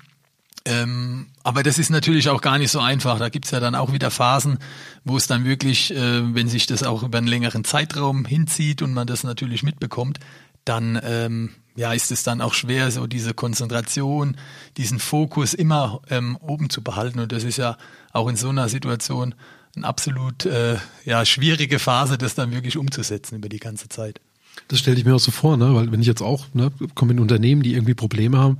Ähm, 0.65 1.27
aber 1.43 1.63
das 1.63 1.79
ist 1.79 1.89
natürlich 1.89 2.27
auch 2.29 2.41
gar 2.41 2.57
nicht 2.57 2.71
so 2.71 2.79
einfach. 2.79 3.19
Da 3.19 3.29
gibt's 3.29 3.51
ja 3.51 3.59
dann 3.59 3.75
auch 3.75 3.93
wieder 3.93 4.11
Phasen, 4.11 4.59
wo 5.05 5.15
es 5.15 5.27
dann 5.27 5.45
wirklich, 5.45 5.95
äh, 5.95 6.35
wenn 6.35 6.49
sich 6.49 6.65
das 6.65 6.83
auch 6.83 7.03
über 7.03 7.19
einen 7.19 7.27
längeren 7.27 7.63
Zeitraum 7.63 8.25
hinzieht 8.25 8.81
und 8.81 8.93
man 8.93 9.07
das 9.07 9.23
natürlich 9.23 9.63
mitbekommt, 9.63 10.19
dann 10.65 10.99
ähm, 11.01 11.51
ja, 11.77 11.93
ist 11.93 12.11
es 12.11 12.23
dann 12.23 12.41
auch 12.41 12.53
schwer, 12.53 12.91
so 12.91 13.07
diese 13.07 13.33
Konzentration, 13.33 14.35
diesen 14.75 14.99
Fokus 14.99 15.53
immer 15.53 16.01
ähm, 16.09 16.35
oben 16.41 16.69
zu 16.69 16.83
behalten. 16.83 17.19
Und 17.19 17.31
das 17.31 17.43
ist 17.43 17.57
ja 17.57 17.77
auch 18.11 18.27
in 18.27 18.35
so 18.35 18.49
einer 18.49 18.67
Situation 18.67 19.35
eine 19.77 19.87
absolut 19.87 20.45
äh, 20.45 20.77
ja, 21.05 21.25
schwierige 21.25 21.79
Phase, 21.79 22.17
das 22.17 22.35
dann 22.35 22.51
wirklich 22.51 22.77
umzusetzen 22.77 23.35
über 23.35 23.49
die 23.49 23.59
ganze 23.59 23.89
Zeit. 23.89 24.19
Das 24.67 24.79
stelle 24.79 24.97
ich 24.97 25.05
mir 25.05 25.15
auch 25.15 25.19
so 25.19 25.31
vor, 25.31 25.55
ne? 25.57 25.73
weil 25.75 25.91
wenn 25.91 26.01
ich 26.01 26.07
jetzt 26.07 26.21
auch 26.21 26.45
ne, 26.53 26.71
komme 26.95 27.13
in 27.13 27.19
Unternehmen, 27.19 27.61
die 27.61 27.73
irgendwie 27.73 27.93
Probleme 27.93 28.37
haben, 28.37 28.57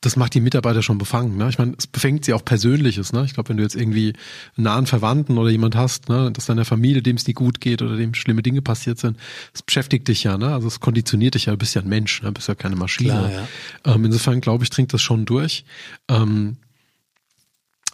das 0.00 0.14
macht 0.14 0.34
die 0.34 0.40
Mitarbeiter 0.40 0.80
schon 0.82 0.96
befangen. 0.96 1.36
Ne? 1.36 1.48
Ich 1.48 1.58
meine, 1.58 1.74
es 1.76 1.88
befängt 1.88 2.24
sie 2.24 2.32
auch 2.32 2.44
Persönliches. 2.44 3.12
Ne? 3.12 3.24
Ich 3.24 3.34
glaube, 3.34 3.48
wenn 3.48 3.56
du 3.56 3.64
jetzt 3.64 3.74
irgendwie 3.74 4.12
einen 4.56 4.64
nahen 4.64 4.86
Verwandten 4.86 5.38
oder 5.38 5.50
jemand 5.50 5.74
hast, 5.74 6.08
ne, 6.08 6.30
dass 6.30 6.46
deiner 6.46 6.64
Familie, 6.64 7.02
dem 7.02 7.16
es 7.16 7.26
nicht 7.26 7.36
gut 7.36 7.60
geht 7.60 7.82
oder 7.82 7.96
dem 7.96 8.14
schlimme 8.14 8.42
Dinge 8.42 8.62
passiert 8.62 9.00
sind, 9.00 9.18
das 9.52 9.62
beschäftigt 9.62 10.06
dich 10.06 10.22
ja. 10.22 10.38
Ne? 10.38 10.54
Also 10.54 10.68
es 10.68 10.78
konditioniert 10.78 11.34
dich 11.34 11.46
ja. 11.46 11.52
Du 11.52 11.58
bist 11.58 11.74
ja 11.74 11.82
ein 11.82 11.88
Mensch, 11.88 12.22
ne? 12.22 12.28
du 12.28 12.34
bist 12.34 12.46
ja 12.46 12.54
keine 12.54 12.76
Maschine. 12.76 13.10
Klar, 13.10 13.30
ja. 13.32 13.94
ähm, 13.94 14.04
insofern 14.04 14.40
glaube 14.40 14.62
ich, 14.62 14.70
dringt 14.70 14.92
das 14.92 15.02
schon 15.02 15.24
durch. 15.24 15.64
Ähm, 16.08 16.58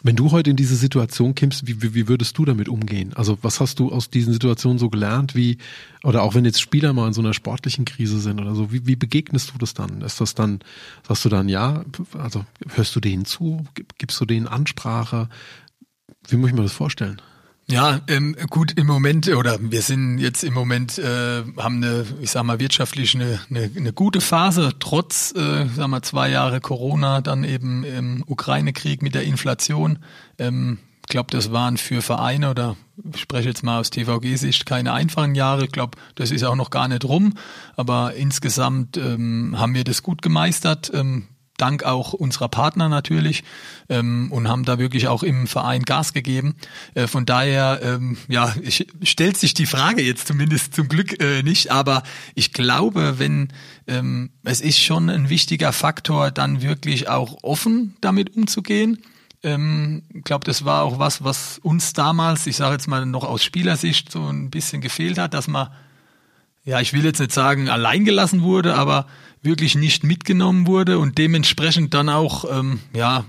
wenn 0.05 0.15
du 0.15 0.29
heute 0.29 0.51
in 0.51 0.55
diese 0.55 0.75
Situation 0.75 1.33
kimmst, 1.33 1.65
wie, 1.65 1.81
wie, 1.81 1.95
wie 1.95 2.07
würdest 2.07 2.37
du 2.37 2.45
damit 2.45 2.69
umgehen? 2.69 3.13
Also 3.15 3.39
was 3.41 3.59
hast 3.59 3.79
du 3.79 3.91
aus 3.91 4.11
diesen 4.11 4.33
Situationen 4.33 4.77
so 4.77 4.91
gelernt? 4.91 5.33
Wie, 5.33 5.57
oder 6.03 6.21
auch 6.21 6.35
wenn 6.35 6.45
jetzt 6.45 6.61
Spieler 6.61 6.93
mal 6.93 7.07
in 7.07 7.13
so 7.13 7.21
einer 7.21 7.33
sportlichen 7.33 7.85
Krise 7.85 8.19
sind 8.19 8.39
oder 8.39 8.53
so, 8.53 8.71
wie, 8.71 8.85
wie 8.85 8.95
begegnest 8.95 9.51
du 9.51 9.57
das 9.57 9.73
dann? 9.73 10.03
Ist 10.03 10.21
das 10.21 10.35
dann, 10.35 10.59
sagst 11.07 11.25
du 11.25 11.29
dann 11.29 11.49
ja, 11.49 11.83
also 12.19 12.45
hörst 12.75 12.95
du 12.95 12.99
denen 12.99 13.25
zu? 13.25 13.65
Gibst 13.97 14.21
du 14.21 14.25
denen 14.25 14.47
Ansprache? 14.47 15.27
Wie 16.27 16.35
muss 16.35 16.51
ich 16.51 16.55
mir 16.55 16.61
das 16.61 16.73
vorstellen? 16.73 17.19
Ja, 17.67 17.99
ähm, 18.07 18.35
gut, 18.51 18.73
im 18.77 18.85
Moment, 18.85 19.27
oder 19.27 19.57
wir 19.59 19.81
sind 19.81 20.19
jetzt 20.19 20.43
im 20.43 20.53
Moment, 20.53 20.99
äh, 20.99 21.43
haben 21.57 21.83
eine, 21.83 22.05
ich 22.21 22.29
sag 22.29 22.43
mal, 22.43 22.59
wirtschaftlich 22.59 23.15
eine, 23.15 23.39
eine, 23.49 23.71
eine 23.75 23.91
gute 23.91 24.21
Phase, 24.21 24.73
trotz, 24.79 25.33
äh, 25.35 25.65
sag 25.75 25.87
mal, 25.87 26.03
zwei 26.03 26.29
Jahre 26.29 26.61
Corona, 26.61 27.21
dann 27.21 27.43
eben 27.43 27.83
im 27.83 28.23
Ukraine-Krieg 28.27 29.01
mit 29.01 29.15
der 29.15 29.23
Inflation. 29.23 29.97
Ähm, 30.37 30.77
ich 31.01 31.09
glaube, 31.09 31.31
das 31.31 31.51
waren 31.51 31.77
für 31.77 32.03
Vereine 32.03 32.51
oder 32.51 32.77
ich 33.13 33.21
spreche 33.21 33.49
jetzt 33.49 33.63
mal 33.63 33.79
aus 33.79 33.89
TVG-Sicht 33.89 34.65
keine 34.65 34.93
einfachen 34.93 35.35
Jahre. 35.35 35.65
Ich 35.65 35.71
glaube, 35.71 35.97
das 36.15 36.31
ist 36.31 36.43
auch 36.43 36.55
noch 36.55 36.69
gar 36.69 36.87
nicht 36.87 37.05
rum. 37.05 37.33
Aber 37.75 38.13
insgesamt 38.15 38.97
ähm, 38.97 39.55
haben 39.57 39.75
wir 39.75 39.83
das 39.83 40.01
gut 40.01 40.21
gemeistert. 40.21 40.91
Ähm, 40.93 41.27
dank 41.57 41.83
auch 41.83 42.13
unserer 42.13 42.49
Partner 42.49 42.89
natürlich 42.89 43.43
ähm, 43.89 44.31
und 44.31 44.47
haben 44.47 44.65
da 44.65 44.77
wirklich 44.77 45.07
auch 45.07 45.23
im 45.23 45.47
Verein 45.47 45.83
Gas 45.83 46.13
gegeben. 46.13 46.55
Äh, 46.93 47.07
von 47.07 47.25
daher, 47.25 47.79
ähm, 47.81 48.17
ja, 48.27 48.53
ich, 48.61 48.87
stellt 49.03 49.37
sich 49.37 49.53
die 49.53 49.65
Frage 49.65 50.01
jetzt 50.01 50.27
zumindest 50.27 50.73
zum 50.73 50.87
Glück 50.87 51.21
äh, 51.21 51.43
nicht, 51.43 51.71
aber 51.71 52.03
ich 52.33 52.53
glaube, 52.53 53.19
wenn 53.19 53.49
ähm, 53.87 54.31
es 54.43 54.61
ist 54.61 54.79
schon 54.79 55.09
ein 55.09 55.29
wichtiger 55.29 55.71
Faktor, 55.71 56.31
dann 56.31 56.61
wirklich 56.61 57.07
auch 57.09 57.37
offen 57.43 57.95
damit 58.01 58.35
umzugehen. 58.35 59.01
Ähm, 59.43 60.03
ich 60.13 60.23
glaube, 60.23 60.45
das 60.45 60.65
war 60.65 60.83
auch 60.83 60.99
was, 60.99 61.23
was 61.23 61.59
uns 61.59 61.93
damals, 61.93 62.47
ich 62.47 62.57
sage 62.57 62.73
jetzt 62.73 62.87
mal 62.87 63.05
noch 63.05 63.23
aus 63.23 63.43
Spielersicht, 63.43 64.11
so 64.11 64.27
ein 64.27 64.49
bisschen 64.49 64.81
gefehlt 64.81 65.17
hat, 65.17 65.33
dass 65.33 65.47
man, 65.47 65.69
ja, 66.65 66.81
ich 66.81 66.93
will 66.93 67.05
jetzt 67.05 67.19
nicht 67.19 67.31
sagen, 67.31 67.69
allein 67.69 68.05
gelassen 68.05 68.41
wurde, 68.41 68.75
aber 68.75 69.05
wirklich 69.45 69.75
nicht 69.75 70.03
mitgenommen 70.03 70.67
wurde 70.67 70.99
und 70.99 71.17
dementsprechend 71.17 71.93
dann 71.93 72.09
auch, 72.09 72.45
ähm, 72.51 72.79
ja, 72.93 73.25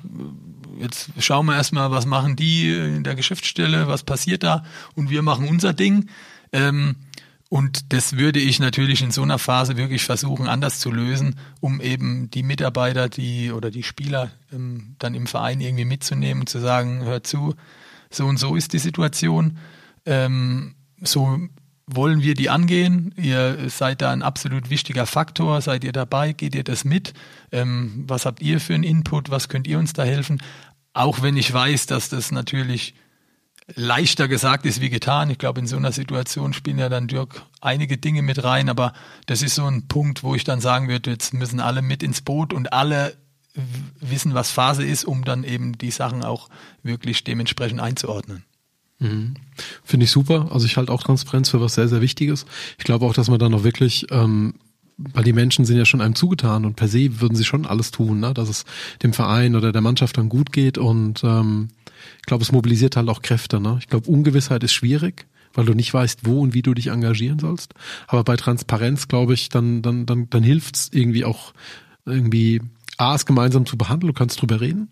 jetzt 0.81 1.11
schauen 1.19 1.47
wir 1.47 1.57
erstmal, 1.57 1.91
was 1.91 2.07
machen 2.07 2.37
die 2.37 2.71
in 2.73 3.05
der 3.05 3.15
Geschäftsstelle, 3.15 3.87
was 3.89 4.03
passiert 4.03 4.43
da 4.43 4.65
und 4.95 5.11
wir 5.11 5.23
machen 5.23 5.49
unser 5.49 5.73
Ding. 5.73 6.09
Ähm, 6.53 6.97
und 7.49 7.93
das 7.93 8.17
würde 8.17 8.41
ich 8.41 8.59
natürlich 8.59 9.03
in 9.03 9.13
so 9.13 9.23
einer 9.23 9.39
Phase 9.39 9.77
wirklich 9.77 10.03
versuchen, 10.03 10.49
anders 10.49 10.81
zu 10.81 10.91
lösen, 10.91 11.37
um 11.61 11.81
eben 11.81 12.29
die 12.31 12.43
Mitarbeiter, 12.43 13.09
die 13.09 13.53
oder 13.53 13.71
die 13.71 13.85
Spieler 13.85 14.33
ähm, 14.53 14.97
dann 14.99 15.15
im 15.15 15.29
Verein 15.29 15.61
irgendwie 15.61 15.85
mitzunehmen 15.85 16.47
zu 16.47 16.59
sagen, 16.59 17.05
hör 17.05 17.23
zu, 17.23 17.55
so 18.11 18.27
und 18.27 18.39
so 18.39 18.57
ist 18.57 18.73
die 18.73 18.79
Situation. 18.79 19.59
Ähm, 20.07 20.75
so 21.01 21.39
wollen 21.87 22.23
wir 22.23 22.35
die 22.35 22.51
angehen? 22.51 23.15
Ihr 23.17 23.71
seid 23.71 24.03
da 24.03 24.11
ein 24.11 24.23
absolut 24.23 24.71
wichtiger 24.71 25.07
Faktor. 25.07 25.61
Seid 25.61 25.85
ihr 25.85 25.93
dabei? 25.93 26.33
Geht 26.33 26.55
ihr 26.55 26.65
das 26.65 26.85
mit? 26.85 27.15
Ähm, 27.53 28.05
was 28.07 28.27
habt 28.27 28.43
ihr 28.43 28.61
für 28.61 28.75
einen 28.75 28.85
Input? 28.85 29.31
Was 29.31 29.49
könnt 29.49 29.67
ihr 29.67 29.79
uns 29.79 29.93
da 29.93 30.03
helfen? 30.03 30.43
Auch 30.93 31.23
wenn 31.23 31.37
ich 31.37 31.53
weiß, 31.53 31.87
dass 31.87 32.09
das 32.09 32.33
natürlich 32.33 32.95
leichter 33.75 34.29
gesagt 34.29 34.65
ist 34.67 34.81
wie 34.81 34.91
getan. 34.91 35.31
Ich 35.31 35.39
glaube, 35.39 35.61
in 35.61 35.67
so 35.67 35.77
einer 35.77 35.93
Situation 35.93 36.53
spielen 36.53 36.79
ja 36.79 36.89
dann 36.89 37.09
Dirk 37.09 37.43
einige 37.61 37.99
Dinge 37.99 38.23
mit 38.23 38.43
rein, 38.45 38.69
aber 38.69 38.93
das 39.27 39.43
ist 39.43 39.57
so 39.57 39.67
ein 39.67 39.89
Punkt, 39.89 40.23
wo 40.23 40.35
ich 40.35 40.45
dann 40.45 40.61
sagen 40.61 40.89
würde, 40.89 41.11
jetzt 41.11 41.35
müssen 41.35 41.61
alle 41.61 41.83
mit 41.83 42.03
ins 42.03 42.21
Boot 42.21 42.53
und 42.53 42.73
alle 42.73 43.17
wissen, 44.01 44.35
was 44.35 44.51
Phase 44.51 44.85
ist, 44.85 45.05
um 45.05 45.25
dann 45.25 45.43
eben 45.43 45.79
die 45.79 45.91
Sachen 45.91 46.23
auch 46.23 46.49
wirklich 46.83 47.25
dementsprechend 47.25 47.81
einzuordnen. 47.81 48.45
Mhm. 48.99 49.35
Finde 49.85 50.05
ich 50.05 50.11
super. 50.11 50.49
Also 50.53 50.67
ich 50.67 50.77
halte 50.77 50.93
auch 50.93 51.03
Transparenz 51.03 51.51
für 51.51 51.61
was 51.61 51.75
sehr, 51.75 51.89
sehr 51.89 52.01
Wichtiges. 52.01 52.47
Ich 52.79 52.85
glaube 52.85 53.05
auch, 53.05 53.15
dass 53.15 53.29
man 53.29 53.39
da 53.39 53.49
noch 53.49 53.65
wirklich, 53.65 54.07
ähm, 54.11 54.55
weil 54.97 55.25
die 55.25 55.35
Menschen 55.35 55.65
sind 55.65 55.77
ja 55.77 55.85
schon 55.85 56.01
einem 56.01 56.15
zugetan 56.15 56.65
und 56.65 56.77
per 56.77 56.89
se 56.89 57.21
würden 57.21 57.37
sie 57.37 57.45
schon 57.45 57.67
alles 57.67 57.91
tun, 57.91 58.21
ne? 58.21 58.33
dass 58.33 58.49
es 58.49 58.65
dem 59.03 59.13
Verein 59.13 59.55
oder 59.55 59.73
der 59.73 59.83
Mannschaft 59.83 60.17
dann 60.17 60.29
gut 60.29 60.53
geht 60.53 60.79
und 60.79 61.23
ähm, 61.23 61.69
ich 62.19 62.27
glaube, 62.27 62.43
es 62.43 62.53
mobilisiert 62.53 62.97
halt 62.97 63.09
auch 63.09 63.21
Kräfte. 63.21 63.61
Ne? 63.61 63.77
Ich 63.81 63.89
glaube, 63.89 64.11
Ungewissheit 64.11 64.63
ist 64.65 64.73
schwierig 64.73 65.27
weil 65.57 65.65
du 65.65 65.73
nicht 65.73 65.95
weißt, 65.95 66.27
wo 66.27 66.43
und 66.43 66.53
wie 66.53 66.61
du 66.61 66.75
dich 66.75 66.89
engagieren 66.89 67.39
sollst. 67.39 67.73
Aber 68.09 68.25
bei 68.25 68.37
Transparenz, 68.37 69.09
glaube 69.09 69.33
ich, 69.33 69.49
dann, 69.49 69.81
dann, 69.81 70.05
dann, 70.05 70.29
dann 70.29 70.43
hilft's 70.43 70.91
irgendwie 70.93 71.25
auch 71.25 71.55
irgendwie 72.05 72.61
A, 72.99 73.15
es 73.15 73.25
gemeinsam 73.25 73.65
zu 73.65 73.79
behandeln, 73.79 74.13
du 74.13 74.19
kannst 74.19 74.41
drüber 74.41 74.61
reden 74.61 74.91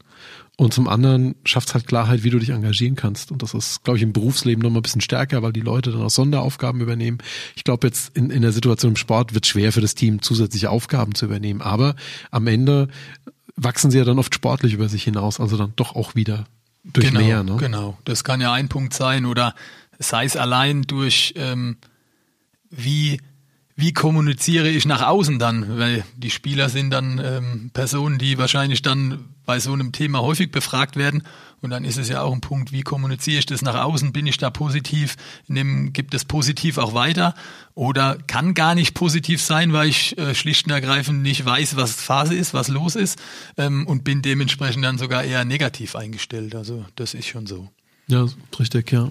und 0.57 0.72
zum 0.72 0.86
anderen 0.86 1.34
schafft 1.44 1.68
es 1.68 1.74
halt 1.74 1.86
Klarheit, 1.88 2.22
wie 2.22 2.30
du 2.30 2.38
dich 2.38 2.50
engagieren 2.50 2.94
kannst. 2.94 3.32
Und 3.32 3.42
das 3.42 3.55
ist, 3.55 3.82
glaube 3.82 3.96
ich, 3.96 4.05
im 4.05 4.12
Berufsleben 4.12 4.62
noch 4.62 4.70
mal 4.70 4.78
ein 4.78 4.82
bisschen 4.82 5.00
stärker, 5.00 5.42
weil 5.42 5.52
die 5.52 5.61
Leute 5.61 5.90
dann 5.90 6.02
auch 6.02 6.11
Sonderaufgaben 6.11 6.80
übernehmen. 6.80 7.18
Ich 7.57 7.64
glaube, 7.64 7.88
jetzt 7.88 8.16
in, 8.16 8.30
in 8.30 8.42
der 8.42 8.52
Situation 8.52 8.92
im 8.92 8.96
Sport 8.96 9.34
wird 9.34 9.46
schwer 9.46 9.72
für 9.72 9.80
das 9.80 9.96
Team, 9.96 10.22
zusätzliche 10.22 10.70
Aufgaben 10.70 11.16
zu 11.16 11.24
übernehmen. 11.24 11.61
Aber 11.61 11.96
am 12.30 12.46
Ende 12.46 12.88
wachsen 13.57 13.90
sie 13.90 13.98
ja 13.98 14.05
dann 14.05 14.18
oft 14.20 14.32
sportlich 14.32 14.74
über 14.74 14.88
sich 14.88 15.02
hinaus, 15.02 15.40
also 15.40 15.57
dann 15.57 15.72
doch 15.74 15.96
auch 15.96 16.14
wieder 16.14 16.46
durch 16.84 17.09
genau, 17.09 17.20
mehr. 17.20 17.42
Ne? 17.42 17.57
Genau, 17.57 17.98
das 18.05 18.22
kann 18.22 18.40
ja 18.40 18.52
ein 18.52 18.68
Punkt 18.68 18.94
sein 18.94 19.26
oder 19.26 19.55
sei 19.98 20.24
es 20.24 20.36
allein 20.36 20.82
durch 20.82 21.34
ähm, 21.36 21.78
wie 22.70 23.20
wie 23.76 23.92
kommuniziere 23.92 24.68
ich 24.68 24.86
nach 24.86 25.02
außen 25.02 25.38
dann? 25.38 25.78
Weil 25.78 26.04
die 26.16 26.30
Spieler 26.30 26.68
sind 26.68 26.90
dann 26.90 27.20
ähm, 27.22 27.70
Personen, 27.74 28.18
die 28.18 28.38
wahrscheinlich 28.38 28.82
dann 28.82 29.24
bei 29.44 29.58
so 29.58 29.72
einem 29.72 29.90
Thema 29.90 30.22
häufig 30.22 30.52
befragt 30.52 30.96
werden. 30.96 31.24
Und 31.60 31.70
dann 31.70 31.84
ist 31.84 31.98
es 31.98 32.08
ja 32.08 32.22
auch 32.22 32.32
ein 32.32 32.40
Punkt, 32.40 32.72
wie 32.72 32.82
kommuniziere 32.82 33.38
ich 33.38 33.46
das 33.46 33.62
nach 33.62 33.82
außen? 33.82 34.12
Bin 34.12 34.26
ich 34.26 34.36
da 34.36 34.50
positiv? 34.50 35.16
Nimm, 35.48 35.92
gibt 35.92 36.14
es 36.14 36.24
positiv 36.24 36.78
auch 36.78 36.94
weiter? 36.94 37.34
Oder 37.74 38.18
kann 38.26 38.54
gar 38.54 38.74
nicht 38.74 38.94
positiv 38.94 39.42
sein, 39.42 39.72
weil 39.72 39.88
ich 39.88 40.16
äh, 40.18 40.34
schlicht 40.34 40.66
und 40.66 40.72
ergreifend 40.72 41.22
nicht 41.22 41.44
weiß, 41.44 41.76
was 41.76 41.94
Phase 41.94 42.34
ist, 42.34 42.54
was 42.54 42.68
los 42.68 42.94
ist 42.94 43.18
ähm, 43.56 43.86
und 43.86 44.04
bin 44.04 44.22
dementsprechend 44.22 44.84
dann 44.84 44.98
sogar 44.98 45.24
eher 45.24 45.44
negativ 45.44 45.96
eingestellt. 45.96 46.54
Also 46.54 46.84
das 46.94 47.14
ist 47.14 47.26
schon 47.26 47.46
so. 47.46 47.70
Ja, 48.06 48.26
richtig, 48.58 48.92
ja. 48.92 49.10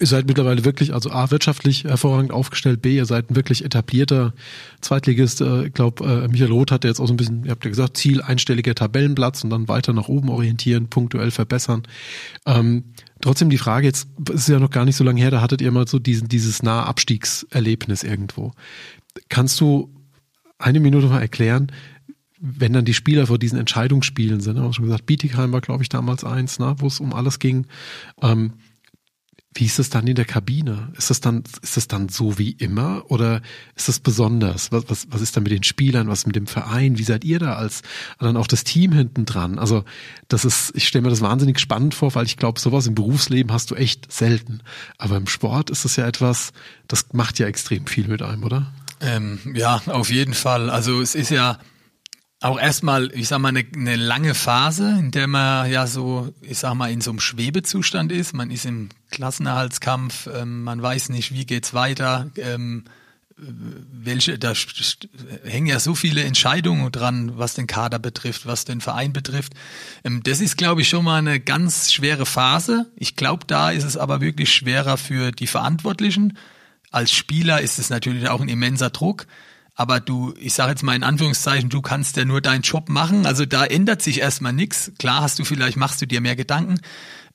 Ihr 0.00 0.06
seid 0.06 0.26
mittlerweile 0.26 0.64
wirklich, 0.64 0.94
also 0.94 1.10
A, 1.10 1.30
wirtschaftlich 1.30 1.84
hervorragend 1.84 2.32
aufgestellt, 2.32 2.80
B, 2.80 2.96
ihr 2.96 3.04
seid 3.04 3.30
ein 3.30 3.36
wirklich 3.36 3.66
etablierter 3.66 4.32
Zweitligist. 4.80 5.42
Äh, 5.42 5.66
ich 5.66 5.74
glaube, 5.74 6.04
äh, 6.04 6.28
Michael 6.28 6.52
Roth 6.52 6.72
hat 6.72 6.84
jetzt 6.84 7.00
auch 7.00 7.06
so 7.06 7.12
ein 7.12 7.18
bisschen, 7.18 7.44
ihr 7.44 7.50
habt 7.50 7.64
ja 7.66 7.70
gesagt, 7.70 7.98
Ziel, 7.98 8.22
einstelliger 8.22 8.74
Tabellenplatz 8.74 9.44
und 9.44 9.50
dann 9.50 9.68
weiter 9.68 9.92
nach 9.92 10.08
oben 10.08 10.30
orientieren, 10.30 10.88
punktuell 10.88 11.30
verbessern. 11.30 11.82
Ähm, 12.46 12.84
trotzdem 13.20 13.50
die 13.50 13.58
Frage, 13.58 13.88
jetzt 13.88 14.08
ist 14.32 14.48
ja 14.48 14.58
noch 14.58 14.70
gar 14.70 14.86
nicht 14.86 14.96
so 14.96 15.04
lange 15.04 15.20
her, 15.20 15.30
da 15.30 15.42
hattet 15.42 15.60
ihr 15.60 15.70
mal 15.70 15.86
so 15.86 15.98
diesen, 15.98 16.28
dieses 16.28 16.62
nahe 16.62 16.86
Abstiegserlebnis 16.86 18.02
irgendwo. 18.02 18.52
Kannst 19.28 19.60
du 19.60 19.94
eine 20.58 20.80
Minute 20.80 21.08
mal 21.08 21.20
erklären, 21.20 21.72
wenn 22.40 22.72
dann 22.72 22.86
die 22.86 22.94
Spieler 22.94 23.26
vor 23.26 23.38
diesen 23.38 23.58
Entscheidungsspielen 23.58 24.40
sind, 24.40 24.56
haben 24.56 24.64
wir 24.64 24.72
schon 24.72 24.86
gesagt, 24.86 25.04
Bietigheim 25.04 25.52
war, 25.52 25.60
glaube 25.60 25.82
ich, 25.82 25.90
damals 25.90 26.24
eins, 26.24 26.58
ne, 26.58 26.74
wo 26.78 26.86
es 26.86 27.00
um 27.00 27.12
alles 27.12 27.38
ging. 27.38 27.66
Ähm, 28.22 28.54
wie 29.54 29.64
ist 29.64 29.80
es 29.80 29.90
dann 29.90 30.06
in 30.06 30.14
der 30.14 30.26
Kabine? 30.26 30.92
Ist 30.96 31.10
das 31.10 31.20
dann, 31.20 31.42
ist 31.60 31.76
das 31.76 31.88
dann 31.88 32.08
so 32.08 32.38
wie 32.38 32.52
immer 32.52 33.10
oder 33.10 33.42
ist 33.74 33.88
das 33.88 33.98
besonders? 33.98 34.70
Was, 34.70 34.84
was, 34.88 35.06
was 35.10 35.20
ist 35.20 35.36
da 35.36 35.40
mit 35.40 35.50
den 35.50 35.64
Spielern? 35.64 36.06
Was 36.06 36.24
mit 36.24 36.36
dem 36.36 36.46
Verein? 36.46 36.98
Wie 36.98 37.02
seid 37.02 37.24
ihr 37.24 37.40
da 37.40 37.54
als 37.54 37.82
dann 38.20 38.36
auch 38.36 38.46
das 38.46 38.62
Team 38.62 38.92
hinten 38.92 39.26
dran? 39.26 39.58
Also, 39.58 39.84
das 40.28 40.44
ist, 40.44 40.72
ich 40.76 40.86
stelle 40.86 41.02
mir 41.02 41.10
das 41.10 41.20
wahnsinnig 41.20 41.58
spannend 41.58 41.94
vor, 41.94 42.14
weil 42.14 42.26
ich 42.26 42.36
glaube, 42.36 42.60
sowas 42.60 42.86
im 42.86 42.94
Berufsleben 42.94 43.52
hast 43.52 43.72
du 43.72 43.74
echt 43.74 44.12
selten. 44.12 44.62
Aber 44.98 45.16
im 45.16 45.26
Sport 45.26 45.70
ist 45.70 45.84
das 45.84 45.96
ja 45.96 46.06
etwas, 46.06 46.52
das 46.86 47.06
macht 47.12 47.40
ja 47.40 47.48
extrem 47.48 47.88
viel 47.88 48.06
mit 48.06 48.22
einem, 48.22 48.44
oder? 48.44 48.72
Ähm, 49.00 49.40
ja, 49.54 49.82
auf 49.86 50.12
jeden 50.12 50.34
Fall. 50.34 50.70
Also, 50.70 51.00
es 51.00 51.16
ist 51.16 51.30
ja, 51.30 51.58
auch 52.40 52.58
erstmal, 52.58 53.10
ich 53.14 53.28
sag 53.28 53.40
mal, 53.40 53.48
eine, 53.48 53.64
eine 53.74 53.96
lange 53.96 54.34
Phase, 54.34 54.96
in 54.98 55.10
der 55.10 55.26
man 55.26 55.70
ja 55.70 55.88
so, 55.88 56.32
ich 56.40 56.58
sag 56.58 56.74
mal, 56.74 56.90
in 56.90 57.00
so 57.00 57.10
einem 57.10 57.20
Schwebezustand 57.20 58.12
ist. 58.12 58.32
Man 58.32 58.50
ist 58.50 58.64
im 58.64 58.88
Klassenerhaltskampf, 59.10 60.28
ähm, 60.34 60.62
man 60.62 60.80
weiß 60.80 61.08
nicht, 61.10 61.32
wie 61.32 61.46
geht's 61.46 61.74
weiter. 61.74 62.30
Ähm, 62.36 62.84
welche, 63.36 64.38
da 64.38 64.52
hängen 65.44 65.66
ja 65.66 65.80
so 65.80 65.94
viele 65.94 66.22
Entscheidungen 66.24 66.92
dran, 66.92 67.38
was 67.38 67.54
den 67.54 67.66
Kader 67.66 67.98
betrifft, 67.98 68.44
was 68.44 68.66
den 68.66 68.82
Verein 68.82 69.14
betrifft. 69.14 69.54
Ähm, 70.04 70.22
das 70.22 70.40
ist, 70.40 70.56
glaube 70.58 70.82
ich, 70.82 70.88
schon 70.88 71.04
mal 71.04 71.18
eine 71.18 71.40
ganz 71.40 71.92
schwere 71.92 72.26
Phase. 72.26 72.90
Ich 72.96 73.16
glaube, 73.16 73.46
da 73.46 73.70
ist 73.70 73.84
es 73.84 73.96
aber 73.96 74.20
wirklich 74.20 74.52
schwerer 74.52 74.96
für 74.96 75.32
die 75.32 75.46
Verantwortlichen. 75.46 76.36
Als 76.90 77.12
Spieler 77.12 77.60
ist 77.60 77.78
es 77.78 77.88
natürlich 77.88 78.28
auch 78.28 78.40
ein 78.40 78.48
immenser 78.48 78.90
Druck 78.90 79.26
aber 79.80 79.98
du, 79.98 80.34
ich 80.38 80.52
sage 80.52 80.72
jetzt 80.72 80.82
mal 80.82 80.94
in 80.94 81.02
Anführungszeichen, 81.02 81.70
du 81.70 81.80
kannst 81.80 82.18
ja 82.18 82.26
nur 82.26 82.42
deinen 82.42 82.60
Job 82.60 82.90
machen. 82.90 83.24
Also 83.24 83.46
da 83.46 83.64
ändert 83.64 84.02
sich 84.02 84.20
erstmal 84.20 84.52
nichts. 84.52 84.92
Klar 84.98 85.22
hast 85.22 85.38
du 85.38 85.44
vielleicht, 85.46 85.78
machst 85.78 86.02
du 86.02 86.06
dir 86.06 86.20
mehr 86.20 86.36
Gedanken. 86.36 86.80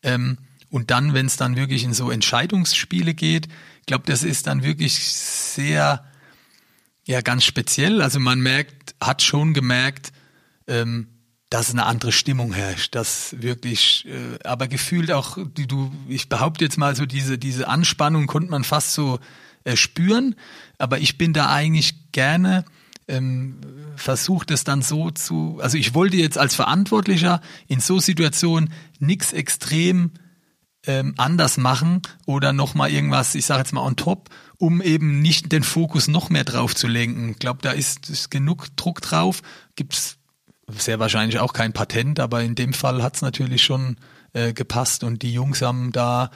Ähm, 0.03 0.37
und 0.75 0.91
dann, 0.91 1.13
wenn 1.13 1.25
es 1.25 1.37
dann 1.37 1.55
wirklich 1.55 1.85
in 1.85 1.93
so 1.93 2.11
Entscheidungsspiele 2.11 3.13
geht, 3.13 3.47
ich 3.79 3.85
glaube, 3.85 4.03
das 4.07 4.23
ist 4.23 4.47
dann 4.47 4.61
wirklich 4.61 4.95
sehr, 4.99 6.03
ja, 7.05 7.21
ganz 7.21 7.45
speziell. 7.45 8.01
Also 8.01 8.19
man 8.19 8.41
merkt, 8.41 8.93
hat 8.99 9.21
schon 9.21 9.53
gemerkt, 9.53 10.11
ähm, 10.67 11.07
dass 11.49 11.71
eine 11.71 11.85
andere 11.85 12.11
Stimmung 12.11 12.51
herrscht, 12.51 12.93
dass 12.93 13.37
wirklich, 13.39 14.05
äh, 14.05 14.37
aber 14.43 14.67
gefühlt 14.67 15.13
auch, 15.13 15.37
die, 15.55 15.65
du, 15.65 15.93
ich 16.09 16.27
behaupte 16.27 16.65
jetzt 16.65 16.77
mal 16.77 16.93
so 16.93 17.05
diese 17.05 17.37
diese 17.37 17.69
Anspannung 17.69 18.27
konnte 18.27 18.51
man 18.51 18.65
fast 18.65 18.95
so 18.95 19.19
äh, 19.63 19.77
spüren, 19.77 20.35
aber 20.77 20.99
ich 20.99 21.17
bin 21.17 21.31
da 21.31 21.53
eigentlich 21.53 22.11
gerne 22.11 22.65
ähm, 23.07 23.61
versucht 23.95 24.51
es 24.51 24.65
dann 24.65 24.81
so 24.81 25.09
zu, 25.09 25.57
also 25.61 25.77
ich 25.77 25.93
wollte 25.93 26.17
jetzt 26.17 26.37
als 26.37 26.53
Verantwortlicher 26.53 27.39
in 27.67 27.79
so 27.79 27.99
Situationen 27.99 28.73
nichts 28.99 29.31
extrem 29.31 30.11
ähm, 30.87 31.13
anders 31.17 31.57
machen 31.57 32.01
oder 32.25 32.53
nochmal 32.53 32.91
irgendwas, 32.91 33.35
ich 33.35 33.45
sage 33.45 33.59
jetzt 33.59 33.73
mal 33.73 33.81
on 33.81 33.95
top, 33.95 34.29
um 34.57 34.81
eben 34.81 35.21
nicht 35.21 35.51
den 35.51 35.63
Fokus 35.63 36.07
noch 36.07 36.29
mehr 36.29 36.43
drauf 36.43 36.75
zu 36.75 36.87
lenken. 36.87 37.31
Ich 37.31 37.39
glaube, 37.39 37.59
da 37.61 37.71
ist, 37.71 38.09
ist 38.09 38.31
genug 38.31 38.67
Druck 38.75 39.01
drauf. 39.01 39.41
Gibt 39.75 39.93
es 39.93 40.17
sehr 40.67 40.99
wahrscheinlich 40.99 41.39
auch 41.39 41.53
kein 41.53 41.73
Patent, 41.73 42.19
aber 42.19 42.41
in 42.41 42.55
dem 42.55 42.73
Fall 42.73 43.03
hat 43.03 43.15
es 43.15 43.21
natürlich 43.21 43.63
schon 43.63 43.97
äh, 44.33 44.53
gepasst 44.53 45.03
und 45.03 45.21
die 45.21 45.33
Jungs 45.33 45.61
haben 45.61 45.91
da 45.91 46.31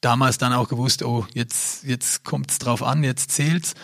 damals 0.00 0.38
dann 0.38 0.52
auch 0.52 0.68
gewusst, 0.68 1.02
oh, 1.02 1.26
jetzt, 1.32 1.84
jetzt 1.84 2.24
kommt 2.24 2.50
es 2.50 2.58
drauf 2.58 2.82
an, 2.82 3.04
jetzt 3.04 3.30
zählt's. 3.30 3.74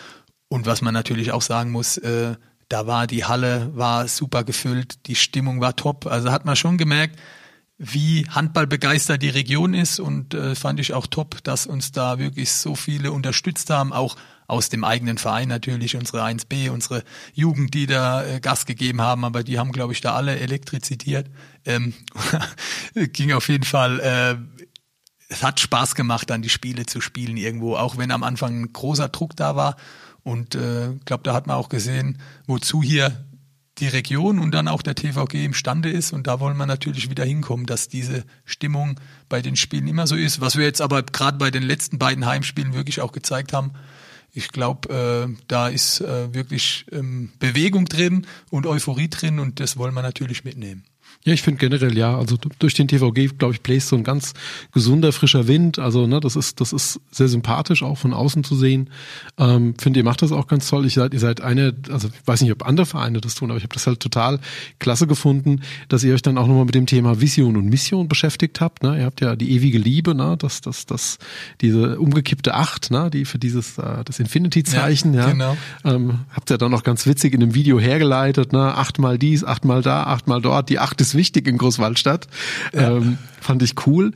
Und 0.47 0.65
was 0.65 0.81
man 0.81 0.93
natürlich 0.93 1.31
auch 1.31 1.41
sagen 1.41 1.71
muss, 1.71 1.97
äh, 1.97 2.35
da 2.69 2.87
war 2.87 3.07
die 3.07 3.25
Halle 3.25 3.71
war 3.73 4.07
super 4.07 4.43
gefüllt, 4.43 5.07
die 5.07 5.15
Stimmung 5.15 5.61
war 5.61 5.75
top. 5.75 6.07
Also 6.07 6.31
hat 6.31 6.45
man 6.45 6.55
schon 6.55 6.77
gemerkt, 6.77 7.19
wie 7.83 8.27
handballbegeistert 8.29 9.23
die 9.23 9.29
Region 9.29 9.73
ist 9.73 9.99
und 9.99 10.35
äh, 10.35 10.53
fand 10.53 10.79
ich 10.79 10.93
auch 10.93 11.07
top, 11.07 11.43
dass 11.43 11.65
uns 11.65 11.91
da 11.91 12.19
wirklich 12.19 12.51
so 12.51 12.75
viele 12.75 13.11
unterstützt 13.11 13.71
haben, 13.71 13.91
auch 13.91 14.15
aus 14.45 14.69
dem 14.69 14.83
eigenen 14.83 15.17
Verein 15.17 15.47
natürlich, 15.47 15.95
unsere 15.95 16.23
1B, 16.23 16.69
unsere 16.69 17.03
Jugend, 17.33 17.73
die 17.73 17.87
da 17.87 18.23
äh, 18.23 18.39
Gas 18.39 18.67
gegeben 18.67 19.01
haben, 19.01 19.25
aber 19.25 19.43
die 19.43 19.57
haben, 19.57 19.71
glaube 19.71 19.93
ich, 19.93 20.01
da 20.01 20.13
alle 20.13 20.39
elektrizitiert. 20.39 21.27
Ähm, 21.65 21.93
ging 22.93 23.31
auf 23.31 23.49
jeden 23.49 23.63
Fall 23.63 23.99
äh, 23.99 24.35
es 25.31 25.43
hat 25.43 25.59
Spaß 25.59 25.95
gemacht, 25.95 26.29
dann 26.29 26.41
die 26.41 26.49
Spiele 26.49 26.85
zu 26.85 26.99
spielen 26.99 27.37
irgendwo, 27.37 27.77
auch 27.77 27.97
wenn 27.97 28.11
am 28.11 28.23
Anfang 28.23 28.61
ein 28.61 28.73
großer 28.73 29.09
Druck 29.09 29.35
da 29.35 29.55
war. 29.55 29.77
Und 30.23 30.55
äh, 30.55 30.89
glaube, 31.05 31.23
da 31.23 31.33
hat 31.33 31.47
man 31.47 31.55
auch 31.55 31.69
gesehen, 31.69 32.19
wozu 32.45 32.83
hier 32.83 33.25
die 33.81 33.87
Region 33.87 34.39
und 34.39 34.51
dann 34.51 34.67
auch 34.67 34.81
der 34.81 34.95
TVG 34.95 35.43
imstande 35.43 35.89
ist. 35.89 36.13
Und 36.13 36.27
da 36.27 36.39
wollen 36.39 36.57
wir 36.57 36.65
natürlich 36.65 37.09
wieder 37.09 37.25
hinkommen, 37.25 37.65
dass 37.65 37.89
diese 37.89 38.23
Stimmung 38.45 38.99
bei 39.27 39.41
den 39.41 39.55
Spielen 39.55 39.87
immer 39.87 40.07
so 40.07 40.15
ist. 40.15 40.39
Was 40.39 40.55
wir 40.55 40.63
jetzt 40.63 40.81
aber 40.81 41.03
gerade 41.03 41.37
bei 41.37 41.51
den 41.51 41.63
letzten 41.63 41.97
beiden 41.97 42.25
Heimspielen 42.25 42.73
wirklich 42.73 43.01
auch 43.01 43.11
gezeigt 43.11 43.53
haben. 43.53 43.71
Ich 44.33 44.49
glaube, 44.49 45.27
äh, 45.29 45.43
da 45.47 45.67
ist 45.67 45.99
äh, 45.99 46.33
wirklich 46.33 46.85
ähm, 46.91 47.33
Bewegung 47.39 47.85
drin 47.85 48.25
und 48.49 48.65
Euphorie 48.65 49.09
drin 49.09 49.39
und 49.39 49.59
das 49.59 49.75
wollen 49.75 49.93
wir 49.93 50.03
natürlich 50.03 50.45
mitnehmen. 50.45 50.85
Ja, 51.23 51.33
ich 51.33 51.43
finde 51.43 51.59
generell 51.59 51.95
ja, 51.95 52.17
also 52.17 52.35
durch 52.57 52.73
den 52.73 52.87
TVG, 52.87 53.37
glaube 53.37 53.53
ich, 53.53 53.61
bläst 53.61 53.89
so 53.89 53.95
ein 53.95 54.03
ganz 54.03 54.33
gesunder, 54.71 55.11
frischer 55.11 55.47
Wind. 55.47 55.77
Also, 55.77 56.07
ne, 56.07 56.19
das 56.19 56.35
ist, 56.35 56.59
das 56.61 56.73
ist 56.73 56.99
sehr 57.11 57.27
sympathisch, 57.27 57.83
auch 57.83 57.97
von 57.97 58.13
außen 58.13 58.43
zu 58.43 58.55
sehen. 58.55 58.89
Ähm, 59.37 59.75
finde, 59.79 59.99
ihr 59.99 60.03
macht 60.03 60.23
das 60.23 60.31
auch 60.31 60.47
ganz 60.47 60.67
toll. 60.67 60.85
Ich 60.87 60.95
seid, 60.95 61.13
ihr 61.13 61.19
seid 61.19 61.41
eine, 61.41 61.75
also 61.91 62.07
ich 62.07 62.27
weiß 62.27 62.41
nicht, 62.41 62.51
ob 62.51 62.65
andere 62.65 62.87
Vereine 62.87 63.21
das 63.21 63.35
tun, 63.35 63.51
aber 63.51 63.57
ich 63.57 63.63
habe 63.63 63.73
das 63.73 63.85
halt 63.85 63.99
total 63.99 64.39
klasse 64.79 65.05
gefunden, 65.05 65.61
dass 65.89 66.03
ihr 66.03 66.15
euch 66.15 66.23
dann 66.23 66.39
auch 66.39 66.47
nochmal 66.47 66.65
mit 66.65 66.73
dem 66.73 66.87
Thema 66.87 67.21
Vision 67.21 67.55
und 67.55 67.65
Mission 67.65 68.07
beschäftigt 68.07 68.59
habt. 68.59 68.81
Ne? 68.81 68.97
Ihr 68.97 69.05
habt 69.05 69.21
ja 69.21 69.35
die 69.35 69.51
ewige 69.51 69.77
Liebe, 69.77 70.15
ne? 70.15 70.37
das, 70.39 70.61
das, 70.61 70.87
das, 70.87 71.19
diese 71.61 71.99
umgekippte 71.99 72.55
Acht, 72.55 72.89
ne? 72.89 73.11
die 73.11 73.25
für 73.25 73.37
dieses 73.37 73.77
äh, 73.77 74.03
das 74.05 74.19
Infinity-Zeichen, 74.19 75.13
ja, 75.13 75.21
ja. 75.21 75.31
Genau. 75.31 75.57
Ähm, 75.85 76.19
habt 76.31 76.49
ihr 76.49 76.57
dann 76.57 76.73
auch 76.73 76.83
ganz 76.83 77.05
witzig 77.05 77.35
in 77.35 77.43
einem 77.43 77.53
Video 77.53 77.79
hergeleitet, 77.79 78.53
ne? 78.53 78.75
Achtmal 78.75 79.19
dies, 79.19 79.43
achtmal 79.43 79.81
da, 79.81 80.03
achtmal 80.03 80.41
dort, 80.41 80.69
die 80.69 80.79
Acht 80.79 80.99
ist 80.99 81.10
ist 81.11 81.17
wichtig 81.17 81.47
in 81.47 81.57
Großwaldstadt. 81.57 82.27
Ja. 82.73 82.97
Ähm, 82.97 83.17
fand 83.39 83.63
ich 83.63 83.75
cool. 83.85 84.11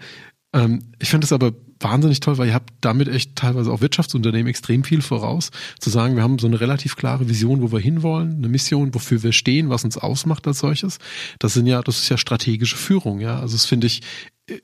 Ähm, 0.54 0.84
ich 1.00 1.10
finde 1.10 1.26
es 1.26 1.34
aber 1.34 1.54
wahnsinnig 1.80 2.22
toll, 2.22 2.38
weil 2.38 2.48
ihr 2.48 2.54
habt 2.54 2.74
damit 2.82 3.08
echt 3.08 3.36
teilweise 3.36 3.72
auch 3.72 3.82
Wirtschaftsunternehmen 3.82 4.48
extrem 4.48 4.84
viel 4.84 5.02
voraus. 5.02 5.52
Zu 5.80 5.90
sagen, 5.90 6.16
wir 6.16 6.24
haben 6.24 6.40
so 6.40 6.48
eine 6.48 6.60
relativ 6.60 6.96
klare 6.96 7.28
Vision, 7.28 7.62
wo 7.62 7.72
wir 7.72 7.80
hinwollen, 7.80 8.36
eine 8.36 8.48
Mission, 8.48 8.94
wofür 8.94 9.24
wir 9.24 9.34
stehen, 9.34 9.70
was 9.70 9.84
uns 9.84 9.98
ausmacht 9.98 10.48
als 10.48 10.60
solches. 10.60 11.00
Das 11.40 11.54
sind 11.54 11.68
ja, 11.68 11.82
das 11.82 12.00
ist 12.00 12.10
ja 12.10 12.18
strategische 12.18 12.78
Führung, 12.78 13.20
ja. 13.20 13.40
Also 13.40 13.56
das 13.56 13.66
finde 13.66 13.88
ich 13.88 14.02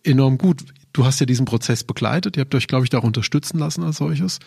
enorm 0.04 0.38
gut. 0.38 0.64
Du 0.94 1.06
hast 1.06 1.20
ja 1.20 1.26
diesen 1.26 1.46
Prozess 1.46 1.84
begleitet, 1.84 2.38
ihr 2.38 2.42
habt 2.42 2.54
euch, 2.54 2.68
glaube 2.68 2.86
ich, 2.86 2.90
da 2.90 3.00
auch 3.00 3.04
unterstützen 3.04 3.60
lassen 3.60 3.84
als 3.84 3.98
solches. 3.98 4.40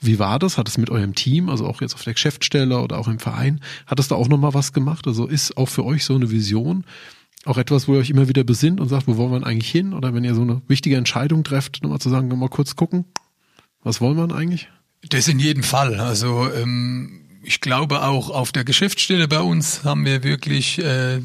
Wie 0.00 0.18
war 0.18 0.38
das? 0.38 0.56
Hat 0.56 0.68
es 0.68 0.78
mit 0.78 0.90
eurem 0.90 1.14
Team, 1.14 1.48
also 1.48 1.66
auch 1.66 1.80
jetzt 1.80 1.94
auf 1.94 2.02
der 2.02 2.14
Geschäftsstelle 2.14 2.80
oder 2.80 2.98
auch 2.98 3.08
im 3.08 3.18
Verein, 3.18 3.60
hat 3.86 4.00
es 4.00 4.08
da 4.08 4.14
auch 4.14 4.28
nochmal 4.28 4.54
was 4.54 4.72
gemacht? 4.72 5.06
Also 5.06 5.26
ist 5.26 5.56
auch 5.56 5.68
für 5.68 5.84
euch 5.84 6.04
so 6.04 6.14
eine 6.14 6.30
Vision, 6.30 6.84
auch 7.44 7.56
etwas, 7.56 7.88
wo 7.88 7.94
ihr 7.94 8.00
euch 8.00 8.10
immer 8.10 8.28
wieder 8.28 8.44
besinnt 8.44 8.80
und 8.80 8.88
sagt, 8.88 9.06
wo 9.06 9.16
wollen 9.16 9.32
wir 9.32 9.46
eigentlich 9.46 9.70
hin? 9.70 9.94
Oder 9.94 10.14
wenn 10.14 10.24
ihr 10.24 10.34
so 10.34 10.42
eine 10.42 10.60
wichtige 10.68 10.96
Entscheidung 10.96 11.42
trefft, 11.44 11.82
nochmal 11.82 11.98
zu 11.98 12.10
sagen, 12.10 12.28
mal 12.28 12.48
kurz 12.48 12.76
gucken, 12.76 13.06
was 13.82 14.00
wollen 14.00 14.16
wir 14.16 14.34
eigentlich? 14.34 14.68
Das 15.08 15.28
in 15.28 15.38
jedem 15.38 15.62
Fall. 15.62 15.98
Also 15.98 16.50
ähm, 16.52 17.22
ich 17.42 17.60
glaube 17.60 18.02
auch 18.02 18.28
auf 18.28 18.52
der 18.52 18.64
Geschäftsstelle 18.64 19.26
bei 19.28 19.40
uns 19.40 19.84
haben 19.84 20.04
wir 20.04 20.22
wirklich 20.22 20.78
äh, 20.78 21.20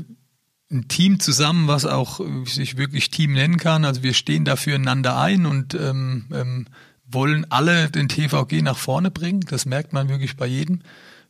ein 0.72 0.88
Team 0.88 1.20
zusammen, 1.20 1.68
was 1.68 1.86
auch 1.86 2.22
sich 2.46 2.78
wirklich 2.78 3.10
Team 3.10 3.34
nennen 3.34 3.58
kann. 3.58 3.84
Also 3.84 4.02
wir 4.02 4.14
stehen 4.14 4.46
da 4.46 4.56
füreinander 4.56 5.20
ein 5.20 5.46
und 5.46 5.74
ähm, 5.76 6.26
ähm, 6.34 6.68
wollen 7.06 7.46
alle 7.52 7.90
den 7.90 8.08
TVG 8.08 8.62
nach 8.62 8.78
vorne 8.78 9.12
bringen. 9.12 9.42
Das 9.42 9.66
merkt 9.66 9.94
man 9.94 10.10
wirklich 10.10 10.38
bei 10.38 10.48
jedem. 10.48 10.80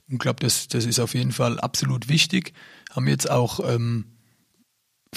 Ich 0.08 0.20
glaube, 0.20 0.40
das, 0.40 0.68
das 0.68 0.86
ist 0.86 1.00
auf 1.00 1.16
jeden 1.16 1.32
Fall 1.32 1.60
absolut 1.60 2.08
wichtig. 2.08 2.54
Haben 2.92 3.08
jetzt 3.08 3.30
auch 3.30 3.60
ähm, 3.68 4.06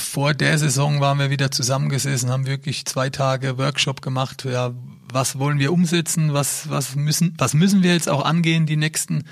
vor 0.00 0.34
der 0.34 0.58
Saison 0.58 1.00
waren 1.00 1.18
wir 1.18 1.30
wieder 1.30 1.50
zusammengesessen, 1.50 2.30
haben 2.30 2.46
wirklich 2.46 2.84
zwei 2.86 3.10
Tage 3.10 3.58
Workshop 3.58 4.02
gemacht. 4.02 4.44
Ja, 4.44 4.72
was 5.12 5.38
wollen 5.38 5.58
wir 5.58 5.72
umsetzen? 5.72 6.32
Was, 6.34 6.68
was 6.68 6.96
müssen, 6.96 7.34
was 7.38 7.54
müssen 7.54 7.82
wir 7.82 7.92
jetzt 7.92 8.08
auch 8.08 8.24
angehen 8.24 8.66
die 8.66 8.76
nächsten 8.76 9.24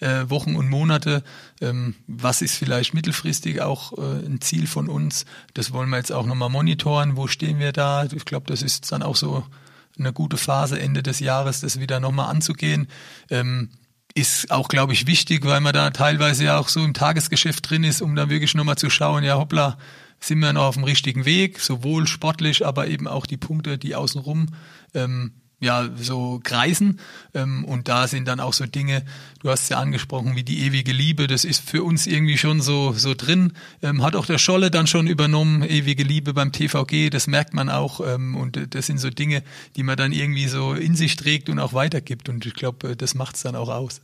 äh, 0.00 0.28
Wochen 0.28 0.56
und 0.56 0.68
Monate? 0.68 1.22
Ähm, 1.60 1.94
was 2.06 2.42
ist 2.42 2.56
vielleicht 2.56 2.94
mittelfristig 2.94 3.62
auch 3.62 3.96
äh, 3.98 4.26
ein 4.26 4.40
Ziel 4.40 4.66
von 4.66 4.88
uns? 4.88 5.24
Das 5.54 5.72
wollen 5.72 5.90
wir 5.90 5.98
jetzt 5.98 6.12
auch 6.12 6.26
nochmal 6.26 6.50
monitoren. 6.50 7.16
Wo 7.16 7.26
stehen 7.26 7.58
wir 7.58 7.72
da? 7.72 8.04
Ich 8.04 8.24
glaube, 8.24 8.46
das 8.46 8.62
ist 8.62 8.92
dann 8.92 9.02
auch 9.02 9.16
so 9.16 9.44
eine 9.98 10.12
gute 10.12 10.36
Phase 10.36 10.80
Ende 10.80 11.02
des 11.02 11.20
Jahres, 11.20 11.60
das 11.60 11.80
wieder 11.80 12.00
nochmal 12.00 12.28
anzugehen. 12.28 12.88
Ähm, 13.30 13.70
ist 14.14 14.50
auch, 14.50 14.68
glaube 14.68 14.92
ich, 14.92 15.06
wichtig, 15.06 15.44
weil 15.46 15.60
man 15.60 15.72
da 15.72 15.90
teilweise 15.90 16.44
ja 16.44 16.58
auch 16.58 16.68
so 16.68 16.84
im 16.84 16.94
Tagesgeschäft 16.94 17.68
drin 17.68 17.84
ist, 17.84 18.02
um 18.02 18.14
da 18.14 18.28
wirklich 18.28 18.54
nochmal 18.54 18.76
zu 18.76 18.90
schauen, 18.90 19.24
ja 19.24 19.36
hoppla, 19.36 19.78
sind 20.22 20.38
wir 20.38 20.52
noch 20.52 20.64
auf 20.64 20.74
dem 20.74 20.84
richtigen 20.84 21.24
Weg, 21.24 21.60
sowohl 21.60 22.06
sportlich, 22.06 22.64
aber 22.64 22.88
eben 22.88 23.06
auch 23.08 23.26
die 23.26 23.36
Punkte, 23.36 23.78
die 23.78 23.94
außenrum 23.94 24.48
ähm, 24.94 25.32
ja 25.62 25.88
so 25.96 26.40
kreisen. 26.42 27.00
Ähm, 27.34 27.64
und 27.64 27.88
da 27.88 28.08
sind 28.08 28.28
dann 28.28 28.40
auch 28.40 28.52
so 28.52 28.66
Dinge, 28.66 29.04
du 29.40 29.48
hast 29.48 29.70
ja 29.70 29.78
angesprochen, 29.78 30.36
wie 30.36 30.42
die 30.42 30.60
ewige 30.66 30.92
Liebe, 30.92 31.26
das 31.26 31.44
ist 31.44 31.68
für 31.68 31.82
uns 31.82 32.06
irgendwie 32.06 32.36
schon 32.36 32.60
so, 32.60 32.92
so 32.92 33.14
drin. 33.14 33.52
Ähm, 33.80 34.02
hat 34.02 34.16
auch 34.16 34.26
der 34.26 34.38
Scholle 34.38 34.70
dann 34.70 34.86
schon 34.86 35.06
übernommen, 35.06 35.62
ewige 35.62 36.02
Liebe 36.02 36.34
beim 36.34 36.52
TVG, 36.52 37.10
das 37.10 37.26
merkt 37.26 37.54
man 37.54 37.70
auch. 37.70 38.00
Ähm, 38.06 38.36
und 38.36 38.74
das 38.74 38.86
sind 38.86 38.98
so 38.98 39.08
Dinge, 39.08 39.42
die 39.76 39.84
man 39.84 39.96
dann 39.96 40.12
irgendwie 40.12 40.48
so 40.48 40.74
in 40.74 40.96
sich 40.96 41.16
trägt 41.16 41.48
und 41.48 41.58
auch 41.58 41.72
weitergibt. 41.72 42.28
Und 42.28 42.44
ich 42.44 42.54
glaube, 42.54 42.96
das 42.96 43.14
macht 43.14 43.36
es 43.36 43.42
dann 43.42 43.56
auch 43.56 43.68
aus. 43.68 44.00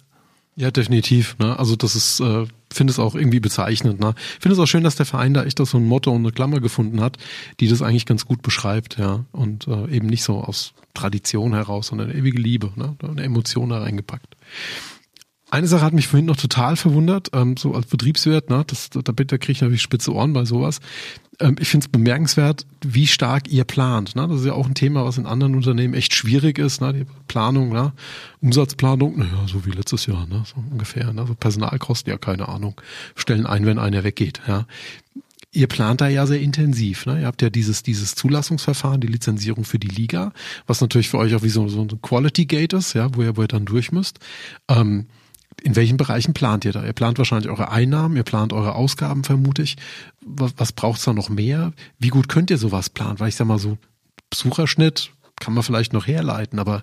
Ja, 0.58 0.72
definitiv. 0.72 1.36
Ne? 1.38 1.56
Also 1.56 1.76
das 1.76 1.94
ist, 1.94 2.18
äh, 2.18 2.44
finde 2.72 2.90
es 2.90 2.98
auch 2.98 3.14
irgendwie 3.14 3.38
bezeichnend. 3.38 4.00
Ne? 4.00 4.14
Finde 4.40 4.54
es 4.54 4.58
auch 4.58 4.66
schön, 4.66 4.82
dass 4.82 4.96
der 4.96 5.06
Verein 5.06 5.32
da 5.32 5.44
echt 5.44 5.64
so 5.64 5.78
ein 5.78 5.86
Motto 5.86 6.10
und 6.10 6.22
eine 6.22 6.32
Klammer 6.32 6.58
gefunden 6.58 7.00
hat, 7.00 7.16
die 7.60 7.68
das 7.68 7.80
eigentlich 7.80 8.06
ganz 8.06 8.26
gut 8.26 8.42
beschreibt, 8.42 8.98
ja. 8.98 9.24
Und 9.30 9.68
äh, 9.68 9.88
eben 9.88 10.08
nicht 10.08 10.24
so 10.24 10.40
aus 10.40 10.74
Tradition 10.94 11.54
heraus, 11.54 11.86
sondern 11.86 12.10
ewige 12.10 12.40
Liebe, 12.40 12.72
ne? 12.74 12.96
Eine 13.08 13.22
Emotion 13.22 13.68
da 13.68 13.78
reingepackt. 13.78 14.34
Eine 15.48 15.68
Sache 15.68 15.84
hat 15.84 15.92
mich 15.92 16.08
vorhin 16.08 16.26
noch 16.26 16.36
total 16.36 16.74
verwundert, 16.74 17.30
ähm, 17.34 17.56
so 17.56 17.72
als 17.74 17.86
Betriebswirt, 17.86 18.50
ne, 18.50 18.64
das, 18.66 18.90
da, 18.90 19.00
da 19.00 19.12
kriege 19.12 19.52
ich 19.52 19.60
natürlich 19.62 19.80
spitze 19.80 20.12
Ohren 20.12 20.34
bei 20.34 20.44
sowas. 20.44 20.80
Ähm, 21.40 21.56
ich 21.60 21.68
finde 21.68 21.84
es 21.84 21.88
bemerkenswert, 21.88 22.66
wie 22.84 23.06
stark 23.06 23.48
ihr 23.48 23.64
plant. 23.64 24.16
Ne? 24.16 24.26
Das 24.28 24.40
ist 24.40 24.46
ja 24.46 24.52
auch 24.52 24.66
ein 24.66 24.74
Thema, 24.74 25.04
was 25.04 25.18
in 25.18 25.26
anderen 25.26 25.54
Unternehmen 25.54 25.94
echt 25.94 26.14
schwierig 26.14 26.58
ist. 26.58 26.80
Ne? 26.80 26.92
Die 26.92 27.06
Planung, 27.26 27.70
ne? 27.70 27.92
Umsatzplanung, 28.40 29.18
naja, 29.18 29.46
so 29.46 29.64
wie 29.66 29.70
letztes 29.70 30.06
Jahr, 30.06 30.26
ne? 30.26 30.44
so 30.46 30.62
ungefähr. 30.70 31.12
Ne? 31.12 31.26
So 31.26 31.34
Personalkosten, 31.34 32.10
ja, 32.10 32.18
keine 32.18 32.48
Ahnung. 32.48 32.80
Stellen 33.14 33.46
ein, 33.46 33.66
wenn 33.66 33.78
einer 33.78 34.04
weggeht. 34.04 34.40
Ja? 34.46 34.66
Ihr 35.52 35.66
plant 35.66 36.00
da 36.00 36.08
ja 36.08 36.26
sehr 36.26 36.40
intensiv. 36.40 37.06
Ne? 37.06 37.20
Ihr 37.20 37.26
habt 37.26 37.42
ja 37.42 37.50
dieses, 37.50 37.82
dieses 37.82 38.14
Zulassungsverfahren, 38.14 39.00
die 39.00 39.06
Lizenzierung 39.06 39.64
für 39.64 39.78
die 39.78 39.88
Liga, 39.88 40.32
was 40.66 40.80
natürlich 40.80 41.08
für 41.08 41.18
euch 41.18 41.34
auch 41.34 41.42
wie 41.42 41.48
so, 41.48 41.68
so 41.68 41.82
ein 41.82 42.02
Quality 42.02 42.46
Gate 42.46 42.72
ist, 42.74 42.94
ja, 42.94 43.14
wo 43.14 43.22
ihr, 43.22 43.36
wo 43.36 43.42
ihr 43.42 43.48
dann 43.48 43.64
durch 43.64 43.92
müsst. 43.92 44.18
Ähm, 44.68 45.06
in 45.62 45.76
welchen 45.76 45.96
Bereichen 45.96 46.34
plant 46.34 46.64
ihr 46.64 46.72
da? 46.72 46.84
Ihr 46.84 46.92
plant 46.92 47.18
wahrscheinlich 47.18 47.50
eure 47.50 47.70
Einnahmen, 47.70 48.16
ihr 48.16 48.22
plant 48.22 48.52
eure 48.52 48.74
Ausgaben, 48.74 49.24
vermute 49.24 49.62
ich. 49.62 49.76
Was, 50.24 50.52
was 50.56 50.72
braucht 50.72 50.98
es 50.98 51.04
da 51.04 51.12
noch 51.12 51.28
mehr? 51.28 51.72
Wie 51.98 52.08
gut 52.08 52.28
könnt 52.28 52.50
ihr 52.50 52.58
sowas 52.58 52.90
planen? 52.90 53.20
Weil 53.20 53.28
ich 53.28 53.36
sag 53.36 53.46
mal 53.46 53.58
so, 53.58 53.78
Besucherschnitt 54.30 55.10
kann 55.40 55.54
man 55.54 55.62
vielleicht 55.62 55.92
noch 55.92 56.06
herleiten, 56.06 56.58
aber 56.58 56.82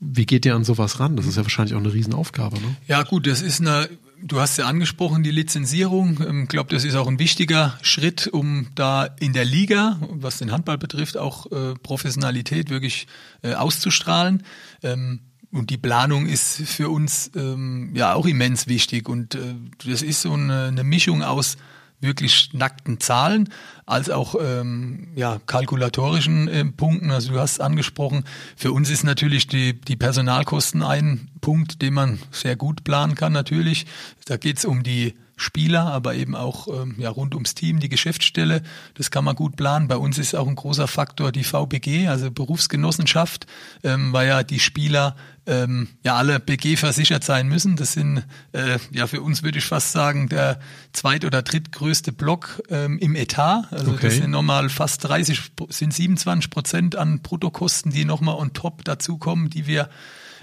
wie 0.00 0.26
geht 0.26 0.46
ihr 0.46 0.54
an 0.54 0.64
sowas 0.64 0.98
ran? 0.98 1.16
Das 1.16 1.26
ist 1.26 1.36
ja 1.36 1.42
wahrscheinlich 1.42 1.74
auch 1.74 1.80
eine 1.80 1.92
Riesenaufgabe. 1.92 2.56
Ne? 2.56 2.76
Ja 2.88 3.02
gut, 3.02 3.26
das 3.26 3.42
ist 3.42 3.60
eine, 3.60 3.88
du 4.22 4.40
hast 4.40 4.56
ja 4.56 4.66
angesprochen, 4.66 5.22
die 5.22 5.30
Lizenzierung. 5.30 6.18
Ich 6.20 6.26
ähm, 6.26 6.48
glaube, 6.48 6.74
das 6.74 6.84
ist 6.84 6.94
auch 6.94 7.06
ein 7.06 7.18
wichtiger 7.18 7.78
Schritt, 7.82 8.26
um 8.26 8.68
da 8.74 9.04
in 9.04 9.34
der 9.34 9.44
Liga, 9.44 9.98
was 10.10 10.38
den 10.38 10.52
Handball 10.52 10.78
betrifft, 10.78 11.18
auch 11.18 11.52
äh, 11.52 11.74
Professionalität 11.82 12.70
wirklich 12.70 13.06
äh, 13.42 13.54
auszustrahlen. 13.54 14.42
Ähm, 14.82 15.20
und 15.52 15.70
die 15.70 15.78
Planung 15.78 16.26
ist 16.26 16.62
für 16.62 16.90
uns 16.90 17.30
ähm, 17.34 17.90
ja 17.94 18.14
auch 18.14 18.26
immens 18.26 18.68
wichtig. 18.68 19.08
Und 19.08 19.34
äh, 19.34 19.54
das 19.84 20.02
ist 20.02 20.22
so 20.22 20.32
eine, 20.32 20.66
eine 20.66 20.84
Mischung 20.84 21.22
aus 21.22 21.56
wirklich 22.00 22.50
nackten 22.54 22.98
Zahlen 22.98 23.50
als 23.84 24.08
auch 24.10 24.34
ähm, 24.40 25.08
ja, 25.14 25.38
kalkulatorischen 25.46 26.48
äh, 26.48 26.64
Punkten. 26.64 27.10
Also 27.10 27.32
du 27.32 27.40
hast 27.40 27.60
angesprochen, 27.60 28.24
für 28.56 28.72
uns 28.72 28.90
ist 28.90 29.04
natürlich 29.04 29.48
die, 29.48 29.78
die 29.78 29.96
Personalkosten 29.96 30.82
ein 30.82 31.28
Punkt, 31.40 31.82
den 31.82 31.94
man 31.94 32.18
sehr 32.30 32.56
gut 32.56 32.84
planen 32.84 33.14
kann 33.14 33.32
natürlich. 33.32 33.86
Da 34.24 34.36
geht 34.36 34.58
es 34.58 34.64
um 34.64 34.82
die 34.82 35.14
Spieler, 35.40 35.86
aber 35.86 36.14
eben 36.14 36.34
auch 36.34 36.68
ähm, 36.68 36.94
ja, 36.98 37.08
rund 37.08 37.34
ums 37.34 37.54
Team, 37.54 37.80
die 37.80 37.88
Geschäftsstelle. 37.88 38.62
Das 38.94 39.10
kann 39.10 39.24
man 39.24 39.34
gut 39.34 39.56
planen. 39.56 39.88
Bei 39.88 39.96
uns 39.96 40.18
ist 40.18 40.34
auch 40.34 40.46
ein 40.46 40.54
großer 40.54 40.86
Faktor 40.86 41.32
die 41.32 41.44
VBG, 41.44 42.08
also 42.08 42.30
Berufsgenossenschaft, 42.30 43.46
ähm, 43.82 44.12
weil 44.12 44.28
ja 44.28 44.42
die 44.42 44.60
Spieler 44.60 45.16
ähm, 45.46 45.88
ja 46.04 46.16
alle 46.16 46.40
BG 46.40 46.76
versichert 46.76 47.24
sein 47.24 47.48
müssen. 47.48 47.76
Das 47.76 47.94
sind 47.94 48.22
äh, 48.52 48.78
ja 48.92 49.06
für 49.06 49.22
uns 49.22 49.42
würde 49.42 49.58
ich 49.58 49.64
fast 49.64 49.92
sagen 49.92 50.28
der 50.28 50.60
zweit- 50.92 51.24
oder 51.24 51.40
drittgrößte 51.40 52.12
Block 52.12 52.62
ähm, 52.68 52.98
im 52.98 53.16
Etat. 53.16 53.64
Also 53.70 53.92
okay. 53.92 54.08
das 54.08 54.16
sind 54.16 54.30
nochmal 54.30 54.68
fast 54.68 55.08
30, 55.08 55.52
sind 55.70 55.94
27 55.94 56.50
Prozent 56.50 56.96
an 56.96 57.20
Bruttokosten, 57.20 57.92
die 57.92 58.04
nochmal 58.04 58.34
on 58.34 58.52
top 58.52 58.84
dazukommen, 58.84 59.48
die 59.48 59.66
wir 59.66 59.88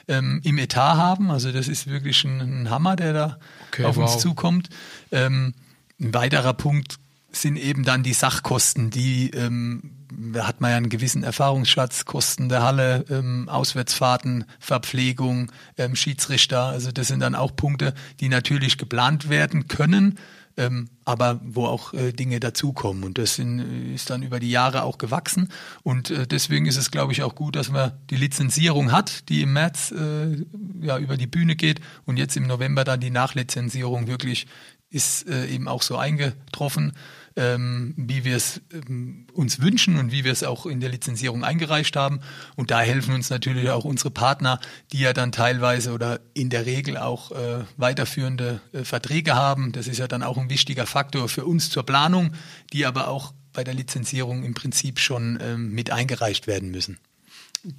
ähm, 0.08 0.42
im 0.44 0.58
Etat 0.58 0.96
haben. 0.96 1.32
Also 1.32 1.52
das 1.52 1.68
ist 1.68 1.88
wirklich 1.88 2.24
ein, 2.24 2.40
ein 2.40 2.70
Hammer, 2.70 2.96
der 2.96 3.14
da 3.14 3.40
okay, 3.68 3.86
auf 3.86 3.98
wow. 3.98 4.12
uns 4.12 4.22
zukommt. 4.22 4.70
Ähm, 5.12 5.54
ein 6.00 6.14
weiterer 6.14 6.54
Punkt 6.54 6.98
sind 7.32 7.58
eben 7.58 7.84
dann 7.84 8.04
die 8.04 8.14
Sachkosten, 8.14 8.90
die 8.90 9.32
ähm, 9.32 9.98
da 10.10 10.48
hat 10.48 10.62
man 10.62 10.72
ja 10.72 10.78
einen 10.78 10.90
gewissen 10.90 11.24
Erfahrungsschatz, 11.24 12.06
Kosten 12.06 12.50
der 12.50 12.64
Halle, 12.64 13.06
ähm, 13.10 13.50
Auswärtsfahrten, 13.50 14.46
Verpflegung, 14.60 15.52
ähm, 15.78 15.96
Schiedsrichter. 15.96 16.64
Also 16.64 16.92
das 16.92 17.08
sind 17.08 17.20
dann 17.20 17.36
auch 17.36 17.56
Punkte, 17.56 17.94
die 18.20 18.30
natürlich 18.30 18.78
geplant 18.78 19.30
werden 19.30 19.68
können, 19.68 20.18
ähm, 20.58 20.90
aber 21.06 21.40
wo 21.44 21.66
auch 21.66 21.94
äh, 21.94 22.12
Dinge 22.12 22.40
dazukommen. 22.40 23.04
Und 23.04 23.18
das 23.18 23.36
sind, 23.36 23.60
ist 23.94 24.10
dann 24.10 24.24
über 24.24 24.40
die 24.40 24.50
Jahre 24.50 24.84
auch 24.84 24.98
gewachsen. 24.98 25.50
Und 25.84 26.10
äh, 26.10 26.28
deswegen 26.28 26.66
ist 26.66 26.78
es, 26.78 26.92
glaube 26.92 27.14
ich, 27.14 27.24
auch 27.24 27.36
gut, 27.36 27.56
dass 27.56 27.70
man 27.70 27.94
die 28.10 28.18
Lizenzierung 28.18 28.92
hat, 28.92 29.30
die 29.30 29.42
im 29.42 29.54
März 29.54 29.92
äh, 29.92 30.44
ja 30.82 30.98
über 30.98 31.16
die 31.16 31.28
Bühne 31.28 31.56
geht 31.56 31.80
und 32.06 32.18
jetzt 32.18 32.36
im 32.36 32.48
November 32.48 32.84
dann 32.84 33.00
die 33.00 33.12
Nachlizenzierung 33.12 34.08
wirklich 34.08 34.48
ist 34.90 35.28
äh, 35.28 35.48
eben 35.48 35.68
auch 35.68 35.82
so 35.82 35.98
eingetroffen 35.98 36.94
ähm, 37.38 37.94
wie 37.96 38.26
wir 38.26 38.36
es 38.36 38.62
ähm, 38.74 39.28
uns 39.32 39.62
wünschen 39.62 39.98
und 39.98 40.12
wie 40.12 40.24
wir 40.26 40.32
es 40.32 40.44
auch 40.44 40.66
in 40.66 40.82
der 40.82 40.90
Lizenzierung 40.90 41.44
eingereicht 41.44 41.96
haben. 41.96 42.20
Und 42.56 42.72
da 42.72 42.82
helfen 42.82 43.14
uns 43.14 43.30
natürlich 43.30 43.70
auch 43.70 43.86
unsere 43.86 44.12
Partner, 44.12 44.60
die 44.92 45.00
ja 45.00 45.14
dann 45.14 45.32
teilweise 45.32 45.94
oder 45.94 46.20
in 46.34 46.50
der 46.50 46.66
Regel 46.66 46.98
auch 46.98 47.32
äh, 47.32 47.64
weiterführende 47.78 48.60
äh, 48.74 48.84
Verträge 48.84 49.36
haben. 49.36 49.72
Das 49.72 49.88
ist 49.88 50.00
ja 50.00 50.08
dann 50.08 50.24
auch 50.24 50.38
ein 50.38 50.50
wichtiger 50.50 50.88
Faktor 50.88 51.30
für 51.30 51.46
uns 51.46 51.70
zur 51.70 51.86
Planung, 51.86 52.34
die 52.74 52.86
aber 52.86 53.08
auch 53.08 53.34
bei 53.54 53.64
der 53.64 53.76
Lizenzierung 53.76 54.44
im 54.44 54.56
Prinzip 54.56 55.00
schon 55.00 55.40
ähm, 55.42 55.72
mit 55.72 55.92
eingereicht 55.92 56.48
werden 56.48 56.72
müssen. 56.72 56.98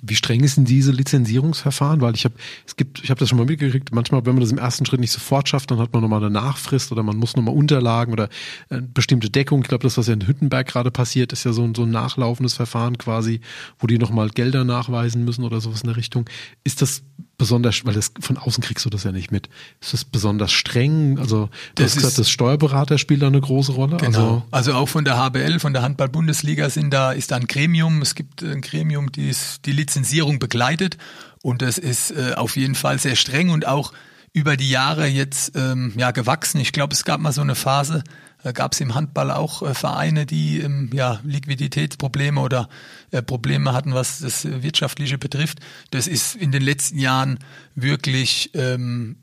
Wie 0.02 0.14
streng 0.14 0.42
ist 0.44 0.56
denn 0.56 0.64
diese 0.64 0.92
Lizenzierungsverfahren? 0.92 2.00
Weil 2.00 2.14
ich 2.14 2.24
habe, 2.24 2.34
es 2.66 2.76
gibt, 2.76 3.02
ich 3.02 3.10
habe 3.10 3.20
das 3.20 3.28
schon 3.28 3.38
mal 3.38 3.46
mitgekriegt, 3.46 3.92
manchmal, 3.92 4.24
wenn 4.26 4.34
man 4.34 4.42
das 4.42 4.50
im 4.50 4.58
ersten 4.58 4.86
Schritt 4.86 5.00
nicht 5.00 5.12
sofort 5.12 5.48
schafft, 5.48 5.70
dann 5.70 5.78
hat 5.78 5.92
man 5.92 6.02
nochmal 6.02 6.20
eine 6.20 6.30
Nachfrist 6.30 6.92
oder 6.92 7.02
man 7.02 7.16
muss 7.16 7.36
nochmal 7.36 7.54
Unterlagen 7.54 8.12
oder 8.12 8.28
äh, 8.68 8.80
bestimmte 8.82 9.30
Deckung. 9.30 9.62
Ich 9.62 9.68
glaube, 9.68 9.82
das, 9.82 9.96
was 9.98 10.06
ja 10.06 10.14
in 10.14 10.26
Hüttenberg 10.26 10.66
gerade 10.66 10.90
passiert, 10.90 11.32
ist 11.32 11.44
ja 11.44 11.52
so, 11.52 11.64
ein 11.64 11.74
so 11.74 11.82
ein 11.82 11.90
nachlaufendes 11.90 12.54
Verfahren 12.54 12.98
quasi, 12.98 13.40
wo 13.78 13.86
die 13.86 13.98
nochmal 13.98 14.30
Gelder 14.30 14.64
nachweisen 14.64 15.24
müssen 15.24 15.44
oder 15.44 15.60
sowas 15.60 15.82
in 15.82 15.88
der 15.88 15.96
Richtung. 15.96 16.28
Ist 16.64 16.82
das 16.82 17.02
besonders, 17.38 17.86
weil 17.86 17.94
das 17.94 18.12
von 18.20 18.36
außen 18.36 18.62
kriegst 18.62 18.84
du 18.84 18.90
das 18.90 19.04
ja 19.04 19.12
nicht 19.12 19.30
mit. 19.30 19.48
Ist 19.80 19.92
das 19.92 20.04
besonders 20.04 20.50
streng? 20.52 21.18
Also 21.18 21.46
du 21.46 21.50
das 21.82 21.92
hast 21.92 21.96
gesagt, 21.96 22.18
das 22.18 22.30
Steuerberater 22.30 22.98
spielt 22.98 23.22
da 23.22 23.28
eine 23.28 23.40
große 23.40 23.72
Rolle. 23.72 23.96
Genau. 23.96 24.44
Also, 24.50 24.72
also 24.72 24.72
auch 24.74 24.88
von 24.88 25.04
der 25.04 25.16
HBL, 25.16 25.60
von 25.60 25.72
der 25.72 25.82
Handball-Bundesliga 25.82 26.68
sind 26.68 26.92
da 26.92 27.12
ist 27.12 27.30
da 27.30 27.36
ein 27.36 27.46
Gremium. 27.46 28.02
Es 28.02 28.16
gibt 28.16 28.42
ein 28.42 28.60
Gremium, 28.60 29.12
die 29.12 29.32
die 29.68 29.72
Lizenzierung 29.72 30.38
begleitet 30.38 30.96
und 31.42 31.60
das 31.62 31.76
ist 31.76 32.10
äh, 32.10 32.32
auf 32.34 32.56
jeden 32.56 32.74
Fall 32.74 32.98
sehr 32.98 33.16
streng 33.16 33.50
und 33.50 33.66
auch 33.66 33.92
über 34.32 34.56
die 34.56 34.70
Jahre 34.70 35.06
jetzt 35.06 35.52
ähm, 35.56 35.92
ja 35.96 36.10
gewachsen. 36.10 36.60
Ich 36.60 36.72
glaube, 36.72 36.94
es 36.94 37.04
gab 37.04 37.20
mal 37.20 37.32
so 37.32 37.42
eine 37.42 37.54
Phase, 37.54 38.02
äh, 38.42 38.52
gab 38.52 38.72
es 38.72 38.80
im 38.80 38.94
Handball 38.94 39.30
auch 39.30 39.62
äh, 39.62 39.74
Vereine, 39.74 40.26
die 40.26 40.60
ähm, 40.60 40.90
ja 40.92 41.20
Liquiditätsprobleme 41.22 42.40
oder 42.40 42.68
äh, 43.10 43.22
Probleme 43.22 43.72
hatten, 43.74 43.94
was 43.94 44.20
das 44.20 44.44
Wirtschaftliche 44.44 45.18
betrifft. 45.18 45.60
Das 45.90 46.06
ist 46.06 46.34
in 46.34 46.50
den 46.50 46.62
letzten 46.62 46.98
Jahren 46.98 47.38
wirklich 47.74 48.50
ähm, 48.54 49.16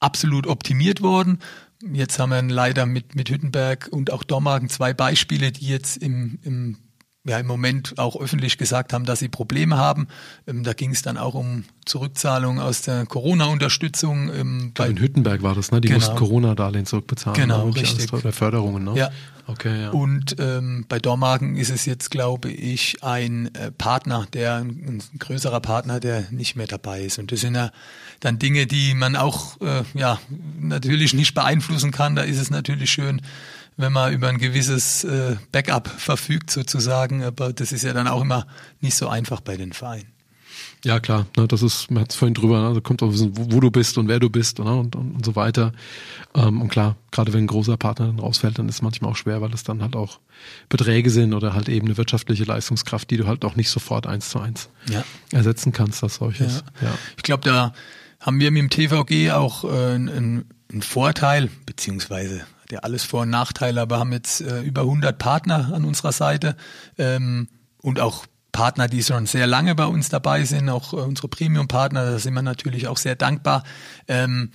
absolut 0.00 0.46
optimiert 0.46 1.02
worden. 1.02 1.40
Jetzt 1.92 2.18
haben 2.18 2.30
wir 2.30 2.42
leider 2.42 2.86
mit, 2.86 3.14
mit 3.14 3.30
Hüttenberg 3.30 3.88
und 3.90 4.12
auch 4.12 4.24
Dormagen 4.24 4.68
zwei 4.68 4.94
Beispiele, 4.94 5.52
die 5.52 5.68
jetzt 5.68 5.96
im, 5.96 6.38
im 6.42 6.76
ja 7.28 7.38
im 7.38 7.46
Moment 7.46 7.98
auch 7.98 8.20
öffentlich 8.20 8.58
gesagt 8.58 8.92
haben, 8.92 9.04
dass 9.04 9.18
sie 9.18 9.28
Probleme 9.28 9.76
haben. 9.76 10.08
Ähm, 10.46 10.64
da 10.64 10.72
ging 10.72 10.90
es 10.92 11.02
dann 11.02 11.16
auch 11.16 11.34
um 11.34 11.64
Zurückzahlung 11.84 12.60
aus 12.60 12.82
der 12.82 13.06
Corona-Unterstützung. 13.06 14.30
Ähm, 14.34 14.72
in 14.78 14.98
Hüttenberg 14.98 15.42
war 15.42 15.54
das, 15.54 15.70
ne? 15.70 15.80
Die 15.80 15.88
genau. 15.88 16.00
mussten 16.00 16.16
Corona-Darlehen 16.16 16.86
zurückbezahlen. 16.86 17.40
Genau, 17.40 17.66
ne? 17.66 17.76
richtig. 17.76 18.12
Oder 18.12 18.32
Förderungen, 18.32 18.84
ne? 18.84 18.92
Ja. 18.96 19.10
Okay, 19.48 19.80
ja. 19.80 19.90
Und 19.90 20.36
ähm, 20.38 20.84
bei 20.90 20.98
Dormagen 20.98 21.56
ist 21.56 21.70
es 21.70 21.86
jetzt, 21.86 22.10
glaube 22.10 22.50
ich, 22.50 23.02
ein 23.02 23.46
äh, 23.54 23.70
Partner, 23.70 24.26
der 24.34 24.56
ein, 24.56 24.68
ein, 24.68 25.18
größerer 25.18 25.60
Partner, 25.60 26.00
der 26.00 26.26
nicht 26.30 26.54
mehr 26.54 26.66
dabei 26.66 27.00
ist. 27.00 27.18
Und 27.18 27.32
das 27.32 27.40
sind 27.40 27.54
ja 27.54 27.70
dann 28.20 28.38
Dinge, 28.38 28.66
die 28.66 28.92
man 28.92 29.16
auch 29.16 29.58
äh, 29.62 29.84
ja 29.94 30.18
natürlich 30.60 31.14
nicht 31.14 31.32
beeinflussen 31.32 31.92
kann. 31.92 32.14
Da 32.14 32.22
ist 32.22 32.38
es 32.38 32.50
natürlich 32.50 32.90
schön, 32.90 33.22
wenn 33.78 33.92
man 33.92 34.12
über 34.12 34.28
ein 34.28 34.38
gewisses 34.38 35.04
äh, 35.04 35.36
Backup 35.52 35.88
verfügt 35.88 36.50
sozusagen. 36.50 37.22
Aber 37.22 37.52
das 37.54 37.72
ist 37.72 37.84
ja 37.84 37.94
dann 37.94 38.08
auch 38.08 38.20
immer 38.20 38.46
nicht 38.80 38.94
so 38.94 39.08
einfach 39.08 39.40
bei 39.40 39.56
den 39.56 39.72
Vereinen. 39.72 40.12
Ja, 40.84 41.00
klar, 41.00 41.26
ne, 41.36 41.48
das 41.48 41.62
ist, 41.62 41.90
man 41.90 42.02
hat 42.02 42.10
es 42.10 42.16
vorhin 42.16 42.34
drüber, 42.34 42.60
ne, 42.60 42.68
also 42.68 42.80
kommt 42.80 43.02
auch 43.02 43.12
wissen, 43.12 43.36
wo, 43.36 43.52
wo, 43.52 43.60
du 43.60 43.70
bist 43.70 43.98
und 43.98 44.06
wer 44.06 44.20
du 44.20 44.30
bist 44.30 44.60
ne, 44.60 44.74
und, 44.74 44.94
und, 44.94 45.14
und 45.16 45.24
so 45.24 45.34
weiter. 45.34 45.72
Ähm, 46.34 46.60
und 46.60 46.68
klar, 46.68 46.96
gerade 47.10 47.32
wenn 47.32 47.44
ein 47.44 47.48
großer 47.48 47.76
Partner 47.76 48.06
dann 48.06 48.20
rausfällt, 48.20 48.58
dann 48.58 48.68
ist 48.68 48.76
es 48.76 48.82
manchmal 48.82 49.10
auch 49.10 49.16
schwer, 49.16 49.40
weil 49.40 49.52
es 49.54 49.64
dann 49.64 49.82
halt 49.82 49.96
auch 49.96 50.20
Beträge 50.68 51.10
sind 51.10 51.34
oder 51.34 51.54
halt 51.54 51.68
eben 51.68 51.86
eine 51.86 51.96
wirtschaftliche 51.96 52.44
Leistungskraft, 52.44 53.10
die 53.10 53.16
du 53.16 53.26
halt 53.26 53.44
auch 53.44 53.56
nicht 53.56 53.70
sofort 53.70 54.06
eins 54.06 54.30
zu 54.30 54.38
eins 54.38 54.68
ja. 54.88 55.04
ersetzen 55.32 55.72
kannst 55.72 56.02
als 56.04 56.16
solches. 56.16 56.64
Ja. 56.80 56.88
ja. 56.88 56.98
Ich 57.16 57.24
glaube, 57.24 57.42
da 57.42 57.72
haben 58.20 58.40
wir 58.40 58.50
mit 58.50 58.62
dem 58.62 58.70
TVG 58.70 59.32
auch 59.32 59.64
äh, 59.64 59.94
einen, 59.94 60.44
einen 60.70 60.82
Vorteil, 60.82 61.50
beziehungsweise 61.66 62.42
ja 62.70 62.80
alles 62.80 63.04
Vor- 63.04 63.22
und 63.22 63.30
Nachteile, 63.30 63.80
aber 63.80 63.98
haben 63.98 64.12
jetzt 64.12 64.40
äh, 64.40 64.60
über 64.60 64.82
100 64.82 65.18
Partner 65.18 65.72
an 65.72 65.84
unserer 65.84 66.12
Seite 66.12 66.56
ähm, 66.98 67.48
und 67.80 68.00
auch 68.00 68.26
Partner, 68.52 68.88
die 68.88 69.02
schon 69.02 69.26
sehr 69.26 69.46
lange 69.46 69.74
bei 69.74 69.86
uns 69.86 70.08
dabei 70.08 70.44
sind, 70.44 70.68
auch 70.68 70.92
äh, 70.92 70.96
unsere 70.96 71.28
Premium-Partner, 71.28 72.10
da 72.10 72.18
sind 72.18 72.34
wir 72.34 72.42
natürlich 72.42 72.88
auch 72.88 72.96
sehr 72.96 73.14
dankbar. 73.14 73.62
Ähm, 74.06 74.50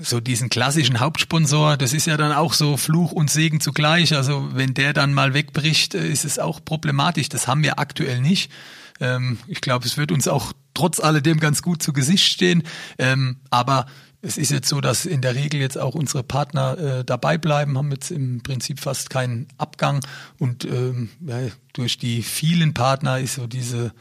so 0.00 0.20
diesen 0.20 0.48
klassischen 0.48 1.00
Hauptsponsor, 1.00 1.76
das 1.76 1.92
ist 1.92 2.06
ja 2.06 2.16
dann 2.16 2.32
auch 2.32 2.52
so 2.52 2.76
Fluch 2.76 3.10
und 3.10 3.30
Segen 3.30 3.60
zugleich. 3.60 4.14
Also 4.14 4.48
wenn 4.52 4.72
der 4.72 4.92
dann 4.92 5.12
mal 5.12 5.34
wegbricht, 5.34 5.94
äh, 5.94 6.08
ist 6.08 6.24
es 6.24 6.38
auch 6.38 6.64
problematisch. 6.64 7.28
Das 7.28 7.48
haben 7.48 7.62
wir 7.62 7.78
aktuell 7.78 8.20
nicht. 8.20 8.52
Ähm, 9.00 9.38
ich 9.46 9.60
glaube, 9.60 9.86
es 9.86 9.96
wird 9.96 10.12
uns 10.12 10.28
auch 10.28 10.52
trotz 10.74 11.00
alledem 11.00 11.40
ganz 11.40 11.62
gut 11.62 11.82
zu 11.82 11.92
Gesicht 11.92 12.24
stehen. 12.24 12.62
Ähm, 12.98 13.38
aber 13.50 13.86
es 14.20 14.36
ist 14.36 14.50
jetzt 14.50 14.68
so, 14.68 14.80
dass 14.80 15.06
in 15.06 15.22
der 15.22 15.34
Regel 15.34 15.60
jetzt 15.60 15.78
auch 15.78 15.94
unsere 15.94 16.22
Partner 16.24 16.78
äh, 16.78 17.04
dabei 17.04 17.38
bleiben, 17.38 17.78
haben 17.78 17.92
jetzt 17.92 18.10
im 18.10 18.42
Prinzip 18.42 18.80
fast 18.80 19.10
keinen 19.10 19.46
Abgang 19.58 20.00
und 20.38 20.64
ähm, 20.64 21.10
ja, 21.24 21.38
durch 21.72 21.98
die 21.98 22.22
vielen 22.22 22.74
Partner 22.74 23.20
ist 23.20 23.34
so 23.34 23.46
diese, 23.46 23.92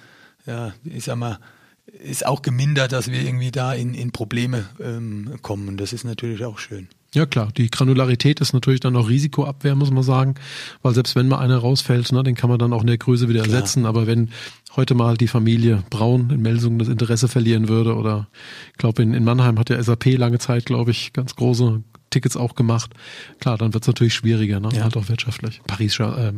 ja, 0.46 0.74
ich 0.84 1.04
sag 1.04 1.18
mal, 1.18 1.40
ist 1.86 2.26
auch 2.26 2.42
gemindert, 2.42 2.92
dass 2.92 3.12
wir 3.12 3.22
irgendwie 3.22 3.52
da 3.52 3.74
in, 3.74 3.94
in 3.94 4.12
Probleme 4.12 4.68
ähm, 4.80 5.38
kommen. 5.42 5.68
Und 5.68 5.78
das 5.78 5.94
ist 5.94 6.04
natürlich 6.04 6.44
auch 6.44 6.60
schön. 6.60 6.90
Ja 7.18 7.26
klar, 7.26 7.52
die 7.58 7.72
Granularität 7.72 8.40
ist 8.42 8.54
natürlich 8.54 8.80
dann 8.80 8.96
auch 8.96 9.10
Risikoabwehr, 9.10 9.74
muss 9.74 9.90
man 9.90 10.04
sagen, 10.04 10.36
weil 10.84 10.94
selbst 10.94 11.16
wenn 11.16 11.28
mal 11.28 11.40
einer 11.40 11.58
rausfällt, 11.58 12.12
ne, 12.12 12.22
den 12.22 12.36
kann 12.36 12.48
man 12.48 12.60
dann 12.60 12.74
auch 12.74 12.82
in 12.82 12.88
der 12.88 13.00
Größe 13.00 13.28
wieder 13.28 13.42
ersetzen. 13.42 13.82
Klar. 13.82 13.90
Aber 13.90 14.06
wenn 14.06 14.30
heute 14.76 14.94
mal 14.94 15.18
die 15.18 15.28
Familie 15.28 15.84
Braun 15.90 16.30
in 16.30 16.44
Melsungen 16.44 16.78
das 16.78 16.90
Interesse 16.90 17.28
verlieren 17.28 17.70
würde 17.70 17.96
oder 17.96 18.28
ich 18.72 18.78
glaube 18.78 19.02
in, 19.02 19.16
in 19.16 19.24
Mannheim 19.24 19.58
hat 19.58 19.72
ja 19.72 19.82
SAP 19.82 20.16
lange 20.16 20.38
Zeit, 20.38 20.68
glaube 20.68 20.92
ich, 20.92 21.12
ganz 21.12 21.36
große 21.36 21.82
Tickets 22.12 22.38
auch 22.38 22.54
gemacht. 22.54 22.94
Klar, 23.40 23.58
dann 23.58 23.74
wird 23.74 23.84
es 23.84 23.88
natürlich 23.88 24.14
schwieriger, 24.14 24.60
ne? 24.60 24.70
Ja. 24.74 24.84
halt 24.84 24.96
auch 24.96 25.10
wirtschaftlich. 25.10 25.60
Paris 25.66 26.00
äh, 26.00 26.32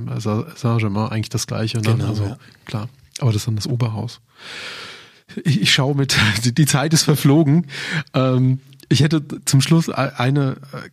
Saint-Germain 0.56 1.10
eigentlich 1.10 1.28
das 1.28 1.46
gleiche, 1.46 1.80
ne? 1.82 1.92
Genau, 1.92 2.08
also 2.08 2.24
ja. 2.24 2.38
klar. 2.64 2.88
Aber 3.20 3.34
das 3.34 3.42
ist 3.42 3.48
dann 3.48 3.58
das 3.58 3.68
Oberhaus. 3.68 4.22
Ich, 5.44 5.62
ich 5.62 5.74
schaue 5.74 5.94
mit, 5.94 6.16
die 6.58 6.66
Zeit 6.66 6.94
ist 6.94 7.04
verflogen. 7.04 7.68
Ähm, 8.14 8.60
ich 8.90 9.02
hätte 9.02 9.24
zum 9.46 9.62
Schluss 9.62 9.90
eine 9.90 10.58
äh, 10.74 10.90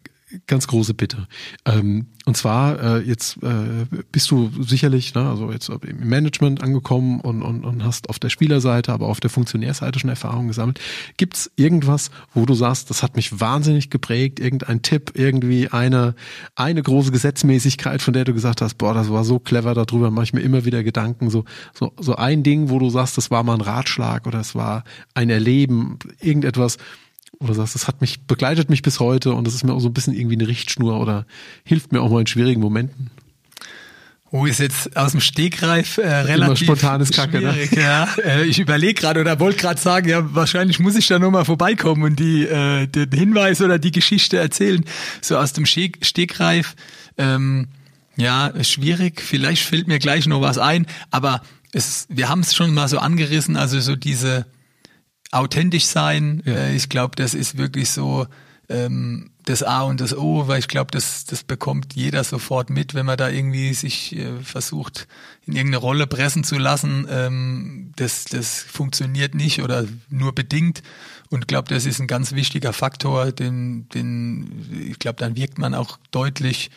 ganz 0.47 0.67
große 0.67 0.95
Bitte. 0.95 1.29
Ähm, 1.65 2.07
und 2.25 2.37
zwar, 2.37 2.83
äh, 2.83 2.99
jetzt 3.03 3.41
äh, 3.45 3.87
bist 4.11 4.31
du 4.31 4.51
sicherlich, 4.61 5.15
ne, 5.15 5.29
also 5.29 5.53
jetzt 5.53 5.69
im 5.69 6.09
Management 6.09 6.63
angekommen 6.63 7.21
und, 7.21 7.43
und, 7.43 7.65
und 7.65 7.85
hast 7.85 8.09
auf 8.11 8.19
der 8.19 8.29
Spielerseite, 8.29 8.93
aber 8.93 9.07
auf 9.07 9.21
der 9.21 9.31
Funktionärseite 9.31 10.01
schon 10.01 10.11
Erfahrungen 10.11 10.49
gesammelt. 10.49 10.81
Gibt's 11.17 11.51
irgendwas, 11.55 12.11
wo 12.35 12.45
du 12.45 12.55
sagst, 12.55 12.91
das 12.91 13.05
hat 13.05 13.15
mich 13.15 13.41
wahnsinnig 13.41 13.89
geprägt, 13.89 14.41
irgendein 14.41 14.83
Tipp, 14.83 15.13
irgendwie 15.15 15.69
eine, 15.69 16.17
eine 16.57 16.83
große 16.83 17.13
Gesetzmäßigkeit, 17.13 18.03
von 18.03 18.13
der 18.13 18.25
du 18.25 18.35
gesagt 18.35 18.61
hast, 18.61 18.75
boah, 18.75 18.95
das 18.95 19.11
war 19.11 19.25
so 19.25 19.39
clever, 19.39 19.75
darüber 19.75 20.11
mache 20.11 20.25
ich 20.25 20.33
mir 20.33 20.41
immer 20.41 20.65
wieder 20.65 20.83
Gedanken. 20.83 21.31
So, 21.31 21.45
so, 21.73 21.93
so 21.99 22.17
ein 22.17 22.43
Ding, 22.43 22.69
wo 22.69 22.81
du 22.81 22.91
sagst, 22.91 23.17
das 23.17 23.31
war 23.31 23.45
mal 23.45 23.55
ein 23.55 23.61
Ratschlag 23.61 24.27
oder 24.27 24.41
es 24.41 24.57
war 24.57 24.83
ein 25.15 25.31
Erleben, 25.31 26.01
irgendetwas, 26.21 26.79
oder 27.39 27.55
sagst, 27.55 27.75
das 27.75 27.89
hat 27.89 28.01
mich, 28.01 28.23
begleitet 28.23 28.71
mich 28.71 28.83
bis 28.83 29.01
heute 29.01 29.33
und 29.33 29.47
das 29.47 29.55
ist 29.55 29.65
mir 29.65 29.73
auch 29.73 29.81
so 29.81 29.89
ein 29.89 29.95
bisschen 29.95 30.15
irgendwie 30.15 30.37
eine 30.37 30.49
Richtschnur 30.49 31.01
oder 31.01 31.27
hilft 31.65 31.93
mir 31.93 32.01
auch 32.01 32.11
mal 32.11 32.21
in 32.21 32.27
schwierigen 32.27 32.61
Momenten. 32.61 33.11
Oh, 34.33 34.45
ist 34.45 34.59
jetzt 34.59 34.97
aus 34.97 35.13
dem 35.13 35.21
Stegreif 35.21 35.99
äh, 35.99 36.09
relativ 36.09 36.67
spontanes 36.67 37.13
Kacke, 37.13 37.41
ne? 37.41 37.55
ja. 37.71 38.09
Äh, 38.25 38.45
ich 38.45 38.59
überlege 38.59 38.95
gerade 38.95 39.21
oder 39.21 39.39
wollte 39.39 39.59
gerade 39.59 39.81
sagen, 39.81 40.09
ja, 40.09 40.35
wahrscheinlich 40.35 40.81
muss 40.81 40.97
ich 40.97 41.07
da 41.07 41.19
nochmal 41.19 41.45
vorbeikommen 41.45 42.03
und 42.03 42.19
die 42.19 42.45
äh, 42.45 42.87
den 42.89 43.13
Hinweis 43.13 43.61
oder 43.61 43.79
die 43.79 43.93
Geschichte 43.93 44.37
erzählen. 44.37 44.85
So 45.21 45.39
aus 45.39 45.53
dem 45.53 45.65
Stegreif, 45.65 46.75
ähm, 47.19 47.69
ja, 48.17 48.53
schwierig. 48.65 49.21
Vielleicht 49.21 49.63
fällt 49.63 49.87
mir 49.87 50.01
gleich 50.01 50.27
noch 50.27 50.41
was 50.41 50.59
ein, 50.59 50.87
aber 51.11 51.41
es, 51.73 52.07
wir 52.09 52.29
haben 52.29 52.41
es 52.41 52.55
schon 52.55 52.75
mal 52.75 52.89
so 52.89 52.99
angerissen, 52.99 53.57
also 53.57 53.79
so 53.79 53.95
diese 53.95 54.45
authentisch 55.33 55.87
sein. 55.87 56.43
Ja. 56.45 56.55
Äh, 56.55 56.77
ich 56.77 56.89
glaube, 56.89 57.17
das 57.17 57.35
ist 57.35 57.59
wirklich 57.59 57.91
so 57.91 58.27
ähm, 58.69 59.31
das 59.45 59.63
A 59.63 59.83
und 59.83 60.01
das 60.01 60.17
O, 60.17 60.49
weil 60.49 60.59
ich 60.59 60.69
glaube, 60.69 60.91
das, 60.91 61.25
das 61.25 61.45
bekommt 61.45 61.95
jeder 61.95 62.25
sofort 62.25 62.69
mit, 62.69 62.95
wenn 62.95 63.07
man 63.07 63.17
da 63.17 63.29
irgendwie 63.29 63.73
sich 63.75 64.17
äh, 64.17 64.41
versucht, 64.43 65.07
in 65.47 65.55
irgendeine 65.55 65.81
Rolle 65.81 66.07
pressen 66.07 66.43
zu 66.43 66.59
lassen. 66.59 67.07
Ähm, 67.09 67.93
das, 67.97 68.25
das 68.25 68.61
funktioniert 68.61 69.35
nicht 69.35 69.63
oder 69.63 69.87
nur 70.09 70.35
bedingt. 70.35 70.83
Und 71.31 71.43
ich 71.43 71.47
glaube, 71.47 71.73
das 71.73 71.87
ist 71.87 72.01
ein 72.01 72.09
ganz 72.09 72.33
wichtiger 72.33 72.73
Faktor, 72.73 73.31
den, 73.33 73.89
den 73.91 74.89
ich 74.91 74.99
glaube, 74.99 75.19
dann 75.19 75.37
wirkt 75.37 75.59
man 75.59 75.75
auch 75.75 75.99
deutlich 76.11 76.71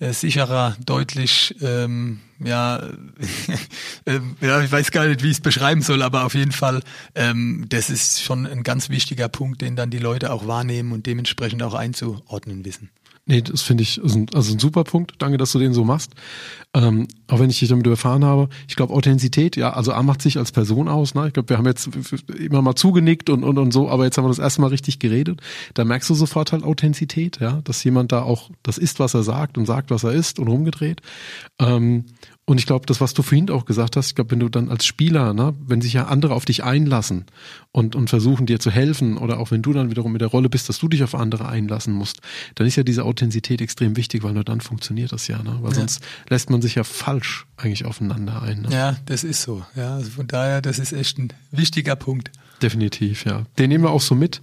sicherer, 0.00 0.76
deutlich, 0.84 1.54
ähm, 1.60 2.20
ja, 2.38 2.78
äh, 4.06 4.20
ja, 4.40 4.62
ich 4.62 4.72
weiß 4.72 4.90
gar 4.90 5.06
nicht, 5.06 5.22
wie 5.22 5.26
ich 5.26 5.36
es 5.36 5.40
beschreiben 5.40 5.82
soll, 5.82 6.02
aber 6.02 6.24
auf 6.24 6.34
jeden 6.34 6.52
Fall, 6.52 6.82
ähm, 7.14 7.66
das 7.68 7.90
ist 7.90 8.22
schon 8.22 8.46
ein 8.46 8.62
ganz 8.62 8.88
wichtiger 8.88 9.28
Punkt, 9.28 9.60
den 9.60 9.76
dann 9.76 9.90
die 9.90 9.98
Leute 9.98 10.32
auch 10.32 10.46
wahrnehmen 10.46 10.92
und 10.92 11.06
dementsprechend 11.06 11.62
auch 11.62 11.74
einzuordnen 11.74 12.64
wissen. 12.64 12.90
Nee, 13.30 13.42
das 13.42 13.62
finde 13.62 13.84
ich 13.84 13.98
ist 13.98 14.16
ein, 14.16 14.26
also 14.34 14.52
ein 14.52 14.58
super 14.58 14.82
Punkt. 14.82 15.12
Danke, 15.18 15.38
dass 15.38 15.52
du 15.52 15.60
den 15.60 15.72
so 15.72 15.84
machst. 15.84 16.14
Ähm, 16.74 17.06
auch 17.28 17.38
wenn 17.38 17.48
ich 17.48 17.60
dich 17.60 17.68
damit 17.68 17.86
erfahren 17.86 18.24
habe. 18.24 18.48
Ich 18.66 18.74
glaube, 18.74 18.92
Authentizität, 18.92 19.54
ja, 19.54 19.72
also 19.72 19.92
A 19.92 20.02
macht 20.02 20.20
sich 20.20 20.36
als 20.36 20.50
Person 20.50 20.88
aus. 20.88 21.14
Ne? 21.14 21.28
Ich 21.28 21.32
glaube, 21.32 21.48
wir 21.48 21.56
haben 21.56 21.66
jetzt 21.66 21.90
immer 22.36 22.60
mal 22.60 22.74
zugenickt 22.74 23.30
und, 23.30 23.44
und, 23.44 23.56
und 23.56 23.72
so, 23.72 23.88
aber 23.88 24.04
jetzt 24.04 24.18
haben 24.18 24.24
wir 24.24 24.30
das 24.30 24.40
erste 24.40 24.62
Mal 24.62 24.66
richtig 24.66 24.98
geredet. 24.98 25.40
Da 25.74 25.84
merkst 25.84 26.10
du 26.10 26.14
sofort 26.14 26.50
halt 26.50 26.64
Authentizität, 26.64 27.38
ja, 27.38 27.60
dass 27.62 27.84
jemand 27.84 28.10
da 28.10 28.22
auch 28.22 28.50
das 28.64 28.78
ist, 28.78 28.98
was 28.98 29.14
er 29.14 29.22
sagt 29.22 29.56
und 29.58 29.64
sagt, 29.64 29.92
was 29.92 30.02
er 30.02 30.10
ist 30.10 30.40
und 30.40 30.48
rumgedreht. 30.48 31.00
Ähm, 31.60 32.06
und 32.50 32.58
ich 32.58 32.66
glaube, 32.66 32.84
das, 32.84 33.00
was 33.00 33.14
du 33.14 33.22
vorhin 33.22 33.48
auch 33.50 33.64
gesagt 33.64 33.94
hast, 33.94 34.08
ich 34.08 34.14
glaube, 34.16 34.32
wenn 34.32 34.40
du 34.40 34.48
dann 34.48 34.70
als 34.70 34.84
Spieler, 34.84 35.34
ne, 35.34 35.54
wenn 35.68 35.80
sich 35.80 35.92
ja 35.92 36.06
andere 36.06 36.34
auf 36.34 36.44
dich 36.44 36.64
einlassen 36.64 37.26
und, 37.70 37.94
und 37.94 38.10
versuchen 38.10 38.44
dir 38.44 38.58
zu 38.58 38.72
helfen, 38.72 39.18
oder 39.18 39.38
auch 39.38 39.52
wenn 39.52 39.62
du 39.62 39.72
dann 39.72 39.88
wiederum 39.88 40.10
mit 40.10 40.20
der 40.20 40.26
Rolle 40.26 40.48
bist, 40.48 40.68
dass 40.68 40.80
du 40.80 40.88
dich 40.88 41.04
auf 41.04 41.14
andere 41.14 41.48
einlassen 41.48 41.94
musst, 41.94 42.18
dann 42.56 42.66
ist 42.66 42.74
ja 42.74 42.82
diese 42.82 43.04
Authentizität 43.04 43.60
extrem 43.60 43.96
wichtig, 43.96 44.24
weil 44.24 44.32
nur 44.32 44.42
dann 44.42 44.60
funktioniert 44.60 45.12
das 45.12 45.28
ja, 45.28 45.40
ne? 45.44 45.58
Weil 45.60 45.70
ja. 45.70 45.76
sonst 45.76 46.02
lässt 46.28 46.50
man 46.50 46.60
sich 46.60 46.74
ja 46.74 46.82
falsch 46.82 47.46
eigentlich 47.56 47.84
aufeinander 47.84 48.42
ein. 48.42 48.62
Ne? 48.62 48.70
Ja, 48.72 48.96
das 49.06 49.22
ist 49.22 49.42
so. 49.42 49.64
Ja, 49.76 49.94
also 49.94 50.10
von 50.10 50.26
daher, 50.26 50.60
das 50.60 50.80
ist 50.80 50.90
echt 50.90 51.18
ein 51.18 51.32
wichtiger 51.52 51.94
Punkt. 51.94 52.32
Definitiv, 52.62 53.26
ja. 53.26 53.44
Den 53.60 53.68
nehmen 53.68 53.84
wir 53.84 53.90
auch 53.90 54.00
so 54.00 54.16
mit. 54.16 54.40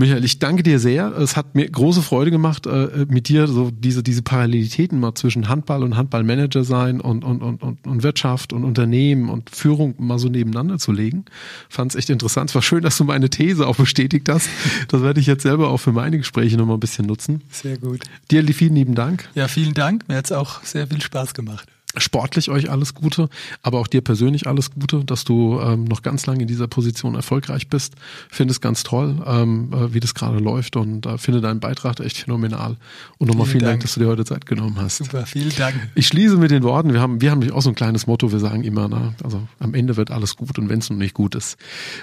Michael, 0.00 0.24
ich 0.24 0.38
danke 0.38 0.62
dir 0.62 0.78
sehr. 0.78 1.14
Es 1.18 1.36
hat 1.36 1.54
mir 1.54 1.68
große 1.68 2.00
Freude 2.00 2.30
gemacht, 2.30 2.66
äh, 2.66 3.04
mit 3.10 3.28
dir 3.28 3.46
so 3.46 3.70
diese, 3.70 4.02
diese 4.02 4.22
Parallelitäten 4.22 4.98
mal 4.98 5.14
zwischen 5.14 5.50
Handball 5.50 5.82
und 5.82 5.94
Handballmanager 5.94 6.64
sein 6.64 7.02
und, 7.02 7.22
und, 7.22 7.42
und, 7.42 7.62
und, 7.62 7.86
und 7.86 8.02
Wirtschaft 8.02 8.54
und 8.54 8.64
Unternehmen 8.64 9.28
und 9.28 9.50
Führung 9.50 9.94
mal 9.98 10.18
so 10.18 10.30
nebeneinander 10.30 10.78
zu 10.78 10.92
legen. 10.92 11.26
Fand 11.68 11.92
es 11.92 11.96
echt 11.96 12.08
interessant. 12.08 12.48
Es 12.48 12.54
war 12.54 12.62
schön, 12.62 12.82
dass 12.82 12.96
du 12.96 13.04
meine 13.04 13.28
These 13.28 13.66
auch 13.66 13.76
bestätigt 13.76 14.30
hast. 14.30 14.48
Das 14.88 15.02
werde 15.02 15.20
ich 15.20 15.26
jetzt 15.26 15.42
selber 15.42 15.68
auch 15.68 15.76
für 15.78 15.92
meine 15.92 16.16
Gespräche 16.16 16.56
nochmal 16.56 16.78
ein 16.78 16.80
bisschen 16.80 17.04
nutzen. 17.04 17.42
Sehr 17.50 17.76
gut. 17.76 18.00
Dir 18.30 18.42
vielen 18.54 18.76
lieben 18.76 18.94
Dank. 18.94 19.28
Ja, 19.34 19.48
vielen 19.48 19.74
Dank. 19.74 20.08
Mir 20.08 20.16
hat 20.16 20.24
es 20.24 20.32
auch 20.32 20.64
sehr 20.64 20.86
viel 20.86 21.02
Spaß 21.02 21.34
gemacht 21.34 21.68
sportlich 21.96 22.50
euch 22.50 22.70
alles 22.70 22.94
Gute, 22.94 23.28
aber 23.62 23.78
auch 23.80 23.86
dir 23.86 24.00
persönlich 24.00 24.46
alles 24.46 24.70
Gute, 24.70 25.04
dass 25.04 25.24
du 25.24 25.60
ähm, 25.60 25.84
noch 25.84 26.02
ganz 26.02 26.26
lange 26.26 26.42
in 26.42 26.48
dieser 26.48 26.68
Position 26.68 27.14
erfolgreich 27.14 27.68
bist. 27.68 27.94
Finde 28.30 28.52
es 28.52 28.60
ganz 28.60 28.82
toll, 28.82 29.22
ähm, 29.26 29.72
äh, 29.72 29.92
wie 29.92 30.00
das 30.00 30.14
gerade 30.14 30.38
läuft 30.38 30.76
und 30.76 31.06
äh, 31.06 31.18
finde 31.18 31.40
deinen 31.40 31.60
Beitrag 31.60 32.00
echt 32.00 32.18
phänomenal. 32.18 32.76
Und 33.18 33.28
nochmal 33.28 33.46
vielen, 33.46 33.52
vielen 33.52 33.64
Dank. 33.64 33.72
Dank. 33.72 33.82
dass 33.82 33.94
du 33.94 34.00
dir 34.00 34.06
heute 34.06 34.24
Zeit 34.24 34.46
genommen 34.46 34.76
hast. 34.80 34.98
Super, 34.98 35.26
vielen 35.26 35.54
Dank. 35.56 35.74
Ich 35.94 36.06
schließe 36.06 36.36
mit 36.36 36.50
den 36.50 36.62
Worten, 36.62 36.92
wir 36.92 37.00
haben, 37.00 37.20
wir 37.20 37.30
haben 37.30 37.50
auch 37.50 37.62
so 37.62 37.70
ein 37.70 37.74
kleines 37.74 38.06
Motto, 38.06 38.30
wir 38.30 38.38
sagen 38.38 38.62
immer, 38.62 38.88
na, 38.88 39.14
also 39.24 39.42
am 39.58 39.74
Ende 39.74 39.96
wird 39.96 40.10
alles 40.10 40.36
gut 40.36 40.58
und 40.58 40.68
wenn 40.68 40.78
es 40.78 40.90
noch 40.90 40.96
nicht 40.96 41.14
gut 41.14 41.34
ist, 41.34 41.56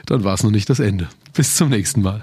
dann 0.06 0.24
war 0.24 0.34
es 0.34 0.44
noch 0.44 0.52
nicht 0.52 0.70
das 0.70 0.80
Ende. 0.80 1.08
Bis 1.34 1.56
zum 1.56 1.70
nächsten 1.70 2.02
Mal. 2.02 2.22